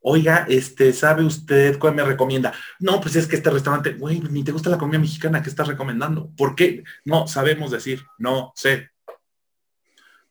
Oiga, 0.06 0.44
este, 0.50 0.92
¿sabe 0.92 1.24
usted 1.24 1.78
cuál 1.78 1.94
me 1.94 2.04
recomienda? 2.04 2.52
No, 2.78 3.00
pues 3.00 3.16
es 3.16 3.26
que 3.26 3.36
este 3.36 3.48
restaurante, 3.48 3.94
güey, 3.94 4.20
ni 4.20 4.44
te 4.44 4.52
gusta 4.52 4.68
la 4.68 4.76
comida 4.76 4.98
mexicana, 4.98 5.42
¿qué 5.42 5.48
estás 5.48 5.66
recomendando? 5.66 6.30
¿Por 6.36 6.54
qué? 6.54 6.84
No, 7.06 7.26
sabemos 7.26 7.70
decir, 7.70 8.04
no 8.18 8.52
sé. 8.54 8.90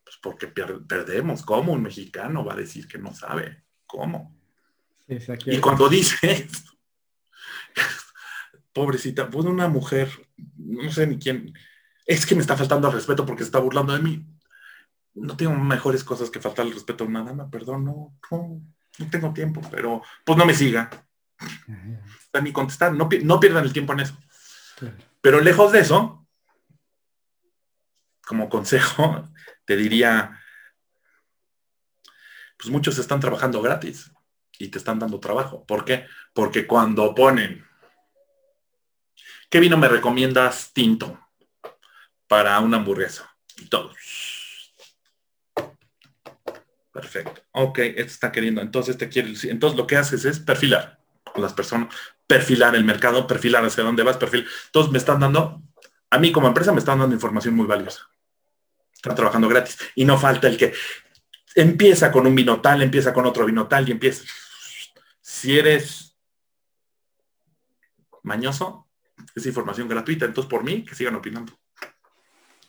Pues 0.03 0.17
porque 0.21 0.45
perdemos. 0.47 1.41
¿Cómo 1.41 1.73
un 1.73 1.81
mexicano 1.81 2.45
va 2.45 2.53
a 2.53 2.57
decir 2.57 2.87
que 2.87 2.99
no 2.99 3.15
sabe? 3.15 3.63
¿Cómo? 3.87 4.42
Y 5.07 5.59
cuando 5.59 5.89
dice, 5.89 6.47
pobrecita, 8.73 9.29
pues 9.29 9.45
una 9.45 9.67
mujer, 9.67 10.09
no 10.57 10.91
sé 10.91 11.07
ni 11.07 11.19
quién, 11.19 11.53
es 12.05 12.25
que 12.25 12.35
me 12.35 12.41
está 12.41 12.55
faltando 12.55 12.87
al 12.87 12.93
respeto 12.93 13.25
porque 13.25 13.43
se 13.43 13.47
está 13.47 13.59
burlando 13.59 13.93
de 13.93 14.01
mí. 14.01 14.25
No 15.15 15.37
tengo 15.37 15.53
mejores 15.55 16.03
cosas 16.03 16.29
que 16.29 16.39
faltar 16.39 16.65
el 16.65 16.73
respeto 16.73 17.03
a 17.03 17.07
una 17.07 17.23
dama, 17.23 17.49
perdón, 17.49 17.85
no, 17.85 18.17
no, 18.31 19.09
tengo 19.11 19.33
tiempo, 19.33 19.61
pero 19.69 20.01
pues 20.23 20.37
no 20.37 20.45
me 20.45 20.55
siga. 20.55 20.89
Ni 22.41 22.51
contestar, 22.51 22.93
no, 22.93 23.07
no 23.23 23.39
pierdan 23.39 23.65
el 23.65 23.73
tiempo 23.73 23.93
en 23.93 23.99
eso. 23.99 24.17
Pero 25.21 25.39
lejos 25.39 25.71
de 25.71 25.79
eso, 25.79 26.27
como 28.25 28.49
consejo, 28.49 29.29
te 29.65 29.75
diría, 29.75 30.39
pues 32.57 32.71
muchos 32.71 32.97
están 32.97 33.19
trabajando 33.19 33.61
gratis 33.61 34.12
y 34.59 34.69
te 34.69 34.77
están 34.77 34.99
dando 34.99 35.19
trabajo. 35.19 35.65
¿Por 35.65 35.85
qué? 35.85 36.05
Porque 36.33 36.65
cuando 36.67 37.13
ponen, 37.13 37.65
¿qué 39.49 39.59
vino 39.59 39.77
me 39.77 39.87
recomiendas 39.87 40.71
tinto 40.73 41.19
para 42.27 42.59
una 42.59 42.77
hamburguesa? 42.77 43.33
todo. 43.69 43.91
Perfecto. 46.91 47.41
Ok, 47.51 47.79
esto 47.79 48.01
está 48.01 48.31
queriendo. 48.31 48.61
Entonces 48.61 48.97
te 48.97 49.09
quiere 49.09 49.33
Entonces 49.43 49.77
lo 49.77 49.87
que 49.87 49.97
haces 49.97 50.25
es 50.25 50.39
perfilar 50.39 50.99
a 51.33 51.39
las 51.39 51.53
personas, 51.53 51.93
perfilar 52.27 52.75
el 52.75 52.83
mercado, 52.83 53.25
perfilar 53.25 53.65
hacia 53.65 53.83
dónde 53.83 54.03
vas, 54.03 54.17
perfil. 54.17 54.47
Entonces 54.67 54.91
me 54.91 54.99
están 54.99 55.19
dando, 55.19 55.63
a 56.11 56.19
mí 56.19 56.31
como 56.31 56.47
empresa 56.47 56.71
me 56.71 56.79
están 56.79 56.99
dando 56.99 57.15
información 57.15 57.55
muy 57.55 57.65
valiosa. 57.65 58.07
Están 58.93 59.15
trabajando 59.15 59.47
gratis. 59.47 59.77
Y 59.95 60.05
no 60.05 60.17
falta 60.19 60.47
el 60.47 60.57
que 60.57 60.73
empieza 61.55 62.11
con 62.11 62.27
un 62.27 62.35
vino 62.35 62.61
tal, 62.61 62.83
empieza 62.83 63.11
con 63.11 63.25
otro 63.25 63.45
vino 63.45 63.67
tal 63.67 63.89
y 63.89 63.91
empieza. 63.91 64.23
Si 65.23 65.57
eres 65.57 66.15
mañoso, 68.21 68.87
es 69.33 69.45
información 69.47 69.87
gratuita. 69.87 70.25
Entonces 70.25 70.49
por 70.49 70.63
mí, 70.63 70.85
que 70.85 70.93
sigan 70.93 71.15
opinando 71.15 71.53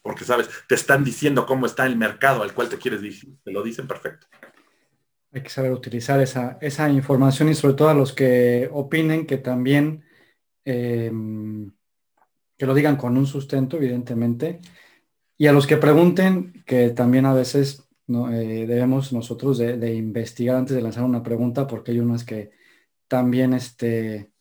porque 0.05 0.25
sabes, 0.25 0.51
te 0.69 0.75
están 0.75 1.03
diciendo 1.03 1.47
cómo 1.47 1.65
está 1.65 1.87
el 1.87 1.97
mercado 1.97 2.43
al 2.43 2.53
cual 2.53 2.69
te 2.69 2.77
quieres 2.77 3.01
dirigir, 3.01 3.39
te 3.43 3.51
lo 3.51 3.63
dicen 3.63 3.89
perfecto. 3.89 4.27
Hay 5.33 5.43
que 5.43 5.49
saber 5.49 5.73
utilizar 5.73 6.21
esa, 6.21 6.59
esa 6.61 6.91
información 6.91 7.49
y 7.49 7.55
sobre 7.55 7.73
todo 7.73 7.89
a 7.89 7.95
los 7.95 8.13
que 8.13 8.69
opinen 8.71 9.27
que 9.27 9.39
también, 9.39 10.05
em, 10.67 11.73
que 12.59 12.67
lo 12.67 12.75
digan 12.75 12.97
con 12.97 13.17
un 13.17 13.27
sustento, 13.27 13.79
evidentemente, 13.79 14.61
y 15.39 15.47
a 15.47 15.53
los 15.53 15.67
que 15.67 15.79
pregunten, 15.79 16.63
que 16.67 16.91
también 16.91 17.25
a 17.25 17.33
veces 17.33 17.84
eh, 18.09 18.67
debemos 18.67 19.13
nosotros 19.13 19.59
de, 19.59 19.95
investigar 19.95 20.57
antes 20.57 20.77
de 20.77 20.83
lanzar 20.83 21.05
una 21.05 21.23
pregunta, 21.23 21.67
porque 21.67 21.93
hay 21.93 22.01
unas 22.01 22.25
que 22.25 22.53
también, 23.09 23.55
este, 23.55 24.33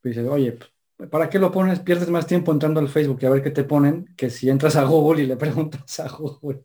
pues, 0.00 0.18
oye, 0.18 0.52
pues, 0.52 0.72
¿Para 1.10 1.28
qué 1.28 1.38
lo 1.38 1.50
pones? 1.50 1.80
Pierdes 1.80 2.08
más 2.10 2.26
tiempo 2.26 2.52
entrando 2.52 2.80
al 2.80 2.88
Facebook 2.88 3.18
y 3.20 3.26
a 3.26 3.30
ver 3.30 3.42
qué 3.42 3.50
te 3.50 3.64
ponen 3.64 4.14
que 4.16 4.30
si 4.30 4.48
entras 4.48 4.76
a 4.76 4.84
Google 4.84 5.22
y 5.22 5.26
le 5.26 5.36
preguntas 5.38 6.00
a 6.00 6.08
Google, 6.08 6.64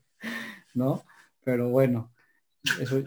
¿no? 0.73 1.05
Pero 1.43 1.69
bueno, 1.69 2.13
eso... 2.79 3.03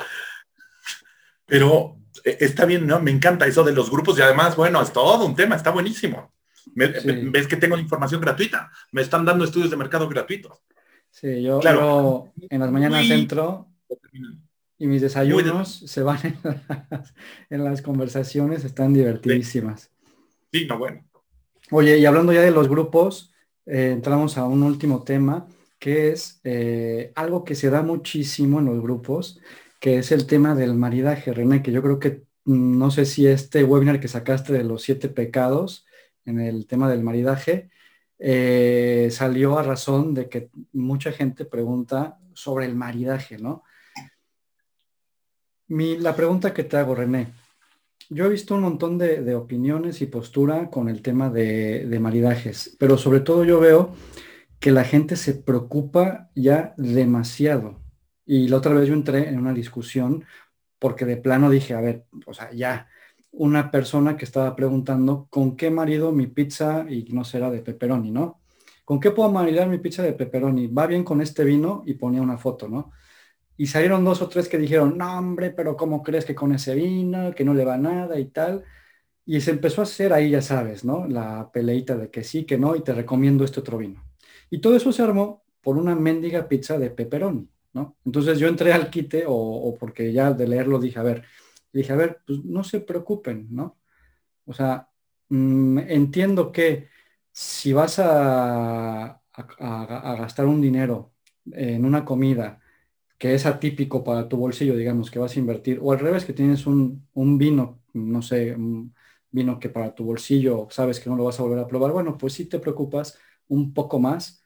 Pero 1.46 1.98
eh, 2.24 2.38
está 2.40 2.64
bien, 2.64 2.86
¿no? 2.86 3.00
Me 3.00 3.10
encanta 3.10 3.46
eso 3.46 3.62
de 3.64 3.72
los 3.72 3.90
grupos 3.90 4.18
y 4.18 4.22
además, 4.22 4.56
bueno, 4.56 4.80
es 4.82 4.92
todo 4.92 5.24
un 5.24 5.34
tema, 5.34 5.56
está 5.56 5.70
buenísimo. 5.70 6.32
Ves 6.74 7.46
que 7.46 7.56
tengo 7.56 7.78
información 7.78 8.20
gratuita, 8.20 8.70
me 8.92 9.02
están 9.02 9.24
dando 9.24 9.44
estudios 9.44 9.70
de 9.70 9.76
mercado 9.76 10.08
gratuitos. 10.08 10.62
Sí, 11.10 11.42
yo, 11.42 11.60
claro. 11.60 12.32
en 12.48 12.60
las 12.60 12.70
mañanas 12.70 13.10
entro 13.10 13.68
y 14.78 14.86
mis 14.86 15.02
desayunos 15.02 15.84
se 15.86 16.02
van 16.02 16.18
en 17.50 17.64
las, 17.64 17.82
conversaciones, 17.82 18.64
están 18.64 18.94
divertidísimas. 18.94 19.90
sí, 20.52 20.66
no, 20.66 20.78
bueno. 20.78 21.04
Oye, 21.70 21.98
y 21.98 22.06
hablando 22.06 22.32
ya 22.32 22.40
de 22.40 22.50
los 22.50 22.68
grupos, 22.68 23.32
eh, 23.66 23.90
entramos 23.92 24.38
a 24.38 24.44
un 24.44 24.62
último 24.62 25.04
tema, 25.04 25.46
que 25.78 26.10
es 26.10 26.40
eh, 26.44 27.12
algo 27.14 27.44
que 27.44 27.54
se 27.54 27.70
da 27.70 27.82
muchísimo 27.82 28.58
en 28.58 28.64
los 28.64 28.82
grupos, 28.82 29.38
que 29.80 29.98
es 29.98 30.12
el 30.12 30.26
tema 30.26 30.54
del 30.54 30.74
maridaje, 30.74 31.32
René, 31.32 31.62
que 31.62 31.72
yo 31.72 31.82
creo 31.82 31.98
que 32.00 32.22
mm, 32.44 32.78
no 32.78 32.90
sé 32.90 33.04
si 33.04 33.26
este 33.26 33.62
webinar 33.64 34.00
que 34.00 34.08
sacaste 34.08 34.52
de 34.52 34.64
los 34.64 34.82
siete 34.82 35.08
pecados 35.08 35.86
en 36.24 36.40
el 36.40 36.66
tema 36.66 36.90
del 36.90 37.02
maridaje, 37.02 37.70
eh, 38.22 39.08
salió 39.10 39.58
a 39.58 39.62
razón 39.62 40.12
de 40.12 40.28
que 40.28 40.50
mucha 40.72 41.10
gente 41.10 41.46
pregunta 41.46 42.18
sobre 42.34 42.66
el 42.66 42.76
maridaje, 42.76 43.38
¿no? 43.38 43.64
Mi, 45.68 45.96
la 45.96 46.14
pregunta 46.14 46.52
que 46.52 46.64
te 46.64 46.76
hago, 46.76 46.94
René, 46.94 47.28
yo 48.10 48.26
he 48.26 48.28
visto 48.28 48.54
un 48.54 48.60
montón 48.62 48.98
de, 48.98 49.34
opiniones 49.34 50.02
y 50.02 50.06
postura 50.06 50.68
con 50.68 50.88
el 50.88 51.00
tema 51.00 51.30
de, 51.30 51.98
maridajes, 52.00 52.76
pero 52.78 52.98
sobre 52.98 53.20
todo 53.20 53.44
yo 53.44 53.58
veo 53.58 53.94
que 54.58 54.70
la 54.70 54.84
gente 54.84 55.16
se 55.16 55.34
preocupa 55.34 56.30
ya 56.34 56.74
demasiado. 56.76 57.80
Y 58.26 58.48
la 58.48 58.58
otra 58.58 58.74
vez 58.74 58.88
yo 58.88 58.94
entré 58.94 59.28
en 59.28 59.38
una 59.38 59.54
discusión 59.54 60.24
porque 60.78 61.06
de 61.06 61.16
plano 61.16 61.48
dije, 61.48 61.74
a 61.74 61.80
ver, 61.80 62.04
o 62.26 62.34
sea, 62.34 62.52
ya 62.52 62.88
una 63.32 63.70
persona 63.70 64.16
que 64.16 64.24
estaba 64.24 64.54
preguntando 64.56 65.26
con 65.30 65.56
qué 65.56 65.70
marido 65.70 66.12
mi 66.12 66.26
pizza 66.26 66.86
y 66.88 67.04
no 67.12 67.24
será 67.24 67.50
de 67.50 67.60
pepperoni, 67.60 68.10
¿no? 68.10 68.40
¿Con 68.84 68.98
qué 68.98 69.12
puedo 69.12 69.30
maridar 69.30 69.68
mi 69.68 69.78
pizza 69.78 70.02
de 70.02 70.12
pepperoni? 70.12 70.66
¿Va 70.66 70.86
bien 70.86 71.04
con 71.04 71.20
este 71.20 71.44
vino? 71.44 71.84
Y 71.86 71.94
ponía 71.94 72.22
una 72.22 72.38
foto, 72.38 72.68
¿no? 72.68 72.90
Y 73.56 73.66
salieron 73.66 74.04
dos 74.04 74.22
o 74.22 74.28
tres 74.28 74.48
que 74.48 74.58
dijeron, 74.58 74.98
no 74.98 75.18
hombre, 75.18 75.50
pero 75.50 75.76
¿cómo 75.76 76.02
crees 76.02 76.24
que 76.24 76.34
con 76.34 76.52
ese 76.52 76.74
vino, 76.74 77.34
que 77.34 77.44
no 77.44 77.54
le 77.54 77.64
va 77.64 77.76
nada 77.76 78.18
y 78.18 78.26
tal? 78.26 78.64
Y 79.26 79.40
se 79.40 79.52
empezó 79.52 79.82
a 79.82 79.84
hacer 79.84 80.12
ahí, 80.12 80.30
ya 80.30 80.42
sabes, 80.42 80.84
¿no? 80.84 81.06
La 81.06 81.50
peleita 81.52 81.96
de 81.96 82.10
que 82.10 82.24
sí, 82.24 82.44
que 82.44 82.58
no, 82.58 82.74
y 82.74 82.80
te 82.80 82.92
recomiendo 82.94 83.44
este 83.44 83.60
otro 83.60 83.78
vino. 83.78 84.02
Y 84.50 84.60
todo 84.60 84.74
eso 84.76 84.92
se 84.92 85.02
armó 85.02 85.44
por 85.60 85.76
una 85.76 85.94
mendiga 85.94 86.48
pizza 86.48 86.78
de 86.78 86.90
pepperoni, 86.90 87.48
¿no? 87.74 87.96
Entonces 88.04 88.38
yo 88.38 88.48
entré 88.48 88.72
al 88.72 88.90
quite, 88.90 89.24
o, 89.28 89.76
porque 89.78 90.12
ya 90.12 90.32
de 90.32 90.48
leerlo 90.48 90.80
dije, 90.80 90.98
a 90.98 91.04
ver, 91.04 91.24
dije, 91.72 91.92
a 91.92 91.96
ver, 91.96 92.20
pues 92.26 92.44
no 92.44 92.64
se 92.64 92.80
preocupen, 92.80 93.48
¿no? 93.50 93.78
O 94.46 94.52
sea, 94.52 94.88
mm, 95.28 95.78
entiendo 95.78 96.52
que 96.52 96.88
si 97.32 97.72
vas 97.72 97.98
a, 97.98 99.20
a 99.32 100.16
gastar 100.18 100.46
un 100.46 100.60
dinero 100.60 101.12
en 101.52 101.84
una 101.84 102.04
comida, 102.04 102.60
que 103.20 103.34
es 103.34 103.44
atípico 103.44 104.02
para 104.02 104.30
tu 104.30 104.38
bolsillo, 104.38 104.74
digamos, 104.74 105.10
que 105.10 105.18
vas 105.18 105.36
a 105.36 105.38
invertir, 105.38 105.78
o 105.82 105.92
al 105.92 105.98
revés, 105.98 106.24
que 106.24 106.32
tienes 106.32 106.66
un, 106.66 107.06
vino, 107.36 107.82
no 107.92 108.22
sé, 108.22 108.54
un 108.54 108.94
vino 109.30 109.60
que 109.60 109.68
para 109.68 109.94
tu 109.94 110.04
bolsillo 110.04 110.68
sabes 110.70 110.98
que 111.00 111.10
no 111.10 111.16
lo 111.16 111.24
vas 111.24 111.38
a 111.38 111.42
volver 111.42 111.58
a 111.58 111.66
probar, 111.66 111.92
bueno, 111.92 112.16
pues 112.16 112.32
sí 112.32 112.46
te 112.46 112.58
preocupas 112.58 113.18
un 113.46 113.74
poco 113.74 113.98
más 113.98 114.42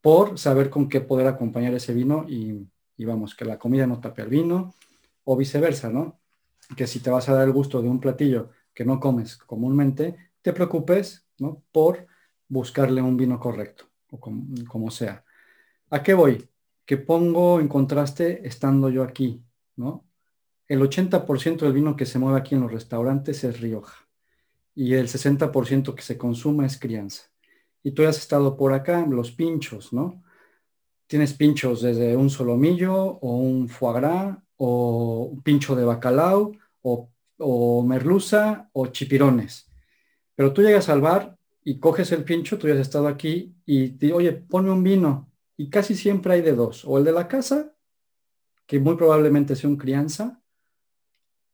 por 0.00 0.38
saber 0.38 0.70
con 0.70 0.88
qué 0.88 1.02
poder 1.02 1.26
acompañar 1.26 1.74
ese 1.74 1.92
vino 1.92 2.24
y, 2.26 2.66
vamos, 3.04 3.34
que 3.34 3.44
la 3.44 3.58
comida 3.58 3.86
no 3.86 4.00
tape 4.00 4.22
el 4.22 4.28
vino, 4.28 4.72
o 5.24 5.36
viceversa, 5.36 5.90
¿no? 5.90 6.18
Que 6.76 6.86
si 6.86 7.00
te 7.00 7.10
vas 7.10 7.28
a 7.28 7.34
dar 7.34 7.46
el 7.46 7.52
gusto 7.52 7.82
de 7.82 7.88
un 7.88 8.00
platillo 8.00 8.50
que 8.72 8.84
no 8.84 8.98
comes 9.00 9.36
comúnmente, 9.36 10.16
te 10.42 10.52
preocupes, 10.52 11.26
¿no? 11.38 11.62
Por 11.72 12.06
buscarle 12.48 13.02
un 13.02 13.16
vino 13.16 13.38
correcto, 13.38 13.86
o 14.10 14.18
como 14.20 14.90
sea. 14.90 15.24
¿A 15.90 16.02
qué 16.02 16.14
voy? 16.14 16.48
que 16.86 16.96
pongo 16.96 17.60
en 17.60 17.68
contraste 17.68 18.46
estando 18.46 18.90
yo 18.90 19.02
aquí, 19.02 19.42
¿no? 19.76 20.06
El 20.66 20.80
80% 20.80 21.64
del 21.64 21.72
vino 21.72 21.96
que 21.96 22.06
se 22.06 22.18
mueve 22.18 22.38
aquí 22.38 22.54
en 22.54 22.62
los 22.62 22.72
restaurantes 22.72 23.44
es 23.44 23.60
Rioja 23.60 24.06
y 24.74 24.94
el 24.94 25.08
60% 25.08 25.94
que 25.94 26.02
se 26.02 26.18
consume 26.18 26.66
es 26.66 26.78
crianza. 26.78 27.24
Y 27.82 27.92
tú 27.92 28.06
has 28.06 28.18
estado 28.18 28.56
por 28.56 28.72
acá, 28.72 29.06
los 29.06 29.30
pinchos, 29.30 29.92
¿no? 29.92 30.22
Tienes 31.06 31.34
pinchos 31.34 31.82
desde 31.82 32.16
un 32.16 32.30
solomillo 32.30 32.94
o 32.94 33.36
un 33.36 33.68
foie 33.68 34.00
gras 34.00 34.38
o 34.56 35.30
un 35.32 35.42
pincho 35.42 35.74
de 35.74 35.84
bacalao 35.84 36.52
o, 36.82 37.10
o 37.38 37.82
merluza 37.82 38.70
o 38.72 38.86
chipirones. 38.88 39.70
Pero 40.34 40.52
tú 40.52 40.62
llegas 40.62 40.88
al 40.88 41.00
bar 41.00 41.36
y 41.64 41.78
coges 41.78 42.12
el 42.12 42.24
pincho, 42.24 42.58
tú 42.58 42.68
ya 42.68 42.74
has 42.74 42.80
estado 42.80 43.08
aquí 43.08 43.54
y 43.64 43.90
te 43.90 44.12
oye, 44.12 44.32
ponme 44.32 44.70
un 44.70 44.82
vino 44.82 45.30
y 45.56 45.70
casi 45.70 45.94
siempre 45.94 46.34
hay 46.34 46.42
de 46.42 46.54
dos, 46.54 46.84
o 46.84 46.98
el 46.98 47.04
de 47.04 47.12
la 47.12 47.28
casa, 47.28 47.74
que 48.66 48.80
muy 48.80 48.96
probablemente 48.96 49.56
sea 49.56 49.70
un 49.70 49.76
crianza, 49.76 50.40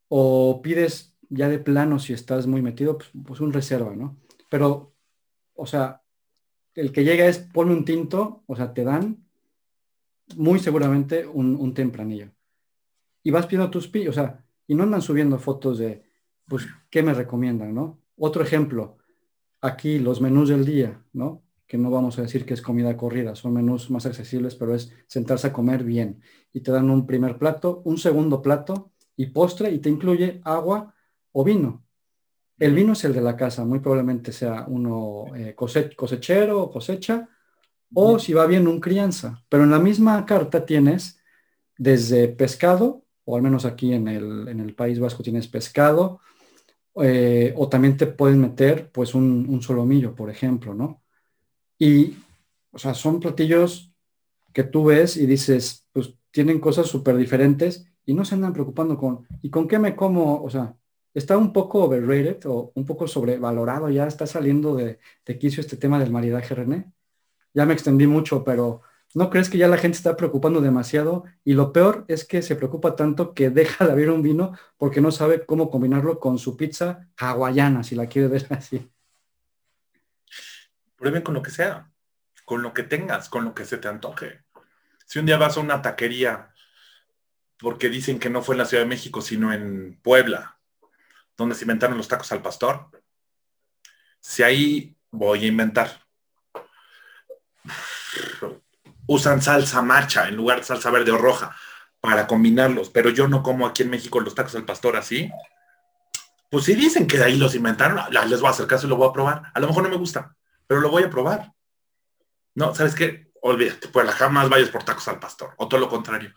o 0.09 0.61
pides 0.63 1.17
ya 1.29 1.49
de 1.49 1.59
plano 1.59 1.99
si 1.99 2.13
estás 2.13 2.47
muy 2.47 2.63
metido, 2.63 2.99
pues, 2.99 3.11
pues, 3.27 3.41
un 3.41 3.53
reserva, 3.53 3.95
¿no? 3.95 4.19
Pero, 4.49 4.95
o 5.55 5.67
sea, 5.67 6.03
el 6.75 6.93
que 6.93 7.05
llega 7.05 7.27
es 7.27 7.39
pone 7.39 7.73
un 7.73 7.85
tinto, 7.85 8.43
o 8.47 8.57
sea, 8.57 8.73
te 8.75 8.85
dan 8.85 9.25
muy 10.37 10.59
seguramente 10.59 11.27
un, 11.27 11.75
tempranillo. 11.75 12.31
Y 13.23 13.31
vas 13.31 13.47
pidiendo 13.47 13.71
tus 13.71 13.89
pillos, 13.89 14.17
o 14.17 14.21
sea, 14.21 14.45
y 14.67 14.75
no 14.75 14.85
andan 14.85 15.03
subiendo 15.03 15.39
fotos 15.39 15.79
de, 15.79 16.03
pues, 16.47 16.67
¿qué 16.91 17.03
me 17.03 17.15
recomiendan, 17.15 17.75
no? 17.75 18.01
Otro 18.17 18.43
ejemplo, 18.43 18.99
aquí 19.61 19.99
los 19.99 20.21
menús 20.21 20.49
del 20.49 20.65
día, 20.65 21.03
¿no? 21.13 21.43
que 21.71 21.79
no 21.79 21.89
vamos 21.89 22.19
a 22.19 22.23
decir 22.23 22.45
que 22.45 22.55
es 22.55 22.63
comida 22.63 22.97
corrida, 22.97 23.37
son 23.37 23.53
menús 23.53 23.93
más 23.93 24.05
accesibles, 24.05 24.57
pero 24.57 24.75
es 24.75 24.93
sentarse 25.07 25.47
a 25.47 25.53
comer 25.53 25.85
bien. 25.85 26.21
Y 26.53 26.63
te 26.63 26.73
dan 26.73 26.91
un 26.91 27.07
primer 27.07 27.39
plato, 27.39 27.81
un 27.85 27.97
segundo 27.97 28.43
plato 28.43 28.91
y 29.15 29.27
postre 29.27 29.71
y 29.71 29.79
te 29.79 29.89
incluye 29.89 30.41
agua 30.43 30.93
o 31.31 31.45
vino. 31.45 31.85
El 32.59 32.75
vino 32.75 32.95
es 32.95 33.05
el 33.05 33.13
de 33.13 33.21
la 33.21 33.37
casa, 33.37 33.65
muy 33.65 33.79
probablemente 33.79 34.33
sea 34.33 34.65
uno 34.67 35.27
eh, 35.37 35.55
cosechero 35.55 36.61
o 36.61 36.73
cosecha, 36.73 37.29
o 37.95 38.19
si 38.19 38.33
va 38.33 38.47
bien 38.47 38.67
un 38.67 38.81
crianza. 38.81 39.41
Pero 39.49 39.63
en 39.63 39.71
la 39.71 39.79
misma 39.79 40.27
carta 40.27 40.67
tienes 40.67 41.21
desde 41.79 42.27
pescado, 42.27 43.05
o 43.25 43.37
al 43.37 43.43
menos 43.43 43.65
aquí 43.65 43.93
en 43.93 44.09
el, 44.09 44.49
en 44.49 44.61
el 44.61 44.75
País 44.75 44.99
Vasco 44.99 45.23
tienes 45.23 45.49
pescado, 45.49 46.21
eh, 47.03 47.55
o 47.57 47.69
también 47.69 47.97
te 47.97 48.07
pueden 48.07 48.41
meter 48.41 48.91
pues 48.91 49.15
un, 49.15 49.47
un 49.49 49.63
solomillo, 49.63 50.15
por 50.15 50.31
ejemplo, 50.31 50.75
¿no? 50.75 51.03
Y, 51.79 52.17
o 52.73 52.79
sea, 52.79 52.95
son 52.95 53.21
platillos 53.21 53.93
que 54.53 54.65
tú 54.65 54.85
ves 54.85 55.17
y 55.17 55.27
dices, 55.27 55.87
pues 55.93 56.15
tienen 56.31 56.61
cosas 56.61 56.87
súper 56.87 57.17
diferentes 57.17 57.87
y 58.05 58.15
no 58.15 58.25
se 58.25 58.35
andan 58.35 58.53
preocupando 58.53 58.97
con, 58.97 59.27
¿y 59.43 59.51
con 59.51 59.69
qué 59.69 59.79
me 59.79 59.95
como? 59.95 60.43
O 60.43 60.51
sea, 60.51 60.77
está 61.15 61.37
un 61.39 61.53
poco 61.53 61.85
overrated 61.85 62.41
o 62.47 62.73
un 62.75 62.87
poco 62.87 63.07
sobrevalorado, 63.07 63.89
ya 63.91 64.07
está 64.07 64.27
saliendo 64.27 64.75
de, 64.77 64.99
de 65.25 65.39
quicio 65.39 65.61
este 65.61 65.77
tema 65.77 65.99
del 65.99 66.11
maridaje, 66.11 66.55
René. 66.55 66.93
Ya 67.55 67.67
me 67.67 67.75
extendí 67.75 68.07
mucho, 68.07 68.45
pero 68.45 68.83
¿No 69.13 69.29
crees 69.29 69.51
que 69.51 69.59
ya 69.59 69.67
la 69.67 69.77
gente 69.77 69.97
está 69.97 70.17
preocupando 70.17 70.61
demasiado? 70.61 71.25
Y 71.45 71.55
lo 71.55 71.73
peor 71.73 72.05
es 72.07 72.25
que 72.25 72.43
se 72.43 72.55
preocupa 72.55 72.95
tanto 72.95 73.35
que 73.35 73.51
deja 73.51 73.85
de 73.85 73.93
abrir 73.93 74.11
un 74.11 74.23
vino 74.23 74.57
porque 74.77 75.01
no 75.01 75.11
sabe 75.11 75.45
cómo 75.45 75.71
combinarlo 75.71 76.21
con 76.21 76.39
su 76.39 76.57
pizza 76.57 77.09
hawaiana, 77.17 77.83
si 77.83 77.95
la 77.97 78.07
quiere 78.07 78.29
ver 78.29 78.47
así. 78.51 78.91
Prueben 80.97 81.23
con 81.23 81.35
lo 81.35 81.43
que 81.43 81.51
sea, 81.51 81.91
con 82.45 82.63
lo 82.63 82.73
que 82.73 82.83
tengas, 82.83 83.29
con 83.29 83.45
lo 83.45 83.55
que 83.55 83.65
se 83.65 83.79
te 83.79 83.89
antoje. 83.89 84.45
Si 85.07 85.19
un 85.19 85.27
día 85.27 85.39
vas 85.39 85.57
a 85.57 85.61
una 85.61 85.83
taquería 85.83 86.53
porque 87.59 87.89
dicen 87.89 88.19
que 88.19 88.31
no 88.31 88.43
fue 88.43 88.55
en 88.55 88.61
la 88.61 88.65
Ciudad 88.65 88.85
de 88.85 88.89
México, 88.89 89.21
sino 89.21 89.53
en 89.53 89.99
Puebla, 90.03 90.59
donde 91.37 91.55
se 91.55 91.65
inventaron 91.65 91.97
los 91.97 92.09
tacos 92.09 92.31
al 92.33 92.43
pastor, 92.43 92.91
si 94.21 94.43
ahí 94.43 94.97
voy 95.11 95.45
a 95.45 95.49
inventar 95.49 96.07
usan 99.07 99.43
salsa 99.43 99.83
macha 99.83 100.29
en 100.29 100.37
lugar 100.37 100.59
de 100.59 100.65
salsa 100.65 100.91
verde 100.91 101.11
o 101.11 101.19
roja 101.19 101.55
para 102.01 102.27
combinarlos, 102.27 102.91
pero 102.91 103.11
yo 103.11 103.29
no 103.29 103.43
como 103.43 103.67
aquí 103.67 103.83
en 103.83 103.91
México 103.91 104.21
los 104.21 104.35
tacos 104.35 104.55
al 104.55 104.65
pastor 104.65 104.97
así. 104.97 105.31
Pues 106.51 106.65
si 106.65 106.75
dicen 106.75 107.07
que 107.07 107.19
de 107.19 107.25
ahí 107.25 107.37
los 107.37 107.55
inventaron, 107.55 108.01
les 108.29 108.41
voy 108.41 108.49
a 108.49 108.51
hacer 108.51 108.67
caso 108.67 108.87
y 108.87 108.91
lo 108.91 108.97
voy 108.97 109.09
a 109.09 109.13
probar. 109.13 109.43
A 109.55 109.61
lo 109.61 109.69
mejor 109.69 109.85
no 109.85 109.89
me 109.89 109.97
gusta, 109.97 110.35
pero 110.67 110.81
lo 110.81 110.91
voy 110.91 111.05
a 111.05 111.11
probar. 111.11 111.53
No, 112.55 112.75
¿sabes 112.75 112.95
qué? 112.95 113.31
Olvídate, 113.43 113.89
pues 113.89 114.11
jamás 114.11 114.49
vayas 114.49 114.69
por 114.71 114.83
tacos 114.83 115.07
al 115.09 115.21
pastor, 115.21 115.55
o 115.57 115.69
todo 115.69 115.81
lo 115.81 115.89
contrario. 115.89 116.33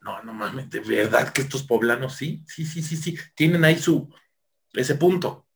No, 0.00 0.22
no 0.22 0.34
mames, 0.34 0.68
de 0.68 0.80
verdad 0.80 1.32
que 1.32 1.42
estos 1.42 1.62
poblanos 1.62 2.14
sí, 2.14 2.44
sí, 2.46 2.66
sí, 2.66 2.82
sí, 2.82 2.96
sí, 2.96 3.18
tienen 3.34 3.64
ahí 3.64 3.78
su, 3.78 4.14
ese 4.72 4.96
punto. 4.96 5.46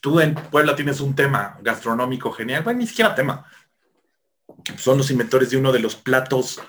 Tú 0.00 0.20
en 0.20 0.34
Puebla 0.34 0.76
tienes 0.76 1.00
un 1.00 1.14
tema 1.14 1.58
gastronómico 1.62 2.32
genial, 2.32 2.62
bueno, 2.62 2.80
ni 2.80 2.86
siquiera 2.86 3.14
tema, 3.14 3.46
son 4.76 4.98
los 4.98 5.10
inventores 5.10 5.50
de 5.50 5.56
uno 5.56 5.72
de 5.72 5.80
los 5.80 5.96
platos, 5.96 6.60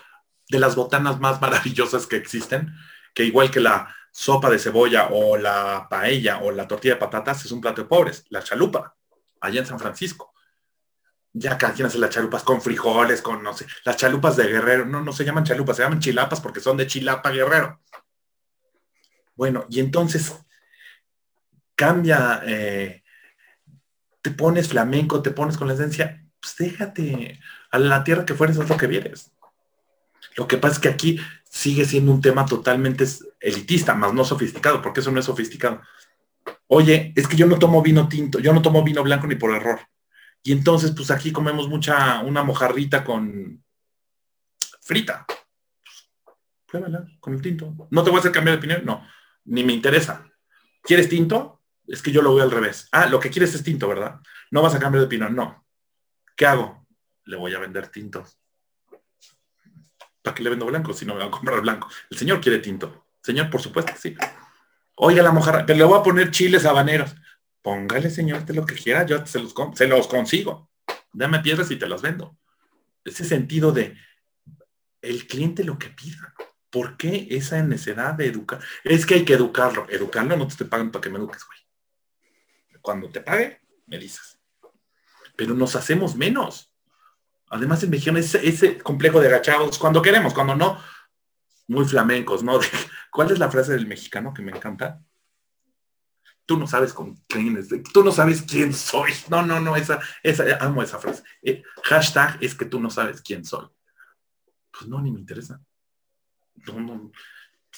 de 0.50 0.60
las 0.60 0.76
botanas 0.76 1.20
más 1.20 1.42
maravillosas 1.42 2.08
que 2.08 2.16
existen, 2.16 2.74
que 3.14 3.24
igual 3.24 3.52
que 3.52 3.60
la 3.60 3.94
sopa 4.12 4.50
de 4.50 4.60
cebolla 4.60 5.10
o 5.12 5.38
la 5.38 5.88
paella 5.90 6.40
o 6.40 6.52
la 6.52 6.68
tortilla 6.68 6.96
de 6.96 7.00
patatas 7.00 7.46
es 7.46 7.52
un 7.52 7.62
plato 7.62 7.82
de 7.82 7.88
pobres, 7.88 8.26
la 8.30 8.44
chalupa, 8.44 8.96
allá 9.42 9.60
en 9.60 9.66
San 9.66 9.80
Francisco. 9.80 10.34
Ya 11.36 11.58
cada 11.58 11.74
quien 11.74 11.90
las 12.00 12.10
chalupas 12.12 12.44
con 12.44 12.62
frijoles, 12.62 13.24
con 13.24 13.42
no 13.42 13.54
sé, 13.58 13.66
las 13.86 13.98
chalupas 13.98 14.38
de 14.38 14.46
guerrero, 14.46 14.86
no, 14.86 15.02
no 15.02 15.12
se 15.12 15.26
llaman 15.26 15.44
chalupas, 15.44 15.78
se 15.78 15.82
llaman 15.82 16.00
chilapas 16.00 16.40
porque 16.40 16.60
son 16.60 16.78
de 16.78 16.86
chilapa 16.86 17.32
guerrero. 17.32 17.82
Bueno, 19.36 19.66
y 19.68 19.80
entonces 19.80 20.36
cambia 21.76 22.44
eh, 22.46 23.03
te 24.24 24.32
pones 24.32 24.70
flamenco, 24.70 25.22
te 25.22 25.32
pones 25.32 25.58
con 25.58 25.68
la 25.68 25.74
esencia, 25.74 26.26
pues 26.40 26.56
déjate, 26.58 27.40
a 27.70 27.78
la 27.78 28.04
tierra 28.04 28.26
que 28.26 28.34
fueres 28.34 28.58
es 28.58 28.70
lo 28.70 28.78
que 28.78 28.88
vienes. 28.88 29.32
Lo 30.38 30.48
que 30.48 30.58
pasa 30.58 30.76
es 30.76 30.80
que 30.80 30.90
aquí 30.90 31.20
sigue 31.44 31.86
siendo 31.86 32.12
un 32.14 32.22
tema 32.22 32.46
totalmente 32.46 33.06
elitista, 33.42 33.94
más 33.94 34.14
no 34.14 34.24
sofisticado, 34.24 34.82
porque 34.82 35.02
eso 35.02 35.12
no 35.12 35.20
es 35.20 35.26
sofisticado. 35.26 35.82
Oye, 36.68 37.12
es 37.16 37.28
que 37.28 37.36
yo 37.36 37.46
no 37.46 37.60
tomo 37.60 37.82
vino 37.82 38.08
tinto, 38.08 38.40
yo 38.40 38.54
no 38.54 38.62
tomo 38.62 38.82
vino 38.82 39.04
blanco 39.04 39.28
ni 39.28 39.36
por 39.36 39.54
error. 39.54 39.82
Y 40.42 40.54
entonces, 40.54 40.92
pues 40.96 41.12
aquí 41.12 41.34
comemos 41.34 41.68
mucha, 41.68 42.22
una 42.22 42.44
mojarrita 42.44 43.04
con 43.04 43.62
frita. 44.82 45.26
pruébala 46.66 47.06
con 47.20 47.34
el 47.34 47.42
tinto. 47.42 47.76
No 47.92 48.04
te 48.04 48.10
voy 48.10 48.18
a 48.18 48.20
hacer 48.22 48.32
cambiar 48.32 48.56
de 48.56 48.60
opinión, 48.60 48.86
no, 48.86 49.06
ni 49.44 49.66
me 49.66 49.74
interesa. 49.74 50.26
¿Quieres 50.82 51.10
tinto? 51.10 51.63
Es 51.88 52.02
que 52.02 52.12
yo 52.12 52.22
lo 52.22 52.34
veo 52.34 52.44
al 52.44 52.52
revés. 52.52 52.88
Ah, 52.92 53.08
lo 53.08 53.20
que 53.20 53.30
quieres 53.30 53.54
es 53.54 53.64
tinto, 53.64 53.88
¿verdad? 53.88 54.20
No 54.52 54.62
vas 54.62 54.76
a 54.76 54.80
cambiar 54.80 55.02
de 55.02 55.08
opinión. 55.08 55.36
No. 55.36 55.66
¿Qué 56.36 56.46
hago? 56.46 56.86
Le 57.26 57.38
voy 57.38 57.54
a 57.54 57.60
vender 57.60 57.88
tintos. 57.88 58.38
¿Para 60.22 60.36
qué 60.36 60.44
le 60.44 60.50
vendo 60.50 60.66
blanco 60.66 60.94
si 60.94 61.06
no 61.06 61.14
me 61.14 61.20
va 61.20 61.26
a 61.26 61.32
comprar 61.32 61.62
blanco? 61.62 61.90
El 62.10 62.18
señor 62.18 62.40
quiere 62.40 62.60
tinto. 62.60 63.08
Señor, 63.22 63.50
por 63.50 63.62
supuesto 63.62 63.94
sí. 64.00 64.16
Oiga 64.96 65.22
la 65.24 65.32
mojarra, 65.32 65.66
pero 65.66 65.80
le 65.80 65.86
voy 65.86 66.00
a 66.00 66.04
poner 66.04 66.32
chiles 66.32 66.66
habaneros. 66.66 67.16
Póngale, 67.62 68.10
señor, 68.10 68.46
de 68.46 68.54
lo 68.54 68.66
que 68.66 68.76
quiera, 68.76 69.06
yo 69.06 69.26
se 69.26 69.40
los, 69.40 69.54
se 69.76 69.88
los 69.88 70.08
consigo. 70.08 70.70
Dame 71.12 71.40
piedras 71.40 71.72
y 71.72 71.78
te 71.78 71.88
las 71.88 72.02
vendo. 72.02 72.38
Ese 73.04 73.26
sentido 73.26 73.72
de 73.72 73.98
el 75.02 75.28
cliente 75.28 75.64
lo 75.64 75.78
que 75.78 75.90
pida. 75.90 76.34
¿Por 76.70 76.98
qué 76.98 77.28
esa 77.30 77.62
necesidad 77.62 78.14
de 78.14 78.28
educar? 78.28 78.60
Es 78.84 79.06
que 79.06 79.16
hay 79.16 79.26
que 79.26 79.34
educarlo. 79.34 79.86
Educarlo 79.90 80.38
no 80.38 80.48
te 80.48 80.54
estoy 80.54 80.68
pagando 80.68 80.92
para 80.92 81.04
que 81.04 81.10
me 81.10 81.18
eduques, 81.18 81.46
güey 81.46 81.63
cuando 82.84 83.10
te 83.10 83.22
pague, 83.22 83.62
me 83.88 83.98
dices. 83.98 84.40
Pero 85.36 85.56
nos 85.56 85.76
hacemos 85.76 86.16
menos. 86.16 86.72
Además, 87.50 87.82
en 87.84 87.90
México, 87.90 88.16
ese, 88.18 88.48
ese 88.48 88.78
complejo 88.78 89.20
de 89.20 89.28
agachados, 89.28 89.80
cuando 89.80 90.02
queremos, 90.02 90.34
cuando 90.34 90.56
no, 90.56 90.80
muy 91.68 91.86
flamencos, 91.86 92.44
¿no? 92.44 92.60
¿Cuál 93.12 93.32
es 93.32 93.40
la 93.40 93.50
frase 93.50 93.72
del 93.72 93.88
mexicano 93.88 94.34
que 94.34 94.44
me 94.44 94.52
encanta? 94.52 95.02
Tú 96.46 96.58
no 96.58 96.68
sabes 96.68 96.94
con 96.94 97.16
quién 97.28 97.58
es, 97.58 97.70
tú 97.94 98.04
no 98.04 98.12
sabes 98.12 98.42
quién 98.42 98.74
soy. 98.74 99.14
No, 99.30 99.44
no, 99.44 99.62
no, 99.62 99.78
esa, 99.78 100.00
esa, 100.22 100.44
amo 100.60 100.84
esa 100.84 101.00
frase. 101.00 101.24
Eh, 101.42 101.64
hashtag 101.84 102.38
es 102.42 102.54
que 102.54 102.66
tú 102.66 102.82
no 102.82 102.90
sabes 102.90 103.22
quién 103.22 103.46
soy. 103.46 103.68
Pues 104.72 104.90
no, 104.90 105.02
ni 105.02 105.10
me 105.10 105.22
interesa. 105.22 105.62
No, 106.68 106.82
no, 106.82 107.12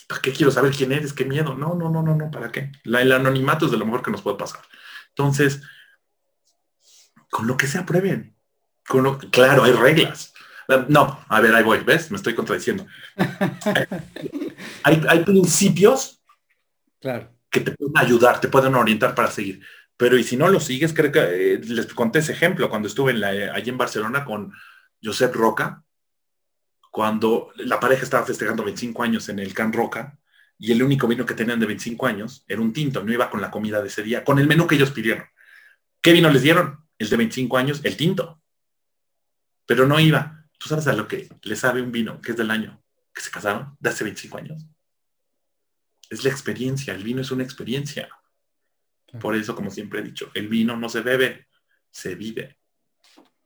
¿Para 0.08 0.22
qué 0.22 0.32
quiero 0.32 0.52
saber 0.52 0.74
quién 0.74 0.92
eres? 0.92 1.14
¿Qué 1.14 1.26
miedo? 1.26 1.56
No, 1.56 1.76
no, 1.76 1.90
no, 1.90 2.02
no, 2.02 2.16
no, 2.16 2.32
¿para 2.32 2.52
qué? 2.52 2.72
La, 2.84 3.02
el 3.02 3.12
anonimato 3.12 3.66
es 3.66 3.72
de 3.72 3.78
lo 3.78 3.86
mejor 3.86 4.02
que 4.02 4.12
nos 4.12 4.22
puede 4.22 4.38
pasar. 4.38 4.62
Entonces, 5.18 5.62
con 7.30 7.48
lo 7.48 7.56
que 7.56 7.68
se 7.68 7.78
aprueben. 7.78 8.36
Con 8.86 9.18
claro, 9.30 9.64
hay 9.64 9.72
reglas. 9.72 10.34
No, 10.90 11.24
a 11.30 11.42
ver, 11.42 11.56
ahí 11.56 11.64
voy, 11.64 11.80
¿ves? 11.80 12.12
Me 12.12 12.18
estoy 12.18 12.36
contradiciendo. 12.36 12.86
hay, 14.84 15.24
principios 15.24 16.22
claro. 17.00 17.30
que 17.50 17.62
te 17.62 17.72
pueden 17.72 17.98
ayudar, 17.98 18.42
te 18.42 18.50
pueden 18.50 18.76
orientar 18.76 19.16
para 19.16 19.32
seguir. 19.32 19.62
Pero 19.96 20.18
y 20.18 20.24
si 20.24 20.36
no 20.36 20.50
lo 20.50 20.60
sigues, 20.60 20.94
creo 20.94 21.12
que 21.12 21.54
eh, 21.54 21.60
les 21.60 21.86
conté 21.94 22.20
ese 22.20 22.34
ejemplo 22.34 22.70
cuando 22.70 22.88
estuve 22.88 23.12
en 23.12 23.22
la, 23.22 23.30
allí 23.54 23.70
en 23.70 23.78
Barcelona 23.78 24.26
con 24.26 24.52
Josep 25.02 25.34
Roca, 25.34 25.84
cuando 26.92 27.52
la 27.58 27.80
pareja 27.80 28.04
estaba 28.04 28.26
festejando 28.26 28.64
25 28.64 29.04
años 29.04 29.30
en 29.30 29.40
el 29.40 29.54
Can 29.54 29.72
Roca, 29.72 30.18
y 30.58 30.72
el 30.72 30.82
único 30.82 31.08
vino 31.08 31.26
que 31.26 31.34
tenían 31.34 31.60
de 31.60 31.66
25 31.66 32.08
años 32.08 32.44
era 32.48 32.62
un 32.62 32.72
tinto, 32.72 33.04
no 33.04 33.12
iba 33.12 33.30
con 33.30 33.42
la 33.42 33.52
comida 33.52 33.82
de 33.82 33.88
ese 33.88 34.04
día, 34.04 34.24
con 34.24 34.40
el 34.40 34.48
menú 34.48 34.68
que 34.68 34.76
ellos 34.76 34.92
pidieron. 34.92 35.26
¿Qué 36.02 36.14
vino 36.14 36.30
les 36.30 36.44
dieron? 36.44 36.86
El 36.98 37.10
de 37.10 37.18
25 37.18 37.58
años, 37.58 37.82
el 37.84 37.98
tinto. 37.98 38.42
Pero 39.66 39.88
no 39.88 40.00
iba. 40.00 40.46
¿Tú 40.58 40.70
sabes 40.70 40.88
a 40.88 40.94
lo 40.94 41.08
que 41.08 41.30
le 41.42 41.56
sabe 41.56 41.82
un 41.82 41.92
vino 41.92 42.22
que 42.22 42.32
es 42.32 42.38
del 42.38 42.52
año 42.52 42.82
que 43.14 43.22
se 43.22 43.32
casaron, 43.32 43.76
de 43.80 43.90
hace 43.90 44.04
25 44.04 44.38
años? 44.38 44.66
Es 46.10 46.24
la 46.24 46.30
experiencia, 46.30 46.94
el 46.94 47.04
vino 47.04 47.22
es 47.22 47.32
una 47.32 47.44
experiencia. 47.44 48.08
Por 49.20 49.36
eso, 49.36 49.56
como 49.56 49.72
siempre 49.72 50.00
he 50.00 50.04
dicho, 50.04 50.30
el 50.34 50.48
vino 50.48 50.76
no 50.78 50.90
se 50.90 51.02
bebe, 51.02 51.48
se 51.90 52.16
vive. 52.16 52.58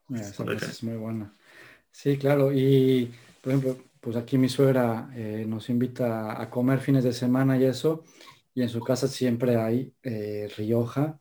es 0.09 0.83
muy 0.83 0.97
buena. 0.97 1.33
Sí, 1.91 2.17
claro. 2.17 2.51
Y, 2.51 3.13
por 3.41 3.53
ejemplo, 3.53 3.88
pues 3.99 4.15
aquí 4.15 4.37
mi 4.37 4.49
suegra 4.49 5.09
eh, 5.15 5.45
nos 5.47 5.69
invita 5.69 6.41
a 6.41 6.49
comer 6.49 6.79
fines 6.79 7.03
de 7.03 7.13
semana 7.13 7.57
y 7.57 7.65
eso, 7.65 8.03
y 8.53 8.61
en 8.61 8.69
su 8.69 8.81
casa 8.81 9.07
siempre 9.07 9.57
hay 9.57 9.93
eh, 10.03 10.49
Rioja 10.57 11.19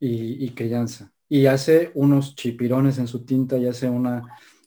y, 0.00 0.50
crianza. 0.50 1.12
Y 1.28 1.46
hace 1.46 1.90
unos 1.94 2.34
chipirones 2.34 2.98
en 2.98 3.08
su 3.08 3.24
tinta 3.24 3.58
y 3.58 3.66
hace 3.66 3.88
una 3.88 4.22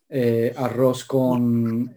eh, 0.10 0.54
arroz, 0.58 1.06
con, 1.06 1.96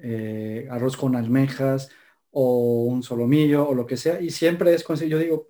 arroz 0.71 0.97
con 0.97 1.17
almejas 1.17 1.91
o 2.31 2.85
un 2.85 3.03
solomillo 3.03 3.69
o 3.69 3.75
lo 3.75 3.87
que 3.87 3.97
sea, 3.97 4.21
y 4.21 4.31
siempre 4.31 4.75
es 4.75 4.85
con 4.85 4.97
yo 4.97 5.19
digo, 5.19 5.49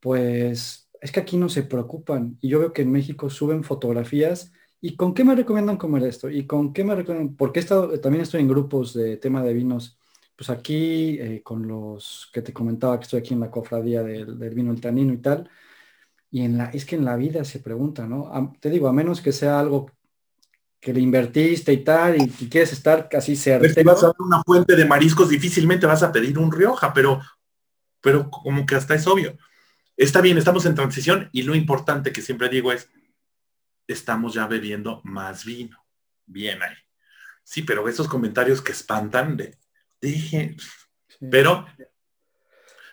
pues 0.00 0.88
es 1.00 1.12
que 1.12 1.20
aquí 1.20 1.36
no 1.36 1.48
se 1.48 1.64
preocupan, 1.64 2.38
y 2.40 2.48
yo 2.48 2.60
veo 2.60 2.72
que 2.72 2.82
en 2.82 2.92
México 2.92 3.30
suben 3.30 3.64
fotografías 3.64 4.52
¿Y 4.86 4.96
con 4.96 5.14
qué 5.14 5.24
me 5.24 5.34
recomiendan 5.34 5.78
comer 5.78 6.02
esto? 6.02 6.28
¿Y 6.28 6.46
con 6.46 6.74
qué 6.74 6.84
me 6.84 6.94
recomiendan? 6.94 7.36
Porque 7.36 7.58
he 7.58 7.62
estado, 7.62 7.98
también 8.00 8.20
estoy 8.20 8.42
en 8.42 8.48
grupos 8.48 8.92
de 8.92 9.16
tema 9.16 9.42
de 9.42 9.54
vinos. 9.54 9.98
Pues 10.36 10.50
aquí, 10.50 11.16
eh, 11.18 11.40
con 11.42 11.66
los 11.66 12.28
que 12.34 12.42
te 12.42 12.52
comentaba 12.52 12.98
que 12.98 13.04
estoy 13.04 13.20
aquí 13.20 13.32
en 13.32 13.40
la 13.40 13.50
cofradía 13.50 14.02
del, 14.02 14.36
vino 14.54 14.70
el 14.72 14.82
tanino 14.82 15.14
y 15.14 15.16
tal. 15.22 15.48
Y 16.30 16.42
en 16.42 16.58
la, 16.58 16.66
es 16.66 16.84
que 16.84 16.96
en 16.96 17.06
la 17.06 17.16
vida 17.16 17.44
se 17.44 17.60
pregunta, 17.60 18.06
¿no? 18.06 18.52
te 18.60 18.68
digo, 18.68 18.86
a 18.86 18.92
menos 18.92 19.22
que 19.22 19.32
sea 19.32 19.58
algo 19.58 19.90
que 20.78 20.92
le 20.92 21.00
invertiste 21.00 21.72
y 21.72 21.82
tal, 21.82 22.20
y, 22.20 22.28
quieres 22.50 22.74
estar 22.74 23.08
casi 23.08 23.36
cerca. 23.36 23.72
Si 23.72 23.82
vas 23.84 24.04
a 24.04 24.12
una 24.18 24.42
fuente 24.42 24.76
de 24.76 24.84
mariscos, 24.84 25.30
difícilmente 25.30 25.86
vas 25.86 26.02
a 26.02 26.12
pedir 26.12 26.38
un 26.38 26.52
Rioja, 26.52 26.92
pero, 26.92 27.22
pero 28.02 28.28
como 28.30 28.66
que 28.66 28.74
hasta 28.74 28.94
es 28.94 29.06
obvio. 29.06 29.38
Está 29.96 30.20
bien, 30.20 30.36
estamos 30.36 30.66
en 30.66 30.74
transición 30.74 31.30
y 31.32 31.44
lo 31.44 31.54
importante 31.54 32.12
que 32.12 32.20
siempre 32.20 32.50
digo 32.50 32.70
es, 32.70 32.90
estamos 33.86 34.34
ya 34.34 34.46
bebiendo 34.46 35.00
más 35.04 35.44
vino. 35.44 35.78
Bien 36.26 36.62
ahí. 36.62 36.74
Sí, 37.42 37.62
pero 37.62 37.88
esos 37.88 38.08
comentarios 38.08 38.62
que 38.62 38.72
espantan 38.72 39.36
de, 39.36 39.58
dije, 40.00 40.56
pero, 41.30 41.66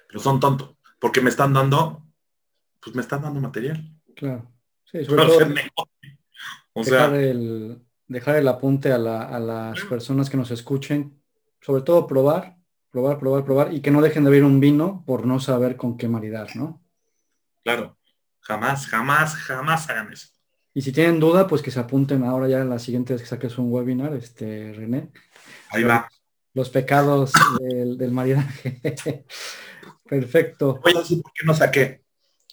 pero 0.07 0.19
son 0.19 0.39
tontos, 0.39 0.75
porque 0.99 1.21
me 1.21 1.29
están 1.29 1.53
dando, 1.53 2.05
pues 2.81 2.95
me 2.95 3.01
están 3.01 3.21
dando 3.21 3.39
material. 3.39 3.81
Claro. 4.15 4.51
Sí, 4.85 4.99
O 6.73 6.83
dejar, 6.83 7.09
sea, 7.11 7.21
el, 7.21 7.81
dejar 8.07 8.35
el 8.35 8.47
apunte 8.47 8.91
a, 8.91 8.97
la- 8.97 9.23
a 9.23 9.39
las 9.39 9.79
personas 9.85 10.29
que 10.29 10.37
nos 10.37 10.51
escuchen, 10.51 11.21
sobre 11.61 11.83
todo 11.83 12.07
probar, 12.07 12.57
probar, 12.89 13.19
probar, 13.19 13.45
probar, 13.45 13.73
y 13.73 13.81
que 13.81 13.91
no 13.91 14.01
dejen 14.01 14.23
de 14.25 14.31
beber 14.31 14.45
un 14.45 14.59
vino 14.59 15.03
por 15.05 15.25
no 15.25 15.39
saber 15.39 15.77
con 15.77 15.97
qué 15.97 16.07
maridar, 16.09 16.55
¿no? 16.55 16.81
claro, 17.63 17.97
jamás, 18.41 18.87
jamás, 18.87 19.35
jamás 19.35 19.89
hagan 19.89 20.11
eso. 20.11 20.27
Y 20.73 20.81
si 20.81 20.91
tienen 20.91 21.19
duda, 21.19 21.47
pues 21.47 21.61
que 21.61 21.71
se 21.71 21.79
apunten 21.79 22.23
ahora 22.23 22.47
ya 22.47 22.59
en 22.61 22.69
la 22.69 22.79
siguiente 22.79 23.13
vez 23.13 23.21
que 23.21 23.27
saques 23.27 23.57
un 23.57 23.71
webinar, 23.71 24.13
este, 24.13 24.73
René, 24.73 25.11
Ahí 25.69 25.83
va. 25.83 26.09
los 26.53 26.69
pecados 26.69 27.33
del, 27.59 27.97
del 27.97 28.11
maridaje. 28.11 28.81
Perfecto. 30.05 30.79
Voy 30.81 30.95
a 30.95 30.99
decir 30.99 31.21
por 31.21 31.33
qué 31.33 31.45
no 31.45 31.53
saqué. 31.53 32.03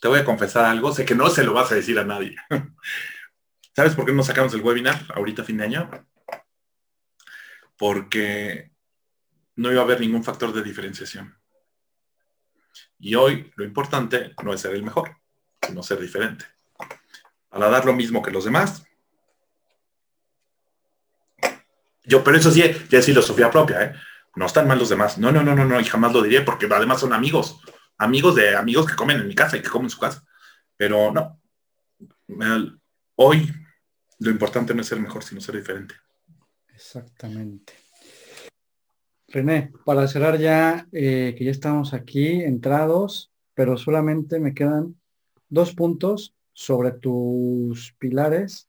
Te 0.01 0.09
voy 0.09 0.21
a 0.21 0.25
confesar 0.25 0.65
algo, 0.65 0.93
sé 0.93 1.05
que 1.05 1.15
no 1.15 1.29
se 1.31 1.45
lo 1.45 1.53
vas 1.53 1.71
a 1.73 1.75
decir 1.77 1.99
a 1.99 2.05
nadie. 2.05 2.37
¿Sabes 3.75 3.95
por 3.95 4.05
qué 4.05 4.13
no 4.13 4.23
sacamos 4.25 4.53
el 4.55 4.63
webinar 4.63 5.01
ahorita 5.15 5.45
fin 5.45 5.59
de 5.59 5.65
año? 5.65 5.91
Porque 7.77 8.73
no 9.57 9.71
iba 9.71 9.81
a 9.81 9.85
haber 9.85 10.01
ningún 10.01 10.25
factor 10.25 10.53
de 10.53 10.63
diferenciación. 10.63 11.37
Y 12.99 13.15
hoy 13.15 13.53
lo 13.55 13.65
importante 13.65 14.35
no 14.43 14.53
es 14.53 14.61
ser 14.61 14.75
el 14.75 14.83
mejor, 14.83 15.17
sino 15.63 15.83
ser 15.83 16.01
diferente. 16.01 16.45
Para 17.49 17.69
dar 17.69 17.85
lo 17.85 17.93
mismo 17.93 18.23
que 18.23 18.31
los 18.31 18.45
demás. 18.45 18.85
Yo, 22.05 22.25
pero 22.25 22.37
eso 22.37 22.51
sí, 22.51 22.63
ya 22.89 22.99
es 22.99 23.07
filosofía 23.07 23.51
propia, 23.51 23.83
¿eh? 23.85 23.95
No 24.35 24.47
están 24.47 24.69
mal 24.69 24.79
los 24.79 24.89
demás. 24.89 25.19
No, 25.19 25.33
no, 25.33 25.43
no, 25.43 25.55
no, 25.55 25.65
no, 25.65 25.81
y 25.81 25.85
jamás 25.85 26.13
lo 26.13 26.23
diré 26.23 26.43
porque 26.43 26.67
además 26.71 27.01
son 27.01 27.13
amigos. 27.13 27.61
Amigos 27.99 28.35
de 28.37 28.57
amigos 28.57 28.87
que 28.87 28.97
comen 28.97 29.19
en 29.19 29.27
mi 29.27 29.35
casa 29.35 29.57
y 29.57 29.63
que 29.63 29.69
comen 29.69 29.87
en 29.87 29.91
su 29.91 29.99
casa. 29.99 30.25
Pero 30.77 31.13
no. 31.13 31.41
Hoy 33.17 33.53
lo 34.21 34.31
importante 34.31 34.75
no 34.75 34.81
es 34.81 34.87
ser 34.87 35.01
mejor, 35.01 35.25
sino 35.25 35.41
ser 35.41 35.57
diferente. 35.57 35.95
Exactamente. 36.73 37.75
René, 39.27 39.73
para 39.85 40.07
cerrar 40.09 40.39
ya, 40.39 40.87
eh, 40.93 41.35
que 41.37 41.45
ya 41.45 41.51
estamos 41.51 41.93
aquí 41.93 42.41
entrados, 42.43 43.31
pero 43.53 43.77
solamente 43.77 44.41
me 44.41 44.55
quedan 44.55 44.99
dos 45.49 45.75
puntos 45.75 46.35
sobre 46.59 46.91
tus 46.91 47.93
pilares, 48.01 48.69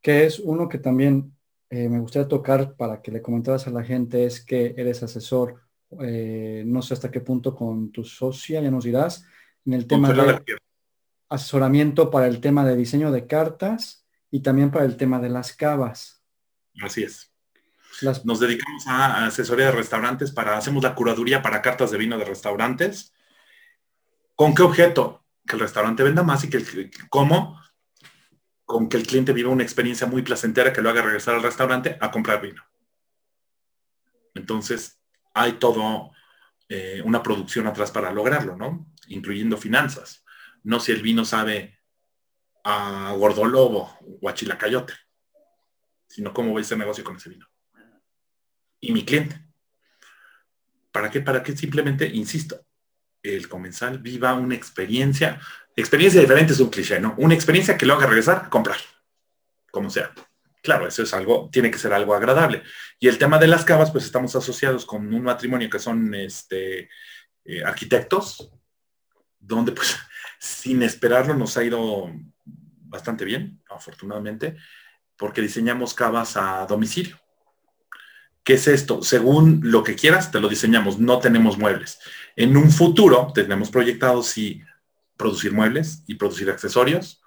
que 0.00 0.26
es 0.26 0.40
uno 0.40 0.68
que 0.68 0.78
también 0.78 1.32
eh, 1.70 1.88
me 1.88 2.00
gustaría 2.00 2.26
tocar 2.26 2.74
para 2.74 3.00
que 3.00 3.12
le 3.12 3.22
comentaras 3.22 3.68
a 3.68 3.70
la 3.70 3.84
gente, 3.84 4.26
es 4.26 4.44
que 4.44 4.74
eres 4.76 5.04
asesor, 5.04 5.62
eh, 6.00 6.64
no 6.66 6.82
sé 6.82 6.94
hasta 6.94 7.12
qué 7.12 7.20
punto 7.20 7.54
con 7.54 7.92
tu 7.92 8.02
socia, 8.02 8.60
ya 8.60 8.72
nos 8.72 8.82
dirás, 8.82 9.24
en 9.64 9.74
el 9.74 9.86
tema 9.86 10.12
de 10.12 10.42
asesoramiento 11.28 12.10
para 12.10 12.26
el 12.26 12.40
tema 12.40 12.66
de 12.66 12.74
diseño 12.74 13.12
de 13.12 13.24
cartas 13.28 14.04
y 14.32 14.40
también 14.40 14.72
para 14.72 14.84
el 14.84 14.96
tema 14.96 15.20
de 15.20 15.28
las 15.28 15.52
cavas. 15.52 16.24
Así 16.82 17.04
es. 17.04 17.32
Las 18.00 18.24
Nos 18.24 18.40
dedicamos 18.40 18.84
a 18.88 19.26
asesoría 19.26 19.66
de 19.66 19.72
restaurantes 19.72 20.32
para, 20.32 20.56
hacemos 20.56 20.82
la 20.82 20.96
curaduría 20.96 21.40
para 21.40 21.62
cartas 21.62 21.92
de 21.92 21.98
vino 21.98 22.18
de 22.18 22.24
restaurantes. 22.24 23.14
¿Con 24.34 24.56
qué 24.56 24.62
objeto? 24.62 25.21
Que 25.46 25.56
el 25.56 25.60
restaurante 25.60 26.02
venda 26.02 26.22
más 26.22 26.44
y 26.44 26.50
que 26.50 26.58
el. 26.58 26.90
Con 28.64 28.88
que 28.88 28.96
el 28.96 29.06
cliente 29.06 29.32
viva 29.32 29.50
una 29.50 29.62
experiencia 29.62 30.06
muy 30.06 30.22
placentera 30.22 30.72
que 30.72 30.80
lo 30.80 30.90
haga 30.90 31.02
regresar 31.02 31.34
al 31.34 31.42
restaurante 31.42 31.98
a 32.00 32.10
comprar 32.10 32.40
vino. 32.40 32.62
Entonces, 34.34 35.00
hay 35.34 35.54
todo 35.54 36.12
eh, 36.68 37.02
una 37.04 37.22
producción 37.22 37.66
atrás 37.66 37.90
para 37.90 38.12
lograrlo, 38.12 38.56
¿no? 38.56 38.86
Incluyendo 39.08 39.58
finanzas. 39.58 40.24
No 40.62 40.80
si 40.80 40.92
el 40.92 41.02
vino 41.02 41.24
sabe 41.24 41.78
a 42.64 43.14
gordolobo 43.18 43.98
o 44.22 44.28
a 44.28 44.34
chilacayote, 44.34 44.94
sino 46.06 46.32
cómo 46.32 46.54
va 46.54 46.60
ese 46.60 46.76
negocio 46.76 47.04
con 47.04 47.16
ese 47.16 47.30
vino 47.30 47.52
y 48.82 48.92
mi 48.92 49.04
cliente. 49.04 49.40
¿Para 50.90 51.10
qué? 51.10 51.22
Para 51.22 51.42
que 51.42 51.56
simplemente, 51.56 52.06
insisto, 52.06 52.66
el 53.22 53.48
comensal 53.48 53.98
viva 53.98 54.34
una 54.34 54.54
experiencia. 54.54 55.40
Experiencia 55.76 56.20
diferente 56.20 56.52
es 56.52 56.60
un 56.60 56.70
cliché, 56.70 57.00
¿no? 57.00 57.14
Una 57.18 57.34
experiencia 57.34 57.76
que 57.76 57.86
lo 57.86 57.94
haga 57.94 58.06
regresar 58.06 58.44
a 58.46 58.50
comprar, 58.50 58.78
como 59.70 59.90
sea. 59.90 60.12
Claro, 60.62 60.86
eso 60.86 61.02
es 61.02 61.12
algo, 61.12 61.48
tiene 61.50 61.70
que 61.70 61.78
ser 61.78 61.92
algo 61.92 62.14
agradable. 62.14 62.62
Y 63.00 63.08
el 63.08 63.18
tema 63.18 63.38
de 63.38 63.48
las 63.48 63.64
cavas, 63.64 63.90
pues 63.90 64.04
estamos 64.04 64.36
asociados 64.36 64.86
con 64.86 65.12
un 65.12 65.22
matrimonio 65.22 65.68
que 65.68 65.80
son 65.80 66.14
este, 66.14 66.88
eh, 67.44 67.64
arquitectos, 67.64 68.50
donde 69.40 69.72
pues 69.72 69.96
sin 70.38 70.82
esperarlo 70.82 71.34
nos 71.34 71.56
ha 71.56 71.64
ido 71.64 72.12
bastante 72.44 73.24
bien, 73.24 73.60
afortunadamente, 73.68 74.56
porque 75.16 75.40
diseñamos 75.40 75.94
cavas 75.94 76.36
a 76.36 76.66
domicilio. 76.66 77.18
¿Qué 78.44 78.54
es 78.54 78.66
esto? 78.66 79.02
Según 79.02 79.60
lo 79.62 79.84
que 79.84 79.94
quieras, 79.94 80.32
te 80.32 80.40
lo 80.40 80.48
diseñamos. 80.48 80.98
No 80.98 81.20
tenemos 81.20 81.58
muebles. 81.58 82.00
En 82.36 82.56
un 82.56 82.70
futuro 82.70 83.30
tenemos 83.34 83.70
proyectado 83.70 84.22
sí 84.22 84.62
producir 85.16 85.52
muebles 85.52 86.02
y 86.06 86.14
producir 86.14 86.50
accesorios 86.50 87.22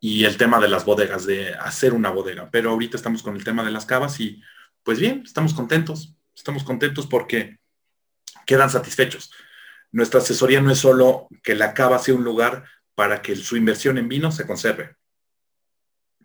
y 0.00 0.24
el 0.24 0.36
tema 0.36 0.60
de 0.60 0.68
las 0.68 0.84
bodegas, 0.84 1.26
de 1.26 1.54
hacer 1.54 1.94
una 1.94 2.10
bodega. 2.10 2.50
Pero 2.50 2.70
ahorita 2.70 2.96
estamos 2.96 3.22
con 3.22 3.36
el 3.36 3.44
tema 3.44 3.64
de 3.64 3.70
las 3.70 3.86
cavas 3.86 4.20
y 4.20 4.42
pues 4.82 4.98
bien, 4.98 5.22
estamos 5.24 5.54
contentos. 5.54 6.14
Estamos 6.34 6.64
contentos 6.64 7.06
porque 7.06 7.58
quedan 8.46 8.70
satisfechos. 8.70 9.32
Nuestra 9.92 10.20
asesoría 10.20 10.60
no 10.60 10.70
es 10.70 10.78
solo 10.78 11.28
que 11.42 11.54
la 11.54 11.72
cava 11.72 11.98
sea 11.98 12.14
un 12.14 12.24
lugar 12.24 12.64
para 12.94 13.22
que 13.22 13.36
su 13.36 13.56
inversión 13.56 13.96
en 13.98 14.08
vino 14.08 14.30
se 14.32 14.46
conserve, 14.46 14.96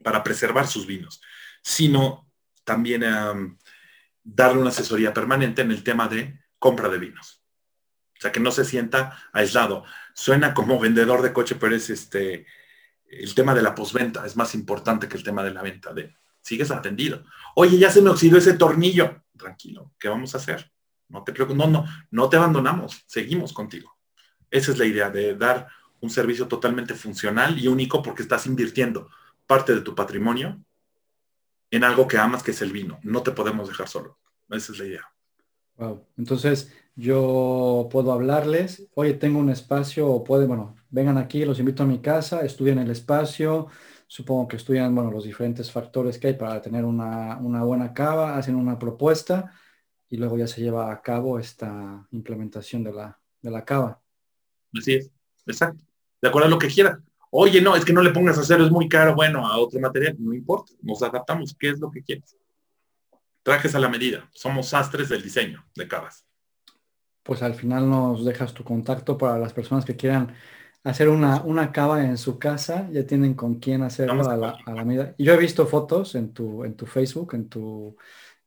para 0.04 0.24
preservar 0.24 0.68
sus 0.68 0.86
vinos, 0.86 1.22
sino 1.62 2.30
también 2.64 3.04
darle 4.24 4.60
una 4.60 4.70
asesoría 4.70 5.14
permanente 5.14 5.62
en 5.62 5.72
el 5.72 5.84
tema 5.84 6.08
de 6.08 6.40
compra 6.58 6.90
de 6.90 6.98
vinos. 6.98 7.39
O 8.20 8.22
sea, 8.22 8.34
que 8.34 8.42
no 8.42 8.52
se 8.52 8.66
sienta 8.66 9.18
aislado. 9.32 9.86
Suena 10.14 10.54
como 10.54 10.78
vendedor 10.78 11.22
de 11.22 11.32
coche, 11.32 11.56
pero 11.56 11.74
es 11.74 11.90
este, 11.90 12.46
el 13.06 13.34
tema 13.34 13.56
de 13.56 13.62
la 13.62 13.74
posventa 13.74 14.26
es 14.26 14.36
más 14.36 14.54
importante 14.56 15.08
que 15.08 15.16
el 15.16 15.24
tema 15.24 15.42
de 15.42 15.52
la 15.52 15.62
venta. 15.62 15.94
De, 15.94 16.18
sigues 16.42 16.70
atendido. 16.70 17.24
Oye, 17.56 17.78
ya 17.78 17.90
se 17.90 18.02
me 18.02 18.10
oxidó 18.10 18.38
ese 18.38 18.56
tornillo. 18.56 19.24
Tranquilo, 19.38 19.94
¿qué 19.98 20.10
vamos 20.10 20.36
a 20.36 20.38
hacer? 20.38 20.70
No 21.08 21.24
te 21.24 21.32
preocupes, 21.32 21.58
no, 21.58 21.68
no, 21.68 21.86
no 22.12 22.30
te 22.30 22.36
abandonamos, 22.36 23.04
seguimos 23.08 23.54
contigo. 23.54 23.98
Esa 24.52 24.72
es 24.72 24.78
la 24.78 24.86
idea 24.86 25.10
de 25.10 25.36
dar 25.36 25.70
un 26.02 26.10
servicio 26.10 26.48
totalmente 26.50 26.96
funcional 26.96 27.58
y 27.58 27.70
único 27.70 28.04
porque 28.04 28.22
estás 28.22 28.46
invirtiendo 28.48 29.10
parte 29.48 29.74
de 29.74 29.82
tu 29.82 29.96
patrimonio 29.96 30.62
en 31.72 31.86
algo 31.86 32.06
que 32.06 32.18
amas, 32.18 32.44
que 32.44 32.52
es 32.52 32.62
el 32.62 32.74
vino. 32.74 33.00
No 33.04 33.24
te 33.24 33.32
podemos 33.32 33.70
dejar 33.70 33.88
solo. 33.88 34.20
Esa 34.50 34.74
es 34.74 34.80
la 34.80 34.86
idea. 34.86 35.14
Wow. 35.78 36.06
Entonces, 36.18 36.74
yo 37.00 37.88
puedo 37.90 38.12
hablarles, 38.12 38.90
oye, 38.94 39.14
tengo 39.14 39.40
un 39.40 39.50
espacio, 39.50 40.10
o 40.10 40.24
puede, 40.24 40.46
bueno, 40.46 40.76
vengan 40.90 41.18
aquí, 41.18 41.46
los 41.46 41.58
invito 41.60 41.84
a 41.84 41.86
mi 41.86 42.00
casa, 42.00 42.42
estudien 42.42 42.78
el 42.78 42.92
espacio, 42.92 43.68
supongo 44.06 44.50
que 44.50 44.58
estudian, 44.58 44.94
bueno, 44.94 45.10
los 45.10 45.24
diferentes 45.24 45.72
factores 45.72 46.18
que 46.18 46.28
hay 46.28 46.34
para 46.34 46.62
tener 46.62 46.84
una, 46.84 47.38
una 47.38 47.64
buena 47.64 47.94
cava, 47.94 48.38
hacen 48.38 48.56
una 48.56 48.78
propuesta 48.78 49.54
y 50.10 50.18
luego 50.18 50.38
ya 50.38 50.48
se 50.48 50.62
lleva 50.62 50.92
a 50.92 51.02
cabo 51.02 51.40
esta 51.40 52.06
implementación 52.12 52.84
de 52.84 52.92
la, 52.92 53.18
de 53.42 53.50
la 53.50 53.64
cava. 53.64 54.02
Así 54.78 54.96
es, 54.96 55.10
exacto. 55.46 55.82
De 56.22 56.28
acuerdo 56.28 56.48
a 56.48 56.52
lo 56.52 56.60
que 56.60 56.68
quieras. 56.68 57.00
Oye, 57.32 57.62
no, 57.62 57.78
es 57.78 57.86
que 57.86 57.94
no 57.94 58.02
le 58.02 58.10
pongas 58.10 58.38
acero, 58.38 58.66
es 58.66 58.72
muy 58.72 58.90
caro. 58.90 59.16
Bueno, 59.16 59.48
a 59.48 59.58
otro 59.58 59.80
material, 59.80 60.18
no 60.20 60.34
importa, 60.34 60.74
nos 60.82 61.02
adaptamos. 61.02 61.56
¿Qué 61.58 61.70
es 61.70 61.80
lo 61.80 61.90
que 61.90 62.04
quieres? 62.04 62.36
Trajes 63.44 63.74
a 63.76 63.80
la 63.80 63.88
medida. 63.88 64.28
Somos 64.34 64.70
sastres 64.70 65.08
del 65.08 65.22
diseño 65.22 65.64
de 65.76 65.88
cavas. 65.88 66.26
Pues 67.30 67.44
al 67.44 67.54
final 67.54 67.88
nos 67.88 68.26
dejas 68.26 68.56
tu 68.56 68.64
contacto 68.64 69.16
para 69.16 69.38
las 69.38 69.54
personas 69.54 69.86
que 69.86 69.96
quieran 69.96 70.34
hacer 70.84 71.10
una, 71.10 71.44
una 71.44 71.72
cava 71.72 72.04
en 72.04 72.18
su 72.18 72.40
casa, 72.40 72.90
ya 72.92 73.06
tienen 73.06 73.36
con 73.36 73.60
quién 73.60 73.84
hacerlo 73.84 74.28
a 74.28 74.36
la, 74.36 74.58
a 74.66 74.74
la, 74.74 74.84
medida. 74.84 75.14
Y 75.16 75.26
yo 75.26 75.36
he 75.36 75.38
visto 75.38 75.68
fotos 75.68 76.16
en 76.16 76.34
tu, 76.34 76.64
en 76.64 76.74
tu 76.74 76.88
Facebook, 76.88 77.36
en 77.36 77.48
tu, 77.48 77.96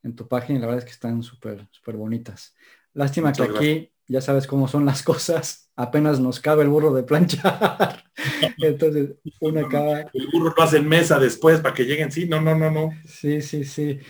en 0.03 0.17
tu 0.17 0.27
página, 0.27 0.59
y 0.59 0.61
la 0.63 0.67
verdad 0.67 0.81
es 0.81 0.85
que 0.85 0.91
están 0.91 1.23
súper, 1.23 1.69
súper 1.71 1.95
bonitas. 1.95 2.57
Lástima 2.93 3.29
Muchas 3.29 3.47
que 3.47 3.53
gracias. 3.53 3.77
aquí 3.77 3.93
ya 4.09 4.21
sabes 4.21 4.49
cómo 4.49 4.67
son 4.67 4.85
las 4.85 5.03
cosas, 5.05 5.71
apenas 5.77 6.19
nos 6.19 6.41
cabe 6.41 6.65
el 6.65 6.69
burro 6.69 6.93
de 6.93 7.05
planchar. 7.05 8.03
Entonces, 8.59 9.11
una 9.39 9.69
cava. 9.69 10.01
El 10.13 10.27
burro 10.33 10.53
lo 10.57 10.61
hace 10.61 10.79
en 10.79 10.89
mesa 10.89 11.21
después 11.21 11.61
para 11.61 11.73
que 11.73 11.85
lleguen. 11.85 12.11
Sí, 12.11 12.27
no, 12.27 12.41
no, 12.41 12.59
no, 12.59 12.69
no. 12.69 12.91
Sí, 13.07 13.43
sí, 13.43 13.65
sí. 13.65 14.01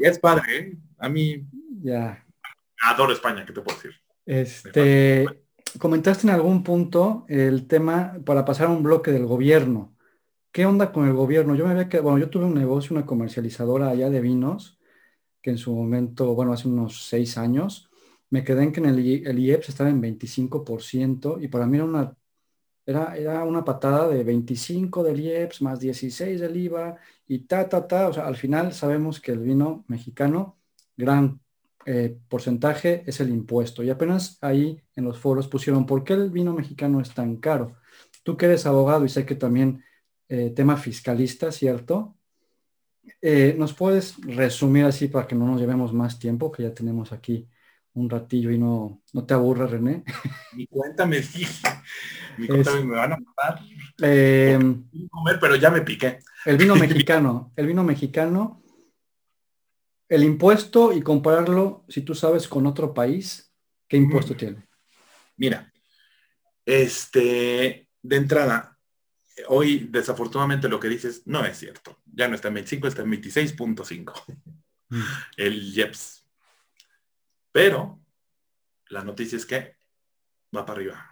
Es 0.00 0.18
padre, 0.18 0.56
¿eh? 0.56 0.78
A 0.96 1.10
mí. 1.10 1.46
Ya. 1.82 2.24
Adoro 2.82 3.12
España, 3.12 3.44
¿qué 3.46 3.52
te 3.52 3.60
puedo 3.60 3.76
decir? 3.76 3.92
Este, 4.26 5.26
comentaste 5.78 6.26
en 6.26 6.34
algún 6.34 6.62
punto 6.62 7.24
el 7.28 7.66
tema 7.66 8.18
para 8.24 8.44
pasar 8.44 8.66
a 8.68 8.70
un 8.70 8.82
bloque 8.82 9.10
del 9.12 9.26
gobierno. 9.26 9.96
¿Qué 10.52 10.66
onda 10.66 10.92
con 10.92 11.06
el 11.06 11.14
gobierno? 11.14 11.54
Yo 11.54 11.64
me 11.64 11.72
había 11.72 11.88
que, 11.88 12.00
bueno, 12.00 12.18
yo 12.18 12.30
tuve 12.30 12.44
un 12.44 12.54
negocio, 12.54 12.94
una 12.96 13.06
comercializadora 13.06 13.88
allá 13.88 14.10
de 14.10 14.20
vinos, 14.20 14.78
que 15.40 15.50
en 15.50 15.58
su 15.58 15.74
momento, 15.74 16.34
bueno, 16.34 16.52
hace 16.52 16.68
unos 16.68 17.06
seis 17.06 17.38
años, 17.38 17.90
me 18.30 18.44
quedé 18.44 18.64
en 18.64 18.72
que 18.72 18.80
en 18.80 18.86
el, 18.86 19.26
el 19.26 19.38
IEPS 19.38 19.70
estaba 19.70 19.90
en 19.90 20.00
25% 20.02 21.38
y 21.40 21.48
para 21.48 21.66
mí 21.66 21.76
era 21.76 21.84
una 21.86 22.16
Era, 22.86 23.16
era 23.16 23.44
una 23.44 23.64
patada 23.64 24.08
de 24.08 24.24
25 24.24 25.04
del 25.04 25.20
IEPS 25.20 25.62
más 25.62 25.80
16 25.80 26.40
del 26.40 26.56
IVA 26.56 26.96
y 27.28 27.40
ta, 27.46 27.68
ta, 27.68 27.86
ta. 27.86 28.08
O 28.08 28.12
sea, 28.12 28.26
al 28.26 28.36
final 28.36 28.72
sabemos 28.72 29.20
que 29.20 29.32
el 29.32 29.40
vino 29.40 29.84
mexicano, 29.88 30.58
gran 30.96 31.41
eh, 31.84 32.16
porcentaje 32.28 33.02
es 33.06 33.20
el 33.20 33.30
impuesto. 33.30 33.82
Y 33.82 33.90
apenas 33.90 34.38
ahí 34.40 34.80
en 34.94 35.04
los 35.04 35.18
foros 35.18 35.48
pusieron, 35.48 35.86
¿por 35.86 36.04
qué 36.04 36.14
el 36.14 36.30
vino 36.30 36.52
mexicano 36.52 37.00
es 37.00 37.12
tan 37.12 37.36
caro? 37.36 37.76
Tú 38.22 38.36
que 38.36 38.46
eres 38.46 38.66
abogado 38.66 39.04
y 39.04 39.08
sé 39.08 39.26
que 39.26 39.34
también 39.34 39.82
eh, 40.28 40.50
tema 40.50 40.76
fiscalista, 40.76 41.50
¿cierto? 41.50 42.16
Eh, 43.20 43.56
¿Nos 43.58 43.74
puedes 43.74 44.16
resumir 44.24 44.84
así 44.84 45.08
para 45.08 45.26
que 45.26 45.34
no 45.34 45.46
nos 45.46 45.60
llevemos 45.60 45.92
más 45.92 46.18
tiempo, 46.18 46.52
que 46.52 46.62
ya 46.62 46.72
tenemos 46.72 47.12
aquí 47.12 47.48
un 47.94 48.08
ratillo 48.08 48.50
y 48.50 48.58
no, 48.58 49.02
no 49.12 49.26
te 49.26 49.34
aburra, 49.34 49.66
René? 49.66 50.04
Y 50.56 50.66
cuéntame, 50.68 51.22
sí. 51.22 51.46
Mi 52.38 52.46
cuéntame, 52.46 52.84
me 52.84 52.96
van 52.96 53.12
a 53.12 53.16
matar. 53.18 53.60
Comer, 53.98 55.38
pero 55.40 55.56
ya 55.56 55.70
me 55.70 55.82
piqué. 55.82 56.20
El 56.46 56.56
vino 56.56 56.76
mexicano, 56.76 57.52
el 57.56 57.66
vino 57.66 57.82
mexicano, 57.82 58.61
el 60.12 60.24
impuesto 60.24 60.92
y 60.92 61.00
compararlo, 61.00 61.86
si 61.88 62.02
tú 62.02 62.14
sabes, 62.14 62.46
con 62.46 62.66
otro 62.66 62.92
país, 62.92 63.50
¿qué 63.88 63.96
impuesto 63.96 64.36
tiene? 64.36 64.68
Mira, 65.38 65.72
este, 66.66 67.88
de 68.02 68.16
entrada, 68.16 68.78
hoy 69.48 69.88
desafortunadamente 69.90 70.68
lo 70.68 70.78
que 70.78 70.88
dices 70.88 71.22
no 71.24 71.46
es 71.46 71.56
cierto. 71.56 72.02
Ya 72.04 72.28
no 72.28 72.34
está 72.34 72.48
en 72.48 72.54
25, 72.54 72.88
está 72.88 73.00
en 73.00 73.10
26.5. 73.10 74.12
Mm. 74.90 75.02
El 75.38 75.74
IEPS. 75.74 76.28
Pero 77.50 77.98
la 78.88 79.02
noticia 79.04 79.36
es 79.36 79.46
que 79.46 79.78
va 80.54 80.66
para 80.66 80.78
arriba. 80.78 81.11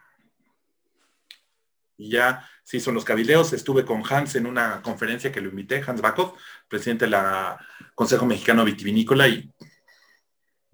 Y 2.01 2.11
ya 2.11 2.49
sí 2.65 2.81
son 2.81 2.95
los 2.95 3.05
cabildeos. 3.05 3.53
Estuve 3.53 3.85
con 3.85 4.03
Hans 4.09 4.35
en 4.37 4.47
una 4.47 4.81
conferencia 4.83 5.31
que 5.31 5.41
lo 5.41 5.51
invité, 5.51 5.83
Hans 5.87 6.01
Bakov, 6.01 6.35
presidente 6.69 7.07
del 7.07 7.17
Consejo 7.95 8.27
Mexicano 8.27 8.65
Vitivinícola, 8.65 9.29
y 9.29 9.53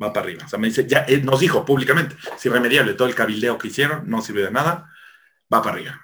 va 0.02 0.12
para 0.12 0.26
arriba. 0.26 0.44
O 0.46 0.48
sea, 0.48 0.58
me 0.58 0.68
dice, 0.68 0.86
ya 0.86 1.06
nos 1.22 1.40
dijo 1.40 1.64
públicamente, 1.64 2.16
es 2.36 2.46
irremediable 2.46 2.94
todo 2.94 3.08
el 3.08 3.14
cabildeo 3.14 3.58
que 3.58 3.68
hicieron, 3.68 4.08
no 4.08 4.22
sirve 4.22 4.42
de 4.42 4.50
nada, 4.50 4.90
va 5.52 5.62
para 5.62 5.76
arriba. 5.76 6.00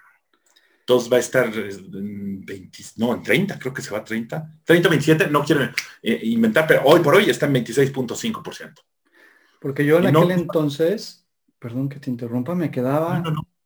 Entonces 0.81 1.13
va 1.13 1.17
a 1.17 1.21
estar 1.21 1.47
en 1.47 2.45
20, 2.45 2.79
no, 2.97 3.15
en 3.15 3.23
30, 3.23 3.59
creo 3.59 3.73
que 3.73 3.83
se 3.83 3.91
va 3.91 3.99
a 3.99 4.05
30. 4.05 4.61
30, 4.65 4.89
27, 4.89 5.29
no 5.29 5.45
quiero 5.45 5.63
eh, 6.03 6.21
inventar, 6.25 6.67
pero 6.67 6.83
hoy 6.85 7.01
por 7.01 7.15
hoy 7.15 7.31
está 7.31 7.47
en 7.47 7.55
26.5%. 7.55 8.75
Porque 9.61 9.85
yo 9.85 9.99
en 9.99 10.09
aquel 10.09 10.33
entonces, 10.33 11.25
perdón 11.61 11.89
que 11.89 12.01
te 12.01 12.11
interrumpa, 12.11 12.57
me 12.57 12.73
quedaba, 12.73 13.23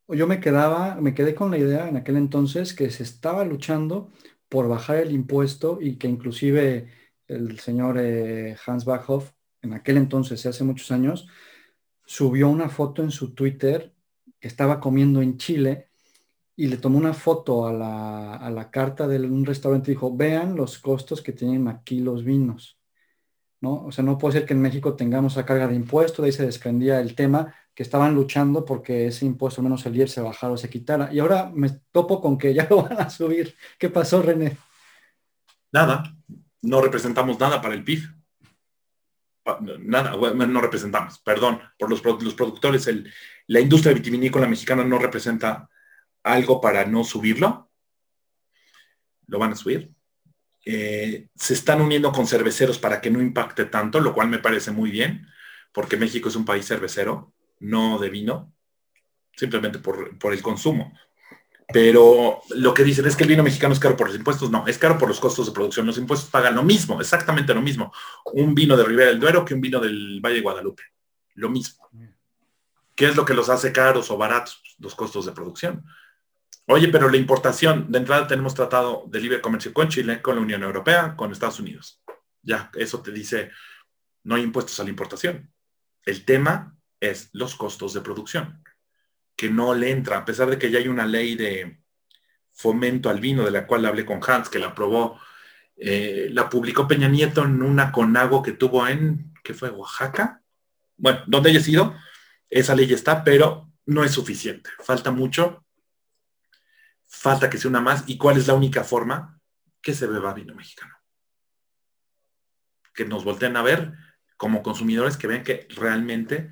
yo 0.08 0.26
me 0.26 0.40
quedaba, 0.40 0.96
me 0.96 1.14
quedé 1.14 1.34
con 1.34 1.50
la 1.50 1.58
idea 1.58 1.88
en 1.88 1.96
aquel 1.96 2.16
entonces 2.16 2.74
que 2.74 2.90
se 2.90 3.02
estaba 3.02 3.44
luchando 3.44 4.10
por 4.48 4.68
bajar 4.68 4.98
el 4.98 5.12
impuesto 5.12 5.78
y 5.80 5.96
que 5.96 6.08
inclusive 6.08 6.88
el 7.26 7.58
señor 7.58 7.98
eh, 7.98 8.56
Hans 8.66 8.84
Bachhoff, 8.84 9.32
en 9.62 9.72
aquel 9.72 9.96
entonces, 9.96 10.46
hace 10.46 10.64
muchos 10.64 10.92
años, 10.92 11.26
subió 12.04 12.48
una 12.48 12.68
foto 12.68 13.02
en 13.02 13.10
su 13.10 13.34
Twitter 13.34 13.94
que 14.38 14.48
estaba 14.48 14.80
comiendo 14.80 15.22
en 15.22 15.38
Chile 15.38 15.88
y 16.54 16.68
le 16.68 16.78
tomó 16.78 16.98
una 16.98 17.12
foto 17.14 17.66
a 17.66 17.72
la, 17.72 18.70
carta 18.70 19.06
de 19.08 19.18
un 19.20 19.44
restaurante 19.44 19.90
y 19.90 19.94
dijo, 19.94 20.16
vean 20.16 20.56
los 20.56 20.78
costos 20.78 21.22
que 21.22 21.32
tienen 21.32 21.68
aquí 21.68 22.00
los 22.00 22.24
vinos. 22.24 22.78
¿no? 23.60 23.84
O 23.84 23.92
sea, 23.92 24.04
no 24.04 24.18
puede 24.18 24.38
ser 24.38 24.46
que 24.46 24.54
en 24.54 24.62
México 24.62 24.94
tengamos 24.96 25.32
esa 25.34 25.44
carga 25.44 25.68
de 25.68 25.74
impuestos, 25.74 26.22
de 26.22 26.26
ahí 26.26 26.32
se 26.32 26.46
desprendía 26.46 27.00
el 27.00 27.14
tema, 27.14 27.54
que 27.76 27.82
estaban 27.82 28.14
luchando 28.14 28.64
porque 28.64 29.08
ese 29.08 29.26
impuesto 29.26 29.60
menos 29.60 29.84
el 29.84 29.94
IER 29.94 30.08
se 30.08 30.22
bajara 30.22 30.54
o 30.54 30.56
se 30.56 30.70
quitara. 30.70 31.12
Y 31.12 31.18
ahora 31.18 31.50
me 31.54 31.68
topo 31.92 32.22
con 32.22 32.38
que 32.38 32.54
ya 32.54 32.66
lo 32.70 32.82
van 32.82 32.98
a 32.98 33.10
subir. 33.10 33.54
¿Qué 33.78 33.90
pasó, 33.90 34.22
René? 34.22 34.56
Nada, 35.72 36.16
no 36.62 36.80
representamos 36.80 37.38
nada 37.38 37.60
para 37.60 37.74
el 37.74 37.84
PIB. 37.84 38.02
Nada, 39.80 40.16
no 40.16 40.60
representamos, 40.60 41.20
perdón, 41.20 41.60
por 41.78 41.88
los, 41.88 42.02
los 42.02 42.34
productores, 42.34 42.90
la 43.46 43.60
industria 43.60 43.94
vitivinícola 43.94 44.48
mexicana 44.48 44.82
no 44.82 44.98
representa 44.98 45.68
algo 46.24 46.60
para 46.60 46.84
no 46.84 47.04
subirlo, 47.04 47.70
lo 49.28 49.38
van 49.38 49.52
a 49.52 49.56
subir. 49.56 49.92
Eh, 50.64 51.28
se 51.36 51.54
están 51.54 51.80
uniendo 51.80 52.10
con 52.10 52.26
cerveceros 52.26 52.78
para 52.78 53.00
que 53.00 53.10
no 53.10 53.20
impacte 53.20 53.66
tanto, 53.66 54.00
lo 54.00 54.12
cual 54.12 54.28
me 54.28 54.40
parece 54.40 54.72
muy 54.72 54.90
bien, 54.90 55.28
porque 55.72 55.96
México 55.96 56.28
es 56.28 56.34
un 56.34 56.44
país 56.44 56.66
cervecero, 56.66 57.32
no 57.60 57.98
de 57.98 58.10
vino, 58.10 58.52
simplemente 59.34 59.78
por, 59.78 60.18
por 60.18 60.32
el 60.32 60.42
consumo. 60.42 60.92
Pero 61.72 62.42
lo 62.50 62.72
que 62.72 62.84
dicen 62.84 63.06
es 63.06 63.16
que 63.16 63.24
el 63.24 63.28
vino 63.28 63.42
mexicano 63.42 63.74
es 63.74 63.80
caro 63.80 63.96
por 63.96 64.06
los 64.06 64.16
impuestos. 64.16 64.50
No, 64.50 64.66
es 64.66 64.78
caro 64.78 64.98
por 64.98 65.08
los 65.08 65.18
costos 65.18 65.46
de 65.46 65.52
producción. 65.52 65.86
Los 65.86 65.98
impuestos 65.98 66.30
pagan 66.30 66.54
lo 66.54 66.62
mismo, 66.62 67.00
exactamente 67.00 67.54
lo 67.54 67.60
mismo. 67.60 67.92
Un 68.32 68.54
vino 68.54 68.76
de 68.76 68.84
Ribera 68.84 69.10
del 69.10 69.20
Duero 69.20 69.44
que 69.44 69.54
un 69.54 69.60
vino 69.60 69.80
del 69.80 70.20
Valle 70.20 70.36
de 70.36 70.42
Guadalupe. 70.42 70.84
Lo 71.34 71.48
mismo. 71.48 71.88
¿Qué 72.94 73.08
es 73.08 73.16
lo 73.16 73.24
que 73.24 73.34
los 73.34 73.48
hace 73.48 73.72
caros 73.72 74.10
o 74.10 74.16
baratos? 74.16 74.62
Los 74.78 74.94
costos 74.94 75.26
de 75.26 75.32
producción. 75.32 75.84
Oye, 76.68 76.88
pero 76.88 77.08
la 77.08 77.16
importación, 77.16 77.90
de 77.90 77.98
entrada 77.98 78.26
tenemos 78.26 78.54
tratado 78.54 79.04
de 79.08 79.20
libre 79.20 79.40
comercio 79.40 79.72
con 79.72 79.88
Chile, 79.88 80.22
con 80.22 80.36
la 80.36 80.42
Unión 80.42 80.62
Europea, 80.62 81.14
con 81.16 81.30
Estados 81.30 81.60
Unidos. 81.60 82.02
Ya, 82.42 82.70
eso 82.74 83.02
te 83.02 83.12
dice, 83.12 83.50
no 84.24 84.36
hay 84.36 84.42
impuestos 84.42 84.78
a 84.80 84.84
la 84.84 84.90
importación. 84.90 85.52
El 86.04 86.24
tema 86.24 86.75
es 87.00 87.30
los 87.32 87.54
costos 87.54 87.94
de 87.94 88.00
producción, 88.00 88.62
que 89.36 89.50
no 89.50 89.74
le 89.74 89.90
entra, 89.90 90.18
a 90.18 90.24
pesar 90.24 90.48
de 90.48 90.58
que 90.58 90.70
ya 90.70 90.78
hay 90.78 90.88
una 90.88 91.06
ley 91.06 91.34
de 91.34 91.80
fomento 92.52 93.10
al 93.10 93.20
vino, 93.20 93.44
de 93.44 93.50
la 93.50 93.66
cual 93.66 93.84
hablé 93.84 94.04
con 94.06 94.20
Hans, 94.26 94.48
que 94.48 94.58
la 94.58 94.68
aprobó, 94.68 95.20
eh, 95.76 96.28
la 96.30 96.48
publicó 96.48 96.88
Peña 96.88 97.08
Nieto 97.08 97.44
en 97.44 97.62
una 97.62 97.92
conago 97.92 98.42
que 98.42 98.52
tuvo 98.52 98.86
en, 98.88 99.34
¿qué 99.44 99.52
fue? 99.52 99.70
Oaxaca. 99.70 100.42
Bueno, 100.96 101.20
donde 101.26 101.50
haya 101.50 101.60
sido, 101.60 101.94
esa 102.48 102.74
ley 102.74 102.90
está, 102.92 103.22
pero 103.22 103.70
no 103.84 104.02
es 104.04 104.12
suficiente. 104.12 104.70
Falta 104.78 105.10
mucho 105.10 105.66
falta 107.16 107.48
que 107.48 107.58
sea 107.58 107.70
una 107.70 107.80
más. 107.80 108.04
¿Y 108.06 108.18
cuál 108.18 108.36
es 108.36 108.46
la 108.46 108.54
única 108.54 108.84
forma 108.84 109.40
que 109.80 109.94
se 109.94 110.06
beba 110.06 110.34
vino 110.34 110.54
mexicano? 110.54 110.94
Que 112.94 113.04
nos 113.04 113.24
volteen 113.24 113.56
a 113.56 113.62
ver 113.62 113.92
como 114.36 114.62
consumidores 114.62 115.16
que 115.16 115.26
ven 115.26 115.42
que 115.42 115.66
realmente 115.76 116.50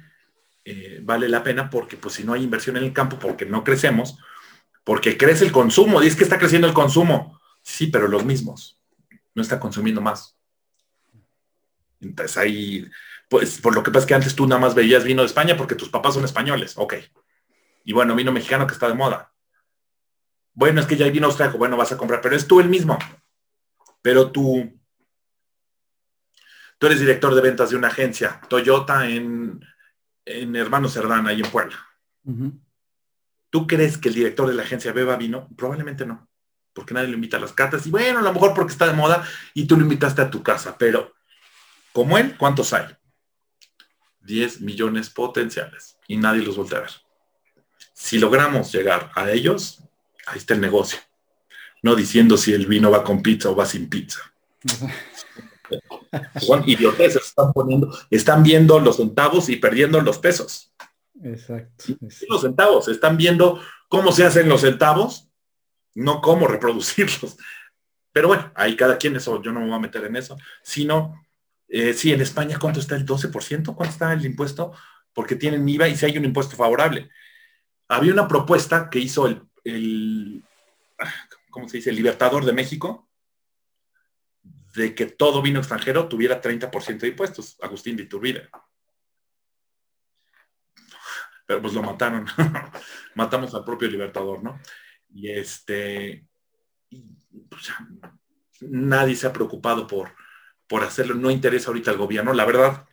eh, 0.64 1.00
vale 1.02 1.28
la 1.28 1.42
pena 1.42 1.68
porque 1.68 1.96
pues 1.96 2.14
si 2.14 2.24
no 2.24 2.32
hay 2.32 2.42
inversión 2.42 2.76
en 2.76 2.84
el 2.84 2.92
campo, 2.92 3.18
porque 3.18 3.44
no 3.44 3.64
crecemos, 3.64 4.18
porque 4.82 5.16
crece 5.16 5.44
el 5.44 5.52
consumo, 5.52 6.02
y 6.02 6.14
que 6.14 6.24
está 6.24 6.38
creciendo 6.38 6.66
el 6.66 6.74
consumo. 6.74 7.40
Sí, 7.62 7.88
pero 7.88 8.08
los 8.08 8.24
mismos. 8.24 8.78
No 9.34 9.42
está 9.42 9.60
consumiendo 9.60 10.00
más. 10.00 10.36
Entonces 12.00 12.36
ahí, 12.36 12.88
pues 13.28 13.60
por 13.60 13.74
lo 13.74 13.82
que 13.82 13.90
pasa 13.90 14.00
es 14.00 14.06
que 14.06 14.14
antes 14.14 14.34
tú 14.34 14.46
nada 14.46 14.60
más 14.60 14.74
veías 14.74 15.04
vino 15.04 15.22
de 15.22 15.26
España 15.26 15.56
porque 15.56 15.74
tus 15.74 15.88
papás 15.88 16.14
son 16.14 16.24
españoles, 16.24 16.74
ok. 16.76 16.94
Y 17.84 17.92
bueno, 17.92 18.14
vino 18.14 18.32
mexicano 18.32 18.66
que 18.66 18.74
está 18.74 18.88
de 18.88 18.94
moda. 18.94 19.32
Bueno, 20.52 20.80
es 20.80 20.86
que 20.86 20.96
ya 20.96 21.04
hay 21.04 21.10
vino 21.10 21.26
austríaco, 21.26 21.58
bueno, 21.58 21.76
vas 21.76 21.92
a 21.92 21.96
comprar, 21.96 22.20
pero 22.20 22.36
es 22.36 22.46
tú 22.46 22.60
el 22.60 22.68
mismo. 22.68 22.98
Pero 24.02 24.30
tú, 24.30 24.78
tú 26.78 26.86
eres 26.86 27.00
director 27.00 27.34
de 27.34 27.40
ventas 27.40 27.70
de 27.70 27.76
una 27.76 27.88
agencia, 27.88 28.40
Toyota 28.48 29.08
en, 29.08 29.60
en 30.24 30.56
Hermano 30.56 30.88
Cerdán, 30.88 31.26
ahí 31.26 31.40
en 31.40 31.50
Puebla. 31.50 31.76
¿Tú 33.50 33.66
crees 33.66 33.98
que 33.98 34.08
el 34.08 34.14
director 34.14 34.48
de 34.48 34.54
la 34.54 34.62
agencia 34.62 34.92
beba 34.92 35.16
vino? 35.16 35.48
Probablemente 35.56 36.06
no, 36.06 36.28
porque 36.72 36.94
nadie 36.94 37.08
lo 37.08 37.14
invita 37.14 37.36
a 37.36 37.40
las 37.40 37.52
cartas. 37.52 37.86
Y 37.86 37.90
bueno, 37.90 38.18
a 38.18 38.22
lo 38.22 38.32
mejor 38.32 38.54
porque 38.54 38.72
está 38.72 38.86
de 38.86 38.94
moda 38.94 39.26
y 39.52 39.66
tú 39.66 39.76
lo 39.76 39.82
invitaste 39.82 40.22
a 40.22 40.30
tu 40.30 40.42
casa, 40.42 40.76
pero 40.78 41.14
como 41.92 42.18
él, 42.18 42.36
¿cuántos 42.36 42.72
hay? 42.72 42.86
10 44.20 44.62
millones 44.62 45.10
potenciales 45.10 45.96
y 46.08 46.16
nadie 46.16 46.42
los 46.42 46.56
voltea 46.56 46.78
a 46.78 46.82
ver. 46.82 46.90
Si 47.92 48.18
logramos 48.18 48.72
llegar 48.72 49.12
a 49.14 49.30
ellos, 49.30 49.82
ahí 50.26 50.38
está 50.38 50.54
el 50.54 50.60
negocio. 50.60 50.98
No 51.82 51.94
diciendo 51.94 52.36
si 52.36 52.52
el 52.52 52.66
vino 52.66 52.90
va 52.90 53.04
con 53.04 53.22
pizza 53.22 53.50
o 53.50 53.56
va 53.56 53.66
sin 53.66 53.88
pizza. 53.88 54.20
Son 56.40 56.68
idioteces, 56.68 57.26
están 57.26 57.52
poniendo, 57.52 57.96
están 58.10 58.42
viendo 58.42 58.78
los 58.80 58.96
centavos 58.96 59.48
y 59.48 59.56
perdiendo 59.56 60.00
los 60.00 60.18
pesos. 60.18 60.72
Exacto. 61.22 61.84
Los 62.28 62.42
centavos, 62.42 62.88
están 62.88 63.16
viendo 63.16 63.60
cómo 63.88 64.12
se 64.12 64.24
hacen 64.24 64.48
los 64.48 64.62
centavos, 64.62 65.28
no 65.94 66.20
cómo 66.20 66.46
reproducirlos. 66.46 67.36
Pero 68.12 68.28
bueno, 68.28 68.52
ahí 68.54 68.76
cada 68.76 68.98
quien 68.98 69.16
eso, 69.16 69.42
yo 69.42 69.52
no 69.52 69.60
me 69.60 69.66
voy 69.66 69.74
a 69.76 69.80
meter 69.80 70.04
en 70.04 70.16
eso, 70.16 70.36
sino, 70.62 71.24
eh, 71.68 71.94
sí, 71.94 72.12
en 72.12 72.20
España, 72.20 72.58
¿cuánto 72.60 72.80
está 72.80 72.94
el 72.94 73.06
12%? 73.06 73.74
¿Cuánto 73.74 73.92
está 73.92 74.12
el 74.12 74.24
impuesto? 74.24 74.72
Porque 75.12 75.36
tienen 75.36 75.68
IVA 75.68 75.88
y 75.88 75.96
si 75.96 76.06
hay 76.06 76.18
un 76.18 76.24
impuesto 76.24 76.56
favorable. 76.56 77.10
Había 77.88 78.12
una 78.12 78.28
propuesta 78.28 78.88
que 78.88 78.98
hizo 78.98 79.26
el 79.26 79.42
el, 79.64 80.44
¿cómo 81.50 81.68
se 81.68 81.78
dice? 81.78 81.90
El 81.90 81.96
libertador 81.96 82.44
de 82.44 82.52
México, 82.52 83.08
de 84.74 84.94
que 84.94 85.06
todo 85.06 85.42
vino 85.42 85.60
extranjero 85.60 86.08
tuviera 86.08 86.40
30% 86.40 86.98
de 86.98 87.08
impuestos, 87.08 87.56
Agustín 87.60 87.96
de 87.96 88.04
Iturbide. 88.04 88.48
pero 91.46 91.60
pues 91.60 91.74
lo 91.74 91.82
mataron. 91.82 92.26
Matamos 93.14 93.54
al 93.54 93.64
propio 93.64 93.88
Libertador, 93.88 94.42
¿no? 94.42 94.60
Y 95.10 95.30
este, 95.30 96.26
pues, 97.48 97.72
nadie 98.60 99.14
se 99.14 99.26
ha 99.26 99.32
preocupado 99.32 99.86
por, 99.86 100.14
por 100.66 100.82
hacerlo, 100.82 101.14
no 101.14 101.30
interesa 101.30 101.68
ahorita 101.68 101.90
al 101.90 101.98
gobierno. 101.98 102.32
La 102.32 102.44
verdad 102.44 102.86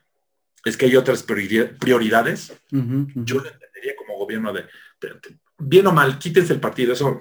es 0.66 0.78
que 0.78 0.86
hay 0.86 0.96
otras 0.96 1.24
prioridades. 1.24 2.54
Yo 2.70 3.40
lo 3.40 3.50
entendería 3.50 3.96
como 3.98 4.18
gobierno 4.18 4.54
de, 4.54 4.66
bien 5.58 5.88
o 5.88 5.92
mal, 5.92 6.20
quítense 6.20 6.54
el 6.54 6.60
partido, 6.60 6.94
eso 6.94 7.20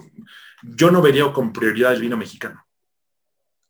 yo 0.63 0.91
no 0.91 1.01
vería 1.01 1.33
con 1.33 1.53
prioridad 1.53 1.95
el 1.95 2.03
vino 2.03 2.17
mexicano. 2.17 2.67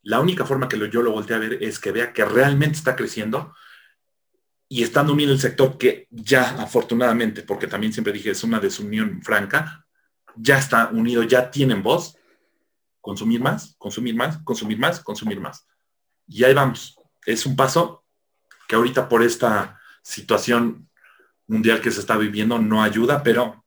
La 0.02 0.20
única 0.20 0.46
forma 0.46 0.68
que 0.68 0.78
yo 0.90 1.02
lo 1.02 1.12
volteé 1.12 1.36
a 1.36 1.40
ver 1.40 1.62
es 1.62 1.78
que 1.78 1.92
vea 1.92 2.12
que 2.12 2.24
realmente 2.24 2.78
está 2.78 2.96
creciendo 2.96 3.54
y 4.68 4.82
estando 4.82 5.12
unido 5.12 5.32
el 5.32 5.40
sector 5.40 5.76
que 5.76 6.06
ya 6.10 6.50
afortunadamente, 6.62 7.42
porque 7.42 7.66
también 7.66 7.92
siempre 7.92 8.12
dije 8.12 8.30
es 8.30 8.44
una 8.44 8.60
desunión 8.60 9.20
franca, 9.22 9.86
ya 10.36 10.58
está 10.58 10.88
unido, 10.88 11.22
ya 11.24 11.50
tienen 11.50 11.82
voz, 11.82 12.16
consumir 13.00 13.40
más, 13.40 13.74
consumir 13.78 14.14
más, 14.14 14.38
consumir 14.38 14.78
más, 14.78 15.00
consumir 15.00 15.40
más. 15.40 15.66
Y 16.26 16.44
ahí 16.44 16.54
vamos. 16.54 16.96
Es 17.26 17.44
un 17.46 17.56
paso 17.56 18.04
que 18.68 18.76
ahorita 18.76 19.08
por 19.08 19.22
esta 19.22 19.80
situación 20.02 20.88
mundial 21.48 21.80
que 21.80 21.90
se 21.90 22.00
está 22.00 22.16
viviendo 22.16 22.58
no 22.58 22.82
ayuda, 22.82 23.22
pero 23.22 23.64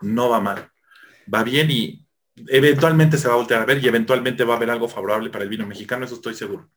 no 0.00 0.28
va 0.28 0.40
mal. 0.40 0.70
Va 1.32 1.44
bien 1.44 1.70
y 1.70 2.03
eventualmente 2.48 3.16
se 3.16 3.28
va 3.28 3.34
a 3.34 3.38
voltear 3.38 3.62
a 3.62 3.66
ver 3.66 3.82
y 3.82 3.88
eventualmente 3.88 4.44
va 4.44 4.54
a 4.54 4.56
haber 4.56 4.70
algo 4.70 4.88
favorable 4.88 5.30
para 5.30 5.44
el 5.44 5.50
vino 5.50 5.66
mexicano, 5.66 6.04
eso 6.04 6.14
estoy 6.14 6.34
seguro. 6.34 6.68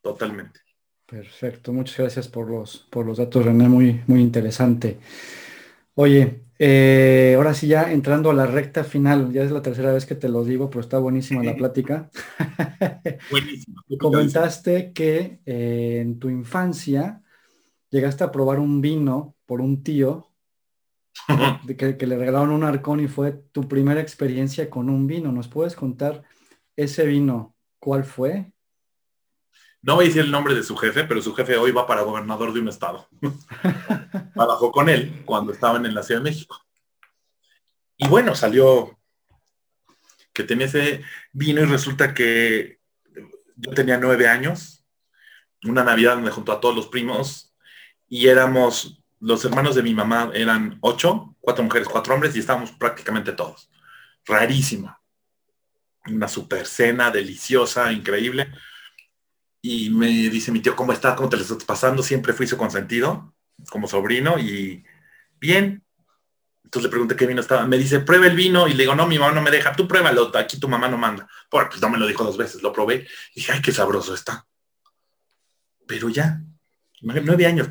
Totalmente. 0.00 0.60
Perfecto, 1.06 1.72
muchas 1.72 1.98
gracias 1.98 2.28
por 2.28 2.50
los, 2.50 2.86
por 2.90 3.06
los 3.06 3.18
datos, 3.18 3.44
René, 3.44 3.68
muy, 3.68 4.02
muy 4.06 4.20
interesante. 4.20 4.98
Oye, 5.94 6.42
eh, 6.58 7.34
ahora 7.36 7.54
sí 7.54 7.68
ya 7.68 7.92
entrando 7.92 8.30
a 8.30 8.34
la 8.34 8.46
recta 8.46 8.84
final, 8.84 9.32
ya 9.32 9.42
es 9.42 9.50
la 9.50 9.62
tercera 9.62 9.92
vez 9.92 10.06
que 10.06 10.16
te 10.16 10.28
lo 10.28 10.44
digo, 10.44 10.68
pero 10.68 10.80
está 10.80 10.98
buenísima 10.98 11.42
la 11.42 11.56
plática. 11.56 12.10
Buenísima. 13.30 13.82
Comentaste 13.98 14.92
que 14.92 15.40
eh, 15.46 16.00
en 16.02 16.18
tu 16.18 16.28
infancia 16.28 17.22
llegaste 17.90 18.24
a 18.24 18.32
probar 18.32 18.58
un 18.58 18.80
vino 18.80 19.36
por 19.46 19.60
un 19.60 19.82
tío 19.82 20.27
que, 21.76 21.96
que, 21.96 22.06
le 22.06 22.16
regalaron 22.16 22.50
un 22.50 22.64
arcón 22.64 23.00
y 23.00 23.08
fue 23.08 23.32
tu 23.52 23.68
primera 23.68 24.00
experiencia 24.00 24.70
con 24.70 24.88
un 24.88 25.06
vino. 25.06 25.32
¿Nos 25.32 25.48
puedes 25.48 25.74
contar 25.74 26.22
ese 26.76 27.06
vino? 27.06 27.54
¿Cuál 27.78 28.04
fue? 28.04 28.52
No 29.80 29.94
voy 29.94 30.06
a 30.06 30.08
decir 30.08 30.22
el 30.22 30.30
nombre 30.30 30.54
de 30.54 30.62
su 30.62 30.76
jefe, 30.76 31.04
pero 31.04 31.22
su 31.22 31.34
jefe 31.34 31.56
hoy 31.56 31.70
va 31.70 31.86
para 31.86 32.02
gobernador 32.02 32.52
de 32.52 32.60
un 32.60 32.68
estado. 32.68 33.08
Trabajó 34.34 34.72
con 34.72 34.88
él 34.88 35.22
cuando 35.24 35.52
estaban 35.52 35.86
en 35.86 35.94
la 35.94 36.02
Ciudad 36.02 36.20
de 36.20 36.30
México. 36.30 36.60
Y 37.96 38.08
bueno, 38.08 38.34
salió 38.34 38.98
que 40.32 40.44
tenía 40.44 40.66
ese 40.66 41.02
vino 41.32 41.60
y 41.60 41.64
resulta 41.64 42.14
que 42.14 42.78
yo 43.56 43.72
tenía 43.72 43.98
nueve 43.98 44.28
años, 44.28 44.84
una 45.64 45.82
Navidad 45.82 46.14
donde 46.14 46.30
junto 46.30 46.52
a 46.52 46.60
todos 46.60 46.76
los 46.76 46.86
primos 46.86 47.56
y 48.06 48.28
éramos, 48.28 48.97
los 49.20 49.44
hermanos 49.44 49.74
de 49.74 49.82
mi 49.82 49.94
mamá 49.94 50.30
eran 50.34 50.78
ocho, 50.80 51.36
cuatro 51.40 51.64
mujeres, 51.64 51.88
cuatro 51.88 52.14
hombres 52.14 52.34
y 52.36 52.40
estábamos 52.40 52.72
prácticamente 52.72 53.32
todos. 53.32 53.70
Rarísima. 54.24 55.00
Una 56.06 56.28
super 56.28 56.66
cena 56.66 57.10
deliciosa, 57.10 57.92
increíble 57.92 58.52
y 59.60 59.90
me 59.90 60.06
dice 60.06 60.52
mi 60.52 60.60
tío, 60.60 60.76
¿cómo 60.76 60.92
estás? 60.92 61.16
¿Cómo 61.16 61.28
te 61.28 61.36
lo 61.36 61.42
estás 61.42 61.64
pasando? 61.64 62.02
Siempre 62.02 62.32
fui 62.32 62.46
su 62.46 62.56
consentido 62.56 63.34
como 63.70 63.88
sobrino 63.88 64.38
y 64.38 64.84
bien. 65.40 65.84
Entonces 66.64 66.84
le 66.84 66.90
pregunté 66.90 67.16
qué 67.16 67.26
vino 67.26 67.40
estaba. 67.40 67.66
Me 67.66 67.78
dice, 67.78 68.00
prueba 68.00 68.26
el 68.26 68.36
vino. 68.36 68.68
Y 68.68 68.74
le 68.74 68.84
digo, 68.84 68.94
no, 68.94 69.06
mi 69.06 69.18
mamá 69.18 69.32
no 69.32 69.42
me 69.42 69.50
deja. 69.50 69.72
Tú 69.72 69.88
pruébalo. 69.88 70.30
Aquí 70.36 70.60
tu 70.60 70.68
mamá 70.68 70.88
no 70.88 70.98
manda. 70.98 71.28
Bueno, 71.50 71.68
pues 71.70 71.80
no 71.80 71.88
me 71.90 71.98
lo 71.98 72.06
dijo 72.06 72.24
dos 72.24 72.36
veces. 72.36 72.62
Lo 72.62 72.72
probé. 72.72 73.06
Y 73.34 73.40
dije, 73.40 73.52
ay, 73.52 73.62
qué 73.62 73.72
sabroso 73.72 74.14
está. 74.14 74.46
Pero 75.86 76.08
ya, 76.08 76.42
nueve 77.00 77.46
años. 77.46 77.68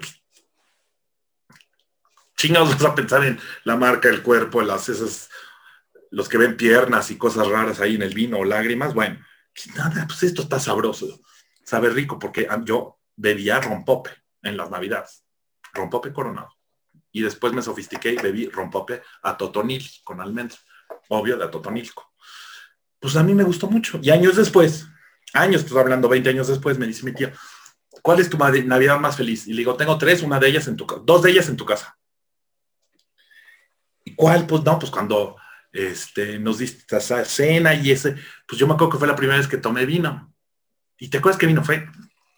Chingados 2.37 2.69
vas 2.69 2.85
a 2.85 2.95
pensar 2.95 3.25
en 3.25 3.39
la 3.63 3.75
marca, 3.75 4.09
el 4.09 4.21
cuerpo, 4.21 4.61
las 4.61 4.89
esas, 4.89 5.29
los 6.11 6.29
que 6.29 6.37
ven 6.37 6.55
piernas 6.55 7.11
y 7.11 7.17
cosas 7.17 7.47
raras 7.47 7.81
ahí 7.81 7.95
en 7.95 8.03
el 8.03 8.13
vino 8.13 8.37
o 8.37 8.45
lágrimas. 8.45 8.93
Bueno, 8.93 9.19
nada, 9.75 10.05
pues 10.07 10.23
esto 10.23 10.43
está 10.43 10.59
sabroso 10.59 11.19
sabe 11.67 11.89
rico 11.89 12.17
porque 12.17 12.47
yo 12.63 12.97
bebía 13.17 13.59
rompope 13.59 14.11
en 14.41 14.55
las 14.55 14.71
navidades, 14.71 15.25
rompope 15.73 16.13
coronado. 16.13 16.49
Y 17.11 17.21
después 17.21 17.51
me 17.51 17.61
sofistiqué 17.61 18.13
y 18.13 18.15
bebí 18.15 18.47
rompope 18.47 19.01
a 19.23 19.35
totonil 19.35 19.85
con 20.05 20.21
almendra, 20.21 20.57
obvio 21.09 21.35
de 21.35 21.43
a 21.43 21.51
totonilco. 21.51 22.13
Pues 22.99 23.17
a 23.17 23.23
mí 23.23 23.33
me 23.33 23.43
gustó 23.43 23.67
mucho. 23.67 23.99
Y 24.01 24.11
años 24.11 24.37
después, 24.37 24.87
años, 25.33 25.63
estoy 25.63 25.77
hablando 25.77 26.07
20 26.07 26.29
años 26.29 26.47
después, 26.47 26.77
me 26.77 26.87
dice 26.87 27.03
mi 27.03 27.11
tía, 27.11 27.33
¿cuál 28.01 28.21
es 28.21 28.29
tu 28.29 28.37
Navidad 28.37 28.99
más 28.99 29.17
feliz? 29.17 29.45
Y 29.47 29.51
le 29.51 29.57
digo, 29.57 29.75
tengo 29.75 29.97
tres, 29.97 30.21
una 30.21 30.39
de 30.39 30.47
ellas 30.47 30.69
en 30.69 30.77
tu 30.77 30.87
casa, 30.87 31.01
dos 31.03 31.21
de 31.21 31.31
ellas 31.31 31.49
en 31.49 31.57
tu 31.57 31.65
casa. 31.65 31.96
¿Y 34.07 34.15
cuál? 34.15 34.47
Pues 34.47 34.63
no, 34.63 34.79
pues 34.79 34.89
cuando 34.89 35.35
este, 35.73 36.39
nos 36.39 36.59
diste 36.59 36.95
esa 36.95 37.25
cena 37.25 37.73
y 37.73 37.91
ese, 37.91 38.15
pues 38.47 38.57
yo 38.57 38.65
me 38.65 38.73
acuerdo 38.73 38.93
que 38.93 38.99
fue 38.99 39.07
la 39.07 39.17
primera 39.17 39.37
vez 39.37 39.49
que 39.49 39.57
tomé 39.57 39.85
vino. 39.85 40.33
¿Y 40.97 41.09
te 41.09 41.17
acuerdas 41.17 41.37
qué 41.37 41.45
vino 41.45 41.61
fue? 41.61 41.85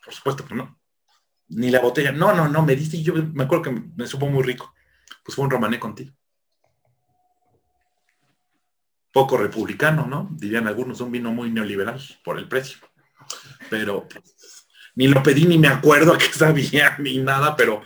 Por 0.03 0.11
supuesto 0.11 0.43
que 0.45 0.55
no. 0.55 0.79
Ni 1.49 1.69
la 1.69 1.79
botella. 1.79 2.11
No, 2.11 2.33
no, 2.33 2.47
no, 2.47 2.63
me 2.63 2.75
diste 2.75 2.97
y 2.97 3.03
yo 3.03 3.13
me 3.13 3.43
acuerdo 3.43 3.65
que 3.65 3.83
me 3.95 4.07
supo 4.07 4.27
muy 4.27 4.41
rico. 4.41 4.73
Pues 5.23 5.35
fue 5.35 5.45
un 5.45 5.51
romané 5.51 5.79
contigo. 5.79 6.11
Poco 9.13 9.37
republicano, 9.37 10.07
¿no? 10.07 10.27
Dirían 10.31 10.65
algunos, 10.65 11.01
un 11.01 11.11
vino 11.11 11.31
muy 11.31 11.51
neoliberal 11.51 12.01
por 12.23 12.39
el 12.39 12.47
precio. 12.47 12.79
Pero 13.69 14.07
pues, 14.07 14.67
ni 14.95 15.07
lo 15.07 15.21
pedí 15.21 15.45
ni 15.45 15.59
me 15.59 15.67
acuerdo 15.67 16.15
a 16.15 16.17
qué 16.17 16.33
sabía 16.33 16.97
ni 16.97 17.19
nada, 17.19 17.55
pero 17.55 17.83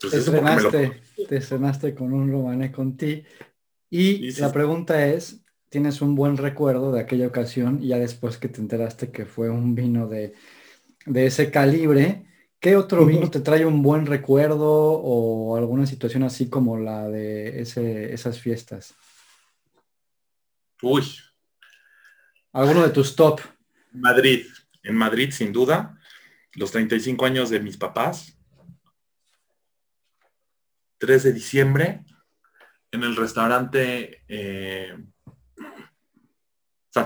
pues, 0.00 0.12
te, 0.12 0.22
cenaste, 0.22 1.02
te 1.28 1.40
cenaste 1.40 1.94
con 1.94 2.12
un 2.12 2.30
romané 2.30 2.72
contigo. 2.72 3.22
Y 3.90 4.30
la 4.40 4.52
pregunta 4.52 5.06
es, 5.08 5.42
tienes 5.68 6.00
un 6.00 6.14
buen 6.14 6.36
recuerdo 6.36 6.92
de 6.92 7.00
aquella 7.00 7.26
ocasión 7.26 7.82
y 7.82 7.88
ya 7.88 7.98
después 7.98 8.38
que 8.38 8.48
te 8.48 8.60
enteraste 8.60 9.10
que 9.10 9.24
fue 9.24 9.50
un 9.50 9.74
vino 9.74 10.06
de, 10.06 10.34
ese 11.14 11.50
calibre, 11.50 12.26
¿qué 12.60 12.76
otro 12.76 13.06
vino 13.06 13.30
te 13.30 13.40
trae 13.40 13.64
un 13.64 13.82
buen 13.82 14.06
recuerdo 14.06 14.68
o 14.68 15.56
alguna 15.56 15.86
situación 15.86 16.22
así 16.22 16.48
como 16.48 16.78
la 16.78 17.08
de 17.08 17.62
ese, 17.62 18.12
esas 18.12 18.38
fiestas? 18.38 18.94
Uy. 20.82 21.04
¿Alguno 22.52 22.82
de 22.82 22.90
tus 22.90 23.14
top? 23.14 23.40
Madrid, 23.92 24.46
en 24.82 24.96
Madrid 24.96 25.30
sin 25.30 25.52
duda, 25.52 25.98
los 26.54 26.72
35 26.72 27.24
años 27.26 27.50
de 27.50 27.60
mis 27.60 27.76
papás, 27.76 28.36
3 31.00 31.22
de 31.22 31.32
diciembre, 31.32 32.04
en 32.92 33.02
el 33.02 33.16
restaurante 33.16 34.22
eh, 34.28 34.96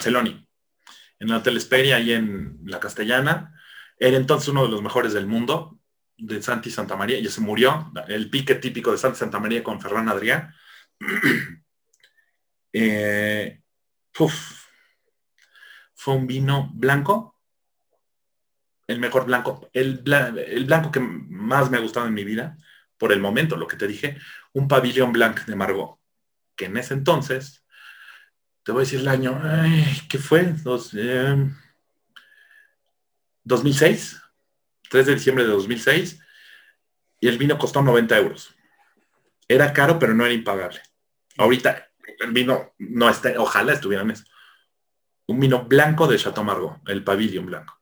Celoni, 0.01 0.49
en 1.21 1.29
el 1.29 1.37
Hotel 1.37 1.57
Esperia 1.57 2.01
y 2.01 2.13
en 2.13 2.59
La 2.65 2.81
Castellana. 2.81 3.55
Era 3.97 4.17
entonces 4.17 4.49
uno 4.49 4.65
de 4.65 4.71
los 4.71 4.83
mejores 4.83 5.13
del 5.13 5.27
mundo, 5.27 5.79
de 6.17 6.43
Santi 6.43 6.71
Santa 6.71 6.97
María, 6.97 7.19
y 7.19 7.29
se 7.29 7.41
murió, 7.41 7.93
el 8.09 8.31
pique 8.31 8.57
típico 8.57 8.91
de 8.91 8.99
Santi 8.99 9.19
Santa 9.19 9.39
María 9.39 9.63
con 9.63 9.81
Ferran 9.81 10.09
Adrián. 10.09 10.53
Eh, 12.77 13.63
fue 15.95 16.15
un 16.15 16.27
vino 16.27 16.73
blanco, 16.75 17.39
el 18.89 18.99
mejor 18.99 19.27
blanco, 19.27 19.71
el, 19.73 20.03
el, 20.49 20.65
blanco 20.65 20.91
que 20.91 20.99
más 20.99 21.71
me 21.71 21.77
ha 21.77 21.81
gustado 21.81 22.09
en 22.09 22.15
mi 22.15 22.25
vida, 22.25 22.59
por 23.05 23.13
el 23.13 23.21
momento, 23.21 23.59
lo 23.59 23.67
que 23.67 23.77
te 23.77 23.87
dije, 23.87 24.17
un 24.55 24.67
pabellón 24.67 25.13
blanco 25.13 25.43
de 25.47 25.55
Margot, 25.55 25.99
que 26.57 26.65
en 26.65 26.79
ese 26.79 26.95
entonces 26.95 27.63
te 28.63 28.73
voy 28.73 28.81
a 28.81 28.85
decir 28.85 29.01
el 29.01 29.09
año, 29.09 29.39
¿qué 30.09 30.17
fue? 30.17 30.55
2006, 33.43 34.23
3 34.89 35.05
de 35.05 35.15
diciembre 35.17 35.45
de 35.45 35.51
2006, 35.51 36.19
y 37.21 37.29
el 37.29 37.37
vino 37.37 37.59
costó 37.59 37.83
90 37.83 38.17
euros. 38.17 38.55
Era 39.49 39.75
caro, 39.75 39.99
pero 39.99 40.15
no 40.15 40.25
era 40.25 40.33
impagable. 40.33 40.81
Ahorita 41.37 41.91
el 42.21 42.33
vino 42.33 42.73
no 42.79 43.11
está, 43.11 43.35
ojalá 43.37 43.75
estuviera 43.75 44.03
en 44.03 44.13
eso. 44.13 44.25
Un 45.27 45.41
vino 45.41 45.67
blanco 45.67 46.07
de 46.07 46.17
Chateau 46.17 46.43
Margaux, 46.43 46.81
el 46.87 47.05
pabellón 47.05 47.45
blanco. 47.45 47.79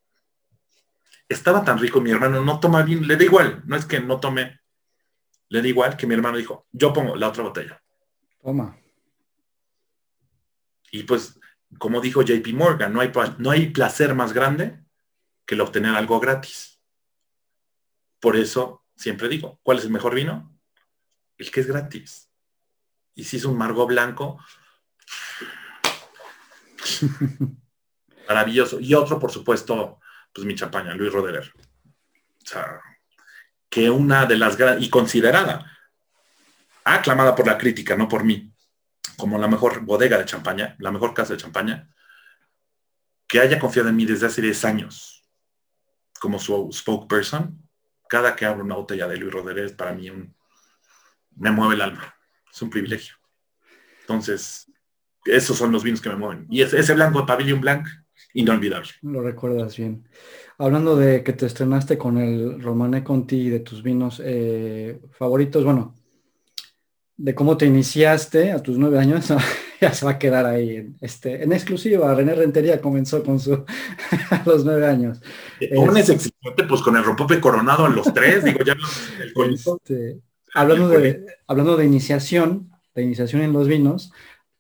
Estaba 1.29 1.63
tan 1.63 1.79
rico, 1.79 2.01
mi 2.01 2.11
hermano 2.11 2.43
no 2.43 2.59
toma 2.59 2.83
vino, 2.83 3.07
le 3.07 3.17
da 3.17 3.23
igual, 3.23 3.63
no 3.67 3.77
es 3.77 3.87
que 3.87 4.01
no 4.01 4.19
tome, 4.19 4.62
le 5.53 5.61
da 5.61 5.69
igual 5.69 5.99
que 5.99 6.07
mi 6.07 6.15
hermano 6.15 6.39
dijo, 6.39 6.67
yo 6.73 6.95
pongo 6.95 7.15
la 7.15 7.29
otra 7.29 7.43
botella. 7.43 7.83
Toma. 8.43 8.81
Y 10.91 11.03
pues, 11.03 11.39
como 11.79 12.01
dijo 12.01 12.23
JP 12.23 12.55
Morgan, 12.55 12.91
no 12.91 13.03
hay, 13.03 13.13
no 13.37 13.51
hay 13.51 13.69
placer 13.69 14.15
más 14.15 14.33
grande 14.33 14.83
que 15.45 15.55
el 15.55 15.61
obtener 15.61 15.95
algo 15.95 16.19
gratis. 16.21 16.81
Por 18.19 18.37
eso 18.37 18.83
siempre 18.97 19.29
digo, 19.29 19.61
¿cuál 19.63 19.77
es 19.77 19.85
el 19.85 19.91
mejor 19.91 20.15
vino? 20.15 20.59
el 21.37 21.51
que 21.51 21.61
es 21.61 21.67
gratis. 21.67 22.31
Y 23.15 23.25
si 23.25 23.37
es 23.37 23.45
un 23.45 23.59
Margot 23.59 23.89
blanco, 23.89 24.39
maravilloso. 28.29 28.81
Y 28.81 28.95
otro, 28.95 29.19
por 29.19 29.31
supuesto, 29.31 29.99
pues 30.33 30.47
mi 30.47 30.55
champaña, 30.55 30.95
Luis 30.95 31.13
Roderer. 31.13 31.53
O 31.55 32.47
sea, 32.47 32.81
que 33.73 33.89
una 33.89 34.27
de 34.27 34.37
las 34.37 34.59
y 34.81 34.91
considerada, 34.91 35.65
aclamada 36.85 37.35
por 37.35 37.47
la 37.47 37.57
crítica, 37.57 37.97
no 37.97 38.07
por 38.07 38.23
mí, 38.23 38.53
como 39.17 39.39
la 39.39 39.49
mejor 39.49 39.81
bodega 39.81 40.19
de 40.19 40.27
champaña, 40.27 40.77
la 40.79 40.91
mejor 40.93 41.15
casa 41.15 41.33
de 41.33 41.41
champaña, 41.41 41.89
que 43.27 43.41
haya 43.41 43.59
confiado 43.59 43.89
en 43.89 43.97
mí 43.97 44.05
desde 44.05 44.27
hace 44.27 44.43
10 44.43 44.65
años 44.67 45.27
como 46.21 46.39
su 46.39 46.69
spokesperson, 46.71 47.67
cada 48.11 48.37
que 48.37 48.45
abro 48.45 48.63
una 48.63 48.75
botella 48.75 49.09
de 49.09 49.17
Luis 49.17 49.35
es 49.57 49.73
para 49.73 49.95
mí 49.95 50.11
un, 50.11 50.37
me 51.35 51.51
mueve 51.51 51.75
el 51.75 51.81
alma. 51.81 52.15
Es 52.53 52.61
un 52.61 52.69
privilegio. 52.69 53.15
Entonces, 54.03 54.71
esos 55.25 55.57
son 55.57 55.73
los 55.73 55.83
vinos 55.83 56.03
que 56.03 56.11
me 56.11 56.17
mueven. 56.17 56.47
Y 56.51 56.61
ese, 56.61 56.79
ese 56.79 56.93
blanco 56.93 57.21
de 57.21 57.27
Pavilion 57.27 57.63
Blanc, 57.63 57.89
inolvidable. 58.35 58.89
Lo 59.03 59.23
recuerdas 59.23 59.77
bien. 59.77 60.09
Hablando 60.59 60.97
de 60.97 61.23
que 61.23 61.33
te 61.33 61.47
estrenaste 61.47 61.99
con 61.99 62.19
el 62.19 62.63
Romane 62.63 63.03
Conti 63.03 63.37
y 63.37 63.51
de 63.51 63.61
tus 63.61 63.83
vinos 63.83 64.21
eh, 64.25 65.01
favoritos, 65.13 65.65
bueno, 65.65 65.95
de 67.17 67.35
cómo 67.35 67.57
te 67.57 67.67
iniciaste 67.67 68.53
a 68.53 68.63
tus 68.63 68.79
nueve 68.79 68.99
años, 68.99 69.33
ya 69.81 69.93
se 69.93 70.05
va 70.05 70.13
a 70.13 70.19
quedar 70.19 70.47
ahí 70.47 70.77
en, 70.77 70.97
este, 71.01 71.43
en 71.43 71.53
exclusiva. 71.53 72.15
René 72.15 72.35
Rentería 72.35 72.81
comenzó 72.81 73.23
con 73.23 73.39
su 73.39 73.55
a 74.31 74.43
los 74.45 74.65
nueve 74.65 74.87
años. 74.87 75.21
Pones 75.75 76.09
exigente, 76.09 76.65
pues 76.69 76.81
con 76.83 76.97
el 76.97 77.05
rompope 77.05 77.41
coronado 77.41 77.87
en 77.87 77.95
los 77.95 78.13
tres, 78.13 78.45
digo, 78.45 78.61
ya 78.65 78.75
el 78.75 79.55
este, 79.55 80.21
hablando, 80.55 80.89
de, 80.89 81.27
hablando 81.47 81.77
de 81.77 81.85
iniciación, 81.85 82.71
de 82.95 83.03
iniciación 83.03 83.43
en 83.43 83.53
los 83.53 83.69
vinos, 83.69 84.13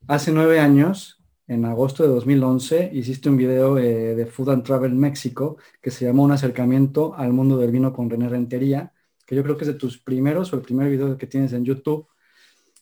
hace 0.09 0.32
nueve 0.32 0.61
años 0.61 1.22
en 1.47 1.64
agosto 1.64 2.02
de 2.02 2.09
2011 2.09 2.90
hiciste 2.93 3.28
un 3.28 3.36
video 3.36 3.78
eh, 3.78 4.14
de 4.14 4.27
Food 4.27 4.51
and 4.51 4.62
Travel 4.64 4.94
México 4.94 5.56
que 5.81 5.90
se 5.90 6.05
llamó 6.05 6.24
Un 6.24 6.32
acercamiento 6.32 7.14
al 7.14 7.32
mundo 7.32 7.56
del 7.59 7.70
vino 7.70 7.93
con 7.93 8.09
René 8.09 8.28
Rentería, 8.28 8.93
que 9.27 9.35
yo 9.35 9.43
creo 9.43 9.56
que 9.56 9.64
es 9.64 9.69
de 9.69 9.78
tus 9.78 9.98
primeros 9.98 10.52
o 10.52 10.56
el 10.56 10.62
primer 10.62 10.89
video 10.89 11.16
que 11.19 11.27
tienes 11.27 11.52
en 11.52 11.64
YouTube. 11.64 12.06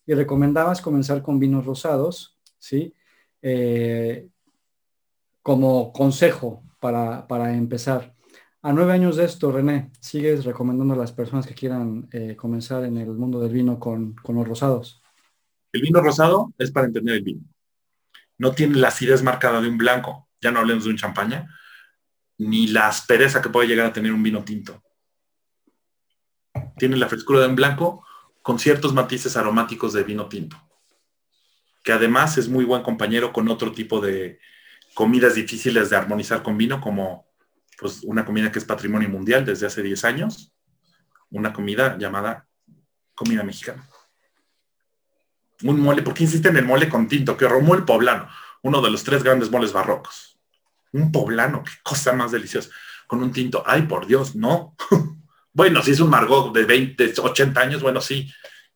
Y 0.06 0.14
recomendabas 0.14 0.80
comenzar 0.80 1.22
con 1.22 1.38
vinos 1.38 1.64
rosados, 1.64 2.38
¿sí? 2.58 2.94
Eh, 3.42 4.28
como 5.42 5.92
consejo 5.92 6.64
para, 6.80 7.54
empezar. 7.54 8.14
A 8.62 8.72
nueve 8.72 8.92
años 8.92 9.16
de 9.16 9.24
esto, 9.24 9.52
René, 9.52 9.90
¿sigues 10.00 10.44
recomendando 10.44 10.94
a 10.94 10.96
las 10.96 11.12
personas 11.12 11.46
que 11.46 11.54
quieran 11.54 12.08
eh, 12.12 12.36
comenzar 12.36 12.84
en 12.84 12.98
el 12.98 13.10
mundo 13.10 13.40
del 13.40 13.52
vino 13.52 13.78
con, 13.78 14.14
con 14.16 14.36
los 14.36 14.46
rosados? 14.46 15.02
El 15.72 15.82
vino 15.82 16.02
rosado 16.02 16.52
es 16.58 16.70
para 16.70 16.86
entender 16.86 17.16
el 17.16 17.22
vino 17.22 17.42
no 18.40 18.52
tiene 18.52 18.78
la 18.78 18.88
acidez 18.88 19.22
marcada 19.22 19.60
de 19.60 19.68
un 19.68 19.76
blanco, 19.76 20.26
ya 20.40 20.50
no 20.50 20.60
hablemos 20.60 20.84
de 20.84 20.90
un 20.90 20.96
champaña, 20.96 21.54
ni 22.38 22.68
la 22.68 22.88
aspereza 22.88 23.42
que 23.42 23.50
puede 23.50 23.68
llegar 23.68 23.84
a 23.84 23.92
tener 23.92 24.12
un 24.12 24.22
vino 24.22 24.42
tinto. 24.42 24.82
Tiene 26.78 26.96
la 26.96 27.06
frescura 27.06 27.40
de 27.40 27.48
un 27.48 27.54
blanco 27.54 28.02
con 28.40 28.58
ciertos 28.58 28.94
matices 28.94 29.36
aromáticos 29.36 29.92
de 29.92 30.04
vino 30.04 30.26
tinto, 30.26 30.56
que 31.84 31.92
además 31.92 32.38
es 32.38 32.48
muy 32.48 32.64
buen 32.64 32.82
compañero 32.82 33.30
con 33.30 33.46
otro 33.50 33.72
tipo 33.72 34.00
de 34.00 34.40
comidas 34.94 35.34
difíciles 35.34 35.90
de 35.90 35.96
armonizar 35.96 36.42
con 36.42 36.56
vino, 36.56 36.80
como 36.80 37.26
pues, 37.78 38.00
una 38.04 38.24
comida 38.24 38.50
que 38.50 38.58
es 38.58 38.64
patrimonio 38.64 39.10
mundial 39.10 39.44
desde 39.44 39.66
hace 39.66 39.82
10 39.82 40.02
años, 40.06 40.54
una 41.28 41.52
comida 41.52 41.98
llamada 41.98 42.48
comida 43.14 43.42
mexicana 43.42 43.89
un 45.62 45.80
mole, 45.80 46.02
¿por 46.02 46.14
qué 46.14 46.24
insisten 46.24 46.52
en 46.52 46.58
el 46.58 46.64
mole 46.66 46.88
con 46.88 47.08
tinto? 47.08 47.36
Que 47.36 47.48
romó 47.48 47.74
el 47.74 47.84
poblano, 47.84 48.28
uno 48.62 48.80
de 48.80 48.90
los 48.90 49.04
tres 49.04 49.22
grandes 49.22 49.50
moles 49.50 49.72
barrocos. 49.72 50.38
Un 50.92 51.12
poblano, 51.12 51.62
qué 51.62 51.72
cosa 51.82 52.12
más 52.12 52.32
deliciosa. 52.32 52.70
Con 53.06 53.22
un 53.22 53.32
tinto, 53.32 53.62
ay, 53.66 53.82
por 53.82 54.06
Dios, 54.06 54.34
no. 54.34 54.74
bueno, 55.52 55.82
si 55.82 55.92
es 55.92 56.00
un 56.00 56.10
Margot 56.10 56.54
de 56.54 56.64
20, 56.64 57.14
80 57.20 57.60
años, 57.60 57.82
bueno, 57.82 58.00
sí, 58.00 58.32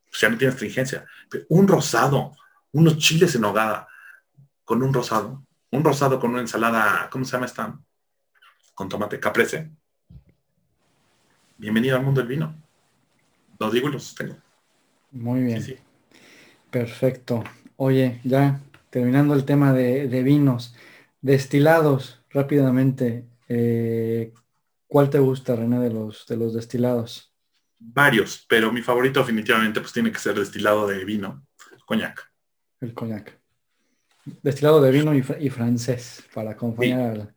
pues 0.06 0.20
ya 0.20 0.28
no 0.28 0.36
tiene 0.36 0.52
astringencia. 0.52 1.06
Pero 1.28 1.44
un 1.48 1.66
rosado, 1.66 2.36
unos 2.72 2.98
chiles 2.98 3.34
en 3.34 3.44
hogada, 3.44 3.88
con 4.64 4.82
un 4.82 4.92
rosado, 4.92 5.44
un 5.70 5.84
rosado 5.84 6.20
con 6.20 6.30
una 6.30 6.40
ensalada, 6.40 7.08
¿cómo 7.10 7.24
se 7.24 7.32
llama 7.32 7.46
esta? 7.46 7.78
Con 8.74 8.88
tomate 8.88 9.18
caprese. 9.20 9.70
Bienvenido 11.56 11.96
al 11.96 12.02
mundo 12.02 12.20
del 12.20 12.28
vino. 12.28 12.54
Lo 13.58 13.70
digo 13.70 13.88
y 13.88 13.92
lo 13.92 13.98
sostengo. 13.98 14.36
Muy 15.12 15.42
bien. 15.42 15.62
Sí, 15.62 15.74
sí. 15.74 15.93
Perfecto. 16.74 17.44
Oye, 17.76 18.20
ya 18.24 18.60
terminando 18.90 19.34
el 19.34 19.44
tema 19.44 19.72
de, 19.72 20.22
vinos, 20.24 20.74
destilados, 21.20 22.20
rápidamente, 22.30 23.28
eh, 23.48 24.32
¿cuál 24.88 25.08
te 25.08 25.20
gusta, 25.20 25.54
René, 25.54 25.78
de 25.78 25.90
los, 25.90 26.26
de 26.26 26.36
los 26.36 26.52
destilados? 26.52 27.32
Varios, 27.78 28.44
pero 28.48 28.72
mi 28.72 28.82
favorito 28.82 29.20
definitivamente 29.20 29.80
pues 29.80 29.92
tiene 29.92 30.10
que 30.10 30.18
ser 30.18 30.36
destilado 30.36 30.88
de 30.88 31.04
vino, 31.04 31.46
coñac. 31.86 32.28
El 32.80 32.92
coñac. 32.92 33.38
Destilado 34.42 34.82
de 34.82 34.90
vino 34.90 35.14
y, 35.14 35.50
francés 35.50 36.24
para 36.34 36.50
acompañar 36.50 37.32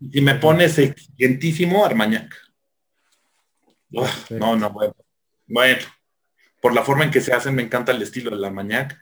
Y 0.00 0.22
me 0.22 0.36
pones 0.36 0.78
exigentísimo 0.78 1.84
Armagnac. 1.84 2.34
no, 3.90 4.56
no, 4.56 4.70
bueno. 4.70 4.94
Bueno, 5.46 5.82
por 6.60 6.74
la 6.74 6.82
forma 6.82 7.04
en 7.04 7.10
que 7.10 7.20
se 7.20 7.32
hacen, 7.32 7.54
me 7.54 7.62
encanta 7.62 7.92
el 7.92 8.02
estilo 8.02 8.30
de 8.30 8.36
la 8.36 8.48
Armagnac, 8.48 9.00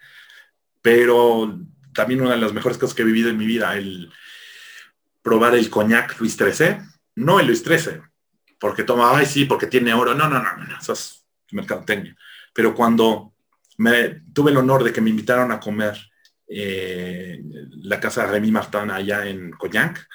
pero 0.82 1.58
también 1.94 2.20
una 2.20 2.32
de 2.32 2.40
las 2.40 2.52
mejores 2.52 2.78
cosas 2.78 2.94
que 2.94 3.02
he 3.02 3.06
vivido 3.06 3.30
en 3.30 3.38
mi 3.38 3.46
vida, 3.46 3.76
el 3.76 4.12
probar 5.22 5.54
el 5.54 5.70
coñac 5.70 6.20
Luis 6.20 6.36
XIII, 6.36 6.78
no 7.16 7.40
el 7.40 7.46
Luis 7.46 7.64
XIII, 7.64 8.00
porque 8.58 8.84
toma, 8.84 9.16
ay 9.16 9.26
sí, 9.26 9.44
porque 9.44 9.66
tiene 9.66 9.94
oro, 9.94 10.14
no, 10.14 10.28
no, 10.28 10.42
no, 10.42 10.56
no, 10.56 10.78
eso 10.78 10.92
es 10.92 11.26
mercadotecnia. 11.50 12.16
Pero 12.52 12.74
cuando 12.74 13.34
me 13.78 14.22
tuve 14.32 14.50
el 14.50 14.56
honor 14.56 14.84
de 14.84 14.92
que 14.92 15.00
me 15.00 15.10
invitaron 15.10 15.50
a 15.52 15.60
comer 15.60 15.98
eh, 16.48 17.42
la 17.82 17.98
casa 17.98 18.22
de 18.22 18.32
Remy 18.32 18.52
Martin 18.52 18.90
allá 18.90 19.26
en 19.26 19.50
Coñac, 19.50 20.06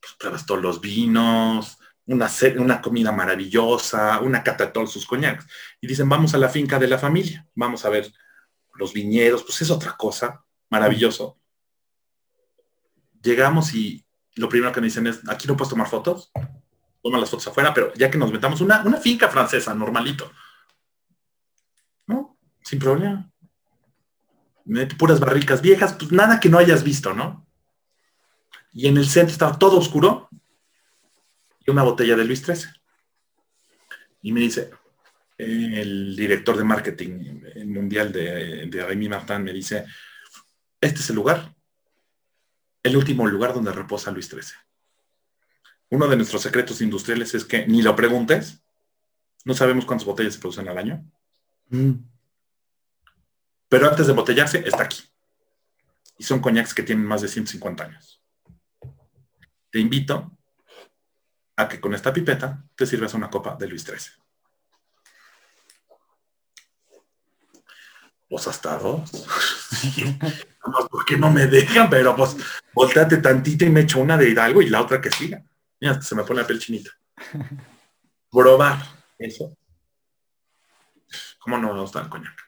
pues 0.00 0.46
todos 0.46 0.62
los 0.62 0.80
vinos, 0.80 1.78
una, 2.06 2.30
una 2.58 2.80
comida 2.80 3.12
maravillosa, 3.12 4.20
una 4.20 4.42
cata 4.42 4.66
de 4.66 4.72
todos 4.72 4.92
sus 4.92 5.06
coñacs. 5.06 5.46
Y 5.80 5.86
dicen, 5.86 6.08
vamos 6.08 6.34
a 6.34 6.38
la 6.38 6.48
finca 6.48 6.78
de 6.78 6.88
la 6.88 6.98
familia, 6.98 7.46
vamos 7.54 7.84
a 7.84 7.90
ver 7.90 8.12
los 8.74 8.92
viñedos, 8.92 9.44
pues 9.44 9.62
es 9.62 9.70
otra 9.70 9.96
cosa, 9.96 10.44
maravilloso. 10.68 11.38
Llegamos 13.22 13.74
y 13.74 14.04
lo 14.34 14.48
primero 14.48 14.72
que 14.72 14.80
me 14.80 14.88
dicen 14.88 15.06
es, 15.06 15.20
aquí 15.28 15.46
no 15.46 15.56
puedes 15.56 15.70
tomar 15.70 15.88
fotos, 15.88 16.30
toma 17.02 17.18
las 17.18 17.30
fotos 17.30 17.48
afuera, 17.48 17.72
pero 17.72 17.92
ya 17.94 18.10
que 18.10 18.18
nos 18.18 18.32
metamos 18.32 18.60
una, 18.60 18.82
una 18.82 18.98
finca 18.98 19.28
francesa, 19.28 19.74
normalito. 19.74 20.30
¿No? 22.06 22.36
Sin 22.62 22.78
problema. 22.78 23.30
puras 24.98 25.20
barricas 25.20 25.62
viejas, 25.62 25.94
pues 25.94 26.12
nada 26.12 26.40
que 26.40 26.48
no 26.48 26.58
hayas 26.58 26.82
visto, 26.82 27.14
¿no? 27.14 27.46
Y 28.72 28.88
en 28.88 28.96
el 28.96 29.06
centro 29.06 29.32
estaba 29.32 29.58
todo 29.58 29.78
oscuro, 29.78 30.28
y 31.66 31.70
una 31.70 31.82
botella 31.82 32.16
de 32.16 32.24
Luis 32.24 32.44
XIII. 32.44 32.70
Y 34.22 34.32
me 34.32 34.40
dice, 34.40 34.70
el 35.36 36.14
director 36.16 36.56
de 36.56 36.64
marketing 36.64 37.42
mundial 37.66 38.12
de, 38.12 38.66
de 38.66 38.84
Remy 38.84 39.08
Martin 39.08 39.42
me 39.42 39.52
dice, 39.52 39.84
este 40.80 41.00
es 41.00 41.10
el 41.10 41.16
lugar, 41.16 41.54
el 42.82 42.96
último 42.96 43.26
lugar 43.26 43.54
donde 43.54 43.72
reposa 43.72 44.10
Luis 44.10 44.28
XIII. 44.28 44.42
Uno 45.90 46.08
de 46.08 46.16
nuestros 46.16 46.42
secretos 46.42 46.80
industriales 46.80 47.34
es 47.34 47.44
que 47.44 47.66
ni 47.66 47.82
lo 47.82 47.94
preguntes, 47.94 48.62
no 49.44 49.54
sabemos 49.54 49.84
cuántas 49.84 50.06
botellas 50.06 50.34
se 50.34 50.40
producen 50.40 50.68
al 50.68 50.78
año. 50.78 51.04
Mm. 51.68 51.92
Pero 53.68 53.88
antes 53.88 54.06
de 54.06 54.12
botellarse, 54.12 54.58
está 54.66 54.84
aquí. 54.84 55.02
Y 56.18 56.24
son 56.24 56.40
coñacs 56.40 56.74
que 56.74 56.82
tienen 56.82 57.04
más 57.04 57.22
de 57.22 57.28
150 57.28 57.84
años. 57.84 58.22
Te 59.70 59.80
invito 59.80 60.36
a 61.56 61.68
que 61.68 61.80
con 61.80 61.94
esta 61.94 62.12
pipeta 62.12 62.64
te 62.74 62.86
sirvas 62.86 63.14
una 63.14 63.30
copa 63.30 63.56
de 63.56 63.68
Luis 63.68 63.84
XIII. 63.84 64.24
Pues 68.28 68.48
hasta 68.48 68.78
dos. 68.78 69.10
¿Por 70.90 71.04
qué 71.04 71.16
no 71.16 71.30
me 71.30 71.46
dejan? 71.46 71.88
Pero 71.90 72.16
pues 72.16 72.36
volteate 72.72 73.18
tantito 73.18 73.64
y 73.64 73.70
me 73.70 73.80
echo 73.80 74.00
una 74.00 74.16
de 74.16 74.30
Hidalgo 74.30 74.62
y 74.62 74.68
la 74.68 74.80
otra 74.80 75.00
que 75.00 75.10
siga. 75.10 75.42
Mira, 75.80 76.00
se 76.00 76.14
me 76.14 76.24
pone 76.24 76.40
la 76.40 76.46
piel 76.46 76.58
chinita. 76.58 76.90
Probar 78.30 78.82
eso. 79.18 79.56
¿Cómo 81.38 81.58
no 81.58 81.78
gusta 81.80 82.00
el 82.00 82.08
coñac? 82.08 82.42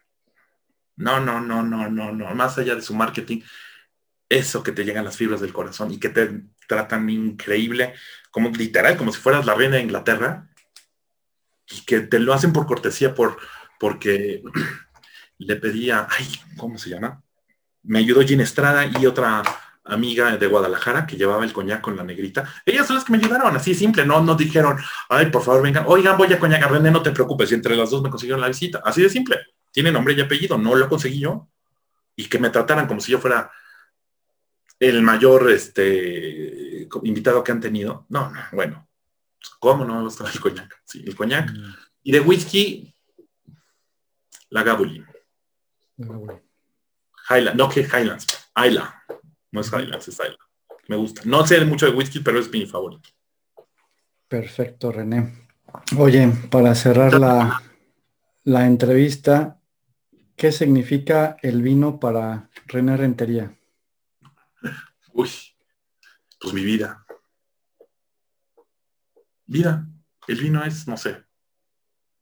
No, 0.96 1.20
no, 1.20 1.40
no, 1.40 1.62
no, 1.62 1.88
no, 1.88 2.12
no. 2.12 2.34
Más 2.34 2.56
allá 2.58 2.74
de 2.74 2.82
su 2.82 2.94
marketing, 2.94 3.42
eso 4.28 4.62
que 4.62 4.72
te 4.72 4.84
llegan 4.84 5.04
las 5.04 5.16
fibras 5.16 5.40
del 5.40 5.52
corazón 5.52 5.92
y 5.92 6.00
que 6.00 6.08
te 6.08 6.42
tratan 6.66 7.08
increíble, 7.10 7.94
como 8.36 8.50
literal, 8.50 8.98
como 8.98 9.14
si 9.14 9.18
fueras 9.18 9.46
la 9.46 9.54
reina 9.54 9.76
de 9.76 9.82
Inglaterra, 9.82 10.46
y 11.70 11.80
que 11.86 12.00
te 12.00 12.18
lo 12.18 12.34
hacen 12.34 12.52
por 12.52 12.66
cortesía, 12.66 13.14
por, 13.14 13.38
porque 13.80 14.42
le 15.38 15.56
pedía, 15.56 16.06
ay, 16.10 16.26
¿cómo 16.58 16.76
se 16.76 16.90
llama? 16.90 17.22
Me 17.82 18.00
ayudó 18.00 18.20
Gina 18.20 18.42
Estrada 18.42 18.84
y 18.84 19.06
otra 19.06 19.42
amiga 19.84 20.36
de 20.36 20.46
Guadalajara 20.48 21.06
que 21.06 21.16
llevaba 21.16 21.46
el 21.46 21.54
coñac 21.54 21.80
con 21.80 21.96
la 21.96 22.04
negrita. 22.04 22.52
Ellas 22.66 22.86
son 22.86 22.96
las 22.96 23.06
que 23.06 23.12
me 23.12 23.16
ayudaron, 23.16 23.56
así 23.56 23.74
simple, 23.74 24.04
no 24.04 24.20
nos 24.22 24.36
dijeron, 24.36 24.76
ay, 25.08 25.30
por 25.30 25.42
favor, 25.42 25.62
vengan, 25.62 25.84
oigan, 25.86 26.18
voy 26.18 26.30
a 26.30 26.38
coñac 26.38 26.70
René, 26.70 26.90
no 26.90 27.00
te 27.00 27.12
preocupes, 27.12 27.50
entre 27.52 27.74
las 27.74 27.88
dos 27.88 28.02
me 28.02 28.10
consiguieron 28.10 28.42
la 28.42 28.48
visita. 28.48 28.82
Así 28.84 29.00
de 29.00 29.08
simple. 29.08 29.38
Tiene 29.72 29.90
nombre 29.90 30.12
y 30.12 30.20
apellido, 30.20 30.58
no 30.58 30.74
lo 30.74 30.90
conseguí 30.90 31.20
yo. 31.20 31.48
Y 32.14 32.26
que 32.26 32.38
me 32.38 32.50
trataran 32.50 32.86
como 32.86 33.00
si 33.00 33.12
yo 33.12 33.18
fuera 33.18 33.50
el 34.78 35.00
mayor 35.00 35.50
este, 35.50 36.65
invitado 37.02 37.42
que 37.42 37.52
han 37.52 37.60
tenido. 37.60 38.06
No, 38.08 38.30
no, 38.30 38.40
bueno, 38.52 38.88
¿cómo 39.58 39.84
no 39.84 40.02
me 40.02 40.08
el 40.08 40.40
coñac? 40.40 40.82
Sí, 40.84 41.02
el 41.06 41.14
coñac. 41.14 41.52
Mm. 41.52 41.74
Y 42.04 42.12
de 42.12 42.20
whisky, 42.20 42.94
la 44.50 44.62
Gabulin. 44.62 45.06
Highland, 47.28 47.56
no 47.56 47.68
que 47.68 47.80
Highlands, 47.80 48.26
Ayla. 48.54 49.02
No 49.50 49.60
es 49.60 49.72
Highlands, 49.72 50.08
es 50.08 50.20
Ayla. 50.20 50.38
Me 50.88 50.96
gusta. 50.96 51.22
No 51.24 51.46
sé 51.46 51.64
mucho 51.64 51.86
de 51.86 51.92
whisky, 51.92 52.20
pero 52.20 52.38
es 52.38 52.50
mi 52.50 52.66
favorito. 52.66 53.10
Perfecto, 54.28 54.92
René. 54.92 55.48
Oye, 55.98 56.32
para 56.50 56.74
cerrar 56.74 57.14
la, 57.14 57.62
la 58.44 58.66
entrevista, 58.66 59.60
¿qué 60.36 60.52
significa 60.52 61.36
el 61.42 61.62
vino 61.62 61.98
para 61.98 62.50
René 62.66 62.96
Rentería? 62.96 63.56
Uy, 65.12 65.30
pues 66.46 66.54
mi 66.54 66.64
vida. 66.64 67.04
Vida. 69.46 69.84
El 70.28 70.40
vino 70.40 70.64
es, 70.64 70.86
no 70.86 70.96
sé. 70.96 71.24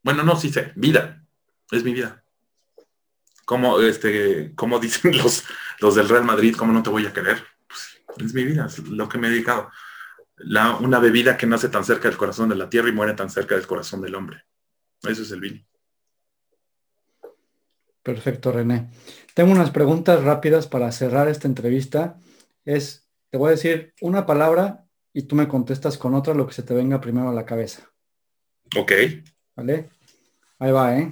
Bueno, 0.01 0.23
no, 0.23 0.35
sí 0.35 0.51
sé. 0.51 0.73
Vida. 0.75 1.23
Es 1.69 1.83
mi 1.83 1.93
vida. 1.93 2.23
Como, 3.45 3.79
este, 3.81 4.55
como 4.55 4.79
dicen 4.79 5.15
los, 5.19 5.43
los 5.79 5.93
del 5.93 6.09
Real 6.09 6.23
Madrid, 6.23 6.55
¿cómo 6.57 6.73
no 6.73 6.81
te 6.81 6.89
voy 6.89 7.05
a 7.05 7.13
querer? 7.13 7.43
Pues, 7.67 8.25
es 8.25 8.33
mi 8.33 8.45
vida, 8.45 8.65
es 8.65 8.79
lo 8.79 9.07
que 9.07 9.19
me 9.19 9.27
he 9.27 9.29
dedicado. 9.29 9.69
La, 10.37 10.75
una 10.77 10.97
bebida 10.97 11.37
que 11.37 11.45
nace 11.45 11.69
tan 11.69 11.85
cerca 11.85 12.09
del 12.09 12.17
corazón 12.17 12.49
de 12.49 12.55
la 12.55 12.67
tierra 12.67 12.89
y 12.89 12.93
muere 12.93 13.13
tan 13.13 13.29
cerca 13.29 13.53
del 13.53 13.67
corazón 13.67 14.01
del 14.01 14.15
hombre. 14.15 14.43
Eso 15.03 15.21
es 15.21 15.29
el 15.29 15.39
vino. 15.39 15.63
Perfecto, 18.01 18.51
René. 18.51 18.89
Tengo 19.35 19.51
unas 19.51 19.69
preguntas 19.69 20.23
rápidas 20.23 20.65
para 20.65 20.91
cerrar 20.91 21.27
esta 21.27 21.47
entrevista 21.47 22.19
es, 22.63 23.04
te 23.35 23.39
voy 23.39 23.49
a 23.49 23.51
decir 23.51 23.93
una 23.99 24.25
palabra 24.25 24.85
y 25.11 25.23
tú 25.23 25.35
me 25.35 25.49
contestas 25.49 25.97
con 25.97 26.15
otra 26.15 26.33
lo 26.33 26.47
que 26.47 26.53
se 26.53 26.63
te 26.63 26.73
venga 26.73 27.01
primero 27.01 27.27
a 27.27 27.33
la 27.33 27.45
cabeza. 27.45 27.91
Ok. 28.77 28.93
¿Vale? 29.57 29.89
Ahí 30.57 30.71
va, 30.71 30.97
¿eh? 30.97 31.11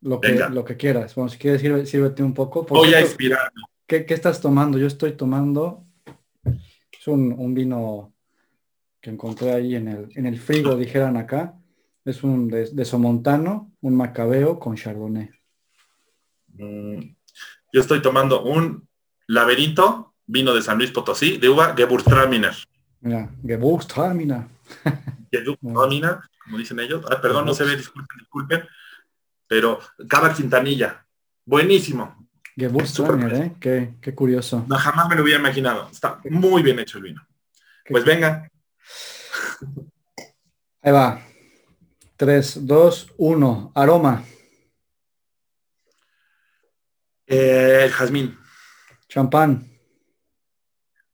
Lo 0.00 0.18
que, 0.18 0.32
lo 0.50 0.64
que 0.64 0.78
quieras. 0.78 1.14
Bueno, 1.14 1.28
si 1.28 1.36
quieres, 1.36 1.60
sírvete 1.90 2.22
un 2.22 2.32
poco. 2.32 2.62
Voy 2.62 2.94
a 2.94 3.02
inspirar. 3.02 3.52
¿qué, 3.86 4.06
estás 4.08 4.40
tomando? 4.40 4.78
Yo 4.78 4.86
estoy 4.86 5.12
tomando, 5.12 5.84
es 6.42 7.06
un, 7.06 7.52
vino 7.52 8.14
que 9.02 9.10
encontré 9.10 9.52
ahí 9.52 9.74
en 9.74 9.88
el, 9.88 10.08
en 10.14 10.24
el 10.24 10.38
frigo, 10.38 10.74
dijeran 10.74 11.18
acá. 11.18 11.54
Es 12.02 12.22
un 12.22 12.48
de, 12.48 12.84
Somontano, 12.86 13.74
un 13.82 13.94
macabeo 13.94 14.58
con 14.58 14.74
chardonnay. 14.74 15.28
Mm, 16.46 17.00
yo 17.74 17.80
estoy 17.82 18.00
tomando 18.00 18.42
un 18.44 18.88
laberinto 19.26 20.07
vino 20.28 20.54
de 20.54 20.62
San 20.62 20.78
Luis 20.78 20.92
Potosí, 20.92 21.38
de 21.38 21.48
uva 21.48 21.74
Gewürztraminer. 21.74 22.54
Mira, 23.00 23.28
Gewürztraminer. 23.42 24.44
Gewürztraminer, 25.32 26.18
como 26.44 26.58
dicen 26.58 26.78
ellos. 26.78 27.04
Ah, 27.10 27.20
perdón, 27.20 27.46
no 27.46 27.54
se 27.54 27.64
ve, 27.64 27.76
disculpen, 27.76 28.18
disculpen. 28.18 28.62
Pero 29.48 29.80
Cava 30.08 30.32
Quintanilla, 30.32 31.04
buenísimo. 31.44 32.28
Gewürztraminer, 32.54 33.34
¿eh? 33.34 33.56
Qué, 33.58 33.94
qué, 34.00 34.14
curioso. 34.14 34.64
No, 34.68 34.76
jamás 34.76 35.08
me 35.08 35.16
lo 35.16 35.22
hubiera 35.22 35.40
imaginado. 35.40 35.88
Está 35.90 36.20
muy 36.28 36.62
bien 36.62 36.78
hecho 36.78 36.98
el 36.98 37.04
vino. 37.04 37.26
pues 37.88 38.04
venga. 38.04 38.48
Ahí 40.82 40.92
va. 40.92 41.22
3, 42.16 42.66
2, 42.66 43.14
1. 43.16 43.72
Aroma. 43.74 44.24
Eh, 47.26 47.82
el 47.84 47.92
jazmín. 47.92 48.36
Champán. 49.08 49.77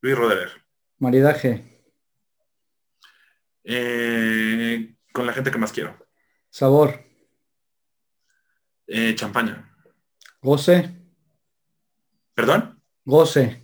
Luis 0.05 0.19
Roderer. 0.19 0.51
Maridaje. 0.99 1.65
Eh, 3.65 4.95
con 5.15 5.27
la 5.27 5.33
gente 5.33 5.51
que 5.51 5.57
más 5.57 5.73
quiero. 5.73 5.97
Sabor. 6.51 7.03
Eh, 8.87 9.15
champaña. 9.15 9.75
Goce. 10.43 10.95
¿Perdón? 12.35 12.83
Goce. 13.03 13.63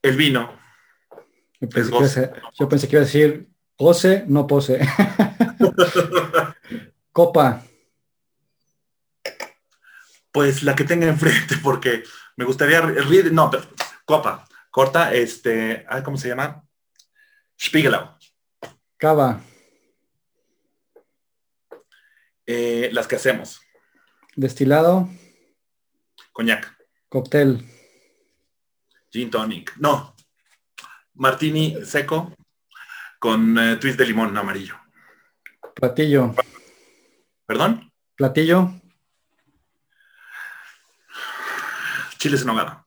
El 0.00 0.16
vino. 0.16 0.56
Yo 1.60 1.68
pensé, 1.68 2.88
que 2.88 2.94
iba 2.94 3.02
a 3.02 3.04
decir 3.04 3.48
goce, 3.76 4.26
no 4.28 4.46
pose. 4.46 4.78
Copa. 7.10 7.64
Pues 10.30 10.62
la 10.62 10.76
que 10.76 10.84
tenga 10.84 11.08
enfrente, 11.08 11.56
porque 11.60 12.04
me 12.36 12.44
gustaría... 12.44 12.80
No, 13.32 13.50
pero 13.50 13.64
Copa, 14.06 14.46
corta, 14.70 15.12
este, 15.12 15.84
¿cómo 16.04 16.16
se 16.16 16.28
llama? 16.28 16.62
Spiegelau. 17.60 18.16
Cava. 18.96 19.40
Eh, 22.46 22.88
las 22.92 23.08
que 23.08 23.16
hacemos. 23.16 23.60
Destilado. 24.36 25.08
Coñac. 26.30 26.72
Cóctel. 27.08 27.68
Gin 29.10 29.28
tonic. 29.28 29.76
No. 29.78 30.14
Martini 31.14 31.84
seco 31.84 32.32
con 33.18 33.58
eh, 33.58 33.76
twist 33.78 33.98
de 33.98 34.06
limón 34.06 34.36
amarillo. 34.36 34.78
Platillo. 35.74 36.32
¿Perdón? 37.44 37.92
Platillo. 38.14 38.70
Chiles 42.18 42.42
en 42.42 42.46
nogada. 42.46 42.85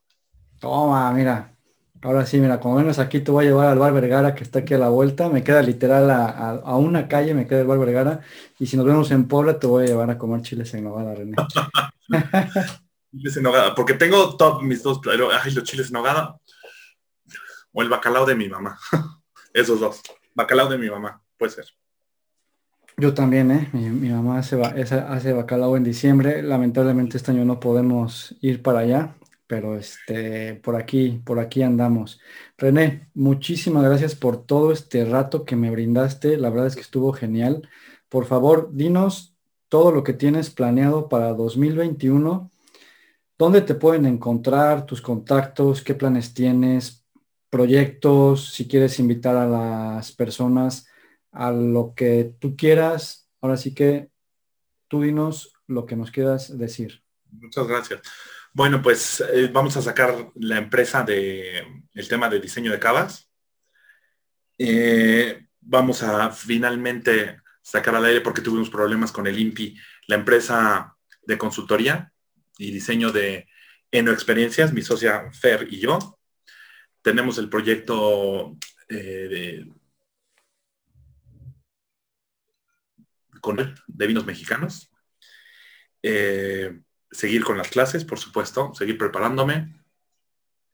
Toma, 0.59 1.11
mira. 1.13 1.55
Ahora 2.01 2.25
sí, 2.25 2.39
mira, 2.39 2.61
como 2.61 2.75
vengas 2.75 2.99
aquí, 2.99 3.19
te 3.19 3.31
voy 3.31 3.45
a 3.45 3.49
llevar 3.49 3.67
al 3.67 3.77
Bar 3.77 3.91
Vergara, 3.91 4.33
que 4.33 4.43
está 4.43 4.59
aquí 4.59 4.73
a 4.73 4.77
la 4.77 4.87
vuelta. 4.87 5.27
Me 5.27 5.43
queda 5.43 5.61
literal 5.61 6.09
a, 6.09 6.75
una 6.77 7.09
calle, 7.09 7.33
me 7.33 7.45
queda 7.45 7.61
el 7.61 7.67
Bar 7.67 7.79
Vergara. 7.79 8.21
Y 8.57 8.67
si 8.67 8.77
nos 8.77 8.85
vemos 8.85 9.11
en 9.11 9.27
Puebla, 9.27 9.59
te 9.59 9.67
voy 9.67 9.83
a 9.83 9.87
llevar 9.87 10.09
a 10.09 10.17
comer 10.17 10.41
chiles 10.41 10.73
en 10.73 10.85
nogada, 10.85 11.13
René. 11.15 11.35
chiles 13.11 13.37
en 13.37 13.43
nogada, 13.43 13.75
porque 13.75 13.95
tengo 13.95 14.37
top 14.37 14.61
mis 14.61 14.81
dos, 14.81 14.99
pero 15.03 15.29
ay, 15.31 15.51
los 15.51 15.63
chiles 15.65 15.87
en 15.87 15.93
nogada 15.93 16.37
o 17.73 17.81
el 17.81 17.89
bacalao 17.89 18.25
de 18.25 18.35
mi 18.35 18.47
mamá. 18.47 18.79
Esos 19.53 19.81
dos. 19.81 20.01
Bacalao 20.33 20.69
de 20.69 20.77
mi 20.77 20.89
mamá, 20.89 21.21
puede 21.37 21.51
ser. 21.51 21.65
Yo 22.95 23.13
también, 23.13 23.51
¿eh? 23.51 23.69
Mi, 23.73 24.09
mamá 24.09 24.39
hace, 24.39 24.61
hace 24.61 25.33
bacalao 25.33 25.75
en 25.75 25.83
diciembre. 25.83 26.41
Lamentablemente 26.43 27.17
este 27.17 27.31
año 27.31 27.45
no 27.45 27.59
podemos 27.59 28.35
ir 28.41 28.61
para 28.61 28.79
allá 28.79 29.15
pero 29.49 29.75
este, 29.75 30.53
por 30.53 30.75
aquí, 30.75 31.23
por 31.25 31.39
aquí 31.39 31.63
andamos. 31.63 32.21
René, 32.55 33.09
muchísimas 33.15 33.83
gracias 33.83 34.13
por 34.13 34.45
todo 34.45 34.71
este 34.71 35.03
rato 35.05 35.43
que 35.43 35.55
me 35.55 35.71
brindaste. 35.71 36.37
La 36.37 36.51
verdad 36.51 36.67
es 36.67 36.75
que 36.75 36.83
estuvo 36.83 37.13
genial. 37.13 37.67
Por 38.09 38.27
favor, 38.27 38.69
dinos 38.71 39.35
todo 39.67 39.91
lo 39.91 40.03
que 40.03 40.13
tienes 40.13 40.51
planeado 40.51 41.09
para 41.09 41.33
2021. 41.33 42.51
¿Dónde 43.39 43.61
te 43.61 43.73
pueden 43.73 44.05
encontrar 44.05 44.85
tus 44.85 45.01
contactos? 45.01 45.81
¿Qué 45.81 45.95
planes 45.95 46.35
tienes? 46.35 47.03
Proyectos, 47.49 48.53
si 48.53 48.67
quieres 48.67 48.99
invitar 48.99 49.35
a 49.35 49.47
las 49.47 50.11
personas 50.11 50.85
a 51.31 51.51
lo 51.51 51.95
que 51.95 52.35
tú 52.37 52.55
quieras. 52.55 53.27
Ahora 53.41 53.57
sí 53.57 53.73
que 53.73 54.11
tú 54.87 55.01
dinos 55.01 55.53
lo 55.65 55.87
que 55.87 55.95
nos 55.95 56.11
quieras 56.11 56.55
decir. 56.55 57.01
Muchas 57.31 57.67
gracias. 57.67 58.01
Bueno, 58.59 58.81
pues 58.81 59.21
eh, 59.21 59.49
vamos 59.49 59.77
a 59.77 59.81
sacar 59.81 60.33
la 60.35 60.57
empresa 60.57 61.01
de 61.03 61.65
el 61.93 62.07
tema 62.09 62.27
de 62.27 62.41
diseño 62.41 62.73
de 62.73 62.77
cavas. 62.77 63.31
Eh, 64.57 65.47
vamos 65.61 66.03
a 66.03 66.29
finalmente 66.31 67.37
sacar 67.61 67.95
al 67.95 68.03
aire 68.03 68.19
porque 68.19 68.41
tuvimos 68.41 68.69
problemas 68.69 69.13
con 69.13 69.27
el 69.27 69.39
INPI, 69.39 69.77
la 70.07 70.17
empresa 70.17 70.93
de 71.21 71.37
consultoría 71.37 72.11
y 72.57 72.71
diseño 72.71 73.13
de 73.13 73.47
Eno 73.91 74.11
Experiencias, 74.11 74.73
mi 74.73 74.81
socia 74.81 75.31
Fer 75.31 75.65
y 75.71 75.79
yo. 75.79 76.19
Tenemos 77.01 77.37
el 77.37 77.47
proyecto 77.47 78.57
eh, 78.89 79.63
de, 79.63 79.71
con, 83.39 83.73
de 83.87 84.07
vinos 84.07 84.25
mexicanos 84.25 84.91
seguir 87.11 87.43
con 87.43 87.57
las 87.57 87.69
clases, 87.69 88.05
por 88.05 88.19
supuesto, 88.19 88.73
seguir 88.73 88.97
preparándome. 88.97 89.73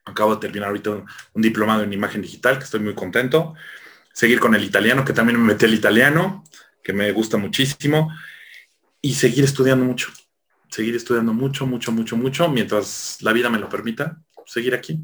Acabo 0.06 0.36
de 0.36 0.42
terminar 0.42 0.70
ahorita 0.70 0.92
un, 0.92 1.42
diplomado 1.42 1.84
en 1.84 1.94
imagen 1.94 2.22
digital, 2.22 2.58
que 2.58 2.66
estoy 2.66 2.80
muy 2.80 2.94
contento. 2.94 3.56
Seguir 4.14 4.40
con 4.40 4.56
el 4.56 4.64
italiano, 4.64 5.04
que 5.04 5.14
también 5.14 5.40
me 5.40 5.54
metí 5.54 5.66
el 5.66 5.74
italiano, 5.74 6.44
que 6.84 6.94
me 6.94 7.12
gusta 7.12 7.38
muchísimo. 7.38 8.14
y 9.02 9.14
seguir 9.14 9.44
estudiando 9.44 9.86
mucho, 9.86 10.12
seguir 10.68 10.96
estudiando 10.96 11.32
mucho, 11.32 11.68
mucho, 11.68 11.92
mucho, 11.92 12.18
mucho, 12.18 12.50
mientras 12.50 13.18
la 13.22 13.34
vida 13.34 13.52
me 13.52 13.60
lo 13.60 13.70
permita, 13.70 14.20
seguir 14.48 14.74
aquí, 14.74 15.04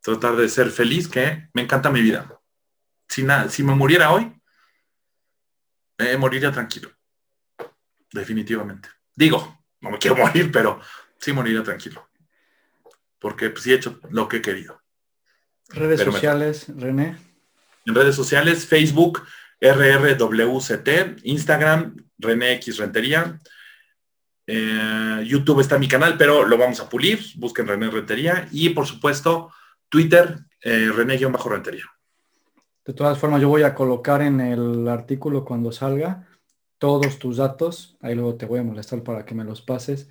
tratar 0.00 0.34
de 0.34 0.48
ser 0.48 0.70
feliz, 0.70 1.06
que 1.06 1.48
me 1.54 1.62
encanta 1.62 1.88
mi 1.88 2.02
vida. 2.02 2.40
Si, 3.08 3.24
si 3.48 3.62
me 3.62 3.76
muriera 3.76 4.10
hoy, 4.10 4.32
eh, 5.98 6.16
moriría 6.16 6.50
tranquilo, 6.50 6.90
definitivamente. 8.12 8.88
Digo, 9.14 9.55
no 9.80 9.90
me 9.90 9.98
quiero 9.98 10.16
morir, 10.16 10.50
pero 10.52 10.80
sí 11.18 11.32
moriría 11.32 11.62
tranquilo, 11.62 12.08
porque 13.18 13.50
pues, 13.50 13.64
sí 13.64 13.72
he 13.72 13.76
hecho 13.76 14.00
lo 14.10 14.28
que 14.28 14.38
he 14.38 14.42
querido. 14.42 14.80
Redes 15.68 16.00
sociales, 16.00 16.66
René. 16.76 17.16
En 17.86 17.94
redes 17.94 18.14
sociales, 18.14 18.66
Facebook, 18.66 19.22
RRWCT, 19.60 21.24
Instagram, 21.24 21.96
René 22.18 22.52
X 22.54 22.78
Rentería. 22.78 23.38
Eh, 24.46 25.24
YouTube 25.26 25.60
está 25.60 25.78
mi 25.78 25.88
canal, 25.88 26.16
pero 26.16 26.46
lo 26.46 26.56
vamos 26.56 26.80
a 26.80 26.88
pulir. 26.88 27.20
Busquen 27.36 27.66
René 27.66 27.90
Rentería. 27.90 28.48
Y 28.52 28.70
por 28.70 28.86
supuesto, 28.86 29.52
Twitter, 29.88 30.38
eh, 30.62 30.90
René-Rentería. 30.94 31.84
De 32.84 32.92
todas 32.92 33.18
formas, 33.18 33.40
yo 33.40 33.48
voy 33.48 33.62
a 33.62 33.74
colocar 33.74 34.22
en 34.22 34.40
el 34.40 34.86
artículo 34.88 35.44
cuando 35.44 35.72
salga 35.72 36.28
todos 36.78 37.18
tus 37.18 37.38
datos. 37.38 37.96
Ahí 38.00 38.14
luego 38.14 38.36
te 38.36 38.46
voy 38.46 38.60
a 38.60 38.64
molestar 38.64 39.02
para 39.02 39.24
que 39.24 39.34
me 39.34 39.44
los 39.44 39.62
pases, 39.62 40.08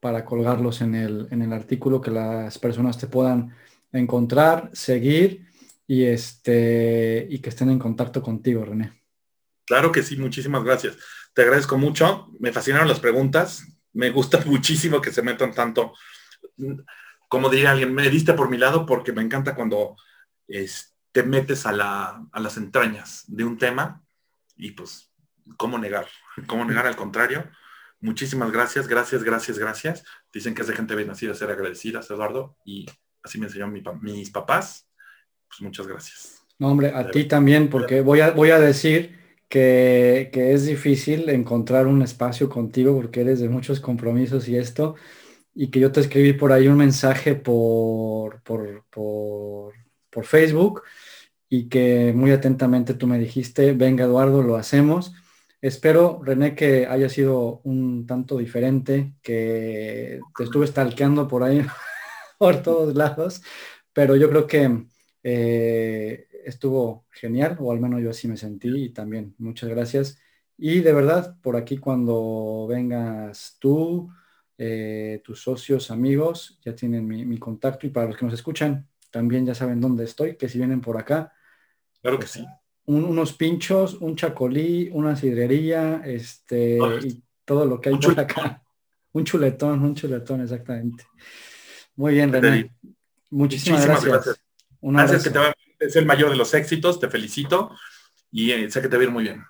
para 0.00 0.24
colgarlos 0.24 0.80
en 0.80 0.94
el, 0.94 1.28
en 1.30 1.42
el 1.42 1.52
artículo, 1.52 2.00
que 2.00 2.10
las 2.10 2.58
personas 2.58 2.98
te 2.98 3.06
puedan 3.06 3.54
encontrar, 3.92 4.70
seguir 4.72 5.46
y, 5.86 6.04
este, 6.04 7.26
y 7.30 7.38
que 7.38 7.50
estén 7.50 7.70
en 7.70 7.78
contacto 7.78 8.22
contigo, 8.22 8.64
René. 8.64 8.92
Claro 9.64 9.90
que 9.90 10.02
sí, 10.02 10.16
muchísimas 10.16 10.62
gracias. 10.62 10.96
Te 11.34 11.42
agradezco 11.42 11.76
mucho. 11.76 12.28
Me 12.38 12.52
fascinaron 12.52 12.88
las 12.88 13.00
preguntas. 13.00 13.66
Me 13.92 14.10
gusta 14.10 14.40
muchísimo 14.46 15.00
que 15.00 15.12
se 15.12 15.22
metan 15.22 15.52
tanto. 15.52 15.92
Como 17.28 17.48
diría 17.50 17.72
alguien, 17.72 17.92
me 17.92 18.08
diste 18.08 18.32
por 18.34 18.48
mi 18.48 18.58
lado 18.58 18.86
porque 18.86 19.12
me 19.12 19.22
encanta 19.22 19.54
cuando 19.54 19.96
te 21.12 21.22
metes 21.22 21.66
a, 21.66 21.72
las 21.72 22.56
entrañas 22.56 23.24
de 23.26 23.44
un 23.44 23.58
tema 23.58 24.02
y 24.56 24.70
pues, 24.72 25.05
¿cómo 25.56 25.78
negar? 25.78 26.06
¿Cómo 26.46 26.64
negar 26.64 26.86
al 26.86 26.96
contrario? 26.96 27.48
Muchísimas 28.00 28.52
gracias, 28.52 28.88
gracias, 28.88 29.22
gracias, 29.22 29.58
gracias. 29.58 30.04
Dicen 30.32 30.54
que 30.54 30.62
es 30.62 30.68
de 30.68 30.74
gente 30.74 30.94
bien 30.94 31.08
nacida 31.08 31.34
ser 31.34 31.50
agradecidas, 31.50 32.10
Eduardo, 32.10 32.56
y 32.64 32.86
así 33.22 33.38
me 33.38 33.46
enseñaron 33.46 33.74
mis 34.02 34.30
papás. 34.30 34.88
Pues 35.48 35.60
muchas 35.62 35.86
gracias. 35.86 36.46
No, 36.58 36.68
hombre, 36.68 36.92
a 36.94 37.10
ti 37.10 37.24
también, 37.24 37.68
porque 37.68 38.00
voy 38.00 38.20
a, 38.20 38.30
voy 38.30 38.50
a 38.50 38.58
decir 38.58 39.18
que, 39.48 40.30
es 40.32 40.66
difícil 40.66 41.28
encontrar 41.28 41.86
un 41.86 42.02
espacio 42.02 42.48
contigo 42.48 42.94
porque 42.94 43.20
eres 43.20 43.40
de 43.40 43.48
muchos 43.48 43.80
compromisos 43.80 44.48
y 44.48 44.56
esto, 44.56 44.96
y 45.54 45.68
que 45.70 45.80
yo 45.80 45.92
te 45.92 46.00
escribí 46.00 46.32
por 46.32 46.52
ahí 46.52 46.68
un 46.68 46.76
mensaje 46.76 47.34
por, 47.34 48.42
por, 48.42 48.84
por, 48.90 49.74
por 50.10 50.24
Facebook 50.24 50.82
y 51.48 51.68
que 51.68 52.12
muy 52.14 52.30
atentamente 52.32 52.94
tú 52.94 53.06
me 53.06 53.18
dijiste, 53.18 53.72
venga 53.72 54.04
Eduardo, 54.04 54.42
lo 54.42 54.56
hacemos. 54.56 55.14
Espero, 55.60 56.20
René, 56.22 56.54
que 56.54 56.86
haya 56.86 57.08
sido 57.08 57.60
un 57.64 58.06
tanto 58.06 58.38
diferente, 58.38 59.14
que 59.22 60.20
te 60.36 60.44
estuve 60.44 60.66
stalkeando 60.66 61.26
por 61.26 61.42
ahí, 61.42 61.64
por 62.38 62.62
todos 62.62 62.94
lados, 62.94 63.42
pero 63.92 64.16
yo 64.16 64.28
creo 64.28 64.46
que 64.46 64.86
eh, 65.22 66.28
estuvo 66.44 67.06
genial, 67.10 67.56
o 67.58 67.72
al 67.72 67.80
menos 67.80 68.02
yo 68.02 68.10
así 68.10 68.28
me 68.28 68.36
sentí 68.36 68.68
y 68.68 68.90
también 68.90 69.34
muchas 69.38 69.68
gracias. 69.70 70.18
Y 70.58 70.80
de 70.80 70.92
verdad, 70.92 71.36
por 71.42 71.56
aquí 71.56 71.78
cuando 71.78 72.66
vengas 72.68 73.56
tú, 73.58 74.10
eh, 74.58 75.20
tus 75.24 75.42
socios, 75.42 75.90
amigos, 75.90 76.58
ya 76.64 76.74
tienen 76.74 77.06
mi, 77.06 77.38
contacto 77.38 77.86
y 77.86 77.90
para 77.90 78.06
los 78.06 78.16
que 78.16 78.24
nos 78.24 78.34
escuchan, 78.34 78.88
también 79.10 79.44
ya 79.44 79.54
saben 79.54 79.80
dónde 79.80 80.04
estoy, 80.04 80.36
que 80.36 80.48
si 80.48 80.58
vienen 80.58 80.80
por 80.80 80.96
acá. 80.96 81.32
Claro 82.00 82.18
que 82.18 82.26
sí. 82.26 82.46
Unos 82.86 83.32
pinchos, 83.32 83.94
un 83.94 84.16
chacolí, 84.16 84.90
una 84.92 85.16
sidrería, 85.16 86.02
este, 86.04 86.78
y 87.02 87.22
todo 87.44 87.64
lo 87.64 87.80
que 87.80 87.90
hay 87.90 87.98
por 87.98 88.18
acá. 88.18 88.62
Un 89.12 89.24
chuletón, 89.24 89.82
un 89.82 89.94
chuletón, 89.94 90.42
exactamente. 90.42 91.04
Muy 91.96 92.14
bien, 92.14 92.32
René. 92.32 92.70
Muchísimas, 93.30 93.86
gracias. 93.86 94.38
gracias. 94.80 95.24
que 95.24 95.30
te 95.30 95.38
va 95.38 95.54
es 95.78 95.96
el 95.96 96.06
mayor 96.06 96.30
de 96.30 96.36
los 96.36 96.54
éxitos, 96.54 97.00
te 97.00 97.08
felicito 97.08 97.70
y 98.30 98.52
eh, 98.52 98.70
sé 98.70 98.80
que 98.80 98.88
te 98.88 98.96
va 98.96 99.02
a 99.02 99.04
ir 99.04 99.10
muy 99.10 99.24
bien. 99.24 99.44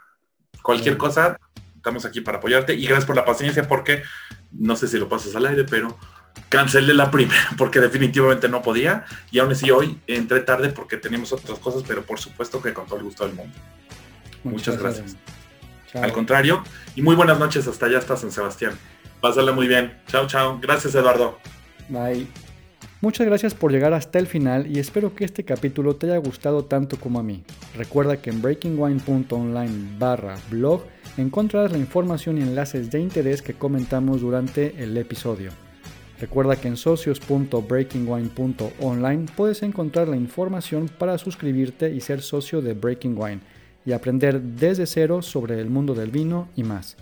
Cualquier 0.63 0.97
cosa, 0.97 1.39
estamos 1.75 2.05
aquí 2.05 2.21
para 2.21 2.39
apoyarte 2.39 2.75
y 2.75 2.85
gracias 2.87 3.07
por 3.07 3.17
la 3.17 3.25
paciencia 3.25 3.69
porque 3.69 4.03
no 4.53 4.77
sé 4.77 4.89
si 4.89 4.99
lo 4.99 5.09
pasas 5.09 5.35
al 5.37 5.47
aire, 5.47 5.65
pero 5.65 5.97
cancelé 6.49 6.95
la 6.95 7.11
primera 7.11 7.51
porque 7.59 7.81
definitivamente 7.81 8.49
no 8.49 8.63
podía 8.63 9.05
y 9.31 9.39
aún 9.39 9.53
así 9.53 9.71
hoy 9.71 9.99
entré 10.07 10.41
tarde 10.41 10.71
porque 10.71 10.97
teníamos 10.97 11.33
otras 11.33 11.59
cosas, 11.59 11.83
pero 11.87 12.03
por 12.03 12.19
supuesto 12.19 12.63
que 12.63 12.73
con 12.73 12.87
todo 12.87 12.99
el 12.99 13.05
gusto 13.05 13.27
del 13.27 13.35
mundo. 13.35 13.57
Muchas, 14.45 14.79
gracias. 14.79 15.17
Al 15.95 16.13
contrario, 16.13 16.63
y 16.95 17.03
muy 17.03 17.15
buenas 17.15 17.39
noches 17.39 17.67
hasta 17.67 17.87
allá, 17.87 17.99
hasta 17.99 18.17
San 18.17 18.31
Sebastián. 18.31 18.73
Pásale 19.21 19.53
muy 19.53 19.67
bien. 19.67 19.97
Chao, 20.09 20.27
chao. 20.27 20.59
Gracias, 20.61 20.95
Eduardo. 20.95 21.39
Bye. 21.89 22.27
Muchas 23.01 23.27
gracias 23.27 23.55
por 23.55 23.73
llegar 23.73 23.93
hasta 23.93 24.19
el 24.19 24.27
final 24.27 24.67
y 24.67 24.79
espero 24.79 25.15
que 25.15 25.25
este 25.25 25.45
capítulo 25.45 25.97
te 25.97 26.07
haya 26.07 26.17
gustado 26.19 26.65
tanto 26.65 26.99
como 26.99 27.21
a 27.21 27.23
mí. 27.23 27.45
Recuerda 27.77 28.17
que 28.17 28.31
en 28.31 28.41
breakingwine.online 28.41 29.97
barra 29.99 30.37
blog 30.51 30.83
encontrarás 31.17 31.73
la 31.73 31.79
información 31.79 32.39
y 32.39 32.43
enlaces 32.43 32.91
de 32.91 33.01
interés 33.01 33.43
que 33.43 33.55
comentamos 33.55 34.23
durante 34.23 34.83
el 34.83 34.97
episodio. 34.97 35.51
Recuerda 36.20 36.56
que 36.56 36.68
en 36.68 36.76
socios.breakingwine.online 36.76 39.26
puedes 39.36 39.62
encontrar 39.62 40.09
la 40.09 40.16
información 40.16 40.88
para 40.88 41.18
suscribirte 41.18 41.93
y 41.93 42.01
ser 42.01 42.22
socio 42.22 42.62
de 42.62 42.72
Breaking 42.72 43.14
Wine 43.18 43.40
y 43.84 43.93
aprender 43.93 44.40
desde 44.40 44.86
cero 44.86 45.20
sobre 45.20 45.60
el 45.60 45.68
mundo 45.68 45.94
del 45.94 46.10
vino 46.10 46.48
y 46.56 46.64
más. 46.64 46.97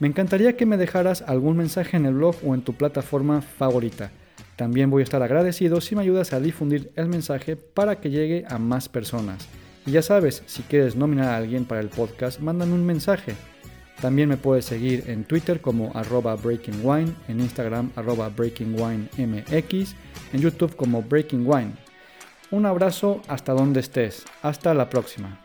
Me 0.00 0.08
encantaría 0.08 0.56
que 0.56 0.66
me 0.66 0.76
dejaras 0.76 1.22
algún 1.22 1.56
mensaje 1.56 1.96
en 1.96 2.06
el 2.06 2.14
blog 2.14 2.34
o 2.44 2.54
en 2.54 2.62
tu 2.62 2.74
plataforma 2.74 3.40
favorita. 3.40 4.10
También 4.56 4.90
voy 4.90 5.02
a 5.02 5.04
estar 5.04 5.22
agradecido 5.22 5.80
si 5.80 5.94
me 5.94 6.02
ayudas 6.02 6.32
a 6.32 6.40
difundir 6.40 6.90
el 6.96 7.06
mensaje 7.08 7.54
para 7.54 8.00
que 8.00 8.10
llegue 8.10 8.44
a 8.48 8.58
más 8.58 8.88
personas. 8.88 9.46
Y 9.86 9.92
ya 9.92 10.02
sabes, 10.02 10.42
si 10.46 10.62
quieres 10.62 10.96
nominar 10.96 11.28
a 11.28 11.36
alguien 11.36 11.64
para 11.64 11.80
el 11.80 11.88
podcast, 11.88 12.40
mándame 12.40 12.74
un 12.74 12.84
mensaje. 12.84 13.36
También 14.02 14.28
me 14.28 14.36
puedes 14.36 14.64
seguir 14.64 15.04
en 15.06 15.22
Twitter 15.22 15.60
como 15.60 15.92
arroba 15.94 16.34
breakingwine, 16.34 17.14
en 17.28 17.38
Instagram 17.38 17.92
arroba 17.94 18.28
breakingwinemx, 18.30 19.94
en 20.32 20.40
YouTube 20.40 20.74
como 20.74 21.02
Breaking 21.02 21.46
Wine. 21.46 21.70
Un 22.50 22.66
abrazo 22.66 23.22
hasta 23.28 23.52
donde 23.52 23.78
estés. 23.78 24.24
Hasta 24.42 24.74
la 24.74 24.90
próxima. 24.90 25.41